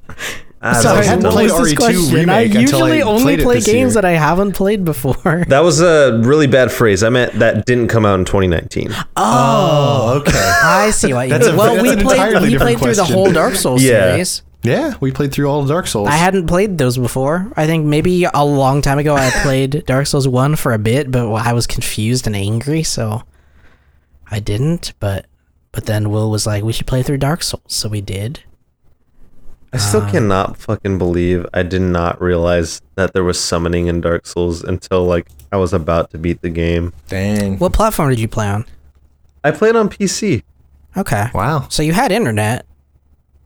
I 0.66 0.82
Sorry, 0.82 1.00
I 1.00 1.04
hadn't 1.04 1.24
what 1.26 1.34
played 1.34 1.50
this 1.52 1.74
RE2 1.74 1.78
question? 1.78 2.02
I 2.10 2.14
remake 2.14 2.56
until 2.56 2.84
I 2.84 2.88
usually 2.96 3.02
only 3.04 3.38
play 3.38 3.56
games 3.62 3.68
year. 3.68 3.90
that 3.92 4.06
I 4.06 4.12
haven't 4.14 4.54
played 4.54 4.84
before. 4.84 5.46
that 5.48 5.60
was 5.60 5.80
a 5.82 6.20
really 6.24 6.48
bad 6.48 6.72
phrase. 6.72 7.04
I 7.04 7.10
meant 7.10 7.34
that 7.34 7.66
didn't 7.66 7.90
come 7.90 8.06
out 8.06 8.18
in 8.20 8.26
2019. 8.26 8.90
Oh, 9.16 10.22
okay. 10.22 10.32
I 10.64 10.90
see 10.92 11.14
what 11.14 11.28
you 11.30 11.38
mean. 11.38 11.56
Well, 11.56 11.82
we 11.82 11.96
played 11.96 12.42
we 12.42 12.50
different 12.50 12.80
played 12.80 12.80
through 12.80 12.96
the 12.96 13.04
whole 13.06 13.32
Dark 13.32 13.54
Souls 13.56 13.84
Yeah. 13.84 14.12
series. 14.14 14.42
yeah, 14.64 14.96
we 15.00 15.12
played 15.12 15.32
through 15.32 15.48
all 15.48 15.62
of 15.62 15.68
Dark 15.68 15.86
Souls. 15.86 16.08
I 16.10 16.16
hadn't 16.16 16.48
played 16.48 16.80
those 16.80 16.98
before. 16.98 17.52
I 17.56 17.68
think 17.68 17.86
maybe 17.86 18.24
a 18.26 18.44
long 18.44 18.82
time 18.82 18.98
ago 18.98 19.16
I 19.16 19.30
played 19.44 19.86
Dark 19.86 20.08
Souls 20.08 20.28
1 20.28 20.56
for 20.56 20.74
a 20.74 20.80
bit, 20.80 21.12
but 21.12 21.32
I 21.32 21.54
was 21.54 21.68
confused 21.68 22.26
and 22.26 22.36
angry, 22.36 22.82
so 22.82 23.22
I 24.32 24.40
didn't, 24.40 24.94
but 25.00 25.28
but 25.72 25.86
then 25.86 26.10
Will 26.10 26.32
was 26.32 26.48
like, 26.48 26.64
"We 26.64 26.74
should 26.74 26.88
play 26.88 27.04
through 27.04 27.18
Dark 27.18 27.44
Souls." 27.44 27.62
So 27.68 27.88
we 27.90 28.02
did. 28.02 28.40
I 29.76 29.78
still 29.78 30.02
uh, 30.02 30.12
cannot 30.12 30.58
fucking 30.58 30.98
believe 30.98 31.46
I 31.54 31.64
did 31.64 31.82
not 31.82 32.22
realize 32.22 32.82
that 32.96 33.14
there 33.14 33.24
was 33.24 33.40
summoning 33.40 33.88
in 33.88 34.02
Dark 34.02 34.26
Souls 34.26 34.64
until 34.64 35.06
like 35.06 35.28
I 35.52 35.58
was 35.58 35.74
about 35.74 36.12
to 36.12 36.18
beat 36.18 36.42
the 36.42 36.50
game. 36.50 36.94
Dang. 37.08 37.58
What 37.60 37.74
platform 37.74 38.10
did 38.10 38.20
you 38.20 38.28
play 38.28 38.48
on? 38.48 38.66
I 39.44 39.52
played 39.52 39.76
on 39.76 39.90
PC. 39.90 40.44
Okay. 40.98 41.28
Wow. 41.34 41.68
So 41.70 41.84
you 41.84 41.94
had 41.94 42.12
internet. 42.12 42.66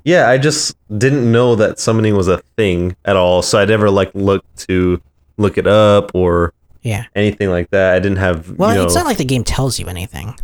Yeah, 0.05 0.29
I 0.29 0.37
just 0.37 0.75
didn't 0.97 1.29
know 1.31 1.55
that 1.55 1.77
summoning 1.79 2.15
was 2.15 2.27
a 2.27 2.37
thing 2.57 2.95
at 3.05 3.15
all, 3.15 3.41
so 3.41 3.59
I 3.59 3.65
never 3.65 3.89
like 3.89 4.11
looked 4.15 4.67
to 4.67 5.01
look 5.37 5.57
it 5.57 5.67
up 5.67 6.11
or 6.15 6.53
Yeah. 6.83 7.05
anything 7.15 7.49
like 7.49 7.69
that. 7.71 7.95
I 7.95 7.99
didn't 7.99 8.17
have 8.17 8.57
Well, 8.57 8.69
you 8.69 8.75
know, 8.77 8.85
it's 8.85 8.95
not 8.95 9.05
like 9.05 9.17
the 9.17 9.25
game 9.25 9.43
tells 9.43 9.77
you 9.79 9.87
anything. 9.87 10.35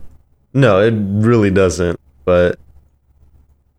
No, 0.53 0.79
it 0.81 0.93
really 0.97 1.51
doesn't. 1.51 1.99
But 2.25 2.59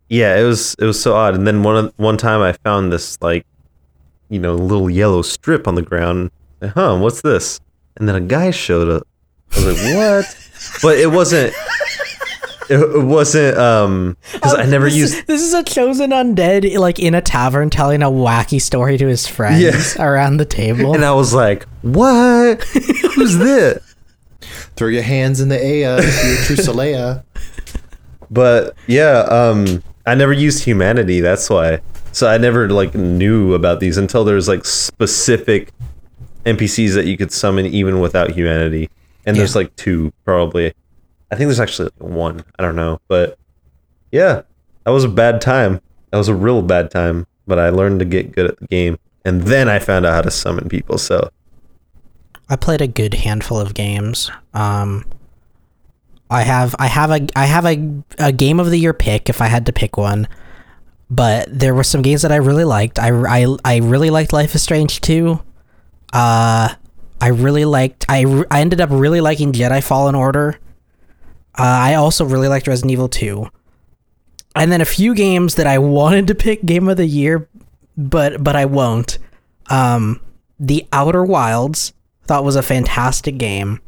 yeah, 0.09 0.37
it 0.37 0.43
was 0.43 0.75
it 0.79 0.85
was 0.85 1.01
so 1.01 1.15
odd. 1.15 1.35
And 1.35 1.45
then 1.47 1.63
one 1.63 1.91
one 1.97 2.17
time 2.17 2.41
I 2.41 2.53
found 2.53 2.91
this 2.91 3.17
like 3.21 3.45
you 4.29 4.39
know 4.39 4.55
little 4.55 4.89
yellow 4.89 5.21
strip 5.21 5.67
on 5.67 5.75
the 5.75 5.81
ground. 5.81 6.31
Like, 6.61 6.71
huh, 6.73 6.97
what's 6.99 7.21
this? 7.21 7.59
And 7.97 8.07
then 8.07 8.15
a 8.15 8.21
guy 8.21 8.51
showed 8.51 8.89
up. 8.89 9.07
I 9.55 9.65
was 9.65 9.83
like, 9.83 9.95
what? 9.95 10.37
but 10.81 10.97
it 10.97 11.07
wasn't. 11.11 11.53
It, 12.69 12.79
it 12.81 13.03
wasn't 13.05 13.57
um 13.57 14.17
because 14.33 14.53
I 14.55 14.65
never 14.65 14.85
this 14.85 14.95
used. 14.97 15.13
Is, 15.15 15.23
this 15.25 15.41
is 15.41 15.53
a 15.53 15.63
chosen 15.63 16.11
undead, 16.11 16.77
like 16.77 16.99
in 16.99 17.15
a 17.15 17.21
tavern, 17.21 17.69
telling 17.69 18.03
a 18.03 18.07
wacky 18.09 18.61
story 18.61 18.97
to 18.97 19.07
his 19.07 19.25
friends 19.25 19.61
Yeah. 19.95 20.05
around 20.05 20.35
the 20.37 20.45
table. 20.45 20.93
And 20.93 21.05
I 21.05 21.13
was 21.13 21.33
like, 21.33 21.65
what? 21.81 22.61
Who's 23.15 23.37
this? 23.39 23.95
Throw 24.75 24.89
your 24.89 25.01
hands 25.03 25.39
in 25.39 25.47
the 25.49 25.63
air 25.63 25.97
if 25.99 26.23
you're 26.25 26.33
a 26.33 26.45
true 26.45 26.55
Saleya. 26.57 27.23
But 28.29 28.75
yeah, 28.85 29.19
um, 29.29 29.81
I 30.07 30.15
never 30.15 30.33
used 30.33 30.63
humanity. 30.63 31.19
That's 31.21 31.49
why. 31.49 31.81
So 32.13 32.27
I 32.27 32.37
never 32.37 32.69
like 32.69 32.95
knew 32.95 33.53
about 33.53 33.79
these 33.79 33.97
until 33.97 34.23
there's 34.23 34.47
like 34.47 34.65
specific 34.65 35.71
NPCs 36.45 36.95
that 36.95 37.05
you 37.05 37.17
could 37.17 37.31
summon 37.31 37.65
even 37.67 37.99
without 37.99 38.31
humanity. 38.31 38.89
And 39.25 39.37
there's 39.37 39.53
Yeah. 39.53 39.59
like 39.59 39.75
two 39.75 40.11
probably. 40.25 40.73
I 41.31 41.35
think 41.35 41.47
there's 41.49 41.59
actually 41.59 41.89
like 41.99 42.09
one. 42.09 42.43
I 42.57 42.63
don't 42.63 42.75
know, 42.77 42.99
but 43.09 43.37
yeah, 44.11 44.41
that 44.85 44.91
was 44.91 45.03
a 45.03 45.09
bad 45.09 45.41
time. 45.41 45.81
That 46.11 46.17
was 46.17 46.29
a 46.29 46.33
real 46.35 46.61
bad 46.61 46.89
time. 46.89 47.27
But 47.45 47.59
I 47.59 47.69
learned 47.69 47.99
to 47.99 48.05
get 48.05 48.31
good 48.33 48.45
at 48.49 48.57
the 48.59 48.67
game, 48.67 48.97
and 49.25 49.43
then 49.43 49.67
I 49.69 49.79
found 49.79 50.05
out 50.05 50.13
how 50.13 50.21
to 50.21 50.31
summon 50.31 50.69
people. 50.69 50.97
So 50.97 51.29
I 52.49 52.55
played 52.55 52.81
a 52.81 52.87
good 52.87 53.13
handful 53.13 53.59
of 53.59 53.73
games. 53.73 54.31
Um, 54.53 55.03
I 56.29 56.41
have 56.41 56.75
I 56.77 56.87
have 56.87 57.11
a 57.11 57.27
I 57.35 57.45
have 57.45 57.65
a, 57.65 58.03
a 58.19 58.31
game 58.31 58.59
of 58.59 58.69
the 58.69 58.77
year 58.77 58.93
pick 58.93 59.29
if 59.29 59.41
I 59.41 59.47
had 59.47 59.65
to 59.67 59.73
pick 59.73 59.97
one, 59.97 60.27
but 61.09 61.47
there 61.49 61.73
were 61.73 61.83
some 61.83 62.01
games 62.01 62.21
that 62.23 62.31
I 62.31 62.37
really 62.37 62.65
liked. 62.65 62.99
I, 62.99 63.09
I, 63.09 63.55
I 63.63 63.77
really 63.77 64.09
liked 64.09 64.33
Life 64.33 64.53
is 64.55 64.61
Strange 64.61 64.99
2. 65.01 65.39
Uh, 66.13 66.69
I 67.21 67.27
really 67.29 67.65
liked 67.65 68.05
I, 68.09 68.43
I 68.51 68.61
ended 68.61 68.81
up 68.81 68.89
really 68.91 69.21
liking 69.21 69.53
Jedi 69.53 69.83
Fallen 69.83 70.15
Order. 70.15 70.59
Uh, 71.57 71.63
I 71.63 71.93
also 71.95 72.25
really 72.25 72.47
liked 72.47 72.67
Resident 72.67 72.91
Evil 72.91 73.09
2. 73.09 73.47
And 74.55 74.71
then 74.71 74.81
a 74.81 74.85
few 74.85 75.15
games 75.15 75.55
that 75.55 75.67
I 75.67 75.77
wanted 75.79 76.27
to 76.27 76.35
pick 76.35 76.65
game 76.65 76.89
of 76.89 76.97
the 76.97 77.07
year, 77.07 77.47
but 77.95 78.43
but 78.43 78.55
I 78.55 78.65
won't. 78.65 79.17
Um, 79.69 80.19
The 80.59 80.85
Outer 80.91 81.23
Wilds 81.23 81.93
thought 82.25 82.43
was 82.43 82.55
a 82.57 82.63
fantastic 82.63 83.37
game. 83.37 83.79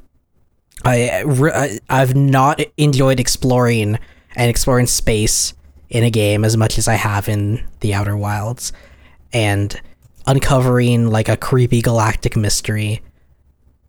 I, 0.86 1.80
I've 1.90 2.16
not 2.16 2.62
enjoyed 2.78 3.20
exploring 3.20 4.00
and 4.36 4.50
exploring 4.50 4.88
space 4.88 5.54
in 5.90 6.04
a 6.04 6.10
game 6.10 6.46
as 6.46 6.56
much 6.56 6.78
as 6.78 6.88
I 6.88 6.94
have 6.94 7.28
in 7.28 7.64
The 7.80 7.94
Outer 7.94 8.16
Wilds, 8.16 8.72
and 9.34 9.80
uncovering 10.28 11.10
like 11.10 11.28
a 11.30 11.36
creepy 11.38 11.82
galactic 11.82 12.36
mystery. 12.36 13.02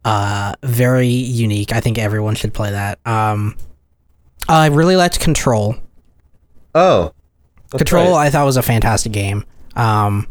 Uh, 0.04 0.54
very 0.62 1.08
unique. 1.08 1.72
I 1.74 1.80
think 1.80 1.98
everyone 1.98 2.34
should 2.34 2.54
play 2.54 2.70
that. 2.70 2.98
Um, 3.06 3.56
I 4.48 4.66
really 4.66 4.96
liked 4.96 5.20
Control. 5.20 5.76
oh, 6.74 7.12
Control, 7.70 8.12
right. 8.12 8.26
I 8.26 8.30
thought 8.30 8.44
was 8.46 8.56
a 8.56 8.62
fantastic 8.62 9.12
game. 9.12 9.44
Um, 9.76 10.26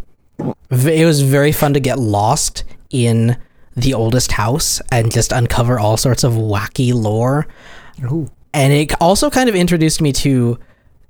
it 0.71 1.05
was 1.05 1.21
very 1.21 1.51
fun 1.51 1.73
to 1.73 1.79
get 1.79 1.99
lost 1.99 2.63
in 2.89 3.37
the 3.81 3.93
oldest 3.93 4.31
house 4.31 4.81
and 4.91 5.11
just 5.11 5.31
uncover 5.31 5.79
all 5.79 5.97
sorts 5.97 6.23
of 6.23 6.33
wacky 6.33 6.93
lore. 6.93 7.47
And 8.53 8.73
it 8.73 8.93
also 9.01 9.29
kind 9.29 9.49
of 9.49 9.55
introduced 9.55 10.01
me 10.01 10.11
to 10.13 10.57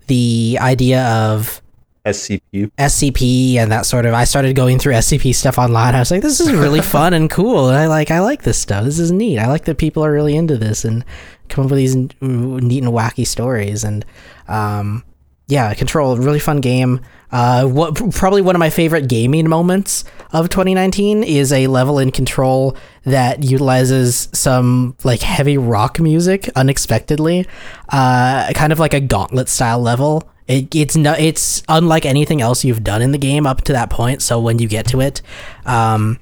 the 0.08 0.58
idea 0.60 1.04
of 1.04 1.62
SCP. 2.06 2.72
SCP 2.78 3.56
and 3.56 3.72
that 3.72 3.86
sort 3.86 4.06
of. 4.06 4.14
I 4.14 4.24
started 4.24 4.56
going 4.56 4.80
through 4.80 4.94
SCP 4.94 5.36
stuff 5.36 5.58
online. 5.58 5.96
I 5.96 6.00
was 6.00 6.12
like, 6.12 6.22
this 6.22 6.40
is 6.40 6.52
really 6.52 6.82
fun 6.96 7.14
and 7.14 7.30
cool. 7.30 7.70
And 7.70 7.78
I 7.78 7.88
like, 7.88 8.12
I 8.12 8.20
like 8.20 8.44
this 8.44 8.58
stuff. 8.58 8.86
This 8.86 9.00
is 9.00 9.12
neat. 9.12 9.40
I 9.40 9.48
like 9.48 9.66
that 9.66 9.78
people 9.78 10.04
are 10.04 10.12
really 10.12 10.36
into 10.36 10.58
this 10.58 10.86
and 10.86 11.06
come 11.50 11.66
up 11.66 11.72
with 11.72 11.78
these 11.78 11.96
neat 11.96 12.14
and 12.22 12.94
wacky 12.94 13.28
stories. 13.28 13.84
And 13.84 14.06
um, 14.48 15.04
yeah, 15.50 15.74
Control, 15.74 16.16
really 16.16 16.40
fun 16.40 16.62
game. 16.62 17.02
Uh, 17.32 17.66
what 17.66 17.96
probably 18.14 18.42
one 18.42 18.56
of 18.56 18.60
my 18.60 18.70
favorite 18.70 19.10
gaming 19.10 19.50
moments 19.50 20.04
of 20.32 20.50
2019 20.50 21.24
is 21.24 21.52
a 21.52 21.66
level 21.66 21.98
in 21.98 22.12
Control 22.12 22.78
that 23.04 23.44
utilizes 23.44 24.30
some 24.32 24.96
like 25.04 25.22
heavy 25.22 25.58
rock 25.58 26.00
music 26.00 26.50
unexpectedly, 26.56 27.48
uh, 27.90 28.52
kind 28.54 28.72
of 28.72 28.78
like 28.78 28.94
a 28.94 29.00
Gauntlet 29.00 29.50
style 29.50 29.80
level. 29.80 30.30
It, 30.48 30.74
it's 30.76 30.96
no, 30.96 31.14
it's 31.14 31.64
unlike 31.68 32.06
anything 32.06 32.42
else 32.42 32.64
you've 32.64 32.84
done 32.84 33.02
in 33.02 33.12
the 33.12 33.18
game 33.18 33.48
up 33.48 33.62
to 33.62 33.74
that 33.74 33.90
point. 33.90 34.22
So 34.22 34.40
when 34.40 34.60
you 34.60 34.68
get 34.68 34.86
to 34.90 35.02
it, 35.02 35.24
um, 35.66 36.20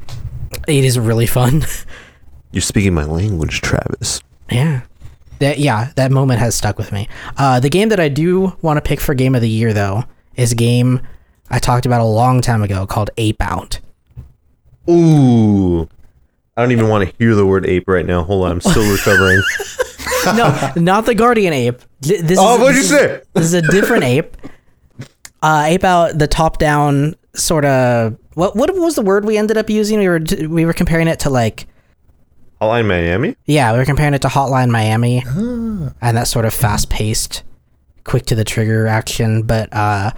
it 0.69 0.86
is 0.86 0.97
really 0.97 1.28
fun. 1.28 1.65
You're 2.53 2.61
speaking 2.61 2.93
my 2.93 3.03
language, 3.03 3.59
Travis. 3.59 4.21
Yeah. 4.49 4.84
That 5.39 5.59
yeah, 5.59 5.91
that 5.95 6.11
moment 6.11 6.39
has 6.39 6.55
stuck 6.55 6.77
with 6.77 6.91
me. 6.91 7.07
Uh, 7.38 7.59
the 7.59 7.69
game 7.69 7.89
that 7.89 7.99
I 7.99 8.09
do 8.09 8.55
want 8.61 8.77
to 8.77 8.81
pick 8.81 8.99
for 8.99 9.13
game 9.13 9.35
of 9.35 9.41
the 9.41 9.49
year 9.49 9.73
though 9.73 10.03
is 10.35 10.51
a 10.51 10.55
game 10.55 11.01
I 11.49 11.59
talked 11.59 11.85
about 11.85 12.01
a 12.01 12.05
long 12.05 12.41
time 12.41 12.61
ago 12.63 12.85
called 12.88 13.09
Ape 13.17 13.41
Out. 13.41 13.79
Ooh. 14.89 15.88
I 16.55 16.61
don't 16.61 16.71
even 16.71 16.88
want 16.88 17.07
to 17.09 17.15
hear 17.19 17.35
the 17.35 17.45
word 17.45 17.67
ape 17.67 17.88
right 17.88 18.05
now. 18.05 18.23
Hold 18.23 18.45
on, 18.45 18.51
I'm 18.53 18.61
still 18.61 18.91
recovering. 18.91 19.41
No, 20.25 20.73
not 20.75 21.05
the 21.05 21.13
Guardian 21.15 21.53
Ape. 21.53 21.79
Th- 22.01 22.21
This 22.21 22.39
Oh, 22.41 22.55
is, 22.55 22.59
what'd 22.61 22.75
you 22.77 22.83
say? 22.83 23.21
This 23.33 23.45
is 23.45 23.53
a 23.53 23.61
different 23.61 24.03
ape. 24.05 24.35
Uh, 25.43 25.65
ape 25.67 25.83
Out, 25.83 26.17
the 26.17 26.27
top-down 26.27 27.15
sort 27.35 27.63
of. 27.65 28.17
What 28.33 28.55
what 28.55 28.73
was 28.75 28.95
the 28.95 29.01
word 29.03 29.25
we 29.25 29.38
ended 29.38 29.57
up 29.57 29.69
using? 29.69 29.99
We 29.99 30.07
were 30.07 30.19
we 30.47 30.65
were 30.65 30.73
comparing 30.73 31.07
it 31.07 31.19
to 31.21 31.29
like 31.29 31.67
Hotline 32.62 32.88
Miami? 32.88 33.36
Yeah, 33.45 33.72
we 33.72 33.80
were 33.80 33.86
comparing 33.86 34.14
it 34.14 34.22
to 34.24 34.28
Hotline 34.28 34.70
Miami 34.70 35.24
and 35.28 36.18
that 36.18 36.28
sort 36.28 36.45
of 36.45 36.53
fast 36.53 36.89
paced, 36.89 37.43
quick 38.03 38.26
to 38.28 38.36
the 38.36 38.43
trigger 38.43 38.88
action. 38.88 39.43
But 39.43 39.70
uh, 39.72 40.12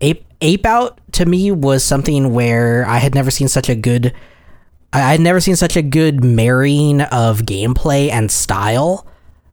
Ape 0.00 0.24
Ape 0.40 0.66
Out 0.66 1.00
to 1.12 1.26
me 1.26 1.50
was 1.52 1.84
something 1.84 2.32
where 2.32 2.86
I 2.86 2.98
had 2.98 3.14
never 3.14 3.30
seen 3.30 3.48
such 3.48 3.68
a 3.68 3.74
good. 3.74 4.12
I 4.92 5.12
had 5.12 5.20
never 5.20 5.38
seen 5.40 5.54
such 5.54 5.76
a 5.76 5.82
good 5.82 6.24
marrying 6.24 7.02
of 7.02 7.40
gameplay 7.40 8.10
and 8.10 8.30
style, 8.30 9.06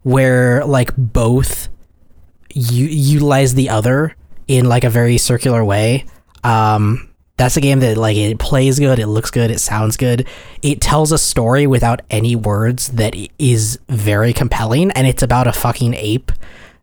where 0.04 0.66
like 0.66 0.92
both 0.98 1.68
u- 2.54 2.86
utilize 2.88 3.54
the 3.54 3.70
other 3.70 4.16
in 4.48 4.66
like 4.66 4.84
a 4.84 4.90
very 4.90 5.18
circular 5.18 5.64
way. 5.64 6.06
Um, 6.44 7.10
that's 7.38 7.58
a 7.58 7.62
game 7.62 7.80
that 7.82 7.98
like 7.98 8.18
it 8.18 8.40
plays 8.40 8.80
good, 8.80 9.00
it 9.00 9.08
looks 9.08 9.32
good, 9.32 9.52
it 9.52 9.60
sounds 9.60 9.98
good. 9.98 10.28
It 10.62 10.82
tells 10.82 11.12
a 11.12 11.18
story 11.18 11.68
without 11.68 12.02
any 12.10 12.36
words 12.36 12.90
that 12.90 13.16
is 13.38 13.78
very 13.90 14.34
compelling, 14.34 14.92
and 14.92 15.06
it's 15.06 15.24
about 15.24 15.48
a 15.48 15.52
fucking 15.52 15.94
ape. 15.96 16.32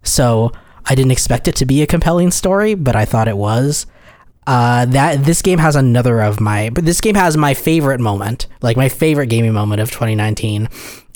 So 0.03 0.53
I 0.84 0.94
didn't 0.94 1.12
expect 1.12 1.48
it 1.48 1.57
to 1.57 1.66
be 1.66 1.82
a 1.82 1.86
compelling 1.86 2.30
story, 2.30 2.74
but 2.74 2.96
I 2.96 3.05
thought 3.05 3.28
it 3.28 3.36
was. 3.36 3.86
Uh, 4.44 4.84
that 4.86 5.24
this 5.24 5.40
game 5.40 5.61
has 5.61 5.76
another 5.76 6.20
of 6.20 6.40
my, 6.40 6.68
but 6.70 6.84
this 6.84 7.00
game 7.00 7.14
has 7.14 7.36
my 7.36 7.55
favorite 7.55 8.00
moment, 8.00 8.48
like 8.61 8.76
my 8.76 8.88
favorite 8.88 9.28
gaming 9.28 9.53
moment 9.53 9.80
of 9.80 9.90
2019, 9.92 10.68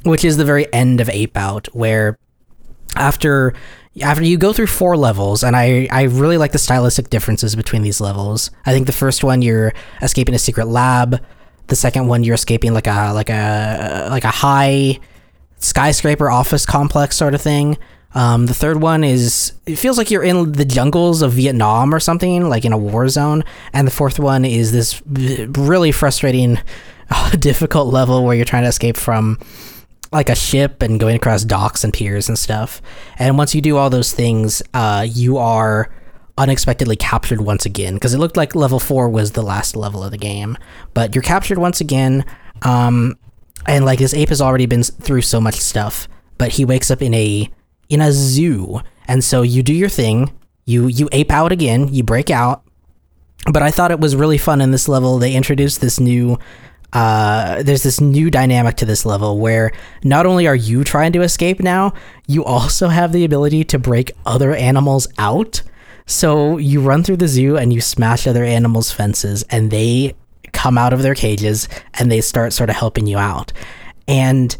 which 0.04 0.24
is 0.24 0.36
the 0.36 0.44
very 0.44 0.72
end 0.72 1.00
of 1.00 1.10
Ape 1.10 1.36
Out, 1.36 1.66
where 1.74 2.18
after 2.94 3.52
after 4.02 4.24
you 4.24 4.36
go 4.36 4.52
through 4.52 4.66
four 4.66 4.96
levels 4.96 5.42
and 5.42 5.56
I, 5.56 5.88
I 5.90 6.02
really 6.02 6.38
like 6.38 6.52
the 6.52 6.58
stylistic 6.58 7.08
differences 7.08 7.56
between 7.56 7.82
these 7.82 8.00
levels. 8.00 8.50
I 8.66 8.72
think 8.72 8.86
the 8.86 8.92
first 8.92 9.24
one 9.24 9.42
you're 9.42 9.72
escaping 10.02 10.34
a 10.34 10.38
secret 10.38 10.66
lab. 10.66 11.22
The 11.68 11.76
second 11.76 12.06
one 12.06 12.22
you're 12.22 12.34
escaping 12.34 12.74
like 12.74 12.86
a 12.86 13.12
like 13.12 13.30
a 13.30 14.08
like 14.10 14.24
a 14.24 14.30
high 14.30 15.00
skyscraper 15.58 16.30
office 16.30 16.66
complex 16.66 17.16
sort 17.16 17.34
of 17.34 17.40
thing. 17.40 17.78
Um, 18.14 18.46
the 18.46 18.54
third 18.54 18.80
one 18.80 19.02
is 19.02 19.52
it 19.66 19.76
feels 19.76 19.98
like 19.98 20.10
you're 20.10 20.22
in 20.22 20.52
the 20.52 20.64
jungles 20.64 21.22
of 21.22 21.32
vietnam 21.32 21.94
or 21.94 22.00
something 22.00 22.48
like 22.48 22.64
in 22.64 22.72
a 22.72 22.78
war 22.78 23.08
zone. 23.08 23.44
And 23.72 23.86
the 23.86 23.92
fourth 23.92 24.18
one 24.18 24.44
is 24.44 24.72
this 24.72 25.02
really 25.06 25.90
frustrating 25.90 26.58
difficult 27.38 27.92
level 27.92 28.24
where 28.24 28.36
you're 28.36 28.44
trying 28.44 28.62
to 28.62 28.68
escape 28.68 28.96
from 28.96 29.38
like 30.12 30.28
a 30.28 30.34
ship 30.34 30.82
and 30.82 31.00
going 31.00 31.16
across 31.16 31.44
docks 31.44 31.84
and 31.84 31.92
piers 31.92 32.28
and 32.28 32.38
stuff. 32.38 32.80
And 33.18 33.36
once 33.36 33.54
you 33.54 33.60
do 33.60 33.76
all 33.76 33.90
those 33.90 34.12
things, 34.12 34.62
uh, 34.74 35.06
you 35.08 35.38
are 35.38 35.90
unexpectedly 36.38 36.96
captured 36.96 37.40
once 37.40 37.64
again 37.64 37.94
because 37.94 38.12
it 38.14 38.18
looked 38.18 38.36
like 38.36 38.54
level 38.54 38.78
four 38.78 39.08
was 39.08 39.32
the 39.32 39.42
last 39.42 39.74
level 39.74 40.04
of 40.04 40.10
the 40.10 40.18
game, 40.18 40.56
but 40.94 41.14
you're 41.14 41.22
captured 41.22 41.58
once 41.58 41.80
again. 41.80 42.24
Um, 42.62 43.18
and 43.66 43.84
like 43.84 43.98
this 43.98 44.14
ape 44.14 44.28
has 44.28 44.40
already 44.40 44.66
been 44.66 44.82
through 44.82 45.22
so 45.22 45.40
much 45.40 45.56
stuff, 45.56 46.08
but 46.38 46.52
he 46.52 46.64
wakes 46.64 46.90
up 46.90 47.02
in 47.02 47.14
a 47.14 47.50
in 47.88 48.00
a 48.00 48.12
zoo, 48.12 48.80
and 49.06 49.22
so 49.22 49.42
you 49.42 49.62
do 49.62 49.72
your 49.72 49.88
thing. 49.88 50.32
You 50.64 50.88
you 50.88 51.08
ape 51.12 51.30
out 51.30 51.52
again. 51.52 51.92
You 51.92 52.02
break 52.02 52.30
out. 52.30 52.62
But 53.50 53.62
I 53.62 53.70
thought 53.70 53.92
it 53.92 54.00
was 54.00 54.16
really 54.16 54.38
fun 54.38 54.60
in 54.60 54.72
this 54.72 54.88
level. 54.88 55.18
They 55.18 55.34
introduced 55.34 55.80
this 55.80 56.00
new 56.00 56.38
uh, 56.96 57.62
there's 57.62 57.82
this 57.82 58.00
new 58.00 58.30
dynamic 58.30 58.74
to 58.76 58.86
this 58.86 59.04
level 59.04 59.38
where 59.38 59.70
not 60.02 60.24
only 60.24 60.46
are 60.46 60.56
you 60.56 60.82
trying 60.82 61.12
to 61.12 61.20
escape 61.20 61.60
now, 61.60 61.92
you 62.26 62.42
also 62.42 62.88
have 62.88 63.12
the 63.12 63.22
ability 63.22 63.64
to 63.64 63.78
break 63.78 64.12
other 64.24 64.54
animals 64.54 65.06
out. 65.18 65.62
So 66.06 66.56
you 66.56 66.80
run 66.80 67.04
through 67.04 67.18
the 67.18 67.28
zoo 67.28 67.58
and 67.58 67.70
you 67.70 67.82
smash 67.82 68.26
other 68.26 68.44
animals' 68.44 68.92
fences, 68.92 69.42
and 69.50 69.70
they 69.70 70.14
come 70.54 70.78
out 70.78 70.94
of 70.94 71.02
their 71.02 71.14
cages 71.14 71.68
and 71.92 72.10
they 72.10 72.22
start 72.22 72.54
sort 72.54 72.70
of 72.70 72.76
helping 72.76 73.06
you 73.06 73.18
out. 73.18 73.52
And 74.08 74.56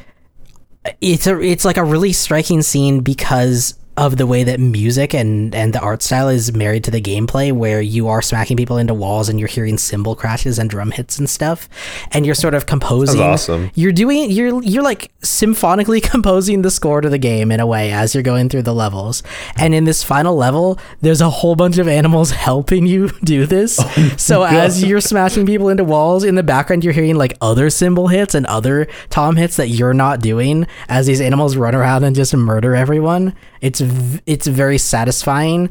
it's 1.00 1.26
a 1.26 1.40
it's 1.40 1.64
like 1.64 1.78
a 1.78 1.84
really 1.84 2.12
striking 2.12 2.60
scene 2.60 3.00
because 3.00 3.78
of 3.96 4.18
the 4.18 4.26
way 4.26 4.44
that 4.44 4.60
music 4.60 5.14
and 5.14 5.54
and 5.54 5.72
the 5.72 5.80
art 5.80 6.02
style 6.02 6.28
is 6.28 6.52
married 6.52 6.84
to 6.84 6.90
the 6.90 7.00
gameplay 7.00 7.50
where 7.50 7.80
you 7.80 8.08
are 8.08 8.20
smacking 8.20 8.56
people 8.56 8.76
into 8.76 8.92
walls 8.92 9.28
and 9.28 9.38
you're 9.38 9.48
hearing 9.48 9.78
cymbal 9.78 10.14
crashes 10.14 10.58
and 10.58 10.68
drum 10.68 10.90
hits 10.90 11.18
and 11.18 11.30
stuff 11.30 11.68
and 12.12 12.26
you're 12.26 12.34
sort 12.34 12.52
of 12.54 12.66
composing 12.66 13.18
That's 13.18 13.48
awesome. 13.48 13.70
you're 13.74 13.92
doing 13.92 14.30
you're 14.30 14.62
you're 14.62 14.82
like 14.82 15.10
symphonically 15.22 16.00
composing 16.12 16.62
the 16.62 16.70
score 16.70 17.00
to 17.00 17.08
the 17.08 17.18
game 17.18 17.50
in 17.50 17.58
a 17.58 17.66
way 17.66 17.90
as 17.90 18.14
you're 18.14 18.22
going 18.22 18.48
through 18.48 18.62
the 18.62 18.74
levels. 18.74 19.22
And 19.56 19.74
in 19.74 19.84
this 19.84 20.02
final 20.02 20.36
level 20.36 20.78
there's 21.00 21.20
a 21.22 21.30
whole 21.30 21.56
bunch 21.56 21.78
of 21.78 21.88
animals 21.88 22.30
helping 22.46 22.86
you 22.86 23.08
do 23.24 23.46
this. 23.46 23.76
So 24.18 24.42
as 24.42 24.84
you're 24.84 25.00
smashing 25.00 25.46
people 25.46 25.68
into 25.68 25.84
walls 25.84 26.22
in 26.22 26.34
the 26.34 26.42
background 26.42 26.84
you're 26.84 26.92
hearing 26.92 27.16
like 27.16 27.36
other 27.40 27.70
cymbal 27.70 28.08
hits 28.08 28.34
and 28.34 28.44
other 28.46 28.86
tom 29.08 29.36
hits 29.36 29.56
that 29.56 29.68
you're 29.68 29.94
not 29.94 30.20
doing 30.20 30.66
as 30.88 31.06
these 31.06 31.20
animals 31.20 31.56
run 31.56 31.74
around 31.74 32.04
and 32.04 32.14
just 32.14 32.34
murder 32.34 32.74
everyone 32.74 33.34
it's 33.60 33.80
it's 34.26 34.46
very 34.46 34.78
satisfying. 34.78 35.70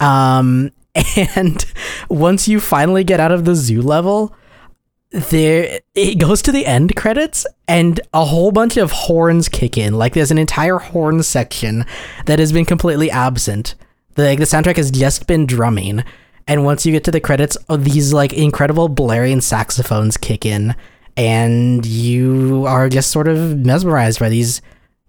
Um, 0.00 0.72
and 1.34 1.64
once 2.08 2.48
you 2.48 2.60
finally 2.60 3.04
get 3.04 3.20
out 3.20 3.32
of 3.32 3.44
the 3.44 3.54
zoo 3.54 3.82
level, 3.82 4.34
there 5.10 5.80
it 5.94 6.18
goes 6.18 6.42
to 6.42 6.52
the 6.52 6.66
end 6.66 6.94
credits 6.96 7.46
and 7.66 8.00
a 8.12 8.24
whole 8.24 8.52
bunch 8.52 8.76
of 8.76 8.92
horns 8.92 9.48
kick 9.48 9.78
in. 9.78 9.94
Like 9.94 10.14
there's 10.14 10.30
an 10.30 10.38
entire 10.38 10.78
horn 10.78 11.22
section 11.22 11.86
that 12.26 12.38
has 12.38 12.52
been 12.52 12.64
completely 12.64 13.10
absent. 13.10 13.74
The, 14.14 14.24
like 14.24 14.38
the 14.38 14.44
soundtrack 14.44 14.76
has 14.76 14.90
just 14.90 15.26
been 15.26 15.46
drumming. 15.46 16.04
And 16.46 16.64
once 16.64 16.86
you 16.86 16.92
get 16.92 17.04
to 17.04 17.10
the 17.10 17.20
credits, 17.20 17.58
oh, 17.68 17.76
these 17.76 18.12
like 18.12 18.32
incredible 18.32 18.88
blaring 18.88 19.40
saxophones 19.42 20.16
kick 20.16 20.46
in, 20.46 20.74
and 21.16 21.84
you 21.84 22.64
are 22.66 22.88
just 22.88 23.10
sort 23.10 23.28
of 23.28 23.58
mesmerized 23.58 24.18
by 24.18 24.28
these 24.30 24.62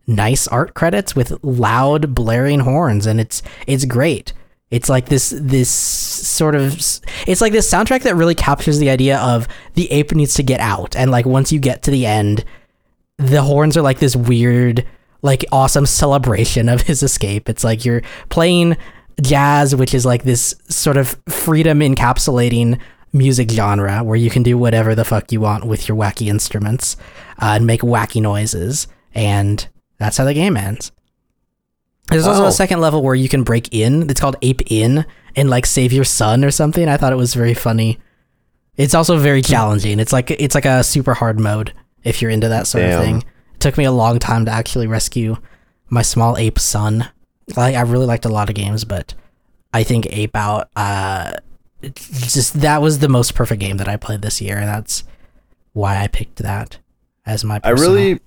nice 0.09 0.47
art 0.47 0.73
credits 0.73 1.15
with 1.15 1.41
loud 1.43 2.13
blaring 2.15 2.61
horns 2.61 3.05
and 3.05 3.21
it's 3.21 3.41
it's 3.67 3.85
great. 3.85 4.33
It's 4.71 4.89
like 4.89 5.07
this 5.07 5.33
this 5.35 5.69
sort 5.69 6.55
of 6.55 6.73
it's 7.27 7.41
like 7.41 7.53
this 7.53 7.71
soundtrack 7.71 8.03
that 8.03 8.15
really 8.15 8.35
captures 8.35 8.79
the 8.79 8.89
idea 8.89 9.19
of 9.19 9.47
the 9.75 9.91
ape 9.91 10.11
needs 10.11 10.33
to 10.35 10.43
get 10.43 10.59
out 10.59 10.95
and 10.95 11.11
like 11.11 11.25
once 11.25 11.51
you 11.51 11.59
get 11.59 11.83
to 11.83 11.91
the 11.91 12.05
end 12.05 12.43
the 13.17 13.41
horns 13.41 13.75
are 13.75 13.81
like 13.81 13.99
this 13.99 14.15
weird 14.15 14.85
like 15.21 15.45
awesome 15.51 15.85
celebration 15.85 16.69
of 16.69 16.81
his 16.83 17.03
escape. 17.03 17.49
It's 17.49 17.63
like 17.63 17.85
you're 17.85 18.01
playing 18.29 18.77
jazz 19.21 19.75
which 19.75 19.93
is 19.93 20.05
like 20.05 20.23
this 20.23 20.55
sort 20.69 20.97
of 20.97 21.19
freedom 21.27 21.81
encapsulating 21.81 22.79
music 23.11 23.49
genre 23.49 24.03
where 24.03 24.15
you 24.15 24.29
can 24.29 24.43
do 24.43 24.57
whatever 24.57 24.95
the 24.95 25.03
fuck 25.03 25.31
you 25.31 25.41
want 25.41 25.65
with 25.65 25.87
your 25.87 25.97
wacky 25.97 26.27
instruments 26.27 26.95
uh, 27.41 27.53
and 27.55 27.67
make 27.67 27.81
wacky 27.81 28.21
noises 28.21 28.87
and 29.13 29.67
that's 29.99 30.17
how 30.17 30.25
the 30.25 30.33
game 30.33 30.57
ends. 30.57 30.91
There's 32.09 32.25
also 32.25 32.45
Oh. 32.45 32.47
a 32.47 32.51
second 32.51 32.81
level 32.81 33.03
where 33.03 33.13
you 33.15 33.29
can 33.29 33.43
break 33.43 33.71
in. 33.73 34.09
It's 34.09 34.19
called 34.19 34.35
Ape 34.41 34.63
In 34.71 35.05
and 35.35 35.49
like 35.49 35.65
save 35.67 35.93
your 35.93 36.03
son 36.03 36.43
or 36.43 36.49
something. 36.51 36.89
I 36.89 36.97
thought 36.97 37.13
it 37.13 37.17
was 37.17 37.33
very 37.35 37.53
funny. 37.53 37.99
It's 38.77 38.95
also 38.95 39.17
very 39.19 39.41
challenging. 39.41 39.99
It's 39.99 40.11
like 40.13 40.31
it's 40.31 40.55
like 40.55 40.65
a 40.65 40.83
super 40.83 41.13
hard 41.13 41.39
mode 41.39 41.73
if 42.03 42.21
you're 42.21 42.31
into 42.31 42.49
that 42.49 42.65
sort 42.65 42.85
of 42.85 43.01
thing. 43.03 43.17
It 43.53 43.59
took 43.59 43.77
me 43.77 43.83
a 43.83 43.91
long 43.91 44.17
time 44.19 44.45
to 44.45 44.51
actually 44.51 44.87
rescue 44.87 45.35
my 45.89 46.01
small 46.01 46.37
ape 46.37 46.57
son. 46.57 47.07
Like 47.55 47.75
I 47.75 47.81
really 47.81 48.05
liked 48.07 48.25
a 48.25 48.29
lot 48.29 48.49
of 48.49 48.55
games, 48.55 48.85
but 48.85 49.13
I 49.73 49.83
think 49.83 50.07
Ape 50.09 50.35
Out 50.35 50.69
uh 50.75 51.33
just 51.93 52.59
that 52.61 52.81
was 52.81 52.99
the 52.99 53.09
most 53.09 53.35
perfect 53.35 53.59
game 53.61 53.77
that 53.77 53.87
I 53.87 53.97
played 53.97 54.21
this 54.21 54.41
year 54.41 54.57
and 54.57 54.67
that's 54.67 55.03
why 55.73 56.01
I 56.01 56.07
picked 56.07 56.37
that 56.37 56.77
as 57.25 57.43
my 57.45 57.59
I 57.63 57.69
really, 57.69 58.19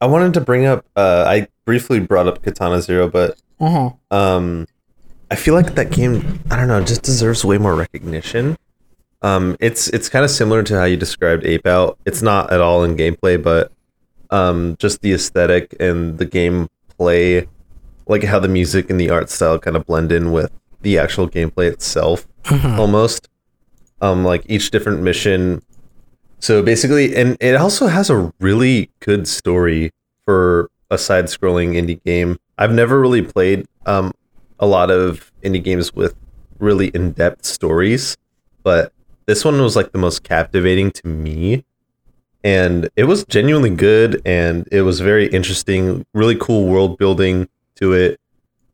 I 0.00 0.06
wanted 0.06 0.34
to 0.34 0.40
bring 0.40 0.64
up. 0.66 0.84
Uh, 0.96 1.24
I 1.26 1.48
briefly 1.64 2.00
brought 2.00 2.26
up 2.26 2.42
Katana 2.42 2.80
Zero, 2.80 3.08
but 3.08 3.38
Uh-huh. 3.60 3.90
um, 4.10 4.66
I 5.30 5.34
feel 5.36 5.54
like 5.54 5.74
that 5.74 5.90
game. 5.90 6.40
I 6.50 6.56
don't 6.56 6.68
know, 6.68 6.80
just 6.82 7.02
deserves 7.02 7.44
way 7.44 7.58
more 7.58 7.74
recognition. 7.74 8.56
Um, 9.22 9.56
it's 9.60 9.88
it's 9.88 10.08
kind 10.08 10.24
of 10.24 10.30
similar 10.30 10.62
to 10.62 10.78
how 10.78 10.84
you 10.84 10.96
described 10.96 11.44
Ape 11.44 11.66
Out. 11.66 11.98
It's 12.06 12.22
not 12.22 12.52
at 12.52 12.60
all 12.60 12.84
in 12.84 12.96
gameplay, 12.96 13.42
but 13.42 13.72
um, 14.30 14.76
just 14.78 15.00
the 15.02 15.12
aesthetic 15.12 15.74
and 15.80 16.18
the 16.18 16.26
gameplay, 16.26 17.48
like 18.06 18.22
how 18.22 18.38
the 18.38 18.48
music 18.48 18.90
and 18.90 19.00
the 19.00 19.10
art 19.10 19.28
style 19.30 19.58
kind 19.58 19.76
of 19.76 19.84
blend 19.86 20.12
in 20.12 20.30
with 20.32 20.52
the 20.82 20.98
actual 20.98 21.28
gameplay 21.28 21.70
itself, 21.70 22.26
almost. 22.78 23.28
Um, 24.00 24.24
like 24.24 24.44
each 24.48 24.70
different 24.70 25.02
mission 25.02 25.60
so 26.40 26.62
basically, 26.62 27.14
and 27.16 27.36
it 27.40 27.54
also 27.56 27.86
has 27.86 28.10
a 28.10 28.32
really 28.40 28.90
good 29.00 29.26
story 29.26 29.90
for 30.24 30.70
a 30.90 30.98
side-scrolling 30.98 31.74
indie 31.74 32.02
game. 32.04 32.38
I've 32.56 32.72
never 32.72 33.00
really 33.00 33.22
played 33.22 33.66
um, 33.86 34.12
a 34.58 34.66
lot 34.66 34.90
of 34.90 35.32
indie 35.42 35.62
games 35.62 35.94
with 35.94 36.14
really 36.58 36.88
in-depth 36.88 37.44
stories, 37.44 38.16
but 38.62 38.92
this 39.26 39.44
one 39.44 39.60
was 39.60 39.76
like 39.76 39.92
the 39.92 39.98
most 39.98 40.22
captivating 40.22 40.90
to 40.92 41.08
me, 41.08 41.64
and 42.42 42.88
it 42.96 43.04
was 43.04 43.24
genuinely 43.24 43.70
good, 43.70 44.22
and 44.24 44.66
it 44.72 44.82
was 44.82 45.00
very 45.00 45.26
interesting. 45.26 46.06
Really 46.14 46.36
cool 46.36 46.66
world 46.66 46.98
building 46.98 47.48
to 47.76 47.92
it. 47.92 48.20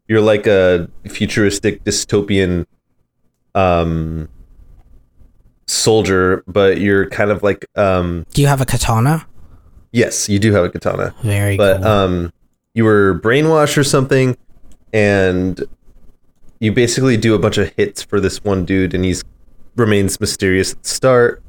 You're 0.06 0.20
like 0.20 0.46
a 0.46 0.88
futuristic 1.08 1.82
dystopian 1.84 2.66
um 3.54 4.28
soldier, 5.66 6.42
but 6.46 6.80
you're 6.80 7.08
kind 7.10 7.30
of 7.30 7.42
like 7.42 7.66
um 7.76 8.24
Do 8.32 8.42
you 8.42 8.48
have 8.48 8.60
a 8.60 8.66
katana? 8.66 9.26
yes, 9.92 10.28
you 10.28 10.38
do 10.38 10.52
have 10.52 10.64
a 10.64 10.70
katana. 10.70 11.14
Very 11.22 11.56
But 11.56 11.78
cool. 11.78 11.86
um 11.86 12.32
you 12.74 12.84
were 12.84 13.20
brainwashed 13.22 13.76
or 13.76 13.84
something 13.84 14.36
and 14.92 15.62
you 16.60 16.72
basically 16.72 17.16
do 17.16 17.34
a 17.34 17.38
bunch 17.38 17.58
of 17.58 17.72
hits 17.76 18.02
for 18.02 18.20
this 18.20 18.42
one 18.42 18.64
dude 18.64 18.94
and 18.94 19.04
he's 19.04 19.22
remains 19.76 20.20
mysterious 20.20 20.72
at 20.72 20.82
the 20.82 20.88
start 20.88 21.42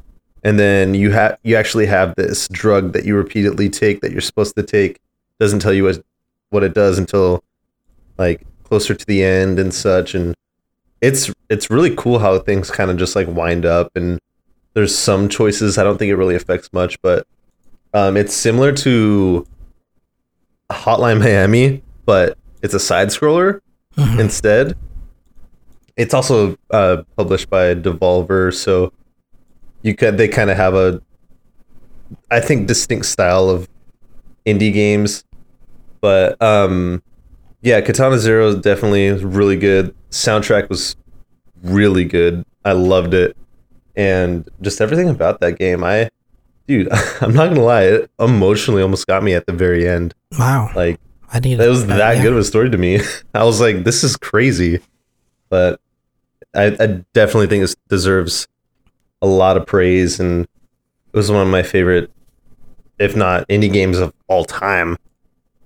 and 0.43 0.59
then 0.59 0.93
you 0.95 1.11
have 1.11 1.37
you 1.43 1.55
actually 1.55 1.85
have 1.85 2.15
this 2.15 2.47
drug 2.49 2.93
that 2.93 3.05
you 3.05 3.15
repeatedly 3.15 3.69
take 3.69 4.01
that 4.01 4.11
you're 4.11 4.21
supposed 4.21 4.55
to 4.55 4.63
take 4.63 4.99
doesn't 5.39 5.59
tell 5.59 5.73
you 5.73 5.83
what 5.83 6.03
what 6.49 6.63
it 6.63 6.73
does 6.73 6.97
until 6.97 7.43
like 8.17 8.41
closer 8.63 8.93
to 8.95 9.05
the 9.05 9.23
end 9.23 9.59
and 9.59 9.73
such 9.73 10.15
and 10.15 10.33
it's 11.01 11.31
it's 11.49 11.69
really 11.69 11.93
cool 11.95 12.19
how 12.19 12.39
things 12.39 12.71
kind 12.71 12.89
of 12.89 12.97
just 12.97 13.15
like 13.15 13.27
wind 13.27 13.65
up 13.65 13.91
and 13.95 14.19
there's 14.73 14.97
some 14.97 15.29
choices 15.29 15.77
I 15.77 15.83
don't 15.83 15.97
think 15.97 16.09
it 16.09 16.15
really 16.15 16.35
affects 16.35 16.71
much 16.73 17.01
but 17.01 17.27
um, 17.93 18.17
it's 18.17 18.33
similar 18.33 18.71
to 18.73 19.45
Hotline 20.71 21.19
Miami 21.19 21.83
but 22.05 22.37
it's 22.61 22.73
a 22.73 22.79
side 22.79 23.09
scroller 23.09 23.61
instead 24.19 24.77
it's 25.95 26.13
also 26.13 26.57
uh, 26.71 27.03
published 27.15 27.49
by 27.49 27.75
Devolver 27.75 28.53
so 28.53 28.91
you 29.81 29.95
could 29.95 30.17
they 30.17 30.27
kind 30.27 30.49
of 30.49 30.57
have 30.57 30.73
a 30.73 31.01
I 32.31 32.39
think 32.39 32.67
distinct 32.67 33.05
style 33.05 33.49
of 33.49 33.69
indie 34.45 34.73
games 34.73 35.23
but 36.01 36.41
um 36.41 37.01
yeah, 37.65 37.81
Katana 37.81 38.19
Zero 38.19 38.49
is 38.49 38.57
definitely 38.57 39.11
really 39.25 39.55
good. 39.55 39.95
Soundtrack 40.15 40.69
was 40.69 40.95
really 41.61 42.05
good. 42.05 42.45
I 42.63 42.71
loved 42.71 43.13
it, 43.13 43.35
and 43.95 44.49
just 44.61 44.79
everything 44.79 45.09
about 45.09 45.41
that 45.41 45.59
game. 45.59 45.83
I, 45.83 46.09
dude, 46.67 46.87
I'm 47.21 47.33
not 47.33 47.49
gonna 47.49 47.63
lie, 47.63 47.83
it 47.83 48.11
emotionally 48.17 48.81
almost 48.81 49.07
got 49.07 49.23
me 49.23 49.33
at 49.33 49.45
the 49.45 49.51
very 49.53 49.87
end. 49.87 50.15
Wow. 50.39 50.71
Like 50.73 50.99
I 51.33 51.39
need 51.39 51.55
that 51.55 51.67
was 51.67 51.85
that 51.87 52.15
yeah. 52.15 52.21
good 52.21 52.31
of 52.31 52.39
a 52.39 52.43
story 52.45 52.69
to 52.69 52.77
me. 52.77 53.01
I 53.33 53.43
was 53.43 53.59
like, 53.59 53.83
this 53.83 54.05
is 54.05 54.15
crazy, 54.15 54.79
but 55.49 55.81
I, 56.55 56.67
I 56.79 56.87
definitely 57.13 57.47
think 57.47 57.61
this 57.61 57.75
deserves 57.89 58.47
a 59.21 59.27
lot 59.27 59.57
of 59.57 59.67
praise, 59.67 60.19
and 60.21 60.45
it 60.45 61.17
was 61.17 61.29
one 61.29 61.41
of 61.41 61.49
my 61.49 61.61
favorite, 61.63 62.09
if 62.99 63.17
not 63.17 63.45
indie 63.49 63.71
games 63.71 63.99
of 63.99 64.13
all 64.27 64.45
time. 64.45 64.97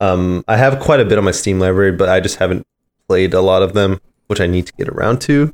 Um, 0.02 0.43
I 0.47 0.58
have 0.58 0.80
quite 0.80 1.02
a 1.02 1.06
bit 1.06 1.20
on 1.20 1.24
my 1.24 1.32
Steam 1.32 1.60
library, 1.60 1.91
but 1.91 2.10
I 2.10 2.20
just 2.20 2.38
haven't 2.38 2.66
played 3.08 3.36
a 3.36 3.41
lot 3.41 3.62
of 3.62 3.74
them, 3.74 4.00
which 4.30 4.40
I 4.40 4.48
need 4.48 4.66
to 4.68 4.74
get 4.74 4.88
around 4.88 5.20
to. 5.22 5.54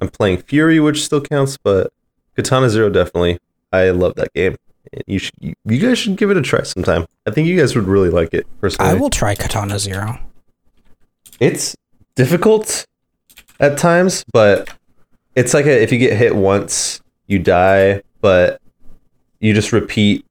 I'm 0.00 0.08
playing 0.08 0.38
Furi, 0.38 0.82
which 0.82 1.04
still 1.04 1.20
counts, 1.20 1.56
but 1.56 1.92
Katana 2.36 2.70
Zero 2.70 2.88
definitely. 2.88 3.38
I 3.72 3.90
love 3.90 4.14
that 4.16 4.32
game. 4.34 4.56
And 4.92 5.02
You 5.06 5.18
should, 5.18 5.34
you, 5.40 5.54
you 5.64 5.78
guys 5.80 5.98
should 5.98 6.16
give 6.16 6.30
it 6.30 6.36
a 6.36 6.42
try 6.42 6.62
sometime. 6.62 7.06
I 7.26 7.30
think 7.30 7.48
you 7.48 7.58
guys 7.58 7.74
would 7.74 7.86
really 7.86 8.10
like 8.10 8.32
it. 8.34 8.46
Personally, 8.60 8.90
I 8.90 8.94
will 8.94 9.10
try 9.10 9.34
Katana 9.34 9.78
Zero. 9.78 10.18
it's 11.40 11.74
difficult 12.14 12.86
at 13.58 13.76
times, 13.78 14.24
but 14.32 14.70
it's 15.34 15.52
like 15.54 15.66
a, 15.66 15.82
if 15.82 15.90
you 15.92 15.98
get 15.98 16.16
hit 16.16 16.36
once, 16.36 17.00
you 17.26 17.38
die, 17.38 18.02
but 18.20 18.60
you 19.40 19.52
just 19.54 19.72
repeat 19.72 20.24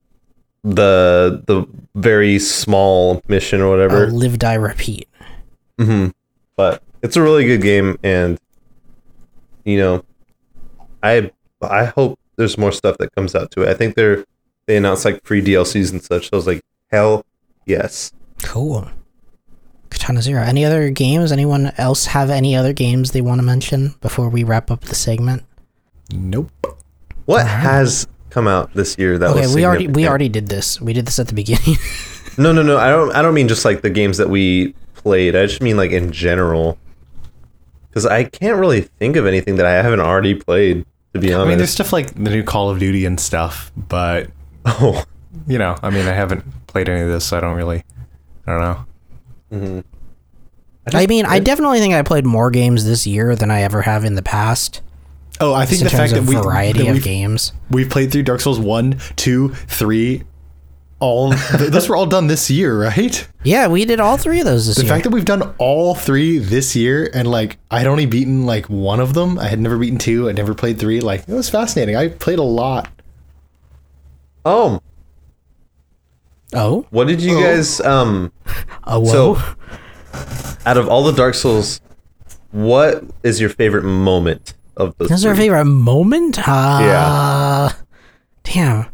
the 0.64 1.44
the 1.46 1.66
very 1.96 2.40
small 2.40 3.22
mission 3.28 3.62
or 3.62 3.70
whatever. 3.70 4.08
live, 4.08 4.40
die, 4.40 4.56
repeat. 4.56 5.08
hmm 5.80 6.08
But 6.56 6.82
it's 7.06 7.16
a 7.16 7.22
really 7.22 7.46
good 7.46 7.62
game, 7.62 7.98
and 8.04 8.40
you 9.64 9.78
know, 9.78 10.04
I 11.02 11.32
I 11.62 11.86
hope 11.86 12.20
there's 12.36 12.58
more 12.58 12.72
stuff 12.72 12.98
that 12.98 13.14
comes 13.16 13.36
out 13.36 13.52
to 13.52 13.62
it. 13.62 13.70
I 13.70 13.74
think 13.74 13.96
they're 13.96 14.26
they 14.68 14.78
announced 14.78 15.06
like 15.06 15.24
free 15.24 15.42
DLCs 15.42 15.92
and 15.92 16.04
such. 16.04 16.30
So 16.30 16.30
I 16.34 16.36
was 16.36 16.48
like, 16.48 16.62
hell 16.92 17.26
yes. 17.66 18.12
Cool. 18.42 18.90
Katana 19.90 20.22
Zero. 20.22 20.42
Any 20.42 20.66
other 20.66 20.90
games? 20.90 21.32
Anyone 21.32 21.72
else 21.78 22.08
have 22.08 22.30
any 22.30 22.56
other 22.56 22.74
games 22.74 23.12
they 23.12 23.22
want 23.22 23.40
to 23.40 23.44
mention 23.46 23.96
before 24.02 24.30
we 24.30 24.44
wrap 24.44 24.72
up 24.72 24.82
the 24.82 24.96
segment? 24.96 25.44
Nope. 26.12 26.52
What 27.26 27.48
has 27.48 28.08
come 28.30 28.48
out 28.48 28.74
this 28.74 28.98
year 28.98 29.18
that 29.18 29.30
okay, 29.30 29.42
was 29.42 29.56
we 29.56 29.66
already 29.66 29.88
we 29.88 30.08
already 30.08 30.30
did 30.30 30.48
this. 30.48 30.82
We 30.82 30.94
did 30.94 31.06
this 31.06 31.20
at 31.20 31.28
the 31.28 31.34
beginning. 31.34 31.78
No, 32.38 32.52
no, 32.52 32.64
no. 32.64 32.78
I 32.78 32.90
don't. 32.90 33.16
I 33.16 33.22
don't 33.22 33.34
mean 33.34 33.48
just 33.48 33.64
like 33.64 33.82
the 33.82 33.90
games 33.90 34.18
that 34.18 34.30
we 34.30 34.74
played. 34.94 35.36
I 35.36 35.46
just 35.46 35.62
mean 35.62 35.78
like 35.78 35.92
in 35.92 36.12
general. 36.12 36.78
Because 37.96 38.08
I 38.08 38.26
can't 38.26 38.58
really 38.58 38.82
think 38.82 39.16
of 39.16 39.26
anything 39.26 39.56
that 39.56 39.66
I 39.66 39.72
haven't 39.72 40.02
already 40.02 40.36
played. 40.36 40.86
To 41.14 41.22
be 41.22 41.34
honest, 41.34 41.46
I 41.46 41.48
mean, 41.48 41.58
there's 41.60 41.70
stuff 41.70 41.94
like 41.94 42.14
the 42.14 42.30
new 42.30 42.44
Call 42.44 42.70
of 42.70 42.78
Duty 42.78 43.06
and 43.06 43.18
stuff, 43.18 43.72
but 43.78 44.30
oh, 44.66 45.06
you 45.48 45.58
know, 45.58 45.78
I 45.82 45.92
mean, 45.92 46.06
I 46.06 46.12
haven't 46.12 46.44
played 46.68 46.90
any 46.90 47.00
of 47.00 47.08
this, 47.08 47.24
so 47.24 47.38
I 47.38 47.40
don't 47.40 47.56
really, 47.56 47.86
I 48.46 48.52
don't 48.52 48.62
know. 48.62 48.86
Mm-hmm. 49.54 49.80
I 50.94 51.08
mean, 51.08 51.26
I 51.26 51.40
definitely 51.40 51.80
think 51.80 51.94
I 51.94 52.02
played 52.02 52.26
more 52.26 52.52
games 52.52 52.84
this 52.84 53.08
year 53.08 53.34
than 53.34 53.50
I 53.50 53.62
ever 53.62 53.84
have 53.84 54.04
in 54.04 54.16
the 54.16 54.22
past. 54.22 54.82
Oh, 55.40 55.54
I 55.54 55.66
think 55.66 55.80
the 55.80 55.86
in 55.86 55.92
terms 55.92 56.00
fact 56.00 56.14
that 56.14 56.20
of 56.20 56.28
we 56.28 56.36
variety 56.36 56.80
that 56.80 56.90
of 56.90 56.94
we've, 56.96 57.04
games. 57.04 57.54
we've 57.70 57.90
played 57.90 58.12
through 58.12 58.24
Dark 58.24 58.42
Souls 58.42 58.60
one, 58.60 59.00
two, 59.16 59.50
three, 59.54 60.24
all 61.06 61.32
th- 61.34 61.72
those 61.72 61.88
were 61.88 61.96
all 61.96 62.06
done 62.08 62.28
this 62.28 62.50
year, 62.50 62.82
right? 62.82 63.28
Yeah, 63.44 63.68
we 63.68 63.86
did 63.86 64.00
all 64.00 64.18
three 64.18 64.40
of 64.40 64.46
those 64.46 64.66
this 64.68 64.78
The 64.78 64.84
year. 64.84 64.90
fact 64.94 65.04
that 65.04 65.12
we've 65.12 65.24
done 65.26 65.54
all 65.60 65.94
three 65.94 66.40
this 66.40 66.76
year 66.76 67.10
and 67.14 67.30
like 67.30 67.58
I 67.70 67.78
had 67.80 67.88
only 67.88 68.06
beaten 68.08 68.46
like 68.46 68.66
one 68.70 69.00
of 69.00 69.14
them. 69.14 69.38
I 69.38 69.48
had 69.48 69.60
never 69.60 69.78
beaten 69.78 70.00
two. 70.00 70.28
I'd 70.30 70.36
never 70.36 70.54
played 70.56 70.80
three. 70.80 71.00
Like 71.02 71.22
it 71.28 71.34
was 71.34 71.50
fascinating. 71.50 71.96
I 71.96 72.08
played 72.10 72.40
a 72.40 72.44
lot. 72.44 72.90
oh. 74.46 74.82
oh, 76.54 76.86
What 76.90 77.08
did 77.08 77.22
you 77.22 77.40
guys? 77.42 77.80
Um. 77.82 78.32
oh, 78.86 79.00
whoa. 79.00 79.36
So, 79.36 79.42
out 80.66 80.78
of 80.78 80.88
all 80.88 81.04
the 81.04 81.12
Dark 81.14 81.36
Souls, 81.36 81.82
what 82.52 83.04
is 83.24 83.40
your 83.42 83.50
favorite 83.50 83.84
moment 83.84 84.54
of 84.78 84.98
those? 84.98 85.10
This 85.10 85.20
is 85.20 85.26
our 85.26 85.36
favorite 85.36 85.66
moment? 85.66 86.40
Uh, 86.48 87.72
Damn. 88.44 88.86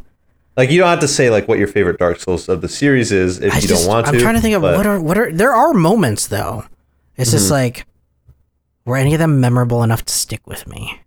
Like 0.58 0.70
you 0.70 0.78
don't 0.80 0.89
have 0.89 0.99
to 0.99 1.08
say 1.08 1.30
like 1.30 1.47
what 1.47 1.58
your 1.60 1.68
favorite 1.68 1.97
Dark 1.97 2.20
Souls 2.20 2.49
of 2.49 2.62
the 2.62 2.68
series 2.68 3.12
is 3.12 3.39
if 3.39 3.54
I 3.54 3.60
you 3.60 3.68
just, 3.68 3.84
don't 3.86 3.89
want 3.93 4.08
to. 4.08 4.14
I'm 4.14 4.20
trying 4.20 4.36
to 4.36 4.41
think 4.41 4.56
of 4.56 4.62
but- 4.62 4.78
what 4.78 4.86
are 4.86 4.99
what 4.99 5.18
are 5.18 5.32
there 5.32 5.54
are 5.54 5.74
moments 5.74 6.28
though. 6.28 6.66
It's 7.18 7.30
Mm-hmm. 7.30 7.38
just 7.38 7.52
like 7.52 7.86
were 8.86 8.97
any 8.97 9.14
of 9.14 9.20
them 9.20 9.39
memorable 9.39 9.84
enough 9.84 10.04
to 10.06 10.14
stick 10.14 10.45
with 10.47 10.68
me? 10.68 11.02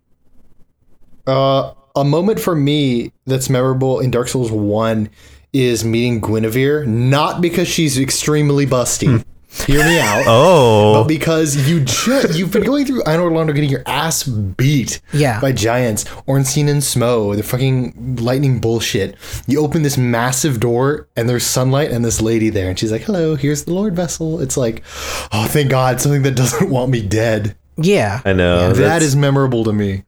Uh, 1.27 1.73
a 1.95 2.03
moment 2.03 2.39
for 2.39 2.55
me 2.55 3.11
that's 3.25 3.49
memorable 3.49 3.99
in 3.99 4.11
Dark 4.11 4.27
Souls 4.27 4.51
1 4.51 5.09
is 5.53 5.83
meeting 5.83 6.21
Gwynevere, 6.21 6.85
not 6.85 7.41
because 7.41 7.67
she's 7.67 7.97
extremely 7.97 8.65
busty. 8.65 9.23
Hear 9.65 9.83
me 9.83 9.99
out. 9.99 10.23
Oh. 10.27 10.93
But 10.95 11.07
because 11.07 11.55
you 11.69 11.81
ju- 11.81 12.21
you've 12.33 12.51
been 12.51 12.63
going 12.63 12.85
through 12.85 13.01
Anor 13.03 13.31
Londo 13.31 13.53
getting 13.53 13.69
your 13.69 13.83
ass 13.85 14.23
beat 14.23 14.99
Yeah. 15.13 15.39
by 15.39 15.51
giants, 15.51 16.05
Ornstein 16.27 16.67
and 16.69 16.81
Smough, 16.81 17.35
the 17.35 17.43
fucking 17.43 18.17
lightning 18.19 18.59
bullshit. 18.59 19.15
You 19.47 19.61
open 19.61 19.83
this 19.83 19.97
massive 19.97 20.59
door 20.59 21.07
and 21.15 21.27
there's 21.29 21.45
sunlight 21.45 21.91
and 21.91 22.03
this 22.03 22.21
lady 22.21 22.49
there, 22.49 22.69
and 22.69 22.77
she's 22.77 22.91
like, 22.91 23.01
"Hello, 23.03 23.35
here's 23.35 23.63
the 23.65 23.73
Lord 23.73 23.95
Vessel." 23.95 24.39
It's 24.41 24.57
like, 24.57 24.83
oh, 25.31 25.45
thank 25.47 25.69
God, 25.69 26.01
something 26.01 26.23
that 26.23 26.35
doesn't 26.35 26.69
want 26.69 26.91
me 26.91 27.01
dead. 27.01 27.55
Yeah. 27.77 28.21
I 28.25 28.33
know 28.33 28.69
that 28.73 28.75
that's- 28.81 29.15
memorable 29.15 29.63
to 29.65 29.73
me. 29.73 30.03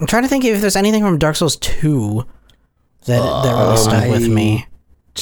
I'm 0.00 0.06
trying 0.06 0.22
to 0.22 0.28
think 0.28 0.44
if 0.44 0.60
there's 0.60 0.76
anything 0.76 1.02
from 1.02 1.18
Dark 1.18 1.36
Souls 1.36 1.56
2 1.56 2.24
that 3.06 3.18
that 3.42 3.52
really 3.54 3.76
stuck 3.76 4.08
with 4.10 4.26
me. 4.28 4.66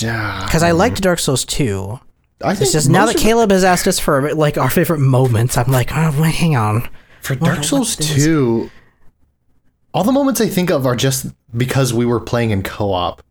Uh, 0.05 0.45
because 0.45 0.63
I 0.63 0.71
liked 0.71 1.01
Dark 1.03 1.19
Souls 1.19 1.45
2. 1.45 1.99
I 2.43 2.55
think 2.55 2.63
It's 2.63 2.73
just 2.73 2.89
now 2.89 3.07
that 3.07 3.17
Caleb 3.17 3.51
has 3.51 3.65
asked 3.65 3.87
us 3.89 3.99
for 3.99 4.33
like 4.35 4.57
our 4.59 4.71
favorite 4.71 5.01
moments, 5.01 5.57
I'm 5.57 5.71
like, 5.73 5.91
oh, 5.95 6.15
wait, 6.21 6.35
hang 6.35 6.57
on. 6.57 6.89
For 7.21 7.35
Dark 7.35 7.65
Souls 7.65 7.97
2, 7.97 8.71
all 9.93 10.05
the 10.05 10.13
moments 10.13 10.41
I 10.41 10.47
think 10.49 10.71
of 10.71 10.87
are 10.87 10.95
just 10.97 11.27
because 11.57 11.93
we 11.93 12.07
were 12.07 12.21
playing 12.21 12.51
in 12.51 12.63
co-op. 12.63 13.23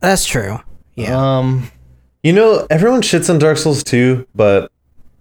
That's 0.00 0.24
true. 0.24 0.58
Yeah. 0.96 1.16
Um, 1.38 1.70
You 2.24 2.32
know, 2.32 2.66
everyone 2.68 3.02
shits 3.02 3.30
on 3.30 3.38
Dark 3.38 3.58
Souls 3.58 3.84
2, 3.84 4.26
but 4.34 4.72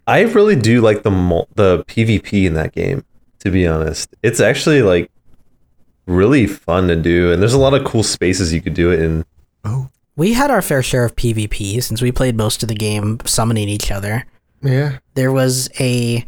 I 0.08 0.22
really 0.22 0.56
do 0.56 0.82
like 0.82 1.04
the 1.04 1.12
mul- 1.12 1.48
the 1.56 1.84
PvP 1.86 2.46
in 2.48 2.54
that 2.56 2.74
game. 2.74 3.04
To 3.42 3.52
be 3.52 3.68
honest, 3.68 4.16
it's 4.24 4.40
actually 4.40 4.82
like 4.82 5.12
really 6.08 6.48
fun 6.48 6.88
to 6.88 6.96
do, 6.96 7.32
and 7.32 7.40
there's 7.42 7.54
a 7.54 7.60
lot 7.60 7.76
of 7.76 7.86
cool 7.86 8.02
spaces 8.04 8.52
you 8.52 8.62
could 8.62 8.74
do 8.74 8.90
it 8.92 9.00
in. 9.02 9.26
We 10.18 10.34
had 10.34 10.52
our 10.52 10.62
fair 10.62 10.84
share 10.84 11.06
of 11.06 11.16
PvP 11.16 11.82
since 11.82 12.02
we 12.02 12.12
played 12.12 12.36
most 12.36 12.62
of 12.64 12.68
the 12.70 12.76
game 12.76 13.20
summoning 13.26 13.70
each 13.70 13.90
other. 13.92 14.26
yeah. 14.62 14.98
There 15.14 15.32
was 15.32 15.70
a 15.80 16.26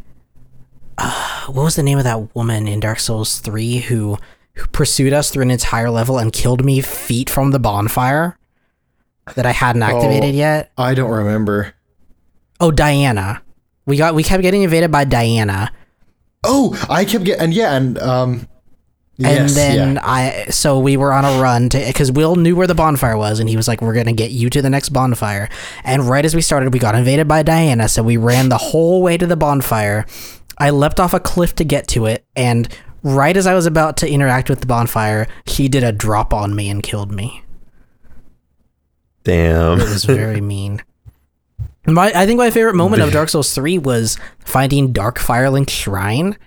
uh, 0.98 1.46
what 1.48 1.64
was 1.64 1.76
the 1.76 1.84
name 1.84 1.98
of 1.98 2.04
that 2.06 2.34
woman 2.36 2.68
in 2.68 2.80
Dark 2.80 3.00
Souls 3.00 3.40
3 3.40 3.80
who 3.80 4.18
who 4.56 4.68
pursued 4.68 5.14
us 5.14 5.30
through 5.32 5.44
an 5.44 5.52
entire 5.52 5.90
level 5.90 6.18
and 6.18 6.34
killed 6.34 6.64
me 6.66 6.82
feet 6.82 7.30
from 7.30 7.52
the 7.52 7.60
bonfire 7.60 8.38
that 9.36 9.46
I 9.46 9.52
hadn't 9.52 9.84
activated 9.84 10.36
Oh. 10.36 10.38
yet? 10.38 10.72
I 10.78 10.94
don't 10.96 11.12
remember. 11.12 11.74
Oh, 12.60 12.72
Diana. 12.72 13.42
We 13.86 13.96
got 13.98 14.16
we 14.16 14.24
kept 14.24 14.42
getting 14.44 14.64
invaded 14.64 14.92
by 14.92 15.06
Diana. 15.06 15.72
Oh, 16.44 16.76
I 16.90 17.06
kept 17.06 17.24
getting 17.26 17.42
and 17.44 17.54
yeah, 17.54 17.76
and 17.76 17.98
um, 18.00 18.48
And 19.22 19.50
yes, 19.50 19.56
then 19.56 19.96
yeah. 19.96 20.02
I, 20.02 20.46
so 20.50 20.80
we 20.80 20.96
were 20.96 21.12
on 21.12 21.26
a 21.26 21.42
run 21.42 21.68
to, 21.70 21.78
because 21.78 22.10
Will 22.10 22.38
knew 22.38 22.56
where 22.56 22.68
the 22.68 22.76
bonfire 22.76 23.18
was, 23.18 23.40
and 23.40 23.50
he 23.50 23.58
was 23.58 23.68
like, 23.68 23.82
"We're 23.82 23.94
gonna 23.94 24.14
get 24.14 24.32
you 24.32 24.50
to 24.50 24.62
the 24.62 24.70
next 24.70 24.90
bonfire." 24.90 25.50
And 25.84 26.08
right 26.08 26.24
as 26.24 26.34
we 26.34 26.42
started, 26.42 26.74
we 26.74 26.80
got 26.80 26.96
invaded 26.96 27.28
by 27.28 27.44
Diana, 27.44 27.90
so 27.90 28.02
we 28.02 28.16
ran 28.16 28.48
the 28.48 28.58
whole 28.58 29.02
way 29.02 29.18
to 29.18 29.28
the 29.28 29.36
bonfire. 29.36 30.06
I 30.58 30.70
leapt 30.70 31.02
off 31.02 31.14
a 31.14 31.20
cliff 31.20 31.54
to 31.56 31.66
get 31.66 31.88
to 31.90 32.06
it, 32.06 32.26
and 32.36 32.70
right 33.04 33.36
as 33.36 33.46
I 33.46 33.54
was 33.54 33.66
about 33.66 33.98
to 33.98 34.10
interact 34.10 34.50
with 34.50 34.62
the 34.62 34.68
bonfire, 34.68 35.28
he 35.46 35.68
did 35.68 35.84
a 35.84 35.92
drop 35.92 36.34
on 36.34 36.56
me 36.56 36.70
and 36.70 36.82
killed 36.82 37.12
me. 37.12 37.44
Damn. 39.24 39.80
It 39.80 39.90
was 39.90 40.06
very 40.06 40.42
mean. 40.42 40.82
My, 41.86 42.12
I 42.14 42.26
think 42.26 42.38
my 42.38 42.52
favorite 42.52 42.76
moment 42.76 43.02
of 43.02 43.12
Dark 43.12 43.30
Souls 43.30 43.54
3 43.54 43.78
was 43.80 44.18
finding 44.40 44.92
Dark 44.92 45.18
Firelink 45.18 45.70
Shrine. 45.70 46.38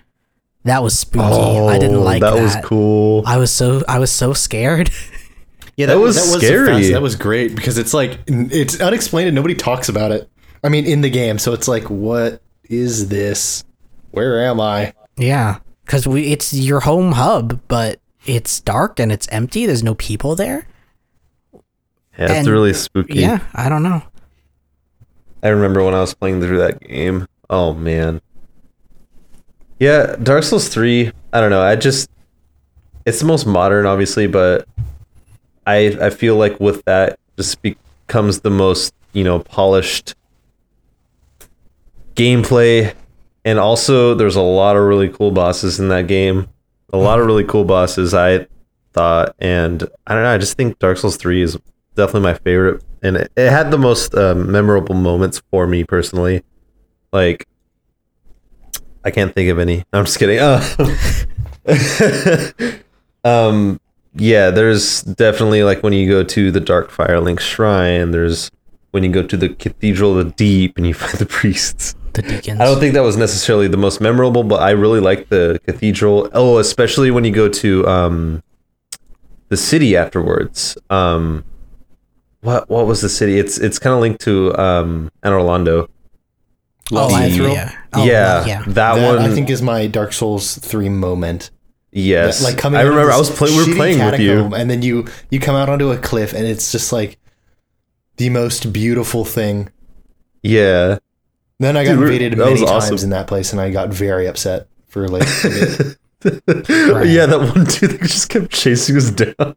That 0.63 0.81
was 0.81 0.97
spooky. 0.97 1.25
I 1.25 1.77
didn't 1.77 1.97
oh, 1.97 2.01
like 2.01 2.21
that. 2.21 2.33
Oh, 2.33 2.35
that. 2.37 2.43
was 2.43 2.55
cool. 2.63 3.23
I 3.25 3.37
was 3.37 3.51
so 3.51 3.83
I 3.87 3.99
was 3.99 4.11
so 4.11 4.33
scared. 4.33 4.89
yeah, 5.77 5.87
that 5.87 5.99
was 5.99 6.17
a 6.17 6.39
scary. 6.39 6.67
fast- 6.67 6.91
that 6.91 7.01
was 7.01 7.15
great 7.15 7.55
because 7.55 7.77
it's 7.77 7.93
like 7.93 8.19
it's 8.27 8.79
unexplained 8.79 9.27
and 9.27 9.35
nobody 9.35 9.55
talks 9.55 9.89
about 9.89 10.11
it. 10.11 10.29
I 10.63 10.69
mean, 10.69 10.85
in 10.85 11.01
the 11.01 11.09
game, 11.09 11.37
so 11.37 11.51
it's 11.51 11.67
like, 11.67 11.89
what 11.89 12.41
is 12.69 13.09
this? 13.09 13.65
Where 14.11 14.45
am 14.45 14.61
I? 14.61 14.93
yeah, 15.17 15.59
because 15.85 16.07
we 16.07 16.31
it's 16.31 16.53
your 16.53 16.81
home 16.81 17.13
hub, 17.13 17.59
but 17.67 17.99
it's 18.25 18.61
dark 18.61 18.99
and 18.99 19.11
it's 19.11 19.27
empty. 19.29 19.65
There's 19.65 19.83
no 19.83 19.95
people 19.95 20.35
there. 20.35 20.67
Yeah, 22.17 22.31
it's 22.31 22.47
really 22.47 22.73
spooky. 22.73 23.19
Yeah, 23.19 23.39
I 23.53 23.67
don't 23.67 23.83
know. 23.83 24.03
I 25.41 25.49
remember 25.49 25.83
when 25.83 25.93
I 25.93 25.99
was 25.99 26.13
playing 26.13 26.39
through 26.39 26.59
that 26.59 26.79
game, 26.79 27.27
Oh 27.49 27.73
man. 27.73 28.19
Yeah, 29.83 30.15
Dark 30.15 30.43
Souls 30.43 30.69
3, 30.69 31.11
I 31.33 31.41
don't 31.41 31.49
know. 31.49 31.61
I 31.61 31.75
just 31.75 32.09
it's 33.05 33.19
the 33.19 33.25
most 33.25 33.45
modern 33.45 33.85
obviously, 33.85 34.27
but 34.27 34.65
I 35.67 35.97
I 36.01 36.09
feel 36.09 36.37
like 36.37 36.57
with 36.61 36.85
that 36.85 37.19
just 37.35 37.61
becomes 37.61 38.39
the 38.39 38.49
most, 38.49 38.93
you 39.11 39.25
know, 39.25 39.39
polished 39.39 40.15
gameplay 42.15 42.93
and 43.43 43.59
also 43.59 44.15
there's 44.15 44.37
a 44.37 44.41
lot 44.41 44.77
of 44.77 44.83
really 44.83 45.09
cool 45.09 45.31
bosses 45.31 45.81
in 45.81 45.89
that 45.89 46.07
game. 46.07 46.47
A 46.93 46.97
lot 46.97 47.19
of 47.19 47.25
really 47.25 47.43
cool 47.43 47.65
bosses 47.65 48.13
I 48.13 48.47
thought 48.93 49.35
and 49.37 49.83
I 50.07 50.13
don't 50.13 50.23
know, 50.23 50.33
I 50.33 50.37
just 50.37 50.55
think 50.55 50.79
Dark 50.79 50.97
Souls 50.97 51.17
3 51.17 51.41
is 51.41 51.57
definitely 51.95 52.21
my 52.21 52.35
favorite 52.35 52.81
and 53.01 53.17
it, 53.17 53.33
it 53.35 53.49
had 53.49 53.69
the 53.69 53.77
most 53.77 54.15
um, 54.15 54.49
memorable 54.49 54.95
moments 54.95 55.43
for 55.51 55.67
me 55.67 55.83
personally. 55.83 56.41
Like 57.11 57.49
I 59.05 59.11
can't 59.11 59.33
think 59.33 59.49
of 59.49 59.59
any. 59.59 59.83
I'm 59.91 60.05
just 60.05 60.19
kidding. 60.19 60.39
Uh, 60.39 60.63
um, 63.23 63.79
yeah, 64.15 64.49
there's 64.49 65.01
definitely 65.01 65.63
like 65.63 65.83
when 65.83 65.93
you 65.93 66.07
go 66.07 66.23
to 66.23 66.51
the 66.51 66.59
Dark 66.59 66.91
Firelink 66.91 67.39
Shrine. 67.39 68.11
There's 68.11 68.51
when 68.91 69.03
you 69.03 69.11
go 69.11 69.23
to 69.23 69.35
the 69.35 69.49
Cathedral 69.49 70.17
of 70.17 70.25
the 70.25 70.31
Deep 70.31 70.77
and 70.77 70.85
you 70.85 70.93
find 70.93 71.17
the 71.17 71.25
priests. 71.25 71.95
The 72.13 72.21
deacons. 72.21 72.61
I 72.61 72.65
don't 72.65 72.79
think 72.79 72.93
that 72.93 73.01
was 73.01 73.17
necessarily 73.17 73.67
the 73.67 73.77
most 73.77 73.99
memorable, 73.99 74.43
but 74.43 74.61
I 74.61 74.69
really 74.71 74.99
like 74.99 75.29
the 75.29 75.59
cathedral. 75.65 76.29
Oh, 76.33 76.59
especially 76.59 77.09
when 77.09 77.23
you 77.23 77.31
go 77.31 77.49
to 77.49 77.87
um, 77.87 78.43
the 79.49 79.57
city 79.57 79.97
afterwards. 79.97 80.77
Um, 80.91 81.43
what 82.41 82.69
what 82.69 82.85
was 82.85 83.01
the 83.01 83.09
city? 83.09 83.39
It's 83.39 83.57
it's 83.57 83.79
kind 83.79 83.95
of 83.95 83.99
linked 83.99 84.21
to 84.21 84.55
um, 84.59 85.11
Anor 85.23 85.89
Londo. 86.91 87.05
Oh, 87.05 87.07
The- 87.09 87.15
I- 87.15 87.53
yeah. 87.53 87.71
Oh, 87.93 88.05
yeah, 88.05 88.45
yeah. 88.45 88.63
that, 88.67 88.95
That, 88.95 89.05
one. 89.15 89.19
I 89.19 89.33
think 89.33 89.49
is 89.49 89.61
my 89.61 89.87
Dark 89.87 90.13
Souls 90.13 90.57
three 90.57 90.89
moment. 90.89 91.51
yes, 91.91 92.43
like 92.43 92.57
coming. 92.57 92.79
I 92.79 92.83
remember 92.83 93.11
I 93.11 93.17
was 93.17 93.29
playing. 93.29 93.55
We 93.55 93.69
were 93.69 93.75
playing 93.75 93.99
with 94.03 94.19
you. 94.19 94.29
catacomb, 94.35 94.53
and 94.53 94.69
then 94.69 94.81
you 94.81 95.05
you 95.29 95.39
come 95.39 95.55
out 95.55 95.69
onto 95.69 95.91
a 95.91 95.97
cliff, 95.97 96.33
and 96.33 96.45
it's 96.45 96.71
just 96.71 96.91
like 96.91 97.17
the 98.17 98.29
most 98.29 98.73
beautiful 98.73 99.25
thing. 99.25 99.69
Yeah, 100.41 100.97
Then 101.59 101.77
I 101.77 101.83
got 101.85 101.91
Dude, 101.91 101.99
we're- 101.99 102.13
invaded 102.15 102.37
many 102.37 102.51
was 102.51 102.61
times 102.61 102.91
awesome. 102.91 103.03
in 103.05 103.09
that 103.11 103.27
place, 103.27 103.51
and 103.53 103.61
I 103.61 103.69
got 103.69 103.89
very 103.89 104.27
upset 104.27 104.67
for 104.87 105.07
like. 105.07 105.23
a 105.43 105.49
bit. 105.49 105.97
yeah, 106.25 107.25
that 107.25 107.39
one 107.53 107.65
dude 107.65 107.91
that 107.91 107.99
just 108.01 108.29
kept 108.29 108.51
chasing 108.51 108.97
us 108.97 109.11
down. 109.11 109.53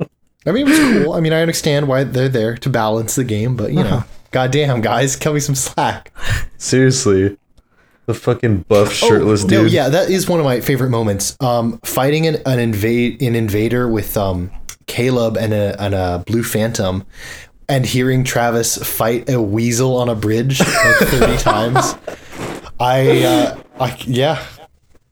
I 0.47 0.53
mean, 0.53 0.66
it 0.66 0.70
was 0.70 0.79
cool. 1.05 1.12
I 1.14 1.20
mean, 1.20 1.33
I 1.33 1.41
understand 1.41 1.89
why 1.89 2.05
they're 2.05 2.29
there 2.29 2.57
to 2.59 2.68
balance 2.70 3.14
the 3.16 3.24
game, 3.24 3.57
but 3.57 3.72
you 3.72 3.81
uh-huh. 3.81 3.97
know, 3.99 4.05
goddamn, 4.37 4.82
guys, 4.82 5.16
cut 5.16 5.32
me 5.32 5.41
some 5.41 5.55
slack. 5.55 6.12
Seriously, 6.59 7.39
the 8.05 8.12
fucking 8.12 8.66
buff 8.68 8.93
shirtless 8.93 9.47
oh, 9.47 9.49
dude. 9.49 9.62
No, 9.62 9.64
yeah, 9.64 9.89
that 9.89 10.11
is 10.11 10.28
one 10.28 10.39
of 10.39 10.45
my 10.45 10.61
favorite 10.61 10.91
moments. 10.91 11.39
Um, 11.41 11.78
fighting 11.78 12.26
an, 12.26 12.43
an 12.45 12.59
invade 12.59 13.22
an 13.22 13.34
invader 13.34 13.89
with 13.89 14.14
um 14.18 14.51
Caleb 14.84 15.39
and 15.39 15.55
a 15.55 15.80
and 15.82 15.95
a 15.95 16.22
blue 16.26 16.43
phantom, 16.43 17.07
and 17.66 17.87
hearing 17.87 18.24
Travis 18.24 18.76
fight 18.76 19.30
a 19.30 19.41
weasel 19.41 19.97
on 19.97 20.11
a 20.11 20.14
bridge 20.14 20.61
like 20.61 20.97
thirty 20.99 21.39
times. 21.43 21.95
I, 22.78 23.22
uh, 23.22 23.62
I 23.80 23.97
yeah. 24.07 24.45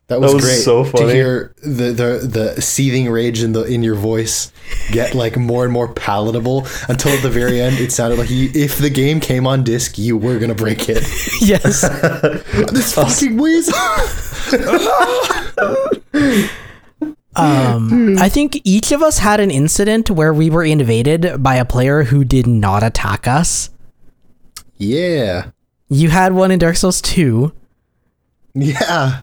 That 0.09 0.21
was, 0.21 0.35
was 0.35 0.45
great 0.45 0.57
so 0.57 0.85
funny 0.85 1.07
to 1.07 1.13
hear 1.15 1.55
the, 1.63 1.93
the 1.93 2.53
the 2.55 2.61
seething 2.61 3.09
rage 3.11 3.43
in 3.43 3.53
the 3.53 3.63
in 3.63 3.83
your 3.83 3.95
voice 3.95 4.53
get 4.93 5.15
like 5.15 5.39
more 5.39 5.65
and 5.65 5.73
more 5.73 5.89
palatable 5.95 6.67
until 6.89 7.13
at 7.13 7.23
the 7.23 7.31
very 7.31 7.59
end 7.59 7.79
it 7.79 7.91
sounded 7.91 8.19
like 8.19 8.29
you, 8.29 8.51
if 8.55 8.77
the 8.77 8.91
game 8.91 9.19
came 9.19 9.47
on 9.47 9.65
disc 9.65 9.97
you 9.97 10.19
were 10.19 10.39
gonna 10.39 10.55
break 10.55 10.91
it. 10.91 11.03
yes. 11.41 11.81
this 12.71 12.95
fucking 12.95 13.39
weasel. 13.39 13.75
Um, 17.37 18.17
I 18.19 18.29
think 18.29 18.61
each 18.63 18.93
of 18.93 19.03
us 19.03 19.19
had 19.19 19.41
an 19.41 19.51
incident 19.51 20.09
where 20.09 20.33
we 20.33 20.51
were 20.51 20.63
invaded 20.65 21.43
by 21.43 21.57
a 21.57 21.65
player 21.65 22.05
who 22.05 22.25
did 22.25 22.47
not 22.47 22.85
attack 22.85 23.27
us. 23.27 23.71
yeah. 24.79 25.51
You 25.89 26.09
had 26.11 26.33
one 26.33 26.51
in 26.51 26.59
Dark 26.59 26.77
Souls 26.77 27.01
2. 27.03 27.53
Yeah. 28.55 29.21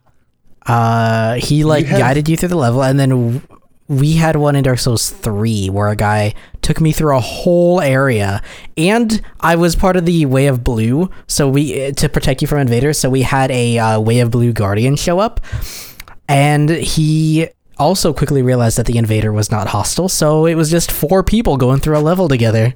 Uh, 0.65 1.35
he 1.35 1.63
like 1.63 1.85
have- 1.87 1.99
guided 1.99 2.29
you 2.29 2.37
through 2.37 2.49
the 2.49 2.57
level, 2.57 2.83
and 2.83 2.99
then 2.99 3.09
w- 3.09 3.41
we 3.87 4.13
had 4.13 4.35
one 4.37 4.55
in 4.55 4.63
Dark 4.63 4.79
Souls 4.79 5.09
3 5.09 5.69
where 5.69 5.89
a 5.89 5.95
guy 5.95 6.33
took 6.61 6.79
me 6.79 6.91
through 6.93 7.15
a 7.17 7.19
whole 7.19 7.81
area, 7.81 8.41
and 8.77 9.21
I 9.39 9.55
was 9.55 9.75
part 9.75 9.97
of 9.97 10.05
the 10.05 10.25
Way 10.27 10.47
of 10.47 10.63
Blue, 10.63 11.09
so 11.27 11.49
we 11.49 11.87
uh, 11.87 11.91
to 11.93 12.07
protect 12.09 12.41
you 12.41 12.47
from 12.47 12.59
invaders. 12.59 12.99
So 12.99 13.09
we 13.09 13.23
had 13.23 13.51
a 13.51 13.77
uh, 13.79 13.99
Way 13.99 14.19
of 14.19 14.31
Blue 14.31 14.53
guardian 14.53 14.95
show 14.95 15.19
up, 15.19 15.41
and 16.29 16.69
he 16.69 17.47
also 17.77 18.13
quickly 18.13 18.43
realized 18.43 18.77
that 18.77 18.85
the 18.85 18.97
invader 18.97 19.33
was 19.33 19.49
not 19.51 19.67
hostile, 19.67 20.07
so 20.07 20.45
it 20.45 20.55
was 20.55 20.69
just 20.69 20.91
four 20.91 21.23
people 21.23 21.57
going 21.57 21.79
through 21.79 21.97
a 21.97 21.99
level 21.99 22.27
together. 22.29 22.73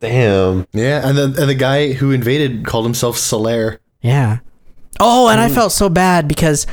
Damn. 0.00 0.66
Yeah, 0.72 1.06
and 1.08 1.16
the 1.16 1.24
and 1.40 1.48
the 1.48 1.54
guy 1.54 1.92
who 1.92 2.10
invaded 2.10 2.64
called 2.66 2.84
himself 2.86 3.16
Solaire. 3.16 3.78
Yeah. 4.00 4.38
Oh, 5.00 5.28
and 5.28 5.40
I 5.40 5.48
felt 5.48 5.72
so 5.72 5.88
bad 5.88 6.28
because 6.28 6.66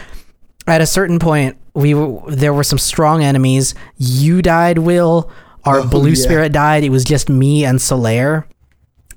at 0.67 0.81
a 0.81 0.85
certain 0.85 1.19
point 1.19 1.57
we 1.73 1.93
were, 1.93 2.29
there 2.29 2.53
were 2.53 2.63
some 2.63 2.79
strong 2.79 3.23
enemies. 3.23 3.73
You 3.97 4.41
died, 4.41 4.77
Will. 4.77 5.31
Our 5.63 5.85
blue 5.85 6.09
yeah. 6.09 6.23
spirit 6.23 6.51
died. 6.51 6.83
It 6.83 6.89
was 6.89 7.03
just 7.03 7.29
me 7.29 7.65
and 7.65 7.79
Solaire. 7.79 8.45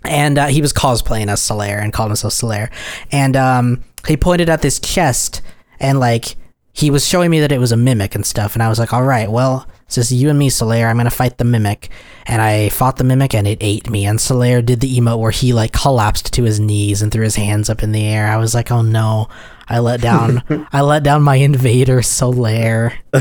And 0.05 0.39
uh, 0.39 0.47
he 0.49 0.61
was 0.61 0.73
cosplaying 0.73 1.29
as 1.29 1.41
Solaire 1.41 1.83
and 1.83 1.93
called 1.93 2.11
himself 2.11 2.35
Solaire. 2.35 2.71
And 3.11 3.37
um, 3.37 3.85
he 4.07 4.17
pointed 4.17 4.51
at 4.51 4.61
this 4.61 4.79
chest 4.79 5.41
and 5.81 5.99
like 5.99 6.37
he 6.77 6.91
was 6.91 7.07
showing 7.07 7.31
me 7.31 7.39
that 7.41 7.53
it 7.53 7.59
was 7.59 7.71
a 7.73 7.77
mimic 7.77 8.15
and 8.17 8.27
stuff. 8.27 8.55
And 8.55 8.63
I 8.63 8.69
was 8.69 8.79
like, 8.81 8.93
all 8.93 9.05
right, 9.05 9.31
well, 9.31 9.67
it's 9.87 9.95
just 9.95 10.11
you 10.11 10.29
and 10.29 10.39
me, 10.39 10.51
Solaire. 10.51 10.91
I'm 10.91 10.97
gonna 10.97 11.09
fight 11.11 11.39
the 11.39 11.45
mimic. 11.45 11.89
And 12.27 12.43
I 12.43 12.69
fought 12.71 12.97
the 12.97 13.05
mimic 13.05 13.33
and 13.35 13.47
it 13.47 13.59
ate 13.61 13.89
me. 13.89 14.05
And 14.07 14.19
Solaire 14.19 14.65
did 14.65 14.81
the 14.81 14.97
emote 14.99 15.21
where 15.21 15.31
he 15.31 15.53
like 15.53 15.73
collapsed 15.73 16.33
to 16.35 16.43
his 16.43 16.59
knees 16.59 17.01
and 17.01 17.13
threw 17.13 17.23
his 17.23 17.37
hands 17.37 17.71
up 17.71 17.83
in 17.83 17.93
the 17.93 18.05
air. 18.05 18.27
I 18.27 18.37
was 18.39 18.55
like, 18.55 18.71
oh 18.73 18.83
no. 18.83 19.29
I 19.69 19.79
let 19.79 20.01
down 20.03 20.43
I 20.73 20.81
let 20.83 21.05
down 21.05 21.23
my 21.23 21.37
invader 21.37 22.01
Solaire. 22.01 22.93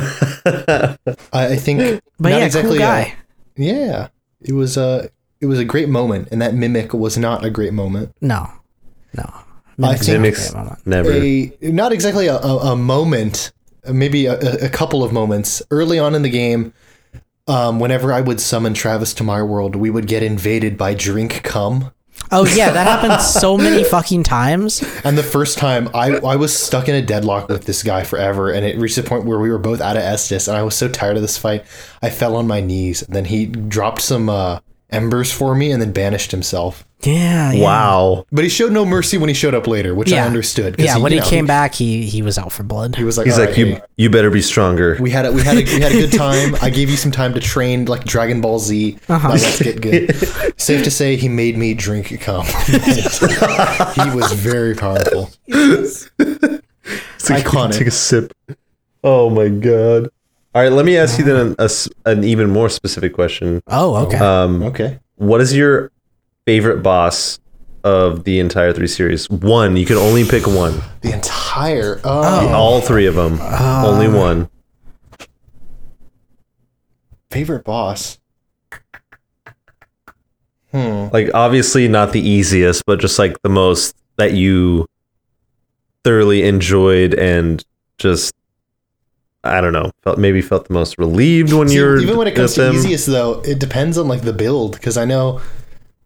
I, 1.31 1.55
think 1.55 2.01
But 2.19 2.29
not 2.29 2.39
yeah, 2.39 2.45
exactly 2.45 2.71
cool 2.71 2.77
a- 2.77 2.79
guy. 2.79 3.15
yeah. 3.55 4.07
It 4.41 4.53
was 4.53 4.75
a 4.77 5.09
it 5.39 5.45
was 5.45 5.59
a 5.59 5.65
great 5.65 5.89
moment, 5.89 6.29
and 6.31 6.41
that 6.41 6.53
mimic 6.53 6.93
was 6.93 7.17
not 7.17 7.43
a 7.45 7.49
great 7.49 7.73
moment. 7.73 8.13
No. 8.21 8.49
No. 9.15 9.31
I 9.79 9.97
Mimic's 9.97 10.05
think 10.05 10.55
not 10.55 10.65
a 10.67 10.69
Mimics 10.69 10.85
never. 10.85 11.11
a 11.11 11.71
not 11.71 11.91
exactly 11.91 12.27
a, 12.27 12.35
a, 12.37 12.57
a 12.73 12.75
moment, 12.75 13.51
maybe 13.91 14.25
a, 14.27 14.33
a- 14.39 14.65
a 14.65 14.69
couple 14.69 15.03
of 15.03 15.11
moments 15.13 15.61
early 15.71 15.99
on 15.99 16.15
in 16.15 16.21
the 16.21 16.29
game. 16.29 16.73
Um, 17.47 17.79
whenever 17.79 18.13
I 18.13 18.21
would 18.21 18.39
summon 18.39 18.73
Travis 18.73 19.13
to 19.15 19.23
my 19.23 19.41
world, 19.43 19.75
we 19.75 19.89
would 19.89 20.07
get 20.07 20.23
invaded 20.23 20.77
by 20.77 20.93
drink 20.93 21.43
cum. 21.43 21.91
Oh 22.31 22.45
yeah, 22.45 22.71
that 22.71 22.87
happened 22.87 23.21
so 23.21 23.57
many 23.57 23.83
fucking 23.83 24.23
times. 24.23 24.81
And 25.03 25.17
the 25.17 25.23
first 25.23 25.57
time 25.57 25.89
I, 25.93 26.11
I 26.19 26.37
was 26.37 26.55
stuck 26.57 26.87
in 26.87 26.95
a 26.95 27.01
deadlock 27.01 27.49
with 27.49 27.65
this 27.65 27.83
guy 27.83 28.03
forever, 28.03 28.49
and 28.51 28.65
it 28.65 28.77
reached 28.77 28.97
a 28.97 29.03
point 29.03 29.25
where 29.25 29.39
we 29.39 29.49
were 29.51 29.57
both 29.57 29.81
out 29.81 29.97
of 29.97 30.03
Estus, 30.03 30.47
and 30.47 30.55
I 30.55 30.63
was 30.63 30.75
so 30.75 30.87
tired 30.87 31.17
of 31.17 31.21
this 31.21 31.37
fight, 31.37 31.65
I 32.01 32.09
fell 32.09 32.37
on 32.37 32.47
my 32.47 32.61
knees. 32.61 33.01
And 33.01 33.13
then 33.13 33.25
he 33.25 33.45
dropped 33.47 34.01
some 34.01 34.29
uh, 34.29 34.59
embers 34.89 35.31
for 35.33 35.53
me, 35.53 35.71
and 35.71 35.81
then 35.81 35.91
banished 35.91 36.31
himself. 36.31 36.87
Yeah, 37.05 37.51
yeah. 37.51 37.63
Wow. 37.63 38.25
But 38.31 38.43
he 38.43 38.49
showed 38.49 38.71
no 38.71 38.85
mercy 38.85 39.17
when 39.17 39.27
he 39.29 39.33
showed 39.35 39.53
up 39.53 39.67
later, 39.67 39.93
which 39.93 40.11
I 40.13 40.19
understood. 40.19 40.23
Yeah. 40.23 40.25
understood. 40.25 40.77
'cause 40.77 40.85
Yeah, 40.85 40.97
when 40.97 41.11
you 41.11 41.17
he 41.19 41.23
know, 41.23 41.29
came 41.29 41.45
back, 41.45 41.73
he 41.75 42.03
he 42.05 42.21
was 42.21 42.37
out 42.37 42.51
for 42.51 42.63
blood. 42.63 42.95
he 42.95 43.03
was 43.03 43.17
like, 43.17 43.25
He's 43.25 43.35
"All 43.35 43.41
like, 43.41 43.49
right, 43.49 43.57
you 43.57 43.65
hey, 43.65 43.81
you 43.97 44.09
better 44.09 44.29
be 44.29 44.41
stronger. 44.41 44.97
we 44.99 45.09
had 45.11 45.25
a, 45.25 45.31
we 45.31 45.41
had 45.41 45.57
a, 45.57 45.63
we 45.63 45.79
had 45.81 45.91
a 45.91 45.99
good 46.07 46.11
time. 46.17 46.55
I 46.61 46.69
gave 46.69 46.89
you 46.89 46.97
some 46.97 47.11
time 47.11 47.33
to 47.33 47.39
train 47.39 47.85
like 47.85 48.03
Dragon 48.05 48.41
Ball 48.41 48.59
Z. 48.59 48.97
Uh-huh. 49.09 49.27
Now 49.27 49.33
let's 49.33 49.61
get 49.61 49.81
good. 49.81 50.15
Safe 50.59 50.83
to 50.83 50.91
say, 50.91 51.15
he 51.15 51.27
made 51.29 51.57
me 51.57 51.73
drink 51.73 52.19
cum. 52.21 52.45
he 52.67 54.09
was 54.15 54.31
very 54.33 54.75
powerful. 54.75 55.29
It's 55.47 56.09
like, 57.29 57.45
Iconic. 57.45 57.77
Take 57.77 57.87
a 57.87 57.91
sip. 57.91 58.33
Oh 59.03 59.29
my 59.29 59.49
god. 59.49 60.09
All 60.55 60.61
right, 60.61 60.71
let 60.71 60.85
me 60.85 60.97
ask 60.97 61.17
you 61.17 61.25
then 61.25 61.55
a 61.57 61.63
s 61.63 61.89
an 62.05 62.23
even 62.23 62.49
more 62.49 62.69
specific 62.69 63.13
question. 63.13 63.61
Oh, 63.67 63.95
okay. 64.05 64.17
Um, 64.17 64.61
Okay. 64.63 64.99
what 65.15 65.41
is 65.41 65.55
your 65.55 65.91
favorite 66.45 66.81
boss 66.83 67.39
of 67.83 68.23
the 68.23 68.39
entire 68.39 68.73
three 68.73 68.87
series? 68.87 69.29
One. 69.29 69.75
You 69.77 69.85
can 69.85 69.97
only 69.97 70.23
pick 70.25 70.47
one. 70.47 70.81
The 71.01 71.13
entire. 71.13 71.99
Oh, 72.03 72.49
All 72.53 72.81
three 72.81 73.05
of 73.07 73.15
them. 73.15 73.39
only 73.41 74.07
one. 74.07 74.49
favorite 77.29 77.63
boss. 77.63 78.19
Hmm. 80.71 81.07
Like 81.11 81.29
obviously 81.33 81.87
not 81.87 82.13
the 82.13 82.19
easiest, 82.21 82.85
but 82.85 82.99
just 82.99 83.17
like 83.19 83.41
the 83.41 83.49
most 83.49 83.95
that 84.17 84.33
you 84.33 84.87
thoroughly 86.03 86.43
enjoyed 86.43 87.13
and 87.15 87.63
just 87.97 88.33
I 89.43 89.61
don't 89.61 89.73
know, 89.73 89.91
felt 90.03 90.17
maybe 90.17 90.41
felt 90.41 90.67
the 90.67 90.73
most 90.73 90.97
relieved 90.97 91.51
when 91.53 91.67
See, 91.67 91.75
you're 91.75 91.99
even 91.99 92.17
when 92.17 92.27
it 92.27 92.35
comes 92.35 92.51
with 92.51 92.55
to 92.55 92.61
them. 92.61 92.75
easiest 92.75 93.07
though, 93.07 93.41
it 93.41 93.59
depends 93.59 93.97
on 93.97 94.07
like 94.07 94.21
the 94.21 94.33
build 94.33 94.73
because 94.73 94.97
I 94.97 95.05
know 95.05 95.41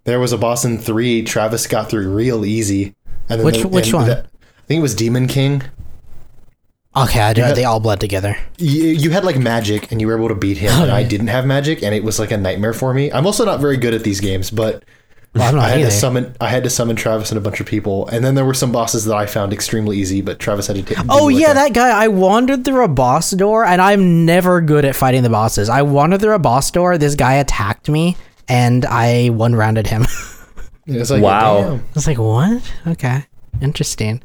there 0.07 0.19
was 0.19 0.31
a 0.33 0.37
boss 0.37 0.65
in 0.65 0.79
three. 0.79 1.21
Travis 1.23 1.67
got 1.67 1.89
through 1.89 2.09
real 2.09 2.43
easy. 2.45 2.95
And 3.29 3.39
then 3.41 3.45
Which- 3.45 3.61
the- 3.61 3.67
which 3.67 3.85
and 3.87 3.93
one? 3.95 4.07
that- 4.07 4.25
think 4.67 4.79
it 4.79 4.81
was 4.81 4.95
Demon 4.95 5.27
King. 5.27 5.61
Okay, 6.95 7.19
I 7.19 7.27
had- 7.37 7.55
they 7.55 7.63
all 7.65 7.79
bled 7.79 7.99
together. 7.99 8.35
You, 8.57 8.85
you 8.85 9.09
had 9.11 9.23
like 9.23 9.37
magic 9.37 9.91
and 9.91 10.01
you 10.01 10.07
were 10.07 10.17
able 10.17 10.29
to 10.29 10.35
beat 10.35 10.57
him, 10.57 10.71
oh, 10.73 10.83
and 10.83 10.91
I 10.91 11.03
didn't 11.03 11.27
have 11.27 11.45
magic, 11.45 11.83
and 11.83 11.93
it 11.93 12.03
was 12.03 12.17
like 12.19 12.31
a 12.31 12.37
nightmare 12.37 12.73
for 12.73 12.93
me. 12.93 13.11
I'm 13.11 13.25
also 13.27 13.45
not 13.45 13.59
very 13.59 13.77
good 13.77 13.93
at 13.93 14.03
these 14.03 14.19
games, 14.19 14.49
but 14.49 14.83
Well, 15.35 15.59
I 15.59 15.69
had 15.69 15.79
either. 15.81 15.89
to 15.89 15.95
summon 15.95 16.33
I 16.41 16.47
had 16.49 16.63
to 16.63 16.69
summon 16.71 16.95
Travis 16.95 17.29
and 17.31 17.37
a 17.37 17.41
bunch 17.41 17.59
of 17.59 17.67
people, 17.67 18.07
and 18.07 18.25
then 18.25 18.33
there 18.33 18.45
were 18.45 18.55
some 18.55 18.71
bosses 18.71 19.05
that 19.05 19.15
I 19.15 19.27
found 19.27 19.53
extremely 19.53 19.97
easy, 19.97 20.21
but 20.21 20.39
Travis 20.39 20.65
had 20.67 20.77
to 20.77 20.81
take. 20.81 20.97
Oh 21.07 21.27
yeah, 21.27 21.53
that 21.53 21.73
guy. 21.73 21.89
I 21.89 22.07
wandered 22.07 22.65
through 22.65 22.83
a 22.83 22.87
boss 22.87 23.29
door, 23.31 23.63
and 23.63 23.79
I'm 23.79 24.25
never 24.25 24.59
good 24.61 24.83
at 24.83 24.95
fighting 24.95 25.21
the 25.21 25.29
bosses. 25.29 25.69
I 25.69 25.83
wandered 25.83 26.21
through 26.21 26.33
a 26.33 26.39
boss 26.39 26.71
door. 26.71 26.97
This 26.97 27.13
guy 27.13 27.33
attacked 27.35 27.89
me, 27.89 28.17
and 28.47 28.85
I 28.85 29.29
one 29.29 29.55
rounded 29.55 29.87
him. 29.87 30.05
It's 30.89 31.09
like, 31.11 31.21
Wow. 31.21 31.61
damn. 31.63 31.73
I 31.79 31.83
was 31.95 32.07
like, 32.07 32.17
"What? 32.17 32.63
Okay, 32.87 33.25
interesting." 33.61 34.21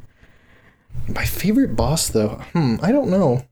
My 1.09 1.25
favorite 1.25 1.75
boss, 1.75 2.07
though, 2.07 2.41
hmm, 2.53 2.75
I 2.81 2.93
don't 2.93 3.09
know. 3.09 3.43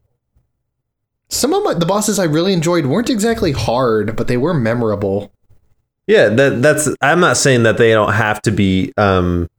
Some 1.27 1.53
of 1.53 1.61
my, 1.63 1.73
the 1.73 1.85
bosses 1.85 2.19
I 2.19 2.23
really 2.23 2.53
enjoyed 2.53 2.85
weren't 2.85 3.09
exactly 3.09 3.51
hard, 3.51 4.15
but 4.15 4.29
they 4.29 4.37
were 4.37 4.53
memorable. 4.53 5.29
Yeah, 6.07 6.29
that 6.29 6.61
that's. 6.61 6.87
I'm 7.01 7.19
not 7.19 7.35
saying 7.35 7.63
that 7.63 7.77
they 7.77 7.91
don't 7.91 8.13
have 8.13 8.41
to 8.43 8.51
be. 8.51 8.93
Um, 8.95 9.49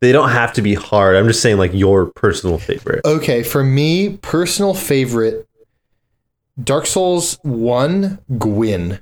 they 0.00 0.12
don't 0.12 0.30
have 0.30 0.52
to 0.52 0.62
be 0.62 0.74
hard. 0.74 1.16
I'm 1.16 1.26
just 1.26 1.42
saying 1.42 1.56
like 1.58 1.72
your 1.74 2.06
personal 2.06 2.58
favorite. 2.58 3.04
Okay, 3.04 3.42
for 3.42 3.64
me, 3.64 4.18
personal 4.18 4.72
favorite, 4.72 5.48
Dark 6.62 6.86
Souls 6.86 7.38
One, 7.42 8.20
Gwyn. 8.38 9.00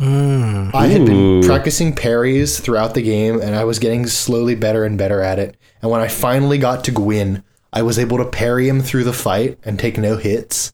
Mm. 0.00 0.74
I 0.74 0.86
had 0.88 1.06
been 1.06 1.42
practicing 1.42 1.94
parries 1.94 2.60
throughout 2.60 2.94
the 2.94 3.02
game, 3.02 3.40
and 3.40 3.54
I 3.54 3.64
was 3.64 3.78
getting 3.78 4.06
slowly 4.06 4.54
better 4.54 4.84
and 4.84 4.98
better 4.98 5.22
at 5.22 5.38
it. 5.38 5.56
And 5.80 5.90
when 5.90 6.00
I 6.00 6.08
finally 6.08 6.58
got 6.58 6.84
to 6.84 6.90
Gwyn, 6.90 7.42
I 7.72 7.82
was 7.82 7.98
able 7.98 8.18
to 8.18 8.24
parry 8.26 8.68
him 8.68 8.80
through 8.82 9.04
the 9.04 9.12
fight 9.12 9.58
and 9.64 9.78
take 9.78 9.96
no 9.96 10.16
hits. 10.16 10.72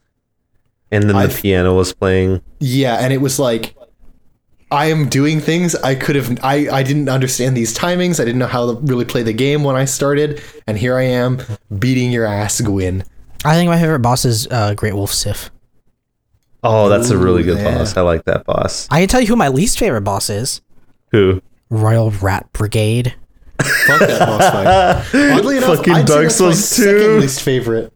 And 0.91 1.05
then 1.05 1.15
the 1.17 1.23
I've- 1.23 1.41
piano 1.41 1.75
was 1.77 1.93
playing. 1.93 2.43
Yeah, 2.59 2.97
and 2.97 3.13
it 3.13 3.21
was 3.21 3.39
like 3.39 3.77
I 4.73 4.87
am 4.87 5.09
doing 5.09 5.39
things 5.41 5.75
I 5.77 5.95
could 5.95 6.17
have 6.17 6.39
I 6.43 6.69
I 6.71 6.83
didn't 6.83 7.09
understand 7.09 7.57
these 7.57 7.77
timings. 7.77 8.19
I 8.19 8.25
didn't 8.25 8.39
know 8.41 8.47
how 8.47 8.73
to 8.73 8.81
really 8.81 9.05
play 9.05 9.23
the 9.23 9.33
game 9.33 9.63
when 9.63 9.77
I 9.77 9.85
started, 9.85 10.43
and 10.67 10.77
here 10.79 10.97
I 10.99 11.05
am 11.05 11.39
beating 11.79 12.11
your 12.11 12.27
ass, 12.27 12.61
Gwyn. 12.61 13.05
I 13.45 13.55
think 13.55 13.69
my 13.69 13.79
favorite 13.79 14.01
boss 14.01 14.25
is 14.25 14.49
uh, 14.51 14.75
Great 14.75 14.95
Wolf 14.95 15.13
Sif. 15.13 15.51
Oh, 16.63 16.89
that's 16.89 17.11
a 17.11 17.19
really 17.19 17.43
good 17.43 17.59
yeah. 17.59 17.79
boss. 17.79 17.97
I 17.97 18.03
like 18.03 18.25
that 18.25 18.45
boss. 18.45 18.87
I 18.91 19.01
can 19.01 19.09
tell 19.09 19.21
you 19.21 19.27
who 19.27 19.37
my 19.37 19.49
least 19.49 19.79
favorite 19.79 20.03
boss 20.03 20.31
is. 20.31 20.61
Who? 21.11 21.43
Royal 21.71 22.11
Rat 22.11 22.53
Brigade. 22.53 23.15
Fuck 23.61 24.01
that 24.01 24.27
boss 24.27 24.51
fight. 25.13 25.33
Oddly 25.39 25.57
enough, 25.59 25.77
Fucking 25.77 25.93
I'd 25.95 26.07
Dark 26.07 26.23
that's 26.25 26.41
my 26.41 26.47
Souls 26.53 26.65
second 26.69 27.21
least 27.21 27.43
favorite. 27.43 27.93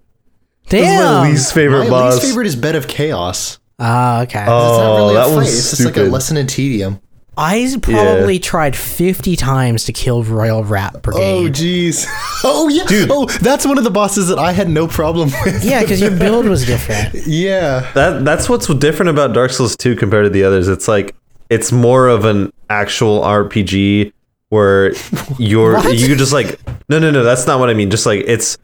This 0.68 0.88
is 0.88 1.00
my 1.00 1.28
least 1.28 1.54
favorite 1.54 1.84
my 1.84 1.90
boss. 1.90 2.14
least 2.14 2.26
favorite 2.26 2.46
is 2.46 2.56
Bed 2.56 2.74
of 2.76 2.88
Chaos. 2.88 3.58
Ah, 3.78 4.22
okay. 4.22 4.40
It's 4.40 4.48
not 4.48 4.82
Oh, 4.82 4.96
really 4.96 5.14
a 5.14 5.18
that 5.18 5.26
fight. 5.26 5.34
one's 5.34 5.48
It's 5.58 5.70
just 5.70 5.84
like 5.84 5.96
a 5.96 6.02
lesson 6.02 6.36
in 6.36 6.46
tedium. 6.46 7.00
I 7.38 7.76
probably 7.82 8.38
tried 8.38 8.74
50 8.74 9.36
times 9.36 9.84
to 9.84 9.92
kill 9.92 10.22
Royal 10.22 10.64
Rat 10.64 10.96
Oh 11.08 11.48
jeez. 11.50 12.06
Oh 12.44 12.68
yeah. 12.68 12.84
Oh, 13.10 13.26
that's 13.40 13.66
one 13.66 13.76
of 13.78 13.84
the 13.84 13.90
bosses 13.90 14.28
that 14.28 14.38
I 14.38 14.52
had 14.52 14.68
no 14.68 14.86
problem 14.86 15.30
with. 15.44 15.64
yeah, 15.64 15.82
because 15.82 16.00
your 16.00 16.10
build 16.18 16.46
was 16.46 16.64
different. 16.64 17.26
yeah. 17.26 17.90
That 17.94 18.24
that's 18.24 18.48
what's 18.48 18.66
different 18.74 19.10
about 19.10 19.32
Dark 19.34 19.50
Souls 19.50 19.76
2 19.76 19.96
compared 19.96 20.24
to 20.24 20.30
the 20.30 20.44
others. 20.44 20.68
It's 20.68 20.88
like 20.88 21.14
it's 21.50 21.72
more 21.72 22.08
of 22.08 22.24
an 22.24 22.52
actual 22.70 23.20
RPG 23.22 24.12
where 24.48 24.92
you're 25.38 25.78
you 25.90 26.08
could 26.08 26.18
just 26.18 26.32
like 26.32 26.60
no 26.88 26.98
no 26.98 27.10
no 27.10 27.22
that's 27.24 27.46
not 27.46 27.58
what 27.60 27.68
I 27.68 27.74
mean. 27.74 27.90
Just 27.90 28.06
like 28.06 28.22
it's 28.26 28.56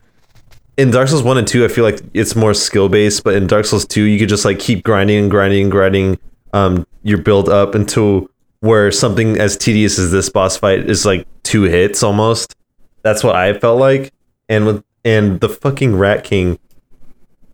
in 0.77 0.89
Dark 0.91 1.09
Souls 1.09 1.23
1 1.23 1.37
and 1.37 1.47
2 1.47 1.65
I 1.65 1.67
feel 1.67 1.83
like 1.83 1.99
it's 2.13 2.35
more 2.35 2.53
skill 2.53 2.89
based, 2.89 3.23
but 3.23 3.35
in 3.35 3.45
Dark 3.47 3.65
Souls 3.65 3.85
2 3.85 4.01
you 4.03 4.17
could 4.17 4.29
just 4.29 4.45
like 4.45 4.59
keep 4.59 4.83
grinding 4.83 5.17
and 5.17 5.29
grinding 5.31 5.63
and 5.63 5.71
grinding 5.71 6.19
um 6.53 6.87
your 7.03 7.17
build 7.17 7.49
up 7.49 7.75
until 7.75 8.29
where 8.63 8.93
something 8.93 9.37
as 9.41 9.57
tedious 9.57 9.99
as 9.99 10.09
this 10.09 10.29
boss 10.29 10.55
fight 10.55 10.89
is 10.89 11.05
like 11.05 11.27
two 11.43 11.63
hits 11.63 12.01
almost. 12.01 12.55
That's 13.01 13.21
what 13.21 13.35
I 13.35 13.59
felt 13.59 13.77
like. 13.77 14.13
And 14.47 14.65
with 14.65 14.85
and 15.03 15.41
the 15.41 15.49
fucking 15.49 15.97
Rat 15.97 16.23
King 16.23 16.57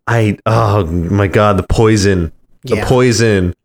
I 0.06 0.38
oh 0.46 0.86
my 0.86 1.26
god, 1.26 1.58
the 1.58 1.64
poison. 1.64 2.32
The 2.62 2.76
Yeah. 2.76 2.88
poison. 2.88 3.56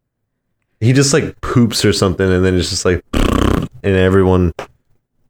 He 0.80 0.94
just 0.94 1.12
like 1.12 1.38
poops 1.42 1.84
or 1.84 1.92
something 1.92 2.30
and 2.32 2.42
then 2.42 2.54
it's 2.54 2.70
just 2.70 2.86
like 2.86 3.04
and 3.12 3.68
everyone 3.94 4.54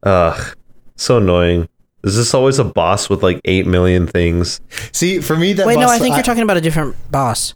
ugh 0.05 0.57
so 0.95 1.19
annoying. 1.19 1.69
Is 2.05 2.17
this 2.17 2.33
always 2.33 2.61
a 2.61 2.65
boss 2.65 3.11
with 3.11 3.25
like 3.25 3.41
eight 3.45 3.67
million 3.67 4.07
things? 4.07 4.61
See, 4.93 5.19
for 5.21 5.35
me 5.35 5.53
that 5.55 5.67
Wait, 5.67 5.81
no, 5.81 5.89
I 5.89 5.99
think 5.99 6.13
I- 6.13 6.19
you're 6.19 6.23
talking 6.23 6.45
about 6.45 6.59
a 6.59 6.61
different 6.61 6.95
boss. 7.11 7.55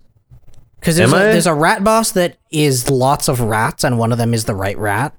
Because 0.81 0.97
there's, 0.97 1.12
Am 1.12 1.18
there's 1.18 1.47
a 1.47 1.55
rat 1.55 1.83
boss 1.83 2.12
that 2.12 2.37
is 2.51 2.89
lots 2.91 3.29
of 3.29 3.41
rats, 3.41 3.85
and 3.85 3.99
one 3.99 4.12
of 4.12 4.18
them 4.18 4.33
is 4.35 4.45
the 4.45 4.55
right 4.55 4.79
rat. 4.79 5.14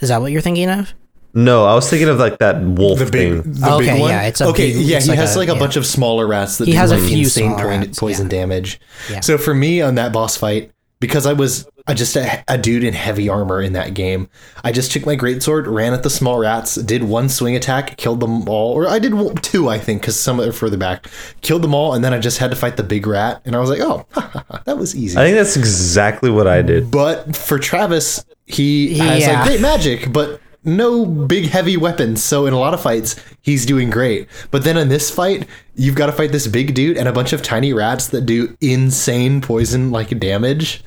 Is 0.00 0.08
that 0.08 0.20
what 0.20 0.30
you're 0.32 0.40
thinking 0.40 0.68
of? 0.70 0.94
No, 1.36 1.64
I 1.64 1.74
was 1.74 1.90
thinking 1.90 2.08
of 2.08 2.18
like 2.18 2.38
that 2.38 2.62
wolf 2.62 3.00
the 3.00 3.06
big, 3.06 3.42
thing. 3.42 3.52
the 3.54 3.72
Okay, 3.74 3.92
big 3.92 4.00
one. 4.00 4.10
yeah, 4.10 4.22
it's 4.22 4.40
a 4.40 4.46
okay. 4.46 4.72
big- 4.72 4.86
yeah, 4.86 4.96
it's 4.98 5.06
he 5.06 5.10
like 5.10 5.18
has 5.18 5.34
a- 5.34 5.38
like 5.40 5.48
a 5.48 5.52
yeah. 5.54 5.58
bunch 5.58 5.74
of 5.76 5.84
smaller 5.84 6.28
rats 6.28 6.58
that 6.58 6.66
He 6.66 6.72
do 6.72 6.78
has 6.78 6.92
a 6.92 6.98
few 6.98 7.18
insane 7.24 7.56
smaller 7.58 7.84
poison 7.96 8.26
yeah. 8.26 8.30
damage. 8.40 8.80
Yeah. 9.10 9.18
So 9.20 9.36
for 9.36 9.52
me 9.52 9.80
on 9.82 9.96
that 9.96 10.12
boss 10.12 10.36
fight, 10.36 10.70
because 11.04 11.26
I 11.26 11.34
was 11.34 11.68
uh, 11.86 11.92
just 11.92 12.16
a, 12.16 12.42
a 12.48 12.56
dude 12.56 12.82
in 12.82 12.94
heavy 12.94 13.28
armor 13.28 13.60
in 13.60 13.74
that 13.74 13.92
game, 13.92 14.26
I 14.64 14.72
just 14.72 14.90
took 14.90 15.04
my 15.04 15.16
greatsword, 15.16 15.66
ran 15.66 15.92
at 15.92 16.02
the 16.02 16.08
small 16.08 16.38
rats, 16.38 16.76
did 16.76 17.04
one 17.04 17.28
swing 17.28 17.54
attack, 17.54 17.98
killed 17.98 18.20
them 18.20 18.48
all, 18.48 18.72
or 18.72 18.88
I 18.88 18.98
did 18.98 19.12
two, 19.42 19.68
I 19.68 19.78
think, 19.78 20.00
because 20.00 20.18
some 20.18 20.40
are 20.40 20.50
further 20.50 20.78
back, 20.78 21.08
killed 21.42 21.60
them 21.60 21.74
all, 21.74 21.92
and 21.92 22.02
then 22.02 22.14
I 22.14 22.18
just 22.20 22.38
had 22.38 22.50
to 22.52 22.56
fight 22.56 22.78
the 22.78 22.82
big 22.82 23.06
rat, 23.06 23.42
and 23.44 23.54
I 23.54 23.58
was 23.58 23.68
like, 23.68 23.80
oh, 23.82 24.06
that 24.64 24.78
was 24.78 24.96
easy. 24.96 25.18
I 25.18 25.24
think 25.24 25.36
that's 25.36 25.58
exactly 25.58 26.30
what 26.30 26.46
I 26.46 26.62
did. 26.62 26.90
But 26.90 27.36
for 27.36 27.58
Travis, 27.58 28.24
he 28.46 28.96
has 28.96 29.26
like 29.26 29.46
great 29.46 29.60
magic, 29.60 30.10
but 30.10 30.40
no 30.64 31.04
big 31.04 31.50
heavy 31.50 31.76
weapons. 31.76 32.24
So 32.24 32.46
in 32.46 32.54
a 32.54 32.58
lot 32.58 32.72
of 32.72 32.80
fights, 32.80 33.16
he's 33.42 33.66
doing 33.66 33.90
great. 33.90 34.26
But 34.50 34.64
then 34.64 34.78
in 34.78 34.88
this 34.88 35.10
fight, 35.10 35.46
you've 35.74 35.96
got 35.96 36.06
to 36.06 36.12
fight 36.12 36.32
this 36.32 36.46
big 36.46 36.72
dude 36.72 36.96
and 36.96 37.08
a 37.08 37.12
bunch 37.12 37.34
of 37.34 37.42
tiny 37.42 37.74
rats 37.74 38.08
that 38.08 38.22
do 38.22 38.56
insane 38.62 39.42
poison 39.42 39.90
like 39.90 40.18
damage. 40.18 40.82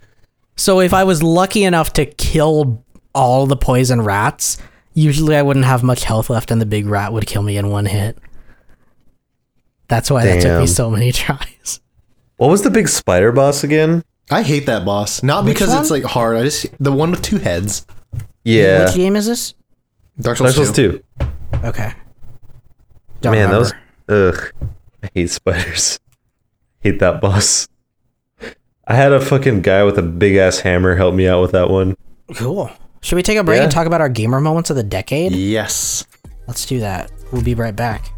So 0.57 0.79
if 0.81 0.93
I 0.93 1.03
was 1.03 1.23
lucky 1.23 1.63
enough 1.63 1.93
to 1.93 2.05
kill 2.05 2.83
all 3.13 3.45
the 3.45 3.55
poison 3.55 4.01
rats, 4.01 4.57
usually 4.93 5.35
I 5.35 5.41
wouldn't 5.43 5.65
have 5.65 5.83
much 5.83 6.03
health 6.03 6.29
left, 6.29 6.51
and 6.51 6.59
the 6.59 6.65
big 6.65 6.87
rat 6.87 7.13
would 7.13 7.27
kill 7.27 7.43
me 7.43 7.57
in 7.57 7.69
one 7.69 7.85
hit. 7.85 8.17
That's 9.87 10.11
why 10.11 10.25
that 10.25 10.41
took 10.41 10.59
me 10.59 10.67
so 10.67 10.89
many 10.89 11.11
tries. 11.13 11.79
What 12.37 12.49
was 12.49 12.63
the 12.63 12.69
big 12.69 12.89
spider 12.89 13.31
boss 13.31 13.63
again? 13.63 14.03
I 14.29 14.41
hate 14.43 14.65
that 14.65 14.83
boss. 14.83 15.23
Not 15.23 15.45
because 15.45 15.73
it's 15.73 15.89
like 15.89 16.03
hard. 16.03 16.35
I 16.35 16.43
just 16.43 16.65
the 16.79 16.91
one 16.91 17.11
with 17.11 17.21
two 17.21 17.37
heads. 17.37 17.85
Yeah. 18.43 18.85
Which 18.85 18.95
game 18.95 19.15
is 19.15 19.25
this? 19.27 19.53
Dark 20.19 20.37
Dark 20.37 20.53
Souls, 20.53 20.67
Souls 20.67 20.75
2. 20.75 21.03
2. 21.19 21.27
Okay. 21.63 21.93
Don't 23.21 23.33
Man, 23.33 23.51
that 23.51 23.59
was 23.59 23.73
remember. 24.07 24.37
ugh. 24.37 24.69
I 25.03 25.09
hate 25.13 25.29
spiders. 25.29 25.99
hate 26.81 26.99
that 26.99 27.21
boss. 27.21 27.67
I 28.87 28.95
had 28.95 29.11
a 29.11 29.19
fucking 29.19 29.61
guy 29.61 29.83
with 29.83 29.97
a 29.97 30.01
big 30.01 30.35
ass 30.37 30.59
hammer 30.59 30.95
help 30.95 31.13
me 31.13 31.27
out 31.27 31.41
with 31.41 31.51
that 31.51 31.69
one. 31.69 31.95
cool. 32.35 32.71
Should 33.01 33.15
we 33.15 33.23
take 33.23 33.37
a 33.37 33.43
break 33.43 33.57
Yeah. 33.57 33.63
and 33.63 33.71
talk 33.71 33.85
about 33.87 34.01
our 34.01 34.09
gamer 34.09 34.41
moments 34.41 34.69
of 34.69 34.75
the 34.75 34.83
decade? 34.83 35.31
Yes. 35.33 36.05
Let's 36.47 36.65
do 36.65 36.79
that. 36.79 37.11
We'll 37.31 37.43
be 37.43 37.53
right 37.53 37.75
back. 37.75 38.11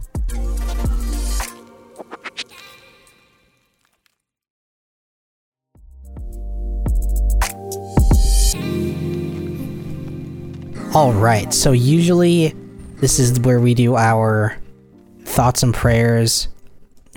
All 10.96 11.14
right. 11.14 11.54
So 11.54 11.72
usually 11.72 12.54
this 12.96 13.20
is 13.20 13.40
where 13.42 13.60
we 13.60 13.74
do 13.74 13.96
our 13.96 14.58
thoughts 15.24 15.62
and 15.62 15.74
prayers, 15.74 16.48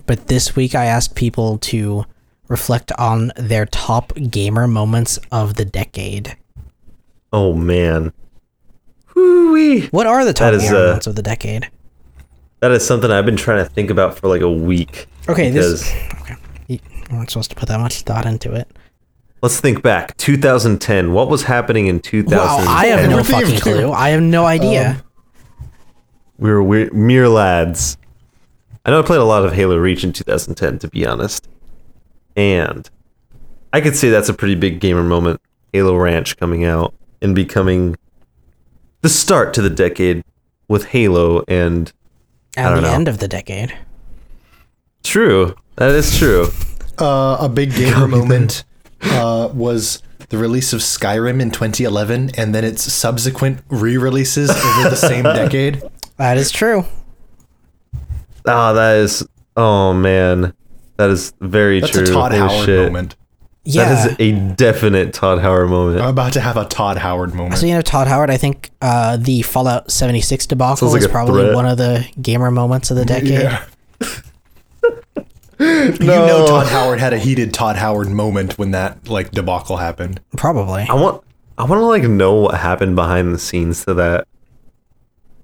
but 0.06 0.28
this 0.28 0.54
week 0.54 0.74
I 0.74 0.84
asked 0.84 1.14
people 1.14 1.58
to 1.58 2.04
reflect 2.52 2.92
on 2.98 3.32
their 3.36 3.64
top 3.66 4.12
gamer 4.30 4.68
moments 4.68 5.18
of 5.32 5.54
the 5.54 5.64
decade. 5.64 6.36
Oh 7.32 7.54
man. 7.54 8.12
Woo-wee. 9.16 9.86
What 9.88 10.06
are 10.06 10.24
the 10.24 10.34
top 10.34 10.52
That 10.52 10.54
is, 10.54 10.62
gamer 10.62 10.76
uh, 10.76 10.86
moments 10.88 11.06
of 11.06 11.16
the 11.16 11.22
decade? 11.22 11.68
That 12.60 12.70
is 12.70 12.86
something 12.86 13.10
I've 13.10 13.24
been 13.26 13.36
trying 13.36 13.64
to 13.64 13.70
think 13.70 13.90
about 13.90 14.18
for 14.18 14.28
like 14.28 14.42
a 14.42 14.50
week. 14.50 15.06
Okay, 15.28 15.50
because 15.50 15.80
this 15.80 15.92
okay. 16.20 16.36
You 16.68 16.78
weren't 17.10 17.30
supposed 17.30 17.50
to 17.50 17.56
put 17.56 17.68
that 17.70 17.80
much 17.80 18.02
thought 18.02 18.26
into 18.26 18.52
it. 18.52 18.68
let's 19.42 19.58
think 19.58 19.82
back. 19.82 20.16
2010. 20.18 21.12
What 21.12 21.28
was 21.28 21.44
happening 21.44 21.86
in 21.86 22.00
2010? 22.00 22.38
Wow, 22.38 22.70
I 22.70 22.86
have 22.86 23.10
no 23.10 23.24
fucking 23.24 23.60
clue. 23.60 23.90
I 23.92 24.10
have 24.10 24.22
no 24.22 24.44
idea. 24.44 25.02
we 26.38 26.50
were 26.50 26.62
we 26.62 26.90
mere 26.90 27.28
lads. 27.28 27.96
I 28.84 28.90
know 28.90 29.00
I 29.00 29.06
played 29.06 29.20
a 29.20 29.24
lot 29.24 29.44
of 29.44 29.52
Halo 29.54 29.76
Reach 29.78 30.04
in 30.04 30.12
2010, 30.12 30.80
to 30.80 30.88
be 30.88 31.06
honest. 31.06 31.48
And 32.36 32.88
I 33.72 33.80
could 33.80 33.96
say 33.96 34.10
that's 34.10 34.28
a 34.28 34.34
pretty 34.34 34.54
big 34.54 34.80
gamer 34.80 35.02
moment. 35.02 35.40
Halo 35.72 35.94
Reach 35.96 36.36
coming 36.36 36.64
out 36.64 36.94
and 37.20 37.34
becoming 37.34 37.96
the 39.00 39.08
start 39.08 39.54
to 39.54 39.62
the 39.62 39.70
decade 39.70 40.22
with 40.68 40.86
Halo 40.86 41.44
and 41.48 41.92
and 42.56 42.66
don't 42.66 42.76
the 42.76 42.80
know. 42.82 42.94
end 42.94 43.08
of 43.08 43.18
the 43.18 43.28
decade. 43.28 43.76
True. 45.02 45.54
That 45.76 45.90
is 45.90 46.16
true. 46.18 46.48
Uh, 46.98 47.38
a 47.40 47.48
big 47.48 47.72
gamer 47.74 48.06
moment 48.06 48.64
uh, 49.02 49.48
was 49.52 50.02
the 50.28 50.38
release 50.38 50.72
of 50.72 50.80
Skyrim 50.80 51.40
in 51.40 51.50
2011 51.50 52.30
and 52.36 52.54
then 52.54 52.64
its 52.64 52.82
subsequent 52.92 53.60
re-releases 53.68 54.50
over 54.50 54.90
the 54.90 54.96
same 54.96 55.24
decade. 55.24 55.82
That 56.18 56.36
is 56.36 56.50
true. 56.50 56.84
Ah, 58.46 58.72
that 58.72 58.96
is. 58.96 59.26
Oh 59.56 59.92
man, 59.92 60.54
that 61.02 61.10
is 61.10 61.32
very 61.40 61.80
true. 61.80 61.88
That's 61.88 61.92
true. 62.10 62.16
a 62.16 62.20
Todd 62.20 62.32
Holy 62.32 62.48
Howard 62.48 62.66
shit. 62.66 62.92
moment. 62.92 63.16
Yeah. 63.64 63.84
That 63.88 64.10
is 64.12 64.16
a 64.20 64.54
definite 64.54 65.12
Todd 65.12 65.40
Howard 65.40 65.68
moment. 65.68 66.00
I'm 66.00 66.10
about 66.10 66.32
to 66.34 66.40
have 66.40 66.56
a 66.56 66.64
Todd 66.64 66.98
Howard 66.98 67.34
moment. 67.34 67.58
So 67.58 67.66
you 67.66 67.74
know 67.74 67.82
Todd 67.82 68.06
Howard, 68.08 68.30
I 68.30 68.36
think 68.36 68.70
uh, 68.80 69.16
the 69.16 69.42
Fallout 69.42 69.90
76 69.90 70.46
debacle 70.46 70.76
Sounds 70.76 70.92
like 70.92 71.00
is 71.00 71.06
a 71.06 71.08
probably 71.08 71.42
threat. 71.44 71.54
one 71.54 71.66
of 71.66 71.76
the 71.78 72.08
gamer 72.20 72.50
moments 72.50 72.90
of 72.90 72.96
the 72.96 73.04
decade. 73.04 73.30
Yeah. 73.30 73.64
You 75.62 76.06
know 76.06 76.44
Todd 76.46 76.66
Howard 76.66 76.98
had 76.98 77.12
a 77.12 77.18
heated 77.18 77.54
Todd 77.54 77.76
Howard 77.76 78.08
moment 78.08 78.58
when 78.58 78.72
that 78.72 79.08
like 79.08 79.30
debacle 79.30 79.76
happened. 79.76 80.20
Probably. 80.36 80.82
I 80.88 80.94
want. 80.94 81.22
I 81.56 81.64
want 81.64 81.78
to 81.78 81.84
like 81.84 82.02
know 82.02 82.34
what 82.34 82.58
happened 82.58 82.96
behind 82.96 83.32
the 83.32 83.38
scenes 83.38 83.84
to 83.84 83.94
that. 83.94 84.26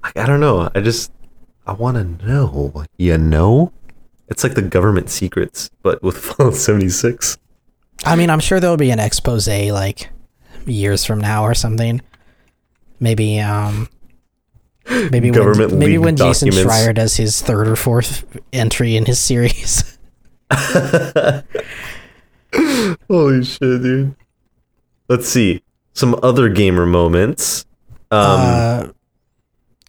Like, 0.03 0.17
I 0.17 0.27
don't 0.27 0.41
know. 0.41 0.69
I 0.75 0.81
just. 0.81 1.13
I 1.69 1.73
want 1.73 1.97
to 1.99 2.27
know. 2.27 2.85
You 2.97 3.17
know. 3.17 3.73
It's 4.29 4.45
like 4.45 4.55
the 4.55 4.63
government 4.63 5.11
secrets, 5.11 5.71
but 5.83 6.03
with 6.03 6.17
Fallout 6.25 6.55
76. 6.55 7.39
I 8.05 8.15
mean, 8.17 8.31
I'm 8.31 8.41
sure 8.41 8.61
there'll 8.61 8.77
be 8.77 8.91
an 8.91 9.01
expose 9.01 9.49
like 9.49 10.11
years 10.67 11.05
from 11.05 11.21
now 11.21 11.45
or 11.45 11.55
something. 11.55 12.01
Maybe 13.01 13.41
um 13.41 13.89
maybe 15.11 15.31
Government 15.31 15.71
when, 15.71 15.79
maybe 15.79 15.99
when 15.99 16.17
Jason 16.17 16.49
documents. 16.51 16.73
Schreier 16.75 16.95
does 16.95 17.17
his 17.17 17.41
third 17.43 17.69
or 17.69 17.77
fourth 17.77 18.25
entry 18.53 18.97
in 18.97 19.05
his 19.07 19.19
series. 19.21 19.99
Holy 23.09 23.45
shit, 23.45 23.83
dude. 23.83 24.15
Let's 25.09 25.29
see. 25.29 25.63
Some 25.95 26.19
other 26.23 26.49
gamer 26.49 26.87
moments. 26.87 27.67
Um, 28.11 28.21
uh 28.21 28.87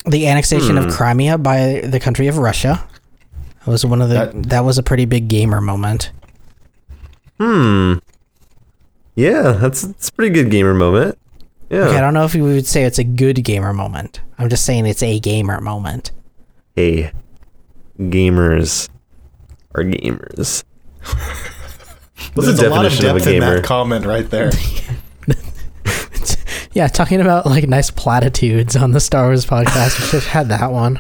the 0.06 0.28
annexation 0.28 0.78
Hmm. 0.78 0.88
of 0.88 0.94
Crimea 0.94 1.38
by 1.38 1.82
the 1.84 2.00
country 2.00 2.28
of 2.28 2.38
Russia. 2.38 2.88
That 3.66 3.68
was 3.72 3.86
one 3.86 4.02
of 4.02 4.10
the 4.10 4.16
that, 4.16 4.44
That- 4.50 4.66
was 4.66 4.78
a 4.78 4.84
pretty 4.84 5.06
big 5.06 5.28
gamer 5.28 5.62
moment. 5.62 6.12
hmm. 7.40 7.96
Yeah, 9.16 9.52
that's, 9.52 9.82
that's 9.82 10.10
a 10.10 10.14
pretty 10.14 10.34
good 10.34 10.50
gamer 10.50 10.74
moment. 10.74 11.18
Yeah. 11.70 11.80
Okay, 11.88 11.98
I 11.98 12.02
don't 12.02 12.14
know 12.14 12.24
if 12.26 12.34
we 12.34 12.42
would 12.42 12.66
say 12.66 12.84
it's 12.86 13.00
a 13.00 13.04
good 13.04 13.44
gamer 13.44 13.74
moment. 13.74 14.22
I'm 14.38 14.50
just 14.50 14.66
saying 14.66 14.86
it's 14.86 15.04
a 15.04 15.20
gamer 15.20 15.60
moment. 15.62 16.12
hey, 16.76 17.12
gamers 17.98 18.88
are 19.76 19.84
gamers. 19.84 20.64
What's 22.34 22.48
There's 22.48 22.60
the 22.60 22.68
a 22.68 22.70
lot 22.70 22.86
of 22.86 22.92
definition 22.94 23.06
of, 23.10 23.16
depth 23.18 23.28
a 23.28 23.34
in 23.36 23.40
gamer? 23.42 23.56
that 23.56 23.64
comment 23.66 24.06
right 24.06 24.30
there. 24.30 24.52
Yeah, 26.72 26.88
talking 26.88 27.20
about 27.20 27.48
like 27.48 27.68
nice 27.68 27.90
platitudes 27.90 28.76
on 28.76 28.92
the 28.92 29.00
Star 29.00 29.26
Wars 29.26 29.44
podcast. 29.46 30.00
We 30.00 30.06
should 30.06 30.24
have 30.24 30.32
had 30.32 30.50
that 30.50 30.72
one. 30.72 31.00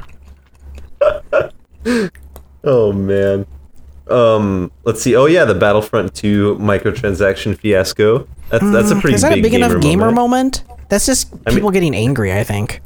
oh 2.63 2.91
man. 2.93 3.45
Um, 4.09 4.71
let's 4.85 5.01
see. 5.03 5.15
Oh 5.15 5.25
yeah, 5.27 5.45
the 5.45 5.53
Battlefront 5.53 6.15
2 6.15 6.55
microtransaction 6.59 7.55
fiasco. 7.57 8.27
That's 8.49 8.63
that's 8.71 8.89
a 8.91 8.95
pretty 8.95 9.13
Mm, 9.13 9.15
Is 9.15 9.21
that 9.21 9.29
big 9.29 9.39
a 9.39 9.41
big 9.43 9.51
gamer 9.51 9.65
enough 9.67 9.81
gamer 9.83 10.11
moment. 10.11 10.63
moment? 10.65 10.89
That's 10.89 11.05
just 11.05 11.31
I 11.45 11.49
mean- 11.49 11.57
people 11.57 11.69
getting 11.71 11.95
angry, 11.95 12.33
I 12.33 12.43
think. 12.43 12.81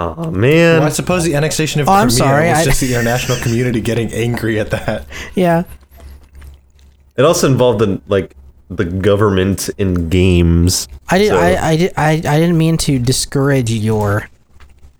Oh 0.00 0.30
man. 0.32 0.78
Well, 0.80 0.88
I 0.88 0.90
suppose 0.90 1.22
the 1.24 1.36
annexation 1.36 1.80
of 1.80 1.88
Oh, 1.88 1.92
I'm 1.92 2.08
Crimea 2.08 2.18
sorry, 2.18 2.48
was 2.48 2.58
I- 2.58 2.64
just 2.64 2.80
the 2.80 2.88
international 2.92 3.38
community 3.38 3.80
getting 3.80 4.12
angry 4.12 4.58
at 4.58 4.70
that. 4.70 5.06
Yeah. 5.34 5.62
It 7.16 7.24
also 7.24 7.46
involved 7.46 7.78
the 7.78 8.00
like 8.08 8.34
the 8.68 8.84
government 8.86 9.68
in 9.78 10.08
games. 10.08 10.88
I 11.08 11.18
did 11.18 11.28
So- 11.28 11.38
I, 11.38 11.68
I 11.68 11.76
did 11.76 11.92
I, 11.96 12.10
I 12.14 12.40
didn't 12.40 12.58
mean 12.58 12.76
to 12.78 12.98
discourage 12.98 13.70
your 13.70 14.28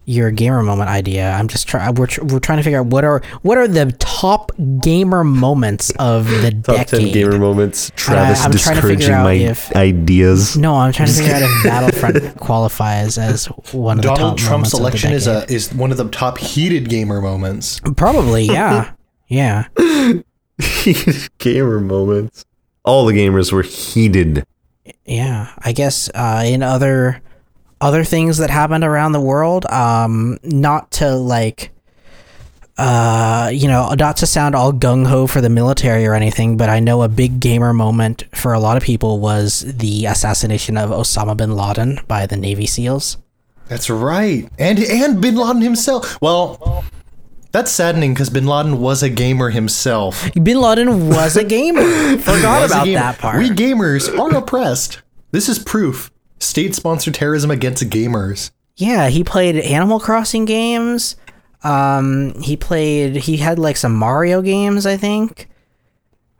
your 0.04 0.30
gamer 0.30 0.62
moment 0.62 0.90
idea. 0.90 1.30
I'm 1.30 1.46
just 1.48 1.68
trying 1.68 1.94
we're, 1.94 2.06
tr- 2.06 2.24
we're 2.24 2.38
trying 2.40 2.58
to 2.58 2.64
figure 2.64 2.80
out 2.80 2.86
what 2.86 3.04
are 3.04 3.22
what 3.42 3.56
are 3.58 3.68
the 3.68 3.92
top 3.98 4.50
gamer 4.82 5.22
moments 5.24 5.90
of 5.98 6.26
the 6.28 6.50
Top 6.50 6.76
decade. 6.76 7.00
ten 7.00 7.12
gamer 7.12 7.38
moments. 7.38 7.90
Travis 7.94 8.44
I'm 8.44 8.50
trying 8.52 8.76
to 8.76 8.82
figure 8.82 8.96
discouraging 8.96 9.22
my 9.24 9.32
if- 9.34 9.74
ideas. 9.76 10.56
No, 10.56 10.74
I'm 10.74 10.92
trying 10.92 11.08
to 11.08 11.14
figure 11.14 11.34
out 11.34 11.42
if 11.42 11.62
Battlefront 11.64 12.36
qualifies 12.40 13.16
as 13.18 13.46
one 13.72 13.98
of 13.98 14.02
the 14.02 14.08
Donald 14.14 14.38
top 14.38 14.46
Trump's 14.48 14.72
moments 14.72 14.74
of 14.74 14.78
the 14.78 14.82
election 14.82 15.12
is 15.12 15.26
a 15.26 15.52
is 15.52 15.72
one 15.74 15.90
of 15.90 15.96
the 15.98 16.08
top 16.08 16.38
heated 16.38 16.88
gamer 16.88 17.20
moments. 17.20 17.80
Probably, 17.96 18.44
yeah. 18.44 18.92
yeah. 19.28 19.68
gamer 21.38 21.80
moments. 21.80 22.44
All 22.84 23.06
the 23.06 23.12
gamers 23.14 23.52
were 23.52 23.62
heated. 23.62 24.44
Yeah, 25.04 25.52
I 25.58 25.72
guess 25.72 26.10
uh, 26.14 26.42
in 26.44 26.62
other 26.62 27.22
other 27.82 28.04
things 28.04 28.38
that 28.38 28.48
happened 28.48 28.84
around 28.84 29.12
the 29.12 29.20
world, 29.20 29.66
um, 29.66 30.38
not 30.44 30.92
to 30.92 31.10
like, 31.16 31.70
uh, 32.78 33.50
you 33.52 33.66
know, 33.66 33.92
not 33.98 34.16
to 34.18 34.26
sound 34.26 34.54
all 34.54 34.72
gung 34.72 35.04
ho 35.06 35.26
for 35.26 35.40
the 35.40 35.50
military 35.50 36.06
or 36.06 36.14
anything, 36.14 36.56
but 36.56 36.68
I 36.68 36.78
know 36.78 37.02
a 37.02 37.08
big 37.08 37.40
gamer 37.40 37.72
moment 37.72 38.24
for 38.34 38.52
a 38.52 38.60
lot 38.60 38.76
of 38.76 38.84
people 38.84 39.18
was 39.18 39.60
the 39.60 40.06
assassination 40.06 40.78
of 40.78 40.90
Osama 40.90 41.36
bin 41.36 41.56
Laden 41.56 41.98
by 42.06 42.24
the 42.24 42.36
Navy 42.36 42.66
SEALs. 42.66 43.18
That's 43.66 43.90
right. 43.90 44.48
And 44.58 44.78
and 44.78 45.20
Bin 45.20 45.34
Laden 45.34 45.62
himself. 45.62 46.20
Well, 46.20 46.84
that's 47.50 47.70
saddening 47.70 48.14
because 48.14 48.30
Bin 48.30 48.46
Laden 48.46 48.80
was 48.80 49.02
a 49.02 49.10
gamer 49.10 49.50
himself. 49.50 50.30
Bin 50.34 50.60
Laden 50.60 51.08
was 51.08 51.36
a 51.36 51.44
gamer. 51.44 51.82
Forgot 52.18 52.66
about 52.66 52.84
gamer. 52.84 53.00
that 53.00 53.18
part. 53.18 53.38
We 53.38 53.50
gamers 53.50 54.16
are 54.18 54.36
oppressed. 54.36 55.02
This 55.32 55.48
is 55.48 55.58
proof. 55.58 56.11
State-sponsored 56.42 57.14
terrorism 57.14 57.50
against 57.50 57.82
gamers. 57.90 58.50
Yeah, 58.76 59.08
he 59.08 59.22
played 59.22 59.56
Animal 59.56 60.00
Crossing 60.00 60.44
games. 60.44 61.16
Um, 61.62 62.34
he 62.42 62.56
played. 62.56 63.16
He 63.16 63.36
had 63.36 63.58
like 63.58 63.76
some 63.76 63.94
Mario 63.94 64.42
games, 64.42 64.84
I 64.86 64.96
think. 64.96 65.48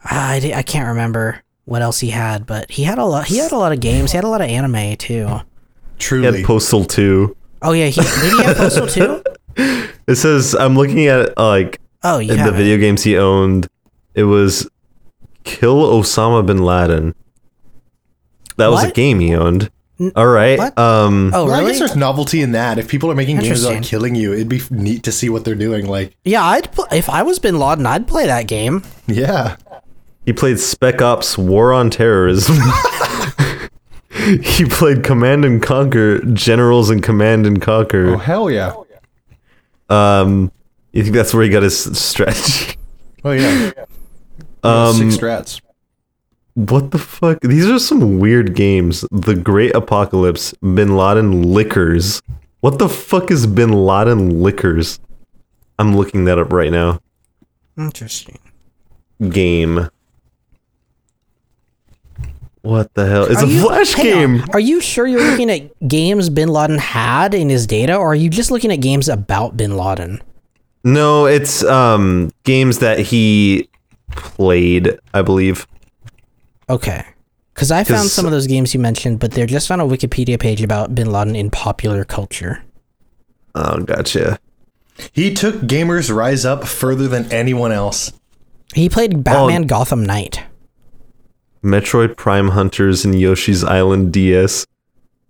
Ah, 0.04 0.30
I, 0.30 0.40
di- 0.40 0.54
I 0.54 0.62
can't 0.62 0.88
remember 0.88 1.42
what 1.64 1.82
else 1.82 2.00
he 2.00 2.10
had, 2.10 2.44
but 2.46 2.70
he 2.70 2.82
had 2.82 2.98
a 2.98 3.04
lot. 3.04 3.26
He 3.26 3.38
had 3.38 3.52
a 3.52 3.56
lot 3.56 3.70
of 3.72 3.78
games. 3.80 4.10
He 4.10 4.16
had 4.18 4.24
a 4.24 4.28
lot 4.28 4.40
of 4.40 4.48
anime 4.48 4.96
too. 4.96 5.28
He 5.28 5.98
Truly. 5.98 6.38
had 6.38 6.44
Postal 6.44 6.84
2. 6.84 7.36
Oh 7.62 7.72
yeah, 7.72 7.86
he 7.86 8.00
did 8.00 8.32
he 8.32 8.42
have 8.42 8.56
Postal 8.56 8.86
too? 8.88 9.22
It 10.08 10.16
says 10.16 10.54
I'm 10.56 10.74
looking 10.76 11.06
at 11.06 11.38
uh, 11.38 11.46
like 11.46 11.78
Oh, 12.02 12.18
yeah 12.18 12.46
the 12.46 12.50
video 12.52 12.76
games 12.78 13.04
he 13.04 13.16
owned. 13.16 13.68
It 14.14 14.24
was 14.24 14.68
Kill 15.44 15.76
Osama 15.76 16.44
bin 16.44 16.58
Laden. 16.58 17.14
That 18.56 18.68
was 18.72 18.82
a 18.84 18.90
game 18.90 19.20
he 19.20 19.34
owned. 19.36 19.70
All 20.16 20.26
right. 20.26 20.58
what? 20.58 20.76
Um 20.78 21.30
Oh 21.34 21.44
well, 21.46 21.54
I 21.54 21.64
guess 21.68 21.78
there's 21.78 21.94
novelty 21.96 22.40
in 22.42 22.52
that. 22.52 22.78
If 22.78 22.88
people 22.88 23.10
are 23.10 23.14
making 23.14 23.36
games 23.38 23.62
about 23.62 23.74
Interesting. 23.74 23.82
killing 23.98 24.14
you, 24.14 24.32
it'd 24.32 24.48
be 24.48 24.60
neat 24.70 25.02
to 25.04 25.12
see 25.12 25.28
what 25.28 25.44
they're 25.44 25.54
doing. 25.54 25.86
Like, 25.86 26.16
Yeah, 26.24 26.42
I'd 26.44 26.72
pl- 26.72 26.88
if 26.90 27.08
I 27.08 27.22
was 27.22 27.38
Bin 27.38 27.58
Laden, 27.58 27.86
I'd 27.86 28.06
play 28.08 28.26
that 28.26 28.48
game. 28.48 28.82
yeah. 29.06 29.56
he 30.26 30.32
played 30.32 30.58
Spec 30.58 31.00
Ops 31.02 31.36
War 31.38 31.72
on 31.72 31.90
Terrorism. 31.90 32.56
he 34.42 34.64
played 34.64 35.04
Command 35.04 35.44
and 35.44 35.62
Conquer 35.62 36.20
Generals 36.32 36.90
and 36.90 37.02
Command 37.02 37.46
and 37.46 37.60
Conquer. 37.62 38.14
Oh 38.14 38.18
hell 38.18 38.50
yeah. 38.50 38.74
Um 39.88 40.50
you 40.92 41.02
think 41.02 41.14
that's 41.14 41.32
where 41.32 41.42
he 41.44 41.48
got 41.48 41.62
his 41.62 41.96
strategy? 41.98 42.76
Oh 43.24 43.30
yeah. 43.32 43.70
Um, 44.64 44.94
Six 44.94 45.16
strats. 45.16 45.60
What 46.54 46.90
the 46.90 46.98
fuck? 46.98 47.40
These 47.40 47.68
are 47.68 47.78
some 47.78 48.18
weird 48.18 48.54
games. 48.54 49.04
The 49.10 49.34
Great 49.34 49.74
Apocalypse, 49.74 50.52
Bin 50.60 50.96
Laden 50.96 51.42
Liquors. 51.52 52.20
What 52.60 52.78
the 52.78 52.88
fuck 52.88 53.30
is 53.30 53.46
Bin 53.46 53.72
Laden 53.72 54.42
Liquors? 54.42 55.00
I'm 55.78 55.96
looking 55.96 56.26
that 56.26 56.38
up 56.38 56.52
right 56.52 56.70
now. 56.70 57.00
Interesting. 57.78 58.38
Game. 59.30 59.88
What 62.60 62.94
the 62.94 63.06
hell? 63.06 63.24
It's 63.24 63.42
Are 63.42 63.46
a 63.46 63.48
you- 63.48 63.62
flash 63.62 63.94
hang 63.94 64.12
on. 64.12 64.36
game. 64.36 64.44
Are 64.52 64.60
you 64.60 64.80
sure 64.80 65.06
you're 65.06 65.24
looking 65.30 65.50
at 65.50 65.88
games 65.88 66.28
Bin 66.28 66.48
Laden 66.48 66.78
had 66.78 67.34
in 67.34 67.48
his 67.48 67.66
data, 67.66 67.96
or 67.96 68.12
are 68.12 68.16
you 68.16 68.28
just 68.30 68.50
looking 68.52 68.70
at 68.70 68.76
games 68.80 69.08
about 69.08 69.56
Bin 69.56 69.76
Laden? 69.76 70.22
No, 70.84 71.26
it's 71.26 71.64
um 71.64 72.30
games 72.44 72.78
that 72.78 72.98
he 73.00 73.68
played, 74.10 74.96
I 75.14 75.22
believe. 75.22 75.66
Okay. 76.68 77.04
Because 77.54 77.70
I 77.70 77.84
found 77.84 78.08
some 78.08 78.24
of 78.24 78.30
those 78.32 78.46
games 78.46 78.72
you 78.72 78.80
mentioned, 78.80 79.20
but 79.20 79.32
they're 79.32 79.46
just 79.46 79.70
on 79.70 79.78
a 79.80 79.84
Wikipedia 79.84 80.40
page 80.40 80.62
about 80.62 80.94
Bin 80.94 81.12
Laden 81.12 81.36
in 81.36 81.50
popular 81.50 82.04
culture. 82.04 82.62
Oh, 83.54 83.80
gotcha. 83.82 84.38
He 85.12 85.34
took 85.34 85.56
gamers 85.56 86.14
rise 86.14 86.44
up 86.46 86.66
further 86.66 87.08
than 87.08 87.30
anyone 87.30 87.72
else. 87.72 88.12
He 88.74 88.88
played 88.88 89.22
Batman 89.22 89.64
Oh. 89.64 89.66
Gotham 89.66 90.04
Knight. 90.04 90.42
Metroid 91.62 92.16
Prime 92.16 92.48
Hunters 92.48 93.04
and 93.04 93.14
Yoshi's 93.20 93.62
Island 93.62 94.12
DS. 94.12 94.66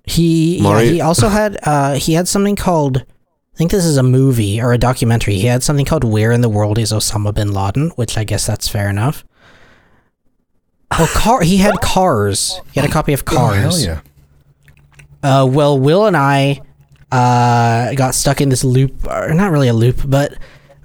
He 0.05 0.59
yeah, 0.59 0.81
he 0.83 1.01
also 1.01 1.29
had 1.41 1.59
uh 1.65 1.95
he 1.95 2.15
had 2.15 2.27
something 2.29 2.57
called 2.57 2.99
I 2.99 3.57
think 3.59 3.71
this 3.71 3.85
is 3.85 3.97
a 3.99 4.03
movie 4.03 4.61
or 4.61 4.73
a 4.73 4.79
documentary. 4.79 5.35
He 5.35 5.47
had 5.47 5.63
something 5.63 5.85
called 5.85 6.05
"Where 6.05 6.33
in 6.33 6.41
the 6.41 6.49
World 6.49 6.79
Is 6.79 6.91
Osama 6.93 7.35
bin 7.35 7.53
Laden," 7.53 7.91
which 7.97 8.17
I 8.17 8.25
guess 8.25 8.47
that's 8.47 8.67
fair 8.67 8.89
enough. 8.89 9.25
Oh, 10.99 11.11
car. 11.15 11.43
He 11.43 11.57
had 11.59 11.75
Cars. 11.81 12.61
He 12.73 12.81
had 12.81 12.89
a 12.89 12.93
copy 12.93 13.13
of 13.13 13.23
Oh, 13.29 13.49
hell 13.49 13.63
Cars. 13.71 13.85
yeah. 13.85 14.01
Uh, 15.23 15.47
well, 15.49 15.79
Will 15.79 16.07
and 16.07 16.17
I 16.17 16.61
uh, 17.11 17.95
got 17.95 18.15
stuck 18.15 18.41
in 18.41 18.49
this 18.49 18.65
loop, 18.65 19.07
or 19.07 19.33
not 19.35 19.53
really 19.53 19.69
a 19.69 19.73
loop, 19.75 20.01
but 20.05 20.35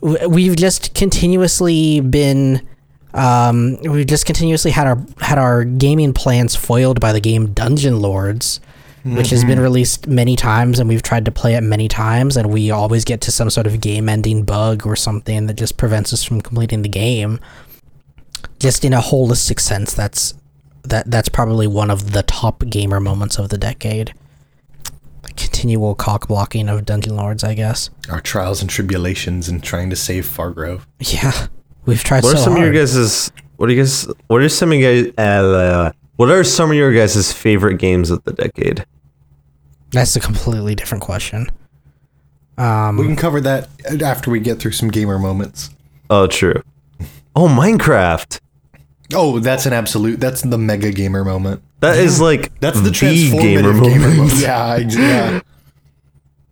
w- 0.01 0.30
we've 0.30 0.55
just 0.55 0.93
continuously 0.93 1.99
been, 2.01 2.68
um, 3.14 3.78
we've 3.82 4.05
just 4.08 4.26
continuously 4.26 4.72
had 4.72 4.86
our 4.88 4.97
had 5.20 5.38
our 5.39 5.64
gaming 5.64 6.14
plans 6.14 6.55
foiled 6.55 6.99
by 6.99 7.12
the 7.14 7.20
game 7.20 7.53
Dungeon 7.53 7.99
Lords, 8.01 8.60
which 9.03 9.30
has 9.30 9.43
been 9.45 9.60
released 9.60 10.05
many 10.05 10.36
times, 10.36 10.80
and 10.80 10.89
we've 10.89 11.01
tried 11.01 11.24
to 11.26 11.32
play 11.32 11.55
it 11.55 11.62
many 11.62 11.88
times, 11.88 12.36
and 12.38 12.51
we 12.51 12.70
always 12.72 13.05
get 13.05 13.22
to 13.22 13.32
some 13.32 13.49
sort 13.49 13.66
of 13.66 13.80
game-ending 13.80 14.43
bug 14.43 14.86
or 14.86 14.97
something 14.97 15.47
that 15.47 15.53
just 15.55 15.78
prevents 15.78 16.12
us 16.12 16.24
from 16.26 16.41
completing 16.41 16.82
the 16.82 16.89
game. 16.89 17.39
Just 18.60 18.84
in 18.86 18.94
a 18.94 19.00
holistic 19.02 19.60
sense, 19.60 19.94
that's 19.94 20.34
that 20.84 21.10
that's 21.12 21.30
probably 21.30 21.68
one 21.68 21.92
of 21.92 22.12
the 22.14 22.24
top 22.24 22.64
gamer 22.70 23.00
moments 23.00 23.38
of 23.38 23.50
the 23.50 23.58
decade 23.58 24.14
continual 25.36 25.94
cock 25.94 26.28
blocking 26.28 26.70
of 26.70 26.86
dungeon 26.86 27.16
lords 27.16 27.44
i 27.44 27.54
guess 27.54 27.90
Our 28.10 28.22
trials 28.22 28.62
and 28.62 28.70
tribulations 28.70 29.50
and 29.50 29.62
trying 29.62 29.90
to 29.90 29.96
save 29.96 30.26
Fargrove. 30.26 30.82
yeah 31.00 31.48
we've 31.86 32.04
tried 32.04 32.24
What 32.24 32.32
so 32.32 32.38
are 32.38 32.44
some 32.44 32.54
hard. 32.54 32.68
of 32.70 32.74
your 32.74 32.82
guys' 32.86 33.32
what 33.58 33.70
are 33.70 33.74
you 33.74 33.82
guys 33.82 34.08
what 34.28 34.42
are 34.42 34.50
some 34.50 34.72
of 34.72 34.78
you 34.80 35.12
guys 35.12 35.14
uh, 35.18 35.92
what 36.16 36.32
are 36.32 36.44
some 36.44 36.72
of 36.72 36.78
your 36.78 36.92
guys' 36.94 37.32
favorite 37.34 37.78
games 37.78 38.10
of 38.10 38.24
the 38.24 38.34
decade? 38.34 38.86
that's 39.92 40.16
a 40.16 40.20
completely 40.20 40.74
different 40.74 41.04
question 41.04 41.48
we 42.58 43.06
can 43.06 43.16
cover 43.16 43.40
that 43.42 43.70
after 44.02 44.32
we 44.32 44.40
get 44.40 44.60
through 44.60 44.72
some 44.72 44.90
gamer 44.90 45.20
moments. 45.20 45.70
Oh 46.10 46.26
true. 46.26 46.64
Oh 47.38 47.48
Minecraft. 47.48 48.40
Oh, 49.14 49.38
that's 49.40 49.68
an 49.68 49.74
absolute. 49.74 50.20
That's 50.20 50.42
the 50.42 50.58
mega 50.58 50.92
gamer 50.92 51.24
moment. 51.24 51.62
That 51.82 51.98
is 51.98 52.20
like 52.20 52.60
That's 52.62 52.82
the, 52.82 52.90
gamer 52.90 53.14
transformative 53.38 53.42
gamer, 53.42 53.74
moment. 53.74 54.18
moment. 54.18 54.34
Yeah, 54.42 54.78
yeah. 54.78 55.40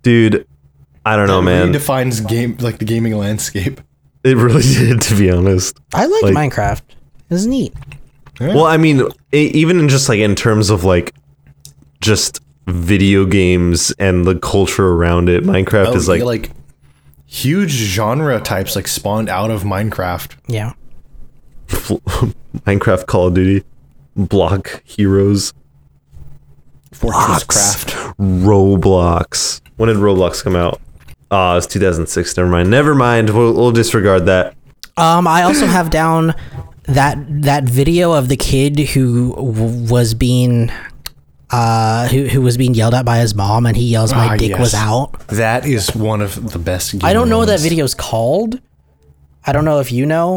Dude, 0.03 0.47
I 1.03 1.15
don't 1.15 1.25
know, 1.27 1.41
man. 1.41 1.73
Redefines 1.73 2.25
game 2.27 2.57
like 2.59 2.77
the 2.77 2.85
gaming 2.85 3.17
landscape. 3.17 3.81
It 4.23 4.37
really 4.37 4.61
did, 4.61 5.01
to 5.01 5.15
be 5.15 5.31
honest. 5.31 5.75
i 5.95 6.05
like, 6.05 6.21
Like- 6.23 6.35
minecraft 6.35 6.81
it's 7.31 7.45
neat 7.45 7.73
Well, 8.39 8.65
I 8.65 8.77
mean, 8.77 9.01
e- 9.33 9.49
even 9.55 9.79
in 9.79 9.89
just 9.89 10.07
like 10.07 10.19
in 10.19 10.35
terms 10.35 10.69
of 10.69 10.83
like 10.83 11.15
just 11.99 12.41
video 12.67 13.25
games 13.25 13.91
and 13.97 14.23
the 14.25 14.37
culture 14.37 14.87
around 14.89 15.29
it, 15.29 15.43
Minecraft 15.43 15.87
Oh, 15.87 15.95
is 15.95 16.07
like, 16.07 16.21
like 16.21 16.51
huge 17.35 17.71
genre 17.71 18.39
types 18.39 18.75
like 18.75 18.87
spawned 18.87 19.29
out 19.29 19.51
of 19.51 19.63
Minecraft. 19.63 20.35
yeah 20.47 20.73
Minecraft, 21.67 23.05
Call 23.07 23.27
of 23.27 23.33
Duty, 23.33 23.65
Block 24.15 24.81
Heroes, 24.85 25.53
Fortress 26.91 27.43
Craft. 27.43 27.89
Roblox. 28.19 29.61
When 29.77 29.89
did 29.89 29.97
Roblox 29.97 30.43
come 30.43 30.55
out? 30.55 30.79
Ah, 31.31 31.53
it 31.53 31.55
was 31.55 31.67
2006. 31.67 32.37
Never 32.37 32.49
mind. 32.49 32.69
Never 32.69 32.95
mind. 32.95 33.31
We'll, 33.31 33.53
we'll 33.53 33.71
disregard 33.71 34.25
that. 34.27 34.55
um 34.97 35.27
i 35.27 35.41
also 35.43 35.65
have 35.65 35.89
down 35.89 36.33
that 36.83 37.17
that 37.41 37.63
video 37.65 38.13
of 38.13 38.29
the 38.29 38.37
kid 38.37 38.79
who 38.93 39.35
w- 39.35 39.91
was 39.91 40.13
being 40.13 40.71
uh 41.55 42.07
who, 42.11 42.19
who 42.33 42.41
was 42.41 42.55
being 42.57 42.73
yelled 42.73 42.93
at 42.99 43.05
by 43.05 43.17
his 43.19 43.33
mom 43.35 43.65
and 43.65 43.75
he 43.77 43.85
yells 43.95 44.11
my 44.13 44.27
Ah, 44.33 44.37
dick 44.37 44.49
yes. 44.51 44.59
was 44.59 44.73
out 44.73 45.07
That 45.43 45.65
is 45.65 45.95
one 45.95 46.21
of 46.21 46.31
the 46.53 46.59
best. 46.59 46.85
I 47.03 47.13
don't 47.13 47.29
know 47.29 47.37
what 47.39 47.45
that 47.53 47.59
moments. 47.59 47.69
video's 47.69 47.95
called 48.09 48.51
i 49.47 49.51
don't 49.53 49.65
know 49.69 49.79
if 49.85 49.91
you 49.91 50.05
know 50.05 50.27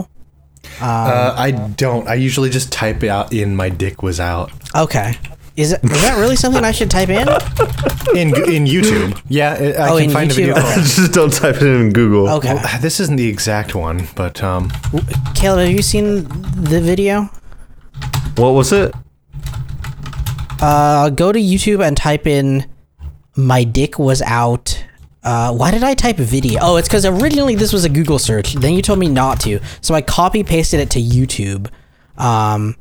Uh, 0.83 1.35
I 1.47 1.51
don't. 1.83 2.05
I 2.09 2.15
usually 2.15 2.51
just 2.51 2.69
type 2.73 3.03
out 3.17 3.33
in 3.33 3.49
my 3.63 3.69
dick 3.83 4.03
was 4.03 4.19
out 4.21 4.51
okay 4.85 5.17
is, 5.57 5.73
it, 5.73 5.81
is 5.83 6.01
that 6.07 6.17
really 6.23 6.37
something 6.37 6.63
i 6.65 6.73
should 6.79 6.91
type 6.99 7.09
in 7.21 7.27
in 8.21 8.29
in 8.57 8.63
YouTube. 8.75 9.11
Yeah, 9.29 9.51
I 9.59 9.65
I 9.85 9.89
Oh, 9.91 9.97
can 9.99 10.05
in 10.05 10.11
find 10.19 10.31
YouTube? 10.31 10.51
a 10.51 10.55
video. 10.55 10.55
called- 10.55 10.87
just 10.99 11.13
don't 11.19 11.33
type 11.43 11.57
it 11.57 11.63
in 11.83 11.93
Google. 11.93 12.25
okay 12.39 12.55
Well, 12.55 12.81
this 12.87 13.01
isn't 13.01 13.17
the 13.25 13.29
exact 13.29 13.75
one, 13.75 13.99
but 14.15 14.37
um, 14.51 14.63
Caleb, 15.35 15.61
have 15.67 15.75
you 15.81 15.83
seen 15.83 16.07
the 16.73 16.81
video? 16.91 17.15
What 18.37 18.53
was 18.59 18.73
it? 18.73 18.95
Uh, 20.61 21.11
go 21.11 21.31
to 21.33 21.39
YouTube 21.39 21.87
and 21.87 21.97
type 21.97 22.27
in 22.27 22.67
"my 23.37 23.65
dick 23.65 23.99
was 23.99 24.23
out." 24.23 24.85
Uh, 25.23 25.53
why 25.53 25.71
did 25.71 25.83
I 25.83 25.95
type 25.95 26.17
video? 26.17 26.61
Oh, 26.63 26.77
it's 26.77 26.89
because 26.89 27.05
originally 27.05 27.55
this 27.55 27.73
was 27.73 27.85
a 27.85 27.89
Google 27.89 28.19
search. 28.19 28.55
Then 28.55 28.73
you 28.75 28.83
told 28.83 28.99
me 28.99 29.09
not 29.09 29.41
to, 29.41 29.61
so 29.81 29.95
I 29.95 30.01
copy 30.01 30.43
pasted 30.43 30.81
it 30.81 30.91
to 30.91 31.01
YouTube. 31.01 31.69
Um, 32.17 32.77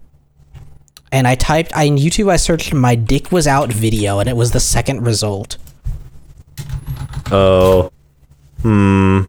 and 1.12 1.28
I 1.28 1.36
typed 1.36 1.76
I, 1.76 1.84
in 1.84 1.96
YouTube. 1.96 2.30
I 2.32 2.38
searched 2.38 2.74
"my 2.74 2.96
dick 2.96 3.32
was 3.32 3.48
out" 3.48 3.72
video, 3.72 4.20
and 4.20 4.28
it 4.28 4.36
was 4.36 4.52
the 4.52 4.60
second 4.60 5.06
result. 5.06 5.58
Oh, 7.32 7.92
hmm. 8.62 9.24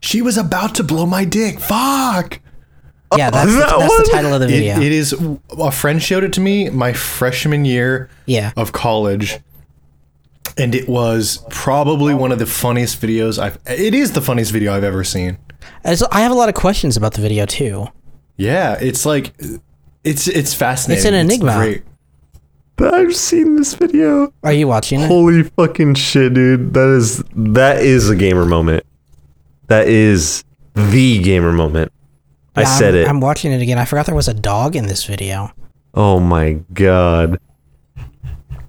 she 0.00 0.20
was 0.20 0.36
about 0.36 0.74
to 0.74 0.82
blow 0.82 1.06
my 1.06 1.24
dick. 1.24 1.60
Fuck. 1.60 2.40
Yeah, 3.18 3.30
that's, 3.30 3.52
the, 3.52 3.58
that 3.58 3.76
that's 3.78 3.96
the 3.96 4.08
title 4.12 4.32
of 4.34 4.40
the 4.40 4.46
It, 4.46 4.50
video. 4.50 4.80
it 4.80 4.92
is. 4.92 5.14
A 5.58 5.70
friend 5.70 6.02
showed 6.02 6.24
it 6.24 6.32
to 6.34 6.40
me 6.40 6.70
my 6.70 6.92
freshman 6.92 7.64
year 7.64 8.08
Yeah. 8.26 8.52
of 8.56 8.72
college, 8.72 9.38
and 10.56 10.74
it 10.74 10.88
was 10.88 11.44
probably 11.50 12.14
one 12.14 12.32
of 12.32 12.38
the 12.38 12.46
funniest 12.46 13.00
videos 13.00 13.38
I've. 13.38 13.58
It 13.66 13.94
is 13.94 14.12
the 14.12 14.20
funniest 14.20 14.52
video 14.52 14.72
I've 14.74 14.84
ever 14.84 15.04
seen. 15.04 15.38
And 15.84 15.98
so 15.98 16.06
I 16.10 16.20
have 16.22 16.32
a 16.32 16.34
lot 16.34 16.48
of 16.48 16.54
questions 16.54 16.96
about 16.96 17.14
the 17.14 17.20
video 17.22 17.46
too. 17.46 17.86
Yeah, 18.36 18.76
it's 18.80 19.04
like, 19.06 19.32
it's 20.02 20.28
it's 20.28 20.54
fascinating. 20.54 20.98
It's 20.98 21.06
an 21.06 21.14
enigma. 21.14 21.54
great. 21.56 21.82
I've 22.80 23.14
seen 23.14 23.54
this 23.56 23.74
video. 23.74 24.32
Are 24.42 24.52
you 24.52 24.66
watching 24.66 25.00
it? 25.00 25.06
Holy 25.06 25.44
fucking 25.44 25.94
shit, 25.94 26.34
dude! 26.34 26.74
That 26.74 26.88
is 26.88 27.22
that 27.36 27.82
is 27.82 28.10
a 28.10 28.16
gamer 28.16 28.44
moment. 28.44 28.84
That 29.68 29.86
is 29.88 30.42
the 30.74 31.22
gamer 31.22 31.52
moment. 31.52 31.92
I 32.56 32.64
said 32.64 32.94
I'm, 32.94 33.00
it. 33.00 33.08
I'm 33.08 33.20
watching 33.20 33.52
it 33.52 33.60
again. 33.60 33.78
I 33.78 33.84
forgot 33.84 34.06
there 34.06 34.14
was 34.14 34.28
a 34.28 34.34
dog 34.34 34.76
in 34.76 34.86
this 34.86 35.04
video. 35.04 35.52
oh 35.94 36.20
my 36.20 36.54
god. 36.72 37.38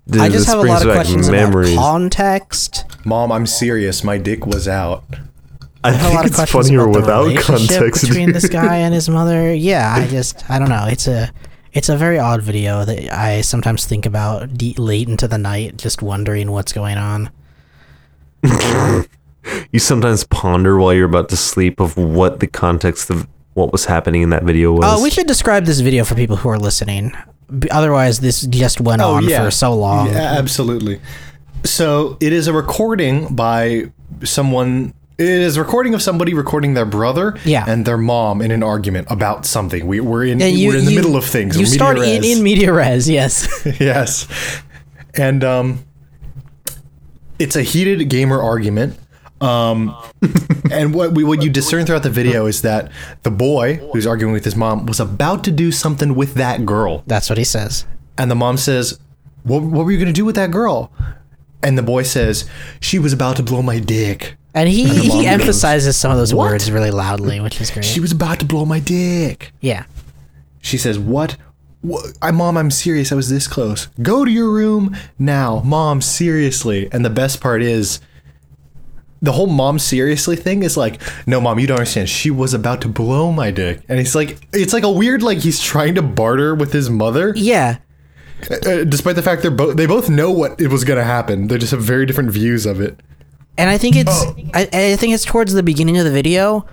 Dude, 0.08 0.22
I 0.22 0.28
just 0.30 0.46
this 0.46 0.48
have 0.48 0.60
a 0.60 0.68
lot 0.68 0.82
of 0.84 0.88
back 0.88 0.98
questions 0.98 1.30
memories. 1.32 1.74
about 1.74 1.82
context. 1.82 2.86
Mom, 3.06 3.32
I'm 3.32 3.48
serious. 3.48 4.04
My 4.04 4.20
dick 4.20 4.46
was 4.46 4.68
out. 4.68 5.04
I 5.84 5.90
I 5.90 5.92
have 5.94 6.12
a 6.12 6.16
lot 6.16 6.26
of 6.26 6.28
it's 6.28 6.36
questions 6.36 6.68
funnier 6.68 6.82
about 6.82 6.94
the 6.94 7.00
without 7.00 7.26
relationship 7.26 7.78
context. 7.80 8.08
between 8.08 8.32
this 8.32 8.48
guy 8.48 8.78
and 8.78 8.94
his 8.94 9.10
mother. 9.18 9.54
Yeah, 9.54 9.94
I 9.96 10.08
just 10.08 10.48
I 10.50 10.60
don't 10.60 10.70
know. 10.70 10.86
It's 10.88 11.08
a 11.08 11.32
it's 11.74 11.90
a 11.90 11.98
very 11.98 12.20
odd 12.20 12.42
video 12.42 12.86
that 12.86 13.12
I 13.12 13.42
sometimes 13.42 13.86
think 13.86 14.06
about 14.06 14.54
de- 14.56 14.76
late 14.78 15.10
into 15.10 15.28
the 15.28 15.38
night, 15.38 15.78
just 15.78 16.02
wondering 16.02 16.52
what's 16.52 16.72
going 16.72 16.98
on. 16.98 17.30
you 19.72 19.80
sometimes 19.80 20.24
ponder 20.24 20.78
while 20.78 20.94
you're 20.94 21.06
about 21.06 21.30
to 21.30 21.38
sleep 21.38 21.80
of 21.80 21.98
what 21.98 22.40
the 22.40 22.48
context 22.48 23.10
of 23.10 23.28
what 23.56 23.72
was 23.72 23.86
happening 23.86 24.22
in 24.22 24.30
that 24.30 24.44
video 24.44 24.72
was. 24.74 24.84
Uh, 24.86 25.02
we 25.02 25.10
should 25.10 25.28
describe 25.28 25.66
this 25.66 25.80
video 25.80 26.04
for 26.06 26.14
people 26.14 26.36
who 26.36 26.50
are 26.50 26.60
listening. 26.60 27.14
Otherwise, 27.72 28.20
this 28.20 28.42
just 28.44 28.80
went 28.82 29.02
Oh, 29.02 29.16
on 29.16 29.24
yeah. 29.28 29.44
for 29.44 29.50
so 29.52 29.74
long. 29.74 30.08
Yeah, 30.08 30.36
absolutely. 30.38 31.00
So 31.64 32.18
it 32.20 32.32
is 32.34 32.48
a 32.48 32.54
recording 32.54 33.34
by 33.34 33.92
someone. 34.24 34.94
It 35.18 35.28
is 35.30 35.56
a 35.56 35.62
recording 35.62 35.94
of 35.94 36.02
somebody 36.02 36.34
recording 36.34 36.74
their 36.74 36.86
brother 36.86 37.38
Yeah. 37.46 37.64
and 37.66 37.86
their 37.86 37.98
mom 37.98 38.42
in 38.42 38.52
an 38.52 38.62
argument 38.62 39.08
about 39.10 39.46
something. 39.46 39.88
We, 39.88 40.02
we're 40.02 40.26
in 40.26 40.40
you- 40.42 40.68
we're 40.68 40.78
in 40.78 40.84
the 40.86 40.92
you- 40.92 40.98
middle 41.00 41.16
of 41.16 41.24
things. 41.24 41.56
You 41.56 41.62
We're 41.64 41.72
start 41.72 41.98
media 41.98 42.18
in, 42.18 42.24
in 42.40 42.44
media 42.44 42.74
res, 42.74 43.10
yes. 43.10 43.48
yes, 43.80 44.28
and 45.14 45.44
um, 45.46 45.86
it's 47.40 47.56
a 47.56 47.62
heated 47.64 48.10
gamer 48.10 48.42
argument. 48.42 49.00
Um, 49.46 49.96
and 50.72 50.94
what 50.94 51.14
we 51.14 51.24
what 51.24 51.44
you 51.44 51.50
discern 51.50 51.86
throughout 51.86 52.04
the 52.04 52.10
video 52.10 52.46
is 52.48 52.62
that 52.64 52.92
the 53.24 53.32
boy 53.32 53.76
who's 53.92 54.08
arguing 54.08 54.34
with 54.34 54.44
his 54.46 54.56
mom 54.56 54.86
was 54.86 55.00
about 55.00 55.44
to 55.46 55.52
do 55.52 55.72
something 55.72 56.16
with 56.16 56.34
that 56.36 56.66
girl. 56.66 57.04
That's 57.08 57.30
what 57.30 57.38
he 57.38 57.44
says. 57.44 57.86
And 58.18 58.32
the 58.32 58.36
mom 58.36 58.58
says, 58.58 59.00
what, 59.44 59.62
what 59.62 59.86
were 59.86 59.92
you 59.92 59.98
going 59.98 60.08
to 60.08 60.14
do 60.14 60.26
with 60.26 60.36
that 60.36 60.52
girl? 60.52 60.92
And 61.62 61.78
the 61.78 61.84
boy 61.84 62.04
says, 62.04 62.50
She 62.80 62.98
was 63.00 63.14
about 63.14 63.36
to 63.38 63.44
blow 63.44 63.62
my 63.62 63.80
dick. 63.80 64.36
And 64.54 64.70
he, 64.70 64.88
mom 64.88 64.96
he 64.96 65.10
goes, 65.10 65.26
emphasizes 65.26 65.98
some 65.98 66.12
of 66.12 66.18
those 66.18 66.34
"What?" 66.34 66.52
words 66.52 66.72
really 66.72 66.92
loudly, 66.92 67.40
which 67.42 67.60
is 67.60 67.70
great. 67.72 67.84
She 67.86 68.00
was 68.00 68.12
about 68.12 68.40
to 68.40 68.46
blow 68.46 68.66
my 68.66 68.80
dick. 68.80 69.52
yeah. 69.62 69.86
She 70.62 70.78
says, 70.80 70.98
What? 70.98 71.38
what? 71.82 72.18
I, 72.22 72.32
Mom, 72.32 72.58
I'm 72.58 72.72
serious. 72.72 73.12
I 73.12 73.16
was 73.16 73.30
this 73.30 73.48
close. 73.48 73.88
Go 74.02 74.26
to 74.26 74.32
your 74.32 74.50
room 74.50 74.96
now. 75.20 75.62
Mom, 75.64 76.02
seriously. 76.02 76.90
And 76.92 77.06
the 77.06 77.10
best 77.12 77.40
part 77.42 77.62
is, 77.62 78.00
the 79.22 79.32
whole 79.32 79.48
mom 79.48 79.80
seriously 79.80 80.36
thing 80.36 80.64
is 80.64 80.78
like, 80.78 81.02
no, 81.28 81.42
mom, 81.42 81.60
you 81.60 81.68
don't 81.68 81.78
understand. 81.78 82.10
She 82.10 82.30
was 82.30 82.54
about 82.54 82.82
to 82.82 82.88
blow 82.88 83.32
my 83.32 83.52
dick. 83.52 83.82
And 83.88 83.98
he's 83.98 84.16
like, 84.16 84.38
it's 84.54 84.74
like 84.74 84.84
a 84.84 84.92
weird, 84.92 85.24
like, 85.24 85.40
he's 85.40 85.62
trying 85.62 85.96
to 85.96 86.02
barter 86.02 86.54
with 86.54 86.74
his 86.74 86.90
mother. 86.90 87.34
Yeah. 87.36 87.78
Uh, 88.52 88.84
despite 88.84 89.16
the 89.16 89.24
fact 89.24 89.42
they're 89.42 89.50
both 89.50 89.78
they 89.78 89.86
both 89.86 90.10
know 90.10 90.30
what 90.30 90.60
it 90.60 90.68
was 90.68 90.84
going 90.84 91.00
to 91.00 91.06
happen 91.06 91.48
they 91.48 91.58
just 91.58 91.72
have 91.72 91.82
very 91.82 92.06
different 92.06 92.30
views 92.30 92.66
of 92.66 92.82
it 92.82 93.00
and 93.58 93.70
I 93.70 93.78
think 93.78 93.96
it's 93.96 94.26
I, 94.54 94.68
I 94.74 94.96
think 94.98 95.14
it's 95.14 95.24
towards 95.24 95.54
the 95.54 95.64
beginning 95.64 95.98
of 95.98 96.06
the 96.06 96.12
video 96.12 96.66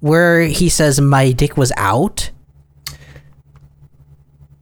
where 0.00 0.42
he 0.42 0.68
says 0.68 1.00
my 1.00 1.32
dick 1.32 1.56
was 1.56 1.72
out. 1.76 2.30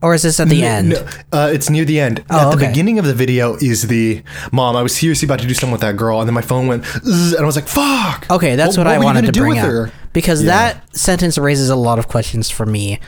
Or 0.01 0.15
is 0.15 0.23
this 0.23 0.39
at 0.39 0.49
the 0.49 0.63
end? 0.63 0.91
No, 0.91 1.09
uh, 1.33 1.51
it's 1.53 1.69
near 1.69 1.85
the 1.85 1.99
end. 1.99 2.25
Oh, 2.31 2.39
At 2.39 2.51
the 2.51 2.57
okay. 2.57 2.69
beginning 2.69 3.01
of 3.01 3.05
the 3.05 3.15
video 3.15 3.57
is 3.57 3.89
the 3.89 4.23
mom. 4.53 4.77
I 4.77 4.83
was 4.83 4.95
seriously 4.95 5.27
about 5.27 5.41
to 5.41 5.47
do 5.49 5.55
something 5.55 5.73
with 5.73 5.81
that 5.81 5.97
girl, 5.97 6.21
and 6.21 6.29
then 6.29 6.35
my 6.35 6.41
phone 6.41 6.69
went, 6.69 6.85
and 7.05 7.37
I 7.37 7.45
was 7.45 7.57
like, 7.57 7.67
"Fuck." 7.67 8.27
Okay, 8.31 8.55
that's 8.55 8.77
what, 8.77 8.87
what 8.87 8.95
I 8.95 8.99
wanted 9.01 9.33
do 9.33 9.41
bring 9.41 9.59
up 9.59 9.67
her? 9.67 9.93
because 10.13 10.43
Yeah. 10.45 10.51
that 10.51 10.97
sentence 10.97 11.37
raises 11.37 11.69
a 11.69 11.75
lot 11.77 11.99
of 11.99 12.07
questions 12.07 12.49
for 12.49 12.65
me 12.65 13.01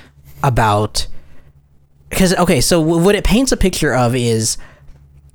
about 0.42 1.06
because 2.08 2.34
okay, 2.34 2.60
so 2.60 2.80
what 2.80 3.14
it 3.14 3.22
paints 3.22 3.52
a 3.52 3.56
picture 3.56 3.94
of 3.94 4.16
is 4.16 4.58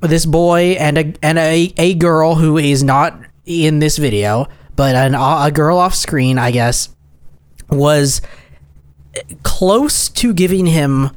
this 0.02 0.26
boy 0.26 0.76
and 0.78 0.98
a 0.98 1.14
and 1.24 1.38
a, 1.40 1.74
a 1.78 1.94
girl 1.94 2.36
who 2.36 2.58
is 2.58 2.84
not 2.84 3.18
in 3.46 3.80
this 3.80 3.98
video, 3.98 4.48
but 4.76 4.94
an, 4.94 5.16
a 5.16 5.52
girl 5.52 5.78
off 5.78 5.96
screen, 5.96 6.38
I 6.38 6.52
guess, 6.52 6.90
was 7.70 8.20
close 9.44 10.10
to 10.10 10.34
giving 10.34 10.66
him 10.66 11.12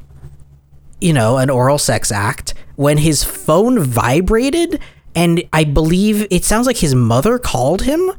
you 1.01 1.13
know, 1.13 1.37
an 1.37 1.49
oral 1.49 1.77
sex 1.77 2.11
act 2.11 2.53
when 2.75 2.97
his 2.97 3.23
phone 3.23 3.79
vibrated 3.79 4.79
and 5.15 5.43
I 5.51 5.63
believe 5.63 6.27
it 6.29 6.45
sounds 6.45 6.67
like 6.67 6.77
his 6.77 6.95
mother 6.95 7.39
called 7.39 7.81
him 7.81 8.11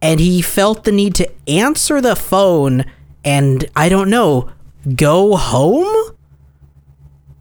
and 0.00 0.18
he 0.18 0.42
felt 0.42 0.84
the 0.84 0.92
need 0.92 1.14
to 1.16 1.30
answer 1.48 2.00
the 2.00 2.16
phone 2.16 2.84
and 3.24 3.64
I 3.76 3.88
don't 3.88 4.10
know, 4.10 4.50
go 4.96 5.36
home? 5.36 6.16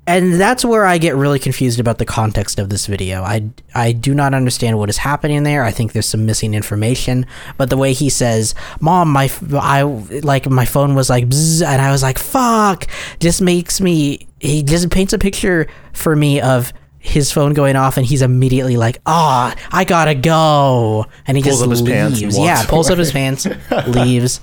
And 0.08 0.42
that's 0.42 0.66
where 0.66 0.86
I 0.86 0.98
get 0.98 1.16
really 1.16 1.40
confused 1.40 1.80
about 1.80 1.98
the 1.98 2.06
context 2.06 2.60
of 2.60 2.70
this 2.70 2.88
video. 2.88 3.22
I, 3.22 3.50
I 3.74 3.92
do 3.92 4.14
not 4.14 4.34
understand 4.34 4.78
what 4.78 4.90
is 4.90 4.98
happening 4.98 5.44
there. 5.44 5.64
I 5.64 5.72
think 5.72 5.94
there's 5.94 6.08
some 6.08 6.26
missing 6.26 6.54
information. 6.54 7.26
But 7.58 7.70
the 7.70 7.78
way 7.78 7.94
he 7.94 8.10
says, 8.10 8.56
"Mom, 8.80 9.10
my 9.10 9.32
I 9.54 9.84
like 9.84 10.50
my 10.50 10.66
phone 10.66 10.96
was 10.96 11.10
like," 11.10 11.24
and 11.24 11.82
I 11.82 11.92
was 11.92 12.02
like, 12.02 12.18
"Fuck," 12.18 12.88
just 13.20 13.42
makes 13.42 13.80
me. 13.80 14.28
He 14.42 14.64
just 14.64 14.90
paints 14.90 15.14
a 15.14 15.20
picture 15.20 15.68
for 15.94 16.16
me 16.16 16.42
of 16.42 16.74
his 16.98 17.32
phone 17.32 17.54
going 17.54 17.76
off, 17.76 17.96
and 17.98 18.04
he's 18.06 18.24
immediately 18.24 18.76
like, 18.76 19.00
"Ah, 19.06 19.56
I 19.72 19.84
gotta 19.84 20.16
go," 20.16 21.06
and 21.28 21.38
he 21.38 21.44
Pulls 21.44 21.60
just 21.60 21.64
up 21.64 21.70
his 21.70 21.82
leaves. 21.84 22.22
pants 22.22 22.38
yeah, 22.40 22.66
pulls 22.66 22.90
up 22.90 22.98
his 22.98 23.12
pants, 23.12 23.48
leaves. 23.88 24.42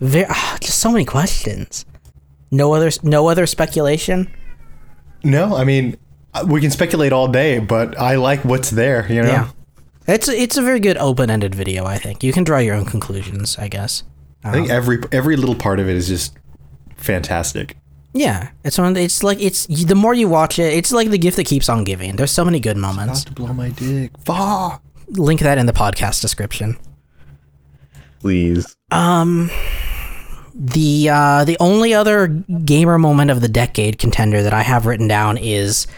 Very, 0.00 0.26
ah, 0.30 0.56
just 0.62 0.78
so 0.78 0.90
many 0.90 1.04
questions. 1.04 1.84
No 2.50 2.72
other, 2.72 2.90
no 3.02 3.28
other 3.28 3.46
speculation. 3.46 4.32
No, 5.22 5.54
I 5.54 5.64
mean, 5.64 5.98
uh, 6.32 6.46
we 6.48 6.62
can 6.62 6.70
speculate 6.70 7.12
all 7.12 7.28
day, 7.28 7.58
but 7.58 7.98
I 8.00 8.16
like 8.16 8.46
what's 8.46 8.70
there. 8.70 9.06
You 9.12 9.22
know. 9.22 9.28
Yeah. 9.28 9.48
It's 10.06 10.28
it's 10.28 10.56
a 10.56 10.62
very 10.62 10.80
good 10.80 10.96
open-ended 10.96 11.54
video, 11.54 11.84
I 11.84 11.98
think. 11.98 12.24
You 12.24 12.32
can 12.32 12.44
draw 12.44 12.58
your 12.58 12.74
own 12.76 12.86
conclusions, 12.86 13.58
I 13.58 13.68
guess. 13.68 14.04
I 14.42 14.52
think 14.52 14.70
every 14.70 15.00
every 15.12 15.36
little 15.36 15.54
part 15.54 15.80
of 15.80 15.88
it 15.88 15.96
is 15.96 16.08
just 16.08 16.38
fantastic. 16.96 17.76
Yeah, 18.14 18.50
it's 18.62 18.78
one. 18.78 18.96
It's 18.96 19.22
like 19.24 19.40
it's 19.40 19.66
the 19.66 19.94
more 19.96 20.14
you 20.14 20.28
watch 20.28 20.58
it, 20.60 20.72
it's 20.72 20.92
like 20.92 21.10
the 21.10 21.18
gift 21.18 21.36
that 21.36 21.46
keeps 21.46 21.68
on 21.68 21.82
giving. 21.84 22.14
There's 22.16 22.30
so 22.30 22.44
many 22.44 22.60
good 22.60 22.76
moments. 22.76 23.24
to 23.24 23.32
blow 23.32 23.52
my 23.52 23.70
dick. 23.70 24.12
Fuck. 24.24 24.82
Link 25.08 25.40
that 25.40 25.58
in 25.58 25.66
the 25.66 25.72
podcast 25.72 26.20
description. 26.22 26.78
Please. 28.20 28.76
Um, 28.90 29.50
The 30.54 31.08
uh, 31.10 31.44
the 31.44 31.56
only 31.58 31.92
other 31.92 32.28
gamer 32.28 32.98
moment 32.98 33.32
of 33.32 33.40
the 33.40 33.48
decade 33.48 33.98
contender 33.98 34.42
that 34.44 34.54
I 34.54 34.62
have 34.62 34.86
written 34.86 35.08
down 35.08 35.36
is 35.36 35.88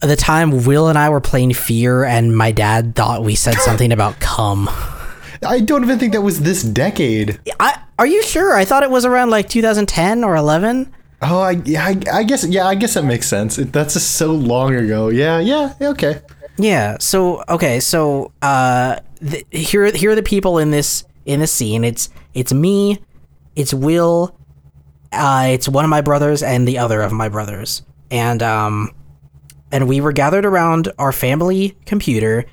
the 0.00 0.14
time 0.16 0.64
Will 0.66 0.88
and 0.88 0.98
I 0.98 1.08
were 1.08 1.20
playing 1.22 1.54
Fear, 1.54 2.04
and 2.04 2.36
my 2.36 2.52
dad 2.52 2.94
thought 2.94 3.24
we 3.24 3.34
said 3.34 3.54
something 3.56 3.90
about 3.90 4.20
cum. 4.20 4.68
I 5.46 5.60
don't 5.60 5.82
even 5.84 5.98
think 5.98 6.12
that 6.12 6.20
was 6.20 6.40
this 6.40 6.62
decade. 6.62 7.40
I 7.58 7.80
are 7.98 8.06
you 8.06 8.22
sure? 8.22 8.54
I 8.54 8.64
thought 8.66 8.82
it 8.82 8.90
was 8.90 9.04
around 9.06 9.30
like 9.30 9.48
2010 9.48 10.22
or 10.22 10.36
11. 10.36 10.92
Oh, 11.20 11.40
I, 11.40 11.60
I, 11.76 12.00
I 12.12 12.22
guess 12.22 12.46
yeah, 12.46 12.66
I 12.66 12.74
guess 12.74 12.94
that 12.94 13.04
makes 13.04 13.26
sense. 13.26 13.58
It, 13.58 13.72
that's 13.72 13.94
just 13.94 14.12
so 14.16 14.32
long 14.32 14.74
ago. 14.74 15.08
Yeah, 15.08 15.40
yeah, 15.40 15.74
okay. 15.80 16.20
Yeah. 16.58 16.96
So 17.00 17.42
okay. 17.48 17.80
So 17.80 18.32
uh, 18.40 19.00
th- 19.20 19.44
here 19.50 19.90
here 19.92 20.12
are 20.12 20.14
the 20.14 20.22
people 20.22 20.58
in 20.58 20.70
this 20.70 21.04
in 21.26 21.40
this 21.40 21.52
scene. 21.52 21.84
It's 21.84 22.08
it's 22.34 22.52
me, 22.52 23.00
it's 23.56 23.74
Will, 23.74 24.36
uh, 25.12 25.46
it's 25.50 25.68
one 25.68 25.84
of 25.84 25.88
my 25.88 26.00
brothers 26.00 26.42
and 26.42 26.66
the 26.68 26.78
other 26.78 27.02
of 27.02 27.12
my 27.12 27.28
brothers, 27.28 27.82
and 28.10 28.42
um, 28.42 28.92
and 29.72 29.88
we 29.88 30.00
were 30.00 30.12
gathered 30.12 30.46
around 30.46 30.92
our 30.98 31.12
family 31.12 31.76
computer. 31.86 32.44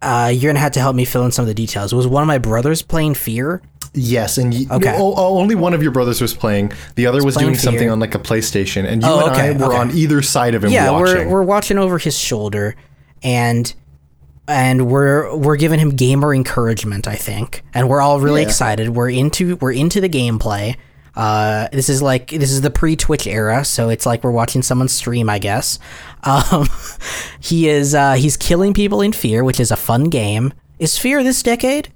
Uh, 0.00 0.32
you're 0.34 0.50
gonna 0.50 0.60
have 0.60 0.72
to 0.72 0.80
help 0.80 0.96
me 0.96 1.04
fill 1.04 1.24
in 1.24 1.32
some 1.32 1.42
of 1.42 1.46
the 1.46 1.54
details. 1.54 1.94
Was 1.94 2.06
one 2.06 2.22
of 2.22 2.26
my 2.26 2.38
brothers 2.38 2.82
playing 2.82 3.14
Fear? 3.14 3.62
Yes, 3.94 4.38
and 4.38 4.52
y- 4.54 4.66
Okay. 4.70 4.94
o- 4.98 5.14
only 5.38 5.54
one 5.54 5.74
of 5.74 5.82
your 5.82 5.92
brothers 5.92 6.20
was 6.22 6.32
playing. 6.32 6.72
The 6.94 7.06
other 7.06 7.22
was 7.22 7.36
doing 7.36 7.54
something 7.56 7.90
on 7.90 8.00
like 8.00 8.14
a 8.14 8.18
PlayStation, 8.18 8.86
and 8.86 9.02
you 9.02 9.08
Oh, 9.08 9.26
and 9.26 9.36
I 9.36 9.52
were 9.52 9.72
okay. 9.72 9.76
on 9.76 9.90
either 9.90 10.22
side 10.22 10.54
of 10.54 10.64
him 10.64 10.70
yeah, 10.70 10.90
watching. 10.90 11.26
we're 11.26 11.28
we're 11.28 11.42
watching 11.42 11.76
over 11.78 11.98
his 11.98 12.16
shoulder, 12.18 12.74
and 13.22 13.72
and 14.48 14.86
we're 14.88 15.34
we're 15.36 15.56
giving 15.56 15.78
him 15.78 15.90
gamer 15.90 16.34
encouragement, 16.34 17.06
I 17.06 17.16
think, 17.16 17.62
and 17.74 17.88
we're 17.88 18.00
all 18.00 18.18
really 18.18 18.40
Yeah. 18.42 18.48
excited. 18.48 18.88
We're 18.90 19.10
into 19.10 19.56
we're 19.56 19.72
into 19.72 20.00
the 20.00 20.08
gameplay. 20.08 20.76
Uh, 21.14 21.68
this 21.72 21.90
is 21.90 22.00
like 22.00 22.30
this 22.30 22.50
is 22.50 22.62
the 22.62 22.70
pre 22.70 22.96
Twitch 22.96 23.26
era, 23.26 23.62
so 23.66 23.90
it's 23.90 24.06
like 24.06 24.24
we're 24.24 24.30
watching 24.30 24.62
someone 24.62 24.88
stream, 24.88 25.28
I 25.28 25.38
guess. 25.38 25.78
Um, 26.24 26.68
he 27.40 27.68
is 27.68 27.94
uh, 27.96 28.14
he's 28.14 28.36
killing 28.36 28.72
people 28.72 29.00
in 29.02 29.12
Fear, 29.12 29.42
which 29.44 29.58
is 29.60 29.70
a 29.72 29.76
fun 29.76 30.04
game. 30.04 30.52
Is 30.78 30.96
Fear 30.96 31.22
this 31.24 31.42
decade? 31.42 31.88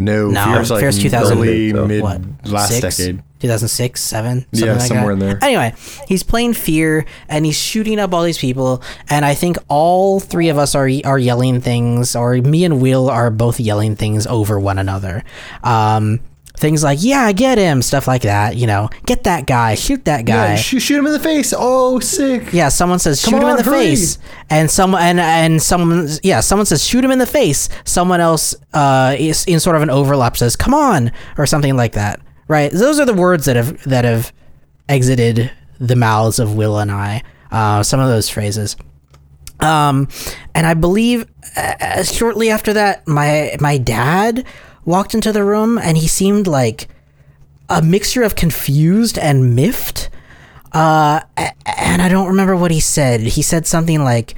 No, 0.00 0.30
No, 0.30 0.44
Fear's 0.46 0.70
like 0.70 0.80
Fear's 0.80 0.98
2000 0.98 1.38
early 1.38 1.70
so. 1.70 1.86
mid 1.86 2.02
what 2.02 2.20
last 2.46 2.78
six? 2.80 2.96
decade. 2.96 3.22
2006 3.40 4.00
7 4.02 4.40
something 4.52 4.66
Yeah, 4.66 4.72
like 4.74 4.80
somewhere 4.82 5.06
that. 5.06 5.12
in 5.12 5.18
there. 5.18 5.38
anyway 5.42 5.72
he's 6.06 6.22
playing 6.22 6.52
fear 6.52 7.06
and 7.28 7.46
he's 7.46 7.56
shooting 7.56 7.98
up 7.98 8.12
all 8.12 8.22
these 8.22 8.36
people 8.36 8.82
and 9.08 9.24
i 9.24 9.32
think 9.34 9.56
all 9.68 10.20
three 10.20 10.50
of 10.50 10.58
us 10.58 10.74
are 10.74 10.90
are 11.06 11.18
yelling 11.18 11.62
things 11.62 12.14
or 12.14 12.34
me 12.36 12.64
and 12.66 12.82
will 12.82 13.08
are 13.08 13.30
both 13.30 13.58
yelling 13.58 13.96
things 13.96 14.26
over 14.26 14.60
one 14.60 14.78
another 14.78 15.24
um 15.64 16.20
things 16.60 16.84
like 16.84 16.98
yeah 17.02 17.32
get 17.32 17.56
him 17.58 17.80
stuff 17.82 18.06
like 18.06 18.22
that 18.22 18.54
you 18.54 18.66
know 18.66 18.88
get 19.06 19.24
that 19.24 19.46
guy 19.46 19.74
shoot 19.74 20.04
that 20.04 20.24
guy 20.26 20.50
Yeah, 20.50 20.56
shoot, 20.56 20.80
shoot 20.80 20.98
him 20.98 21.06
in 21.06 21.12
the 21.12 21.18
face. 21.18 21.52
Oh, 21.56 21.98
sick. 22.00 22.52
yeah, 22.52 22.68
someone 22.68 22.98
says 22.98 23.20
shoot 23.20 23.30
Come 23.32 23.40
him 23.42 23.48
in 23.48 23.56
the 23.56 23.62
hurry. 23.62 23.78
face, 23.96 24.18
and 24.50 24.70
some 24.70 24.94
and 24.94 25.18
and 25.18 25.60
someone 25.62 26.08
yeah, 26.22 26.40
someone 26.40 26.66
says 26.66 26.84
shoot 26.86 27.02
him 27.04 27.10
in 27.10 27.18
the 27.18 27.26
face. 27.26 27.68
Someone 27.84 28.20
else 28.20 28.54
uh 28.74 29.16
is 29.18 29.44
in 29.46 29.58
sort 29.58 29.76
of 29.76 29.82
an 29.82 29.90
overlap 29.90 30.36
says 30.36 30.54
come 30.54 30.74
on 30.74 31.10
or 31.38 31.46
something 31.46 31.76
like 31.76 31.92
that. 31.92 32.20
Right? 32.46 32.70
Those 32.70 33.00
are 33.00 33.06
the 33.06 33.14
words 33.14 33.46
that 33.46 33.56
have 33.56 33.82
that 33.84 34.04
have 34.04 34.32
exited 34.88 35.50
the 35.78 35.96
mouths 35.96 36.38
of 36.38 36.54
Will 36.56 36.78
and 36.78 36.90
I. 36.92 37.22
Uh, 37.50 37.82
some 37.82 38.00
of 38.00 38.08
those 38.08 38.28
phrases. 38.28 38.76
Um, 39.60 40.08
and 40.54 40.66
I 40.66 40.74
believe 40.74 41.26
uh, 41.56 42.02
shortly 42.02 42.50
after 42.50 42.72
that, 42.74 43.06
my 43.08 43.56
my 43.60 43.78
dad 43.78 44.44
walked 44.90 45.14
into 45.14 45.32
the 45.32 45.44
room, 45.44 45.78
and 45.78 45.96
he 45.96 46.08
seemed 46.08 46.46
like 46.46 46.88
a 47.68 47.80
mixture 47.80 48.22
of 48.22 48.34
confused 48.34 49.18
and 49.18 49.54
miffed. 49.54 50.10
Uh, 50.72 51.20
and 51.36 52.02
I 52.02 52.08
don't 52.08 52.28
remember 52.28 52.56
what 52.56 52.70
he 52.70 52.80
said. 52.80 53.20
He 53.20 53.42
said 53.42 53.66
something 53.66 54.02
like, 54.04 54.34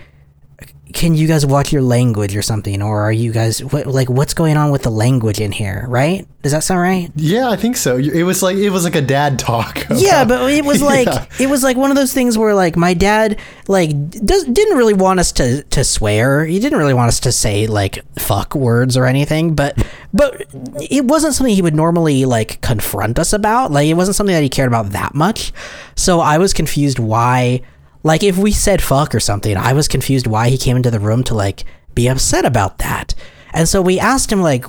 "Can 0.93 1.15
you 1.15 1.27
guys 1.27 1.45
watch 1.47 1.73
your 1.73 1.83
language 1.83 2.37
or 2.37 2.43
something?" 2.43 2.83
Or 2.83 3.03
are 3.03 3.13
you 3.13 3.33
guys 3.33 3.63
what, 3.65 3.87
like, 3.87 4.09
what's 4.11 4.35
going 4.35 4.57
on 4.57 4.71
with 4.71 4.83
the 4.83 4.91
language 4.91 5.41
in 5.41 5.53
here? 5.53 5.87
Right? 5.89 6.27
Does 6.43 6.53
that 6.53 6.65
sound 6.65 6.81
right? 6.81 7.11
Yeah, 7.15 7.49
I 7.51 7.57
think 7.57 7.77
so. 7.77 7.97
It 7.99 8.25
was 8.25 8.43
like 8.43 8.57
it 8.57 8.71
was 8.71 8.83
like 8.85 8.97
a 8.97 9.01
dad 9.03 9.39
talk. 9.39 9.87
Yeah, 9.95 10.25
but 10.25 10.51
it 10.51 10.65
was 10.65 10.83
like 10.95 11.07
Yeah. 11.07 11.27
it 11.39 11.49
was 11.49 11.63
like 11.63 11.77
one 11.77 11.91
of 11.91 11.97
those 11.97 12.13
things 12.13 12.37
where 12.37 12.55
like 12.55 12.77
my 12.77 12.95
dad 12.95 13.39
like 13.69 13.91
does, 14.11 14.45
didn't 14.45 14.77
really 14.77 14.95
want 14.95 15.21
us 15.21 15.31
to 15.33 15.63
to 15.63 15.85
swear. 15.85 16.45
He 16.45 16.59
didn't 16.59 16.79
really 16.79 16.95
want 16.95 17.09
us 17.09 17.21
to 17.21 17.33
say 17.33 17.67
like 17.69 18.03
fuck 18.19 18.55
words 18.57 18.97
or 18.97 19.07
anything, 19.07 19.55
but 19.55 19.79
but 20.13 20.45
it 20.91 21.05
wasn't 21.05 21.35
something 21.35 21.55
he 21.55 21.63
would 21.63 21.77
normally 21.77 22.25
like 22.25 22.61
confront 22.61 23.19
us 23.21 23.33
about. 23.33 23.71
Like 23.71 23.87
it 23.87 23.95
wasn't 23.95 24.17
something 24.17 24.35
that 24.35 24.43
he 24.43 24.49
cared 24.49 24.69
about 24.69 24.91
that 24.91 25.15
much. 25.15 25.53
So 25.95 26.19
I 26.21 26.39
was 26.39 26.53
confused 26.53 26.99
why 26.99 27.63
like 28.03 28.23
if 28.23 28.37
we 28.37 28.53
said 28.53 28.83
fuck 28.83 29.15
or 29.15 29.21
something, 29.21 29.57
I 29.57 29.73
was 29.73 29.89
confused 29.89 30.27
why 30.27 30.49
he 30.49 30.59
came 30.59 30.77
into 30.77 30.91
the 30.91 31.01
room 31.01 31.23
to 31.25 31.35
like 31.35 31.65
be 31.95 32.09
upset 32.09 32.45
about 32.45 32.79
that. 32.79 33.15
And 33.53 33.69
so 33.69 33.83
we 33.83 33.99
asked 33.99 34.33
him 34.33 34.43
like 34.43 34.65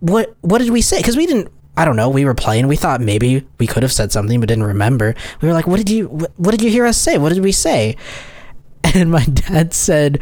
what 0.00 0.36
what 0.40 0.58
did 0.58 0.70
we 0.70 0.82
say? 0.82 1.02
Cuz 1.02 1.16
we 1.16 1.26
didn't 1.26 1.50
I 1.76 1.84
don't 1.84 1.96
know. 1.96 2.10
We 2.10 2.24
were 2.24 2.34
playing. 2.34 2.66
We 2.66 2.76
thought 2.76 3.00
maybe 3.00 3.46
we 3.58 3.66
could 3.66 3.82
have 3.82 3.92
said 3.92 4.12
something, 4.12 4.38
but 4.38 4.48
didn't 4.48 4.64
remember. 4.64 5.14
We 5.40 5.48
were 5.48 5.54
like, 5.54 5.66
"What 5.66 5.78
did 5.78 5.88
you? 5.88 6.08
What, 6.08 6.32
what 6.36 6.50
did 6.50 6.60
you 6.60 6.68
hear 6.68 6.84
us 6.84 6.98
say? 6.98 7.16
What 7.16 7.32
did 7.32 7.42
we 7.42 7.52
say?" 7.52 7.96
And 8.94 9.10
my 9.10 9.24
dad 9.24 9.72
said, 9.72 10.20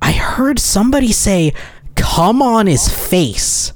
"I 0.00 0.12
heard 0.12 0.58
somebody 0.58 1.12
say, 1.12 1.52
come 1.94 2.42
on 2.42 2.66
his 2.66 2.88
face." 2.88 3.72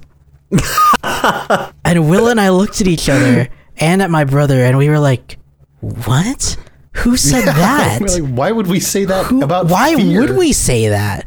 and 1.05 2.09
Will 2.11 2.29
and 2.29 2.41
I 2.41 2.49
looked 2.49 2.81
at 2.81 2.89
each 2.89 3.09
other 3.09 3.49
and 3.77 4.03
at 4.03 4.11
my 4.11 4.25
brother, 4.25 4.65
and 4.65 4.79
we 4.79 4.89
were 4.89 4.99
like, 4.99 5.39
"What? 5.81 6.57
Who 6.99 7.17
said 7.31 7.45
that? 7.47 8.01
Like, 8.01 8.23
why 8.37 8.51
would 8.53 8.67
we 8.67 8.81
say 8.81 9.05
that 9.05 9.27
Who- 9.27 9.43
about? 9.43 9.67
why 9.67 9.95
fear? 9.97 10.21
would 10.21 10.37
we 10.37 10.53
say 10.53 10.89
that?" 10.89 11.27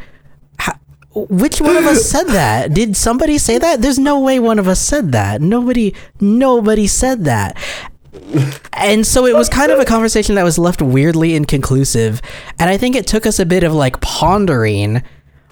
How, 0.60 0.74
Which 1.14 1.60
one 1.62 1.76
of 1.78 1.86
us 1.86 2.06
said 2.10 2.26
that? 2.28 2.74
Did 2.80 2.96
somebody 2.96 3.38
say 3.38 3.58
that? 3.58 3.82
There's 3.82 4.00
no 4.00 4.20
way 4.20 4.40
one 4.40 4.60
of 4.60 4.68
us 4.68 4.80
said 4.80 5.12
that. 5.14 5.42
Nobody 5.42 5.94
nobody 6.20 6.88
said 6.88 7.26
that. 7.26 7.58
And 8.74 9.06
so 9.06 9.26
it 9.26 9.36
was 9.36 9.50
kind 9.50 9.72
of 9.72 9.80
a 9.80 9.86
conversation 9.86 10.36
that 10.36 10.44
was 10.44 10.58
left 10.58 10.82
weirdly 10.82 11.36
inconclusive. 11.36 12.22
And 12.60 12.70
I 12.70 12.78
think 12.78 12.96
it 12.96 13.08
took 13.08 13.26
us 13.26 13.40
a 13.40 13.46
bit 13.46 13.64
of 13.64 13.74
like 13.74 14.00
pondering. 14.02 15.02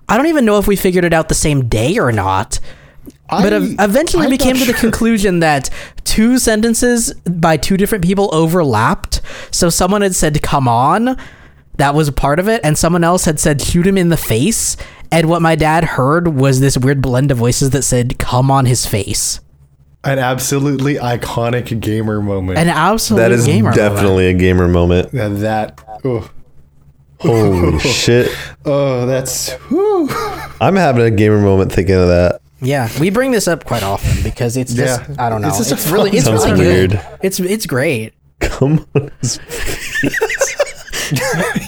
I 0.07 0.17
don't 0.17 0.27
even 0.27 0.45
know 0.45 0.57
if 0.57 0.67
we 0.67 0.75
figured 0.75 1.05
it 1.05 1.13
out 1.13 1.29
the 1.29 1.35
same 1.35 1.67
day 1.69 1.97
or 1.99 2.11
not. 2.11 2.59
But 3.29 3.53
eventually 3.53 4.25
I'm 4.25 4.31
we 4.31 4.37
came 4.37 4.57
not 4.57 4.65
to 4.65 4.71
the 4.71 4.77
conclusion 4.77 5.39
that 5.39 5.69
two 6.03 6.37
sentences 6.39 7.13
by 7.13 7.57
two 7.57 7.77
different 7.77 8.03
people 8.03 8.29
overlapped. 8.33 9.21
So 9.51 9.69
someone 9.69 10.01
had 10.01 10.15
said, 10.15 10.41
come 10.41 10.67
on. 10.67 11.17
That 11.77 11.95
was 11.95 12.07
a 12.07 12.11
part 12.11 12.39
of 12.39 12.47
it. 12.49 12.59
And 12.63 12.77
someone 12.77 13.03
else 13.03 13.25
had 13.25 13.39
said, 13.39 13.61
shoot 13.61 13.87
him 13.87 13.97
in 13.97 14.09
the 14.09 14.17
face. 14.17 14.75
And 15.11 15.29
what 15.29 15.41
my 15.41 15.55
dad 15.55 15.83
heard 15.83 16.27
was 16.35 16.59
this 16.59 16.77
weird 16.77 17.01
blend 17.01 17.31
of 17.31 17.37
voices 17.37 17.69
that 17.69 17.83
said, 17.83 18.19
come 18.19 18.51
on 18.51 18.65
his 18.65 18.85
face. 18.85 19.39
An 20.03 20.17
absolutely 20.19 20.95
iconic 20.95 21.79
gamer 21.81 22.21
moment. 22.21 22.57
An 22.57 22.67
absolute 22.69 23.19
That 23.19 23.31
is 23.31 23.45
gamer 23.45 23.69
moment. 23.71 23.75
definitely 23.75 24.27
a 24.27 24.33
gamer 24.33 24.67
moment. 24.67 25.13
Now 25.13 25.29
that. 25.29 25.81
Oh, 26.05 26.29
Holy 27.19 27.79
shit. 27.79 28.31
oh 28.65 29.05
that's. 29.05 29.51
whew. 29.67 30.07
I'm 30.61 30.75
having 30.77 31.03
a 31.03 31.11
gamer 31.11 31.39
moment 31.41 31.71
thinking 31.71 31.95
of 31.95 32.07
that. 32.07 32.39
Yeah, 32.61 32.89
we 32.99 33.09
bring 33.09 33.31
this 33.31 33.47
up 33.47 33.63
quite 33.65 33.83
often 33.83 34.21
because 34.23 34.57
it's 34.57 34.73
just 34.73 35.01
Yeah. 35.09 35.15
I 35.17 35.29
don't 35.29 35.41
know. 35.41 35.47
It's 35.47 35.59
It's, 35.61 35.69
just 35.69 35.89
a 35.89 35.93
really 35.93 36.11
it's 36.11 36.25
Sounds 36.25 36.45
really 36.45 36.57
good. 36.59 36.91
weird. 36.93 37.05
It's 37.21 37.39
it's 37.39 37.65
great. 37.65 38.13
Come 38.39 38.85
on. 38.95 39.11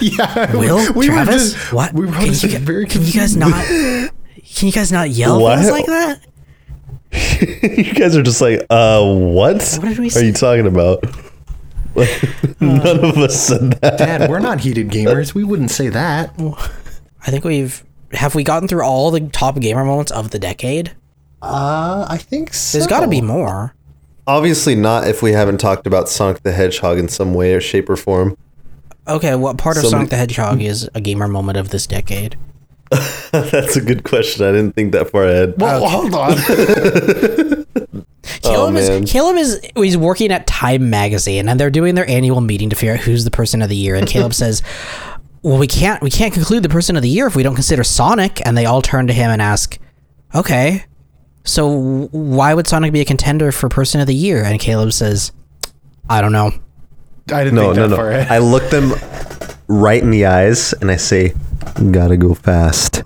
yeah. 0.02 0.56
Will 0.56 0.94
we 0.94 1.10
were 1.10 1.16
Travis, 1.16 1.54
just- 1.54 1.74
what? 1.74 1.94
We 1.94 2.06
were 2.06 2.12
can, 2.12 2.26
just 2.28 2.44
you, 2.44 2.58
very 2.60 2.86
can 2.86 3.02
you 3.04 3.14
guys 3.14 3.36
not? 3.36 3.66
Can 3.66 4.68
you 4.68 4.72
guys 4.72 4.92
not 4.92 5.10
yell 5.10 5.42
What? 5.42 5.58
things 5.60 5.72
like 5.72 5.86
that? 5.88 6.20
you 7.78 7.94
guys 7.94 8.16
are 8.16 8.22
just 8.24 8.42
like, 8.42 8.66
uh, 8.70 9.02
what? 9.04 9.62
What 9.82 9.90
did 9.90 10.00
we 10.00 10.10
say? 10.10 10.20
are 10.20 10.22
say? 10.22 10.28
you 10.28 10.34
talking 10.34 10.68
about? 10.68 11.04
Like, 11.96 12.10
none 12.62 13.04
of 13.04 13.18
us 13.18 13.48
said 13.48 13.72
that. 13.82 13.98
Dad, 13.98 14.30
we're 14.30 14.40
not 14.40 14.60
heated 14.62 14.90
gamers. 14.90 15.34
We 15.34 15.44
wouldn't 15.44 15.72
say 15.72 15.90
that. 15.90 16.34
I 17.26 17.32
think 17.32 17.44
we've 17.44 17.84
have 18.14 18.36
we 18.36 18.44
gotten 18.44 18.68
through 18.68 18.84
all 18.84 19.12
the 19.12 19.22
top 19.30 19.60
gamer 19.60 19.84
moments 19.86 20.12
of 20.12 20.32
the 20.32 20.40
decade. 20.40 20.92
Uh, 21.42 22.06
I 22.10 22.18
think 22.18 22.54
so. 22.54 22.78
There's 22.78 22.88
got 22.88 23.00
to 23.02 23.08
be 23.08 23.22
more. 23.22 23.74
Obviously 24.28 24.76
not 24.76 25.08
if 25.08 25.22
we 25.24 25.32
haven't 25.32 25.58
talked 25.58 25.88
about 25.88 26.08
Sonic 26.08 26.44
the 26.44 26.52
Hedgehog 26.52 26.98
in 27.00 27.08
some 27.10 27.34
way 27.34 27.54
or 27.54 27.62
shape 27.62 27.90
or 27.90 27.96
form. 27.96 28.38
Okay, 29.08 29.34
what 29.36 29.58
part 29.58 29.78
of 29.78 29.82
Somebody- 29.84 29.98
Sonic 29.98 30.10
the 30.12 30.16
Hedgehog 30.18 30.62
is 30.62 30.90
a 30.94 31.02
gamer 31.02 31.28
moment 31.28 31.58
of 31.58 31.70
this 31.70 31.88
decade? 31.88 32.38
That's 33.32 33.76
a 33.78 33.82
good 33.82 34.04
question. 34.04 34.46
I 34.46 34.52
didn't 34.52 34.74
think 34.76 34.92
that 34.92 35.10
far 35.10 35.24
ahead. 35.24 35.56
Well, 35.58 35.88
hold 35.88 36.14
on. 36.14 36.36
Caleb 38.44 38.74
man. 38.76 39.04
is 39.04 39.12
Caleb 39.12 39.38
is 39.38 39.62
he's 39.76 39.98
working 39.98 40.32
at 40.32 40.46
Time 40.48 40.90
Magazine 40.90 41.48
and 41.50 41.60
they're 41.60 41.70
doing 41.70 41.96
their 41.96 42.08
annual 42.10 42.42
meeting 42.42 42.70
to 42.70 42.76
figure 42.76 42.94
out 42.94 43.00
who's 43.00 43.24
the 43.24 43.32
person 43.32 43.62
of 43.62 43.70
the 43.70 43.76
year. 43.76 43.96
And 43.96 44.08
Caleb 44.08 44.34
says, 44.36 44.62
"Well, 45.44 45.58
we 45.58 45.68
can't 45.68 46.02
we 46.02 46.10
can't 46.10 46.34
conclude 46.34 46.64
the 46.64 46.70
person 46.70 46.96
of 46.96 47.02
the 47.02 47.10
year 47.10 47.28
if 47.28 47.36
we 47.36 47.44
don't 47.44 47.56
consider 47.56 47.84
Sonic." 47.84 48.42
And 48.46 48.58
they 48.58 48.66
all 48.66 48.82
turn 48.82 49.08
to 49.08 49.14
him 49.14 49.30
and 49.32 49.42
ask, 49.42 49.78
"Okay, 50.36 50.86
so 51.44 52.08
why 52.12 52.54
would 52.54 52.68
Sonic 52.68 52.92
be 52.94 53.02
a 53.02 53.06
contender 53.06 53.52
for 53.52 53.70
person 53.70 54.02
of 54.02 54.08
the 54.08 54.16
year?" 54.16 54.44
And 54.44 54.60
Caleb 54.60 54.94
says, 54.94 55.32
"I 56.10 56.22
don't 56.22 56.32
know." 56.32 56.52
I 57.34 57.44
didn't 57.44 57.56
No, 57.56 57.66
think 57.66 57.76
no, 57.78 57.82
that 57.84 57.90
no. 57.90 57.96
far 57.96 58.12
ahead. 58.12 58.32
I 58.32 58.40
look 58.40 58.70
them 58.72 58.94
right 59.68 60.02
in 60.02 60.12
the 60.12 60.26
eyes 60.26 60.74
and 60.82 60.92
I 60.92 60.98
say, 60.98 61.34
"Gotta 61.92 62.18
go 62.18 62.34
fast." 62.34 63.04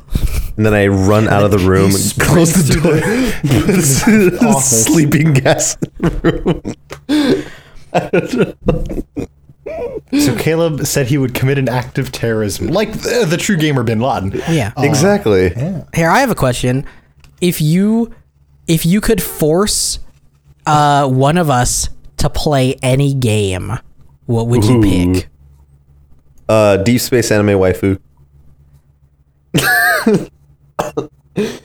And 0.57 0.65
then 0.65 0.73
I 0.73 0.87
run 0.87 1.27
out 1.27 1.43
of 1.43 1.51
the 1.51 1.57
room 1.69 1.91
and 1.95 2.13
close 2.19 2.53
the 2.67 2.73
door. 2.79 3.01
Put 4.39 4.61
sleeping 4.61 5.33
gas. 5.33 5.75
in 5.99 6.09
the 6.09 6.11
room. 6.33 6.61
So 10.19 10.35
Caleb 10.37 10.85
said 10.85 11.07
he 11.07 11.17
would 11.17 11.33
commit 11.33 11.57
an 11.57 11.67
act 11.67 11.97
of 11.97 12.11
terrorism, 12.11 12.67
like 12.67 12.91
the, 12.93 13.25
the 13.27 13.37
true 13.37 13.57
gamer 13.57 13.83
Bin 13.83 13.99
Laden. 13.99 14.31
Yeah. 14.49 14.71
exactly. 14.77 15.49
Here, 15.93 16.09
I 16.09 16.19
have 16.19 16.29
a 16.29 16.35
question. 16.35 16.85
If 17.41 17.61
you 17.61 18.13
if 18.67 18.85
you 18.85 19.01
could 19.01 19.21
force 19.21 19.99
uh 20.67 21.07
one 21.07 21.37
of 21.37 21.49
us 21.49 21.89
to 22.17 22.29
play 22.29 22.75
any 22.83 23.13
game, 23.13 23.73
what 24.25 24.47
would 24.47 24.63
you 24.63 24.81
pick? 24.81 25.29
Uh, 26.47 26.77
Deep 26.77 27.01
Space 27.01 27.31
Anime 27.31 27.57
Waifu. 27.59 27.99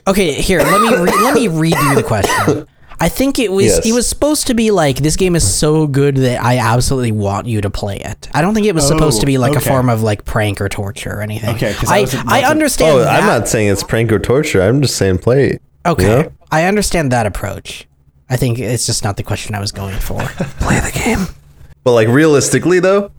Okay, 0.05 0.33
here 0.33 0.59
let 0.59 0.81
me 0.81 0.89
re- 0.89 1.23
let 1.23 1.33
me 1.33 1.47
redo 1.47 1.95
the 1.95 2.03
question. 2.03 2.67
I 3.01 3.09
think 3.09 3.39
it 3.39 3.51
was 3.51 3.65
Yes. 3.65 3.85
it 3.85 3.93
was 3.93 4.07
supposed 4.07 4.47
to 4.47 4.53
be 4.53 4.69
like 4.71 4.97
this 4.97 5.15
game 5.15 5.35
is 5.35 5.43
so 5.55 5.87
good 5.87 6.17
that 6.17 6.41
I 6.43 6.59
absolutely 6.59 7.11
want 7.11 7.47
you 7.47 7.59
to 7.61 7.69
play 7.69 7.97
it. 7.97 8.29
I 8.33 8.41
don't 8.41 8.53
think 8.53 8.67
it 8.67 8.75
was 8.75 8.87
supposed 8.87 9.19
to 9.21 9.25
be 9.25 9.37
oh, 9.37 9.41
like 9.41 9.55
a 9.55 9.59
form 9.59 9.89
of 9.89 10.03
like 10.03 10.23
prank 10.23 10.61
or 10.61 10.69
torture 10.69 11.11
or 11.17 11.21
anything. 11.21 11.55
Okay, 11.55 11.73
I 11.87 12.05
I 12.27 12.39
a- 12.41 12.45
understand. 12.45 12.99
Oh, 12.99 13.03
I'm 13.03 13.25
not 13.25 13.47
saying 13.47 13.69
it's 13.69 13.83
prank 13.83 14.11
or 14.11 14.19
torture. 14.19 14.61
I'm 14.61 14.81
just 14.81 14.95
saying 14.95 15.17
play. 15.17 15.49
it, 15.49 15.61
Okay, 15.85 16.03
you 16.03 16.23
know? 16.23 16.31
I 16.51 16.65
understand 16.65 17.11
that 17.11 17.25
approach. 17.25 17.87
I 18.29 18.37
think 18.37 18.59
it's 18.59 18.85
just 18.85 19.03
not 19.03 19.17
the 19.17 19.23
question 19.23 19.55
I 19.55 19.59
was 19.59 19.71
going 19.71 19.97
for. 19.99 20.19
play 20.59 20.79
the 20.79 20.91
game. 20.93 21.25
But 21.83 21.93
like 21.93 22.07
realistically 22.07 22.79
though, 22.79 23.11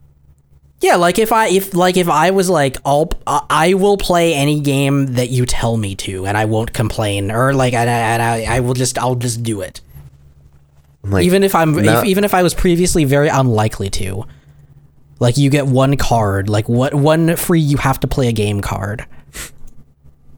Yeah, 0.83 0.97
like 0.97 1.19
if 1.19 1.31
I 1.33 1.47
if 1.49 1.75
like 1.75 1.97
if 1.97 2.09
I 2.09 2.33
was 2.33 2.51
like 2.51 2.77
I'll 2.85 3.09
I 3.27 3.75
will 3.75 3.97
play 3.97 4.35
any 4.35 4.61
game 4.61 5.15
that 5.15 5.31
you 5.31 5.47
tell 5.47 5.77
me 5.77 5.95
to, 5.97 6.27
and 6.27 6.37
I 6.37 6.45
won't 6.45 6.73
complain, 6.73 7.31
or 7.31 7.55
like 7.55 7.73
and 7.73 7.89
I, 7.89 7.93
and 7.93 8.23
I, 8.23 8.57
I 8.57 8.61
will 8.61 8.75
just 8.75 8.99
I'll 8.99 9.15
just 9.15 9.43
do 9.45 9.61
it, 9.61 9.81
like 11.05 11.25
even 11.25 11.45
if 11.45 11.55
I'm 11.55 11.73
now- 11.75 12.01
if, 12.01 12.07
even 12.07 12.25
if 12.25 12.35
I 12.35 12.43
was 12.43 12.53
previously 12.53 13.05
very 13.05 13.29
unlikely 13.29 13.89
to. 13.91 14.25
Like 15.21 15.37
you 15.39 15.51
get 15.51 15.69
one 15.69 15.97
card, 15.97 16.49
like 16.49 16.69
what 16.69 16.95
one 16.95 17.37
free 17.37 17.61
you 17.61 17.77
have 17.77 18.01
to 18.01 18.09
play 18.09 18.27
a 18.27 18.33
game 18.33 18.61
card. 18.61 19.07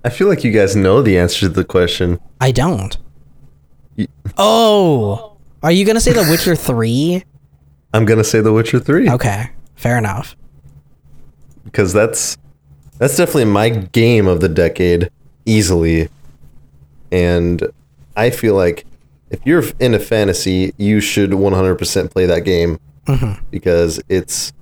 I 0.04 0.10
feel 0.10 0.28
like 0.28 0.44
you 0.44 0.50
guys 0.52 0.76
know 0.76 1.00
the 1.00 1.16
answer 1.16 1.40
to 1.40 1.48
the 1.48 1.64
question. 1.64 2.20
I 2.38 2.52
don't. 2.52 2.94
Oh, 4.36 5.36
are 5.62 5.72
you 5.72 5.86
gonna 5.86 6.00
say 6.00 6.12
The 6.12 6.26
Witcher 6.28 6.54
three? 6.54 7.24
I'm 7.94 8.04
gonna 8.04 8.24
say 8.24 8.40
The 8.42 8.52
Witcher 8.52 8.78
Three 8.80 9.08
Okay, 9.08 9.48
fair 9.74 9.98
enough. 9.98 10.36
because 11.64 11.92
that's 11.92 12.36
that's 12.98 13.16
definitely 13.16 13.46
my 13.46 13.70
game 13.70 14.26
of 14.26 14.40
the 14.40 14.48
decade 14.48 15.10
easily, 15.44 16.08
and 17.10 17.62
I 18.16 18.30
feel 18.30 18.54
like 18.54 18.86
if 19.30 19.40
you're 19.44 19.64
into 19.80 19.98
fantasy, 19.98 20.72
you 20.78 21.00
should 21.00 21.30
100% 21.30 22.10
play 22.12 22.26
that 22.26 22.40
game 22.40 22.78
mm-hmm. 23.06 23.44
because 23.50 24.00
it's 24.08 24.52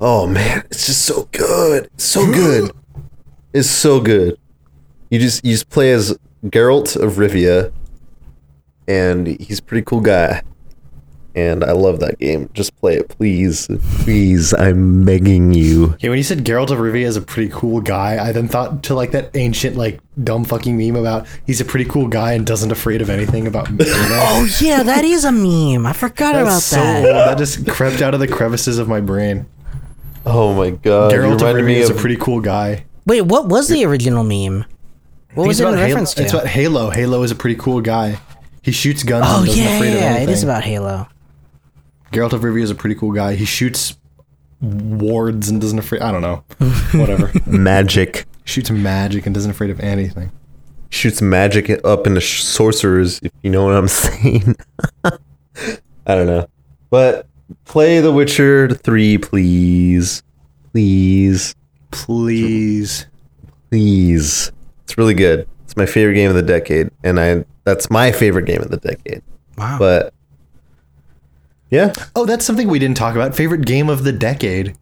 oh 0.00 0.26
man, 0.26 0.64
it's 0.70 0.86
just 0.86 1.02
so 1.04 1.28
good, 1.32 1.90
so 1.98 2.24
good, 2.26 2.72
it's 3.52 3.68
so 3.68 4.00
good. 4.00 4.38
You 5.10 5.18
just 5.18 5.44
you 5.44 5.52
just 5.52 5.68
play 5.68 5.92
as 5.92 6.18
Geralt 6.46 6.96
of 6.96 7.14
Rivia, 7.14 7.72
and 8.86 9.26
he's 9.26 9.58
a 9.58 9.62
pretty 9.62 9.84
cool 9.84 10.00
guy. 10.00 10.42
And 11.34 11.62
I 11.62 11.72
love 11.72 12.00
that 12.00 12.18
game. 12.18 12.50
Just 12.52 12.76
play 12.76 12.96
it, 12.96 13.08
please. 13.08 13.68
Please, 14.00 14.52
I'm 14.54 15.04
begging 15.04 15.52
you. 15.54 15.96
Yeah, 16.00 16.10
when 16.10 16.18
you 16.18 16.24
said 16.24 16.44
Geralt 16.44 16.70
of 16.70 16.78
Rivia 16.78 17.04
is 17.06 17.16
a 17.16 17.20
pretty 17.20 17.50
cool 17.52 17.80
guy, 17.80 18.24
I 18.26 18.32
then 18.32 18.48
thought 18.48 18.82
to 18.84 18.94
like 18.94 19.12
that 19.12 19.36
ancient 19.36 19.76
like 19.76 20.00
dumb 20.24 20.44
fucking 20.44 20.76
meme 20.76 20.96
about 20.96 21.26
he's 21.46 21.60
a 21.60 21.64
pretty 21.64 21.84
cool 21.88 22.08
guy 22.08 22.32
and 22.32 22.44
doesn't 22.44 22.72
afraid 22.72 23.02
of 23.02 23.10
anything 23.10 23.46
about. 23.46 23.68
Oh 23.80 24.48
yeah, 24.60 24.82
that 24.82 25.04
is 25.04 25.24
a 25.24 25.32
meme. 25.32 25.86
I 25.86 25.92
forgot 25.92 26.34
about 26.34 26.60
so 26.62 26.76
that. 26.76 27.04
old. 27.04 27.14
That 27.14 27.38
just 27.38 27.68
crept 27.68 28.02
out 28.02 28.14
of 28.14 28.20
the 28.20 28.28
crevices 28.28 28.78
of 28.78 28.88
my 28.88 29.00
brain. 29.00 29.46
Oh 30.26 30.54
my 30.54 30.70
god. 30.70 31.12
you 31.12 31.18
Geralt 31.18 31.34
of 31.34 31.40
Rivia 31.40 31.64
me 31.64 31.76
is 31.78 31.90
a 31.90 31.94
pretty 31.94 32.16
cool 32.16 32.40
guy. 32.40 32.84
Wait, 33.06 33.22
what 33.22 33.48
was 33.48 33.68
the 33.68 33.84
original 33.84 34.24
meme? 34.24 34.64
What 35.34 35.46
was 35.46 35.60
it 35.60 35.64
in 35.64 35.68
about 35.68 35.78
Halo- 35.78 35.88
reference 35.88 36.14
to? 36.14 36.22
It's 36.22 36.32
about 36.32 36.46
Halo. 36.46 36.90
Halo 36.90 37.22
is 37.22 37.30
a 37.30 37.34
pretty 37.36 37.56
cool 37.60 37.80
guy. 37.80 38.18
He 38.62 38.72
shoots 38.72 39.02
guns 39.02 39.26
oh 39.28 39.44
and 39.44 39.56
yeah, 39.56 39.76
afraid 39.76 39.94
of 39.94 40.00
yeah, 40.00 40.16
it 40.18 40.28
is 40.28 40.42
about 40.42 40.64
Halo. 40.64 41.08
Geralt 42.12 42.32
of 42.32 42.40
Rivia 42.42 42.62
is 42.62 42.70
a 42.70 42.74
pretty 42.74 42.94
cool 42.94 43.12
guy. 43.12 43.34
He 43.34 43.44
shoots 43.44 43.96
wards 44.60 45.48
and 45.48 45.60
doesn't 45.60 45.78
afraid. 45.78 46.02
I 46.02 46.10
don't 46.12 46.22
know. 46.22 46.44
Whatever. 46.98 47.30
magic. 47.46 48.26
shoots 48.44 48.70
magic 48.70 49.26
and 49.26 49.34
doesn't 49.34 49.50
afraid 49.50 49.70
of 49.70 49.80
anything. 49.80 50.32
Shoots 50.90 51.20
magic 51.20 51.70
up 51.84 52.06
into 52.06 52.20
sh- 52.20 52.42
sorcerers, 52.42 53.20
if 53.22 53.30
you 53.42 53.50
know 53.50 53.64
what 53.64 53.74
I'm 53.74 53.88
saying. 53.88 54.56
I 55.04 56.14
don't 56.14 56.26
know. 56.26 56.48
But 56.90 57.26
play 57.66 58.00
The 58.00 58.10
Witcher 58.10 58.70
3, 58.70 59.18
please. 59.18 60.22
Please. 60.72 61.54
Please. 61.90 63.06
Please. 63.70 64.52
It's 64.84 64.96
really 64.96 65.14
good. 65.14 65.46
It's 65.64 65.76
my 65.76 65.84
favorite 65.86 66.14
game 66.14 66.30
of 66.30 66.36
the 66.36 66.42
decade. 66.42 66.90
And 67.04 67.20
I 67.20 67.44
that's 67.64 67.90
my 67.90 68.10
favorite 68.12 68.46
game 68.46 68.62
of 68.62 68.70
the 68.70 68.78
decade. 68.78 69.22
Wow. 69.58 69.76
But 69.78 70.14
yeah. 71.70 71.92
Oh, 72.14 72.26
that's 72.26 72.44
something 72.44 72.68
we 72.68 72.78
didn't 72.78 72.96
talk 72.96 73.14
about. 73.14 73.34
Favorite 73.34 73.64
game 73.66 73.88
of 73.88 74.04
the 74.04 74.12
decade. 74.12 74.76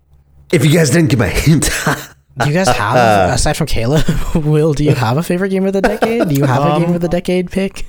If 0.53 0.65
you 0.65 0.73
guys 0.73 0.91
didn't 0.91 1.11
get 1.11 1.19
my 1.19 1.29
hint, 1.29 1.69
Do 2.39 2.49
you 2.49 2.55
guys 2.55 2.69
have 2.69 3.31
aside 3.35 3.57
from 3.57 3.67
Caleb, 3.67 4.05
Will? 4.35 4.75
Do 4.75 4.85
you 4.85 4.95
have 4.95 5.17
a 5.17 5.23
favorite 5.23 5.49
game 5.49 5.67
of 5.67 5.73
the 5.73 5.83
decade? 5.83 6.29
Do 6.29 6.35
you 6.35 6.45
have 6.45 6.63
a 6.63 6.85
game 6.85 6.95
of 6.95 7.01
the 7.01 7.09
um, 7.09 7.11
decade 7.11 7.51
pick? 7.51 7.87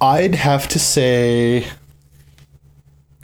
I'd 0.00 0.34
have 0.34 0.68
to 0.68 0.78
say, 0.78 1.66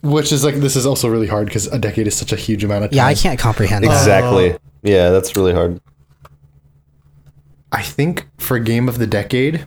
which 0.02 0.32
is 0.32 0.44
like 0.44 0.56
this 0.56 0.77
is 0.77 0.86
also 0.86 1.09
really 1.09 1.27
hard 1.27 1.47
because 1.47 1.66
a 1.66 1.78
decade 1.78 2.06
is 2.06 2.16
such 2.16 2.32
a 2.32 2.36
huge 2.36 2.64
amount 2.64 2.85
of 2.85 2.90
time. 2.90 2.97
Yeah, 2.97 3.06
I 3.06 3.14
can't 3.14 3.39
comprehend 3.39 3.85
that. 3.85 3.90
Exactly. 3.93 4.52
Um, 4.52 4.59
yeah, 4.82 5.10
that's 5.10 5.36
really 5.36 5.52
hard. 5.52 5.81
I 7.72 7.82
think 7.82 8.27
for 8.39 8.59
game 8.59 8.89
of 8.89 8.98
the 8.98 9.06
decade, 9.06 9.64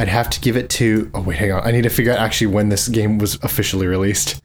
I'd 0.00 0.08
have 0.08 0.30
to 0.30 0.40
give 0.40 0.56
it 0.56 0.70
to. 0.70 1.10
Oh 1.12 1.20
wait, 1.20 1.36
hang 1.38 1.52
on. 1.52 1.62
I 1.66 1.72
need 1.72 1.82
to 1.82 1.90
figure 1.90 2.10
out 2.12 2.18
actually 2.18 2.46
when 2.46 2.70
this 2.70 2.88
game 2.88 3.18
was 3.18 3.34
officially 3.42 3.86
released. 3.86 4.40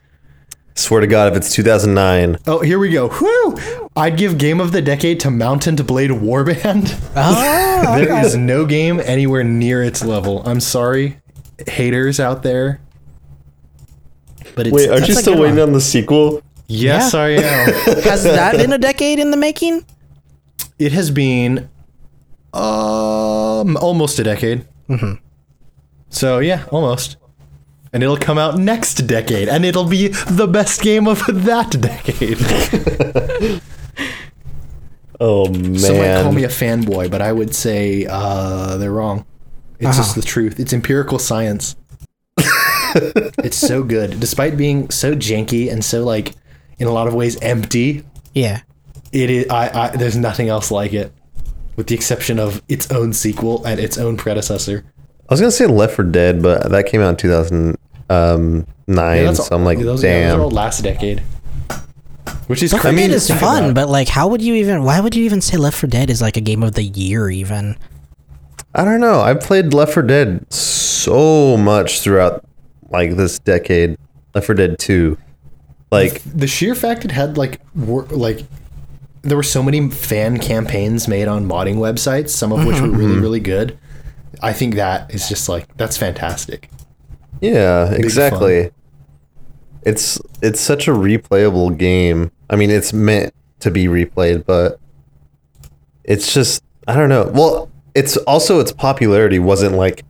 Swear 0.78 1.00
to 1.00 1.08
God, 1.08 1.32
if 1.32 1.38
it's 1.38 1.54
2009, 1.54 2.38
Oh, 2.48 2.60
here 2.60 2.78
we 2.78 2.90
go. 2.92 3.08
Whew! 3.08 3.90
I'd 3.96 4.18
give 4.18 4.38
game 4.38 4.60
of 4.60 4.74
the 4.74 4.82
decade 4.82 5.22
to 5.22 5.32
Mount 5.32 5.66
& 5.78 5.88
Blade 5.88 6.10
Warband. 6.12 6.94
Oh, 7.16 7.96
There 8.06 8.26
is 8.26 8.36
no 8.36 8.66
game 8.66 9.00
anywhere 9.00 9.46
near 9.46 9.82
its 9.82 10.04
level. 10.04 10.44
I'm 10.46 10.60
sorry, 10.60 11.18
haters 11.66 12.20
out 12.20 12.44
there. 12.44 12.82
But 14.56 14.68
it's 14.68 14.74
wait, 14.76 14.90
aren't 14.90 15.08
you 15.08 15.14
a 15.14 15.18
still 15.18 15.40
waiting 15.40 15.56
one. 15.58 15.70
on 15.70 15.74
the 15.74 15.80
sequel? 15.80 16.42
yes, 16.68 17.14
Yeah. 17.14 17.20
I 17.22 17.30
am. 17.30 17.74
has 18.04 18.24
that 18.26 18.58
been 18.58 18.74
a 18.74 18.78
decade 18.78 19.20
in 19.20 19.32
the 19.32 19.38
making? 19.38 19.86
it 20.78 20.92
has 20.92 21.10
been 21.10 21.70
um 22.54 23.78
almost 23.78 24.20
a 24.20 24.24
decade. 24.26 24.66
Mm-hmm. 24.90 25.14
So 26.16 26.40
yeah, 26.40 26.66
almost. 26.72 27.18
And 27.92 28.02
it'll 28.04 28.18
come 28.18 28.38
out 28.38 28.58
next 28.58 28.96
decade, 29.08 29.48
and 29.48 29.64
it'll 29.64 29.88
be 29.88 30.08
the 30.08 30.48
best 30.48 30.82
game 30.82 31.08
of 31.08 31.22
that 31.28 31.72
decade. 31.80 33.62
Oh 35.20 35.48
man. 35.50 35.80
Some 35.80 35.98
might 35.98 36.22
call 36.22 36.32
me 36.34 36.44
a 36.44 36.50
fanboy, 36.50 37.10
but 37.10 37.22
I 37.22 37.32
would 37.32 37.56
say 37.56 38.06
uh, 38.06 38.76
they're 38.78 38.92
wrong. 38.92 39.26
It's 39.80 39.96
just 39.96 40.16
the 40.16 40.22
truth. 40.22 40.60
It's 40.60 40.74
empirical 40.74 41.20
science. 41.20 41.76
it's 42.38 43.56
so 43.56 43.82
good, 43.84 44.20
despite 44.20 44.58
being 44.58 44.90
so 44.90 45.16
janky 45.16 45.72
and 45.72 45.84
so 45.84 46.04
like, 46.04 46.34
in 46.80 46.88
a 46.88 46.92
lot 46.92 47.08
of 47.08 47.14
ways, 47.14 47.40
empty. 47.42 48.04
Yeah. 48.34 48.62
It 49.14 49.30
is. 49.30 49.50
I, 49.50 49.70
I. 49.70 49.96
There's 49.96 50.18
nothing 50.18 50.50
else 50.50 50.70
like 50.70 50.92
it, 50.92 51.14
with 51.78 51.88
the 51.88 51.96
exception 51.96 52.38
of 52.38 52.62
its 52.68 52.92
own 52.92 53.14
sequel 53.14 53.64
and 53.64 53.80
its 53.80 53.98
own 53.98 54.18
predecessor. 54.18 54.84
I 55.28 55.34
was 55.34 55.40
gonna 55.40 55.52
say 55.52 55.66
Left 55.66 55.96
4 55.96 56.06
Dead, 56.06 56.42
but 56.42 56.70
that 56.70 56.86
came 56.86 57.02
out 57.02 57.10
in 57.10 57.16
2009, 57.16 57.78
um, 58.10 58.66
Yeah, 58.88 59.34
so 59.34 59.56
I'm 59.56 59.66
like, 59.66 59.80
those, 59.80 59.86
yeah, 59.86 59.92
those 59.92 60.02
damn. 60.02 60.40
are 60.40 60.44
all 60.44 60.52
last 60.52 60.84
decade. 60.84 61.24
Which 62.48 62.62
is 62.62 62.74
Left 62.74 62.84
4 62.84 62.92
crazy. 62.92 63.08
Dead 63.08 63.10
to 63.10 63.16
is 63.16 63.28
fun, 63.40 63.64
about. 63.64 63.76
but 63.76 63.90
like, 63.90 64.08
how 64.08 64.28
would 64.28 64.42
you 64.42 64.54
even? 64.56 64.84
Why 64.84 65.00
would 65.00 65.16
you 65.16 65.24
even 65.24 65.42
say 65.42 65.58
Left 65.58 65.78
4 65.78 65.90
Dead 65.90 66.10
is 66.10 66.22
like 66.22 66.38
a 66.38 66.42
game 66.42 66.62
of 66.62 66.74
the 66.74 66.84
year? 66.84 67.30
Even 67.30 67.76
I 68.76 68.84
don't 68.84 69.00
know. 69.00 69.22
I 69.22 69.34
played 69.34 69.74
Left 69.74 69.94
4 69.94 70.04
Dead 70.04 70.54
so 70.54 71.58
much 71.58 72.02
throughout 72.02 72.46
like 72.90 73.16
this 73.16 73.40
decade. 73.40 73.98
Left 74.36 74.46
4 74.46 74.56
Dead 74.56 74.78
2. 74.78 75.18
Like 75.92 76.22
the 76.24 76.48
sheer 76.48 76.76
fact 76.76 77.06
it 77.06 77.12
had 77.12 77.38
like 77.38 77.62
wor- 77.74 78.06
like 78.06 78.44
there 79.22 79.38
were 79.38 79.44
so 79.44 79.64
many 79.64 79.90
fan 79.90 80.38
campaigns 80.40 81.08
made 81.08 81.28
on 81.28 81.48
modding 81.48 81.78
websites, 81.78 82.30
some 82.30 82.52
of 82.52 82.66
which 82.66 82.80
were 82.80 82.90
really 82.90 83.14
mm-hmm. 83.14 83.22
really 83.22 83.40
good. 83.40 83.78
I 84.46 84.54
think 84.54 84.76
that 84.76 85.12
is 85.12 85.28
just 85.28 85.50
like 85.50 85.76
that's 85.76 85.98
fantastic. 85.98 86.70
Yeah, 87.42 87.88
fun. 87.88 87.96
exactly. 87.96 88.70
It's 89.82 90.22
it's 90.44 90.60
such 90.60 90.88
a 90.88 90.92
replayable 90.92 91.76
game. 91.76 92.32
I 92.52 92.56
mean, 92.56 92.70
it's 92.70 92.94
meant 92.94 93.34
to 93.62 93.72
be 93.72 93.86
replayed, 93.86 94.46
but 94.46 94.80
it's 96.04 96.32
just 96.32 96.64
I 96.88 96.94
don't 96.94 97.10
know. 97.10 97.32
Well, 97.34 97.72
it's 97.96 98.18
also 98.18 98.60
its 98.60 98.72
popularity 98.72 99.40
wasn't 99.40 99.74
like 99.74 100.06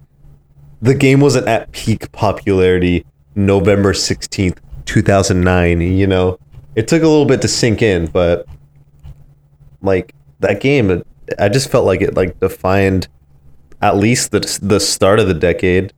the 0.81 0.93
game 0.93 1.21
wasn't 1.21 1.47
at 1.47 1.71
peak 1.71 2.11
popularity 2.11 3.05
November 3.35 3.93
16th, 3.93 4.57
2009, 4.83 5.79
you 5.79 6.07
know. 6.07 6.37
It 6.75 6.89
took 6.89 7.03
a 7.03 7.07
little 7.07 7.25
bit 7.25 7.41
to 7.43 7.47
sink 7.47 7.81
in, 7.81 8.07
but 8.07 8.45
like 9.81 10.13
that 10.41 10.59
game 10.59 11.05
I 11.39 11.47
just 11.47 11.71
felt 11.71 11.85
like 11.85 12.01
it 12.01 12.15
like 12.15 12.37
defined 12.41 13.07
at 13.85 13.95
least 13.97 14.31
the 14.31 14.39
the 14.61 14.79
start 14.79 15.19
of 15.19 15.27
the 15.27 15.33
decade 15.33 15.93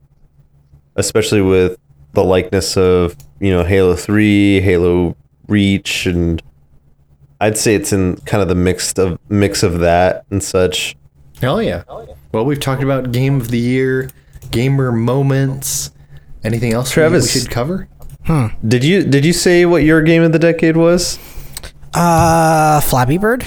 especially 0.96 1.40
with 1.40 1.78
the 2.12 2.24
likeness 2.24 2.76
of 2.76 3.16
you 3.40 3.50
know 3.50 3.62
Halo 3.64 3.94
Three, 3.94 4.60
Halo 4.60 5.16
Reach, 5.46 6.06
and 6.06 6.42
I'd 7.40 7.56
say 7.56 7.74
it's 7.76 7.92
in 7.92 8.16
kind 8.30 8.42
of 8.42 8.48
the 8.48 8.56
mixed 8.56 8.98
of 8.98 9.18
mix 9.28 9.62
of 9.62 9.78
that 9.78 10.24
and 10.30 10.42
such. 10.42 10.96
Hell 11.40 11.62
yeah. 11.62 11.84
Well, 12.32 12.44
we've 12.44 12.58
talked 12.58 12.82
about 12.82 13.12
game 13.12 13.40
of 13.40 13.48
the 13.52 13.58
year, 13.60 14.10
gamer 14.50 14.90
moments. 14.90 15.92
Anything 16.42 16.72
else 16.72 16.90
we- 16.90 16.94
Travis. 16.94 17.32
we 17.32 17.40
should 17.40 17.50
cover? 17.50 17.88
Did 18.66 18.82
you 18.82 19.04
did 19.04 19.24
you 19.24 19.32
say 19.32 19.64
what 19.64 19.84
your 19.84 20.02
game 20.02 20.22
of 20.22 20.32
the 20.32 20.38
decade 20.40 20.76
was? 20.76 21.18
uh, 21.94 22.80
Flappy 22.80 23.18
Bird, 23.18 23.44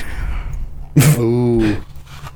Ooh, 1.19 1.83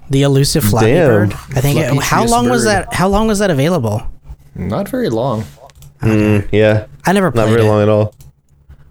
the 0.10 0.22
elusive 0.24 0.64
Flappy 0.64 0.88
Damn. 0.94 1.08
Bird. 1.08 1.34
I 1.34 1.62
think. 1.62 1.80
It, 1.80 1.88
how 1.90 1.98
Flappitious 2.00 2.32
long 2.32 2.50
was 2.50 2.64
that? 2.66 2.94
How 2.94 3.08
long 3.08 3.28
was 3.28 3.40
that 3.40 3.50
available? 3.50 4.02
not 4.56 4.88
very 4.88 5.10
long. 5.10 5.44
Yeah, 6.04 6.86
I 7.06 7.14
never 7.14 7.32
not 7.32 7.50
very 7.50 7.62
it. 7.62 7.66
long 7.66 7.82
at 7.82 7.90
all. 7.90 8.14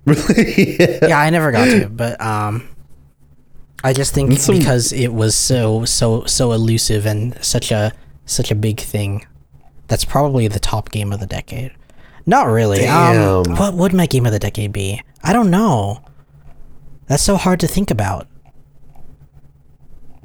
Really? 0.04 0.76
yeah. 0.78 0.98
yeah, 1.08 1.18
I 1.20 1.30
never 1.30 1.52
got 1.52 1.66
to, 1.66 1.88
but 1.88 2.20
um, 2.20 2.68
I 3.82 3.92
just 3.92 4.12
think 4.14 4.32
some- 4.38 4.58
because 4.58 4.92
it 4.92 5.08
was 5.14 5.34
so 5.36 5.84
so 5.84 6.24
so 6.24 6.52
elusive 6.52 7.06
and 7.06 7.42
such 7.44 7.70
a 7.70 7.92
such 8.26 8.50
a 8.50 8.54
big 8.54 8.80
thing, 8.80 9.26
that's 9.86 10.04
probably 10.04 10.48
the 10.48 10.58
top 10.60 10.90
game 10.90 11.12
of 11.12 11.20
the 11.20 11.26
decade. 11.26 11.72
Not 12.26 12.48
really. 12.48 12.86
Um, 12.86 13.42
Damn. 13.44 13.56
what 13.56 13.74
would 13.74 13.92
my 13.92 14.06
game 14.06 14.26
of 14.26 14.32
the 14.32 14.38
decade 14.38 14.72
be? 14.72 15.02
I 15.22 15.32
don't 15.32 15.50
know. 15.50 16.02
That's 17.06 17.22
so 17.22 17.36
hard 17.36 17.60
to 17.60 17.66
think 17.68 17.90
about. 17.90 18.26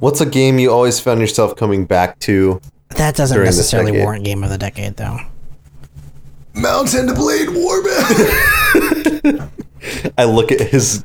What's 0.00 0.20
a 0.20 0.26
game 0.26 0.58
you 0.58 0.72
always 0.72 0.98
found 0.98 1.20
yourself 1.20 1.54
coming 1.56 1.84
back 1.84 2.18
to? 2.20 2.60
That 2.96 3.14
doesn't 3.14 3.34
During 3.34 3.46
this 3.46 3.58
necessarily 3.58 3.92
warrant 3.92 4.24
game 4.24 4.42
of 4.42 4.50
the 4.50 4.58
decade, 4.58 4.96
though. 4.96 5.18
Mount 6.54 6.90
& 6.90 7.14
Blade 7.14 7.48
Warband. 7.48 9.50
I 10.18 10.24
look 10.24 10.50
at 10.50 10.60
his 10.60 11.04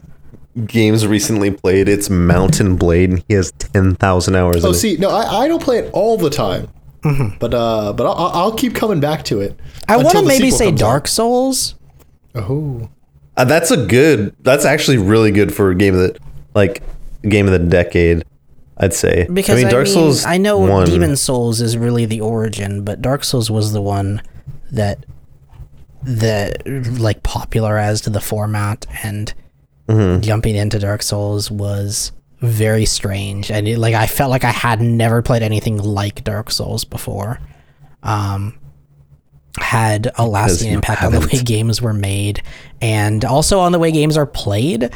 games 0.65 1.05
recently 1.05 1.51
played. 1.51 1.87
It's 1.87 2.09
Mount 2.09 2.59
& 2.77 2.79
Blade, 2.79 3.11
and 3.11 3.23
he 3.27 3.35
has 3.35 3.51
ten 3.53 3.95
thousand 3.95 4.35
hours. 4.35 4.65
oh, 4.65 4.69
in 4.69 4.75
it. 4.75 4.77
see, 4.77 4.97
no, 4.97 5.09
I, 5.09 5.43
I 5.43 5.47
don't 5.47 5.61
play 5.61 5.77
it 5.79 5.91
all 5.93 6.17
the 6.17 6.29
time. 6.29 6.69
But 7.39 7.53
uh, 7.53 7.93
but 7.93 8.07
I'll, 8.07 8.31
I'll 8.33 8.55
keep 8.55 8.73
coming 8.73 8.99
back 8.99 9.23
to 9.25 9.39
it. 9.39 9.59
I 9.87 9.97
want 9.97 10.17
to 10.17 10.25
maybe 10.25 10.49
say 10.49 10.69
comes 10.69 10.81
out. 10.81 10.85
Dark 10.87 11.07
Souls. 11.07 11.75
Oh, 12.33 12.89
Uh, 13.37 13.45
that's 13.45 13.69
a 13.69 13.85
good. 13.85 14.35
That's 14.41 14.65
actually 14.65 14.97
really 14.97 15.29
good 15.29 15.53
for 15.53 15.69
a 15.69 15.75
game 15.75 15.93
of 15.93 15.99
the 15.99 16.19
like 16.55 16.81
game 17.21 17.45
of 17.45 17.51
the 17.51 17.59
decade. 17.59 18.23
I'd 18.77 18.93
say 18.93 19.27
Because 19.31 19.59
I 19.59 19.63
mean, 19.63 19.71
Dark 19.71 19.87
Souls. 19.87 20.25
I 20.25 20.37
know 20.37 20.57
one, 20.57 20.85
Demon's 20.85 21.21
Souls 21.21 21.61
is 21.61 21.77
really 21.77 22.05
the 22.05 22.21
origin, 22.21 22.83
but 22.83 23.01
Dark 23.01 23.23
Souls 23.23 23.49
was 23.49 23.71
the 23.73 23.81
one 23.81 24.21
that 24.71 25.05
that 26.03 26.67
like 26.99 27.23
popularized 27.23 28.11
the 28.11 28.21
format, 28.21 28.85
and 29.03 29.33
Mm-hmm. 29.87 30.21
jumping 30.21 30.55
into 30.55 30.79
Dark 30.79 31.03
Souls 31.03 31.51
was 31.51 32.11
very 32.39 32.85
strange. 32.85 33.51
And 33.51 33.67
it, 33.67 33.77
like 33.77 33.93
I 33.93 34.07
felt 34.07 34.31
like 34.31 34.43
I 34.43 34.49
had 34.49 34.81
never 34.81 35.21
played 35.21 35.43
anything 35.43 35.77
like 35.77 36.23
Dark 36.23 36.49
Souls 36.49 36.83
before. 36.83 37.39
Um, 38.01 38.57
had 39.59 40.11
a 40.17 40.25
lasting 40.25 40.71
impact 40.73 41.03
on 41.03 41.11
the 41.11 41.19
way 41.19 41.39
games 41.43 41.83
were 41.83 41.93
made, 41.93 42.41
and 42.81 43.23
also 43.23 43.59
on 43.59 43.71
the 43.73 43.79
way 43.79 43.91
games 43.91 44.17
are 44.17 44.25
played 44.25 44.89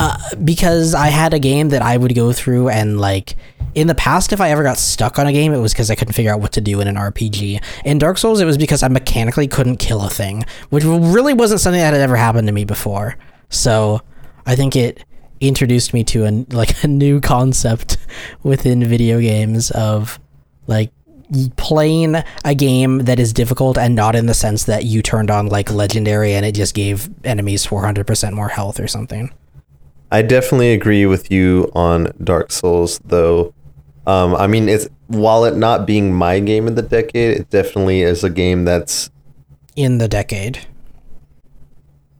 Uh, 0.00 0.16
because 0.42 0.94
I 0.94 1.08
had 1.08 1.34
a 1.34 1.38
game 1.38 1.68
that 1.68 1.82
I 1.82 1.98
would 1.98 2.14
go 2.14 2.32
through 2.32 2.70
and 2.70 2.98
like 2.98 3.36
in 3.74 3.86
the 3.86 3.94
past 3.94 4.32
if 4.32 4.40
I 4.40 4.48
ever 4.48 4.62
got 4.62 4.78
stuck 4.78 5.18
on 5.18 5.26
a 5.26 5.32
game 5.32 5.52
it 5.52 5.58
was 5.58 5.74
because 5.74 5.90
I 5.90 5.94
couldn't 5.94 6.14
figure 6.14 6.32
out 6.32 6.40
what 6.40 6.52
to 6.52 6.62
do 6.62 6.80
in 6.80 6.88
an 6.88 6.96
RPG. 6.96 7.62
In 7.84 7.98
Dark 7.98 8.16
Souls 8.16 8.40
it 8.40 8.46
was 8.46 8.56
because 8.56 8.82
I 8.82 8.88
mechanically 8.88 9.46
couldn't 9.46 9.76
kill 9.76 10.02
a 10.02 10.08
thing, 10.08 10.46
which 10.70 10.84
really 10.84 11.34
wasn't 11.34 11.60
something 11.60 11.82
that 11.82 11.92
had 11.92 12.00
ever 12.00 12.16
happened 12.16 12.48
to 12.48 12.52
me 12.54 12.64
before. 12.64 13.18
So 13.50 14.00
I 14.46 14.56
think 14.56 14.74
it 14.74 15.04
introduced 15.38 15.92
me 15.92 16.02
to 16.04 16.24
a 16.24 16.46
like 16.48 16.82
a 16.82 16.88
new 16.88 17.20
concept 17.20 17.98
within 18.42 18.82
video 18.82 19.20
games 19.20 19.70
of 19.70 20.18
like 20.66 20.92
playing 21.56 22.16
a 22.46 22.54
game 22.54 23.00
that 23.00 23.20
is 23.20 23.34
difficult 23.34 23.76
and 23.76 23.94
not 23.94 24.16
in 24.16 24.24
the 24.24 24.34
sense 24.34 24.64
that 24.64 24.84
you 24.84 25.02
turned 25.02 25.30
on 25.30 25.48
like 25.48 25.70
legendary 25.70 26.32
and 26.32 26.46
it 26.46 26.54
just 26.54 26.74
gave 26.74 27.10
enemies 27.22 27.66
400% 27.66 28.32
more 28.32 28.48
health 28.48 28.80
or 28.80 28.88
something. 28.88 29.30
I 30.12 30.22
definitely 30.22 30.72
agree 30.72 31.06
with 31.06 31.30
you 31.30 31.70
on 31.74 32.12
Dark 32.22 32.50
Souls, 32.52 33.00
though. 33.04 33.54
Um, 34.06 34.34
I 34.34 34.46
mean, 34.46 34.68
it's 34.68 34.88
while 35.06 35.44
it 35.44 35.56
not 35.56 35.86
being 35.86 36.12
my 36.12 36.40
game 36.40 36.66
of 36.66 36.74
the 36.76 36.82
decade, 36.82 37.38
it 37.38 37.50
definitely 37.50 38.02
is 38.02 38.24
a 38.24 38.30
game 38.30 38.64
that's 38.64 39.10
in 39.76 39.98
the 39.98 40.08
decade. 40.08 40.66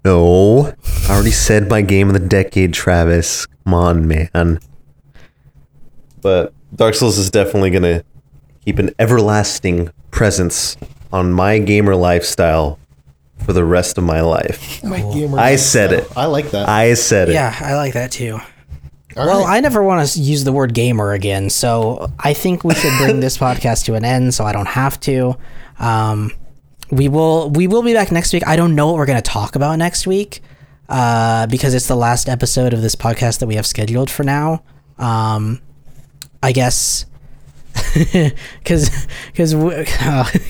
no. 0.05 0.73
I 1.09 1.15
already 1.15 1.31
said 1.33 1.69
my 1.69 1.83
game 1.83 2.09
of 2.09 2.15
the 2.15 2.21
decade, 2.27 2.73
Travis. 2.73 3.47
Come 3.65 3.75
on, 3.75 4.07
man. 4.07 4.61
but 6.21 6.53
Dark 6.75 6.95
Souls 6.95 7.19
is 7.19 7.31
definitely 7.31 7.71
gonna 7.71 8.05
keep 8.65 8.79
an 8.79 8.91
everlasting 8.99 9.91
presence 10.13 10.77
on 11.13 11.33
my 11.33 11.59
gamer 11.59 11.97
lifestyle 11.97 12.79
for 13.45 13.53
the 13.53 13.65
rest 13.65 13.99
of 13.99 14.05
my 14.05 14.21
life. 14.21 14.83
My 14.83 15.01
gamer 15.01 15.39
I 15.39 15.57
said 15.57 15.93
it. 15.93 16.09
I 16.17 16.27
like 16.27 16.51
that. 16.51 16.69
I 16.69 16.95
said 16.95 17.29
it. 17.29 17.33
Yeah, 17.33 17.55
I 17.61 17.75
like 17.75 17.95
that 17.95 18.13
too. 18.13 18.41
All 19.17 19.27
well, 19.27 19.45
right. 19.45 19.57
I 19.57 19.61
never 19.61 19.83
want 19.83 20.07
to 20.07 20.21
use 20.21 20.45
the 20.45 20.53
word 20.53 20.73
gamer 20.73 21.13
again, 21.13 21.51
so 21.51 22.13
I 22.19 22.33
think 22.33 22.63
we 22.63 22.75
should 22.75 22.97
bring 22.99 23.21
this 23.21 23.37
podcast 23.47 23.85
to 23.87 23.95
an 23.95 24.05
end, 24.05 24.35
so 24.35 24.45
I 24.45 24.53
don't 24.53 24.69
have 24.69 25.01
to. 25.01 25.37
Um, 25.79 26.33
we 26.91 27.09
will 27.09 27.51
we 27.51 27.67
will 27.67 27.83
be 27.83 27.93
back 27.93 28.13
next 28.13 28.33
week. 28.33 28.47
I 28.47 28.57
don't 28.57 28.75
know 28.75 28.87
what 28.87 28.97
we're 28.97 29.07
going 29.07 29.23
to 29.23 29.31
talk 29.31 29.57
about 29.57 29.77
next 29.77 30.07
week 30.07 30.43
uh, 30.89 31.47
because 31.47 31.75
it's 31.75 31.87
the 31.87 31.97
last 31.97 32.29
episode 32.29 32.73
of 32.73 32.83
this 32.83 32.95
podcast 32.95 33.39
that 33.39 33.47
we 33.47 33.55
have 33.55 33.67
scheduled 33.67 34.11
for 34.11 34.25
now. 34.25 34.63
Um, 34.99 35.61
I 36.43 36.53
guess 36.53 37.07
because 38.05 39.07
because 39.33 39.55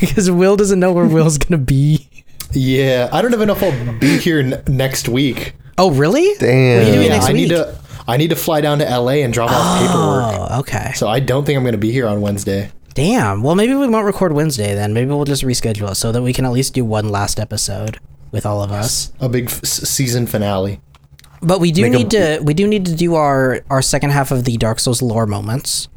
because 0.01 0.31
Will 0.31 0.57
doesn't 0.57 0.81
know 0.81 0.93
where 0.93 1.07
Will's 1.07 1.39
going 1.39 1.61
to 1.61 1.65
be. 1.65 2.20
Yeah, 2.53 3.09
I 3.13 3.23
don't 3.23 3.33
even 3.35 3.47
know 3.49 3.55
if 3.55 3.63
I'll 3.63 3.99
be 3.99 4.19
here 4.19 4.41
n- 4.41 4.63
next 4.69 5.09
week. 5.09 5.55
Oh, 5.79 5.91
really? 5.91 6.35
Damn. 6.39 6.79
What 6.79 6.85
are 6.85 6.87
you 6.89 6.95
doing 6.95 7.07
Yeah, 7.07 7.13
next 7.15 7.27
I 7.27 7.33
week? 7.33 7.37
need 7.37 7.49
to. 7.51 7.79
I 8.09 8.17
need 8.17 8.31
to 8.31 8.37
fly 8.37 8.61
down 8.61 8.79
to 8.81 8.85
LA 8.85 9.23
and 9.23 9.33
drop 9.33 9.51
off 9.53 9.79
paperwork. 9.81 10.51
Oh, 10.51 10.59
okay. 10.61 10.93
So 10.97 11.07
I 11.09 11.21
don't 11.21 11.45
think 11.45 11.57
I'm 11.57 11.63
going 11.63 11.73
to 11.73 11.79
be 11.79 11.93
here 11.93 12.09
on 12.09 12.21
Wednesday. 12.21 12.71
Damn. 12.95 13.43
Well, 13.45 13.55
maybe 13.55 13.75
we 13.75 13.87
won't 13.87 14.05
record 14.05 14.33
Wednesday 14.33 14.75
then. 14.75 14.93
Maybe 14.93 15.09
we'll 15.11 15.25
just 15.25 15.45
reschedule 15.45 15.93
it 15.93 15.95
so 15.95 16.11
that 16.11 16.21
we 16.23 16.33
can 16.33 16.45
at 16.45 16.51
least 16.51 16.75
do 16.75 16.85
one 16.85 17.09
last 17.09 17.39
episode 17.39 17.99
with 18.33 18.45
all 18.45 18.63
of 18.63 18.73
us. 18.73 19.13
A 19.21 19.29
big 19.29 19.47
f- 19.47 19.61
s- 19.63 19.89
season 19.89 20.27
finale. 20.27 20.81
But 21.41 21.61
we 21.61 21.71
do 21.71 21.83
Make 21.83 21.93
a- 21.95 21.97
need 21.99 22.11
to 22.11 22.41
we 22.43 22.53
do 22.53 22.67
need 22.67 22.85
to 22.87 22.95
do 22.97 23.15
our 23.15 23.61
our 23.71 23.81
second 23.81 24.11
half 24.11 24.31
of 24.33 24.45
the 24.45 24.57
Dark 24.57 24.81
Souls 24.81 25.01
lore 25.03 25.27
moments. 25.27 25.89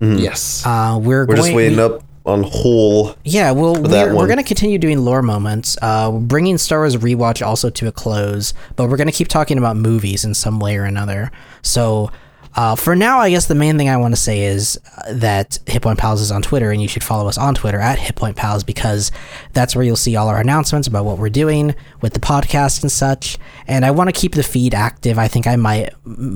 Yes. 0.00 0.62
Uh, 0.66 0.98
we're 1.00 1.20
We're 1.20 1.26
going, 1.26 1.36
just 1.38 1.54
waiting 1.54 1.78
we- 1.78 1.82
up 1.84 2.02
on 2.26 2.42
whole. 2.42 3.14
Yeah, 3.24 3.50
well, 3.50 3.74
we're, 3.74 4.14
we're 4.14 4.26
going 4.26 4.38
to 4.38 4.44
continue 4.44 4.78
doing 4.78 5.04
lore 5.04 5.22
moments, 5.22 5.76
uh, 5.82 6.10
bringing 6.10 6.58
Star 6.58 6.80
Wars 6.80 6.96
Rewatch 6.96 7.44
also 7.46 7.70
to 7.70 7.88
a 7.88 7.92
close, 7.92 8.54
but 8.76 8.88
we're 8.88 8.96
going 8.96 9.08
to 9.08 9.12
keep 9.12 9.28
talking 9.28 9.58
about 9.58 9.76
movies 9.76 10.24
in 10.24 10.34
some 10.34 10.58
way 10.58 10.76
or 10.76 10.84
another. 10.84 11.30
So, 11.62 12.10
uh, 12.56 12.76
for 12.76 12.94
now, 12.94 13.18
I 13.18 13.30
guess 13.30 13.46
the 13.46 13.54
main 13.56 13.76
thing 13.76 13.88
I 13.88 13.96
want 13.96 14.14
to 14.14 14.20
say 14.20 14.44
is 14.44 14.78
uh, 14.96 15.12
that 15.14 15.58
Hit 15.66 15.82
Point 15.82 15.98
Pals 15.98 16.20
is 16.20 16.30
on 16.30 16.40
Twitter, 16.40 16.70
and 16.70 16.80
you 16.80 16.86
should 16.86 17.02
follow 17.02 17.28
us 17.28 17.36
on 17.36 17.56
Twitter 17.56 17.80
at 17.80 17.98
Hit 17.98 18.14
Point 18.14 18.36
Pals 18.36 18.62
because 18.62 19.10
that's 19.52 19.74
where 19.74 19.84
you'll 19.84 19.96
see 19.96 20.14
all 20.14 20.28
our 20.28 20.40
announcements 20.40 20.86
about 20.86 21.04
what 21.04 21.18
we're 21.18 21.30
doing 21.30 21.74
with 22.00 22.12
the 22.14 22.20
podcast 22.20 22.82
and 22.82 22.92
such. 22.92 23.38
And 23.66 23.84
I 23.84 23.90
want 23.90 24.08
to 24.08 24.18
keep 24.18 24.34
the 24.34 24.44
feed 24.44 24.72
active. 24.72 25.18
I 25.18 25.26
think 25.26 25.48
I 25.48 25.56
might, 25.56 25.92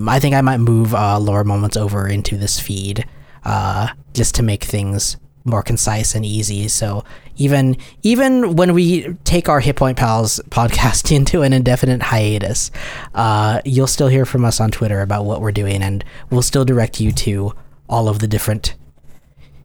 I 0.08 0.18
think 0.18 0.34
I 0.34 0.40
might 0.40 0.58
move 0.58 0.92
uh, 0.92 1.20
lore 1.20 1.44
moments 1.44 1.76
over 1.76 2.08
into 2.08 2.36
this 2.36 2.58
feed 2.58 3.06
uh, 3.44 3.88
just 4.12 4.34
to 4.34 4.42
make 4.42 4.64
things 4.64 5.18
more 5.48 5.62
concise 5.62 6.14
and 6.14 6.24
easy. 6.24 6.68
So 6.68 7.04
even 7.36 7.76
even 8.02 8.56
when 8.56 8.74
we 8.74 9.14
take 9.24 9.48
our 9.48 9.60
Hit 9.60 9.76
Point 9.76 9.96
Pals 9.98 10.40
podcast 10.50 11.10
into 11.16 11.42
an 11.42 11.52
indefinite 11.52 12.02
hiatus, 12.02 12.70
uh, 13.14 13.60
you'll 13.64 13.86
still 13.86 14.08
hear 14.08 14.24
from 14.26 14.44
us 14.44 14.60
on 14.60 14.70
Twitter 14.70 15.00
about 15.00 15.24
what 15.24 15.40
we're 15.40 15.52
doing, 15.52 15.82
and 15.82 16.04
we'll 16.30 16.42
still 16.42 16.64
direct 16.64 17.00
you 17.00 17.12
to 17.12 17.52
all 17.88 18.08
of 18.08 18.18
the 18.18 18.26
different 18.26 18.74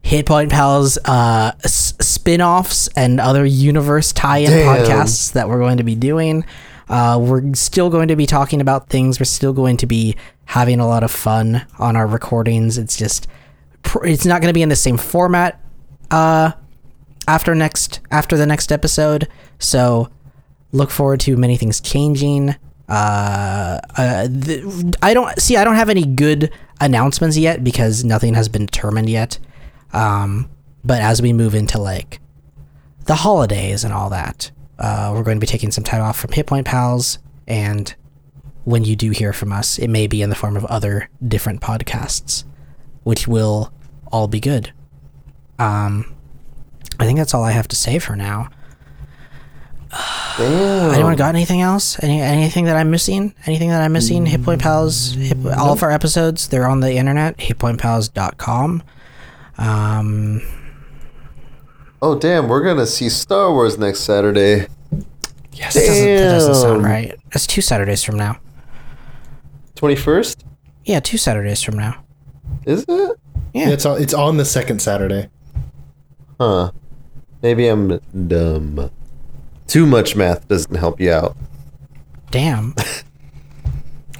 Hit 0.02 0.26
Point 0.26 0.50
Pals 0.50 0.98
uh, 1.04 1.52
s- 1.64 1.94
spin-offs 2.00 2.88
and 2.96 3.20
other 3.20 3.44
universe 3.44 4.12
tie-in 4.12 4.50
Damn. 4.50 4.84
podcasts 4.84 5.32
that 5.32 5.48
we're 5.48 5.58
going 5.58 5.78
to 5.78 5.84
be 5.84 5.94
doing. 5.94 6.44
Uh, 6.90 7.18
we're 7.20 7.54
still 7.54 7.88
going 7.88 8.08
to 8.08 8.16
be 8.16 8.26
talking 8.26 8.60
about 8.60 8.90
things. 8.90 9.18
We're 9.18 9.24
still 9.24 9.54
going 9.54 9.78
to 9.78 9.86
be 9.86 10.16
having 10.44 10.78
a 10.78 10.86
lot 10.86 11.02
of 11.02 11.10
fun 11.10 11.66
on 11.78 11.96
our 11.96 12.06
recordings. 12.06 12.76
It's 12.76 12.96
just 12.98 13.26
pr- 13.82 14.04
it's 14.04 14.26
not 14.26 14.42
going 14.42 14.50
to 14.50 14.54
be 14.54 14.60
in 14.62 14.68
the 14.68 14.76
same 14.76 14.98
format 14.98 15.58
uh 16.10 16.52
after 17.26 17.54
next 17.54 18.00
after 18.10 18.36
the 18.36 18.46
next 18.46 18.70
episode. 18.72 19.28
So 19.58 20.08
look 20.72 20.90
forward 20.90 21.20
to 21.20 21.36
many 21.36 21.56
things 21.56 21.80
changing. 21.80 22.56
Uh, 22.86 23.80
uh 23.96 24.28
i 25.00 25.14
don't 25.14 25.40
see 25.40 25.56
i 25.56 25.64
don't 25.64 25.76
have 25.76 25.88
any 25.88 26.04
good 26.04 26.52
announcements 26.82 27.34
yet 27.34 27.64
because 27.64 28.04
nothing 28.04 28.34
has 28.34 28.48
been 28.48 28.66
determined 28.66 29.08
yet. 29.08 29.38
Um 29.92 30.50
but 30.84 31.00
as 31.00 31.22
we 31.22 31.32
move 31.32 31.54
into 31.54 31.78
like 31.78 32.20
the 33.06 33.14
holidays 33.14 33.84
and 33.84 33.94
all 33.94 34.10
that 34.10 34.50
uh 34.78 35.12
we're 35.14 35.22
going 35.22 35.38
to 35.38 35.40
be 35.40 35.46
taking 35.46 35.70
some 35.70 35.84
time 35.84 36.02
off 36.02 36.18
from 36.18 36.32
hit 36.32 36.46
point 36.46 36.66
pals. 36.66 37.18
And 37.46 37.94
when 38.64 38.84
you 38.84 38.96
do 38.96 39.10
hear 39.10 39.32
from 39.32 39.52
us 39.52 39.78
it 39.78 39.88
may 39.88 40.06
be 40.06 40.20
in 40.20 40.28
the 40.28 40.36
form 40.36 40.56
of 40.56 40.64
other 40.66 41.08
different 41.26 41.62
podcasts 41.62 42.44
which 43.02 43.26
will 43.26 43.72
all 44.12 44.28
be 44.28 44.40
good 44.40 44.72
um, 45.58 46.14
I 46.98 47.04
think 47.06 47.18
that's 47.18 47.34
all 47.34 47.44
I 47.44 47.52
have 47.52 47.68
to 47.68 47.76
say 47.76 47.98
for 47.98 48.16
now. 48.16 48.48
Anyone 50.38 51.14
got 51.14 51.34
anything 51.34 51.60
else? 51.60 52.02
Any 52.02 52.20
anything 52.20 52.64
that 52.64 52.76
I'm 52.76 52.90
missing? 52.90 53.34
Anything 53.46 53.68
that 53.68 53.80
I'm 53.80 53.92
missing? 53.92 54.26
Hit 54.26 54.42
Point 54.42 54.60
Pals, 54.60 55.12
hit, 55.12 55.38
all 55.56 55.72
of 55.72 55.82
our 55.84 55.92
episodes, 55.92 56.48
they're 56.48 56.66
on 56.66 56.80
the 56.80 56.94
internet, 56.94 57.36
hitpointpals.com. 57.38 58.82
Um, 59.58 60.42
Oh 62.06 62.14
damn, 62.18 62.48
we're 62.48 62.62
gonna 62.62 62.86
see 62.86 63.08
Star 63.08 63.50
Wars 63.50 63.78
next 63.78 64.00
Saturday. 64.00 64.66
yes. 65.54 65.72
that 65.72 65.86
doesn't, 65.86 66.06
that 66.06 66.32
doesn't 66.32 66.54
sound 66.56 66.84
right. 66.84 67.18
That's 67.32 67.46
two 67.46 67.62
Saturdays 67.62 68.04
from 68.04 68.16
now. 68.16 68.38
Twenty 69.74 69.96
first? 69.96 70.44
Yeah, 70.84 71.00
two 71.00 71.16
Saturdays 71.16 71.62
from 71.62 71.78
now. 71.78 72.04
Is 72.66 72.84
it? 72.86 73.18
Yeah. 73.54 73.70
It's 73.70 73.86
on, 73.86 74.02
it's 74.02 74.12
on 74.12 74.36
the 74.36 74.44
second 74.44 74.82
Saturday. 74.82 75.30
Huh. 76.40 76.70
Maybe 77.42 77.66
I'm 77.68 78.00
dumb. 78.26 78.90
Too 79.66 79.86
much 79.86 80.16
math 80.16 80.46
doesn't 80.48 80.74
help 80.74 81.00
you 81.00 81.12
out. 81.12 81.36
Damn. 82.30 82.74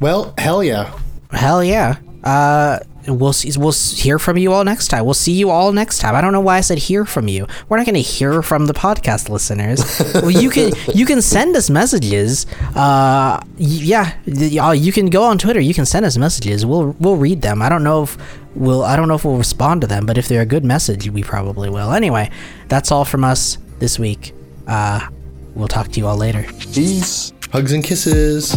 Well, 0.00 0.34
hell 0.36 0.62
yeah. 0.62 0.98
Hell 1.30 1.62
yeah. 1.62 1.96
Uh, 2.22 2.78
we'll 3.06 3.32
see. 3.32 3.50
We'll 3.56 3.72
hear 3.72 4.18
from 4.18 4.36
you 4.36 4.52
all 4.52 4.64
next 4.64 4.88
time. 4.88 5.04
We'll 5.04 5.14
see 5.14 5.32
you 5.32 5.50
all 5.50 5.72
next 5.72 5.98
time. 5.98 6.14
I 6.14 6.20
don't 6.20 6.32
know 6.32 6.40
why 6.40 6.58
I 6.58 6.60
said 6.62 6.78
hear 6.78 7.04
from 7.04 7.28
you. 7.28 7.46
We're 7.68 7.76
not 7.76 7.86
going 7.86 7.94
to 7.94 8.00
hear 8.02 8.42
from 8.42 8.66
the 8.66 8.74
podcast 8.74 9.28
listeners. 9.28 9.80
well, 10.14 10.30
you 10.30 10.50
can 10.50 10.72
you 10.94 11.06
can 11.06 11.22
send 11.22 11.56
us 11.56 11.70
messages. 11.70 12.46
Uh, 12.74 13.40
yeah, 13.56 14.14
uh, 14.60 14.72
you 14.72 14.92
can 14.92 15.06
go 15.06 15.22
on 15.24 15.38
Twitter. 15.38 15.60
You 15.60 15.74
can 15.74 15.86
send 15.86 16.04
us 16.04 16.16
messages. 16.16 16.66
We'll 16.66 16.96
we'll 16.98 17.16
read 17.16 17.42
them. 17.42 17.62
I 17.62 17.68
don't 17.68 17.84
know 17.84 18.02
if 18.02 18.18
we'll 18.54 18.82
I 18.82 18.96
don't 18.96 19.08
know 19.08 19.14
if 19.14 19.24
we'll 19.24 19.36
respond 19.36 19.80
to 19.82 19.86
them, 19.86 20.06
but 20.06 20.18
if 20.18 20.28
they're 20.28 20.42
a 20.42 20.46
good 20.46 20.64
message, 20.64 21.08
we 21.10 21.22
probably 21.22 21.70
will. 21.70 21.92
Anyway, 21.92 22.30
that's 22.68 22.90
all 22.92 23.04
from 23.04 23.24
us 23.24 23.58
this 23.78 23.98
week. 23.98 24.32
Uh, 24.66 25.08
we'll 25.54 25.68
talk 25.68 25.88
to 25.88 26.00
you 26.00 26.06
all 26.06 26.16
later. 26.16 26.44
Peace. 26.72 27.32
Hugs 27.52 27.72
and 27.72 27.84
kisses. 27.84 28.56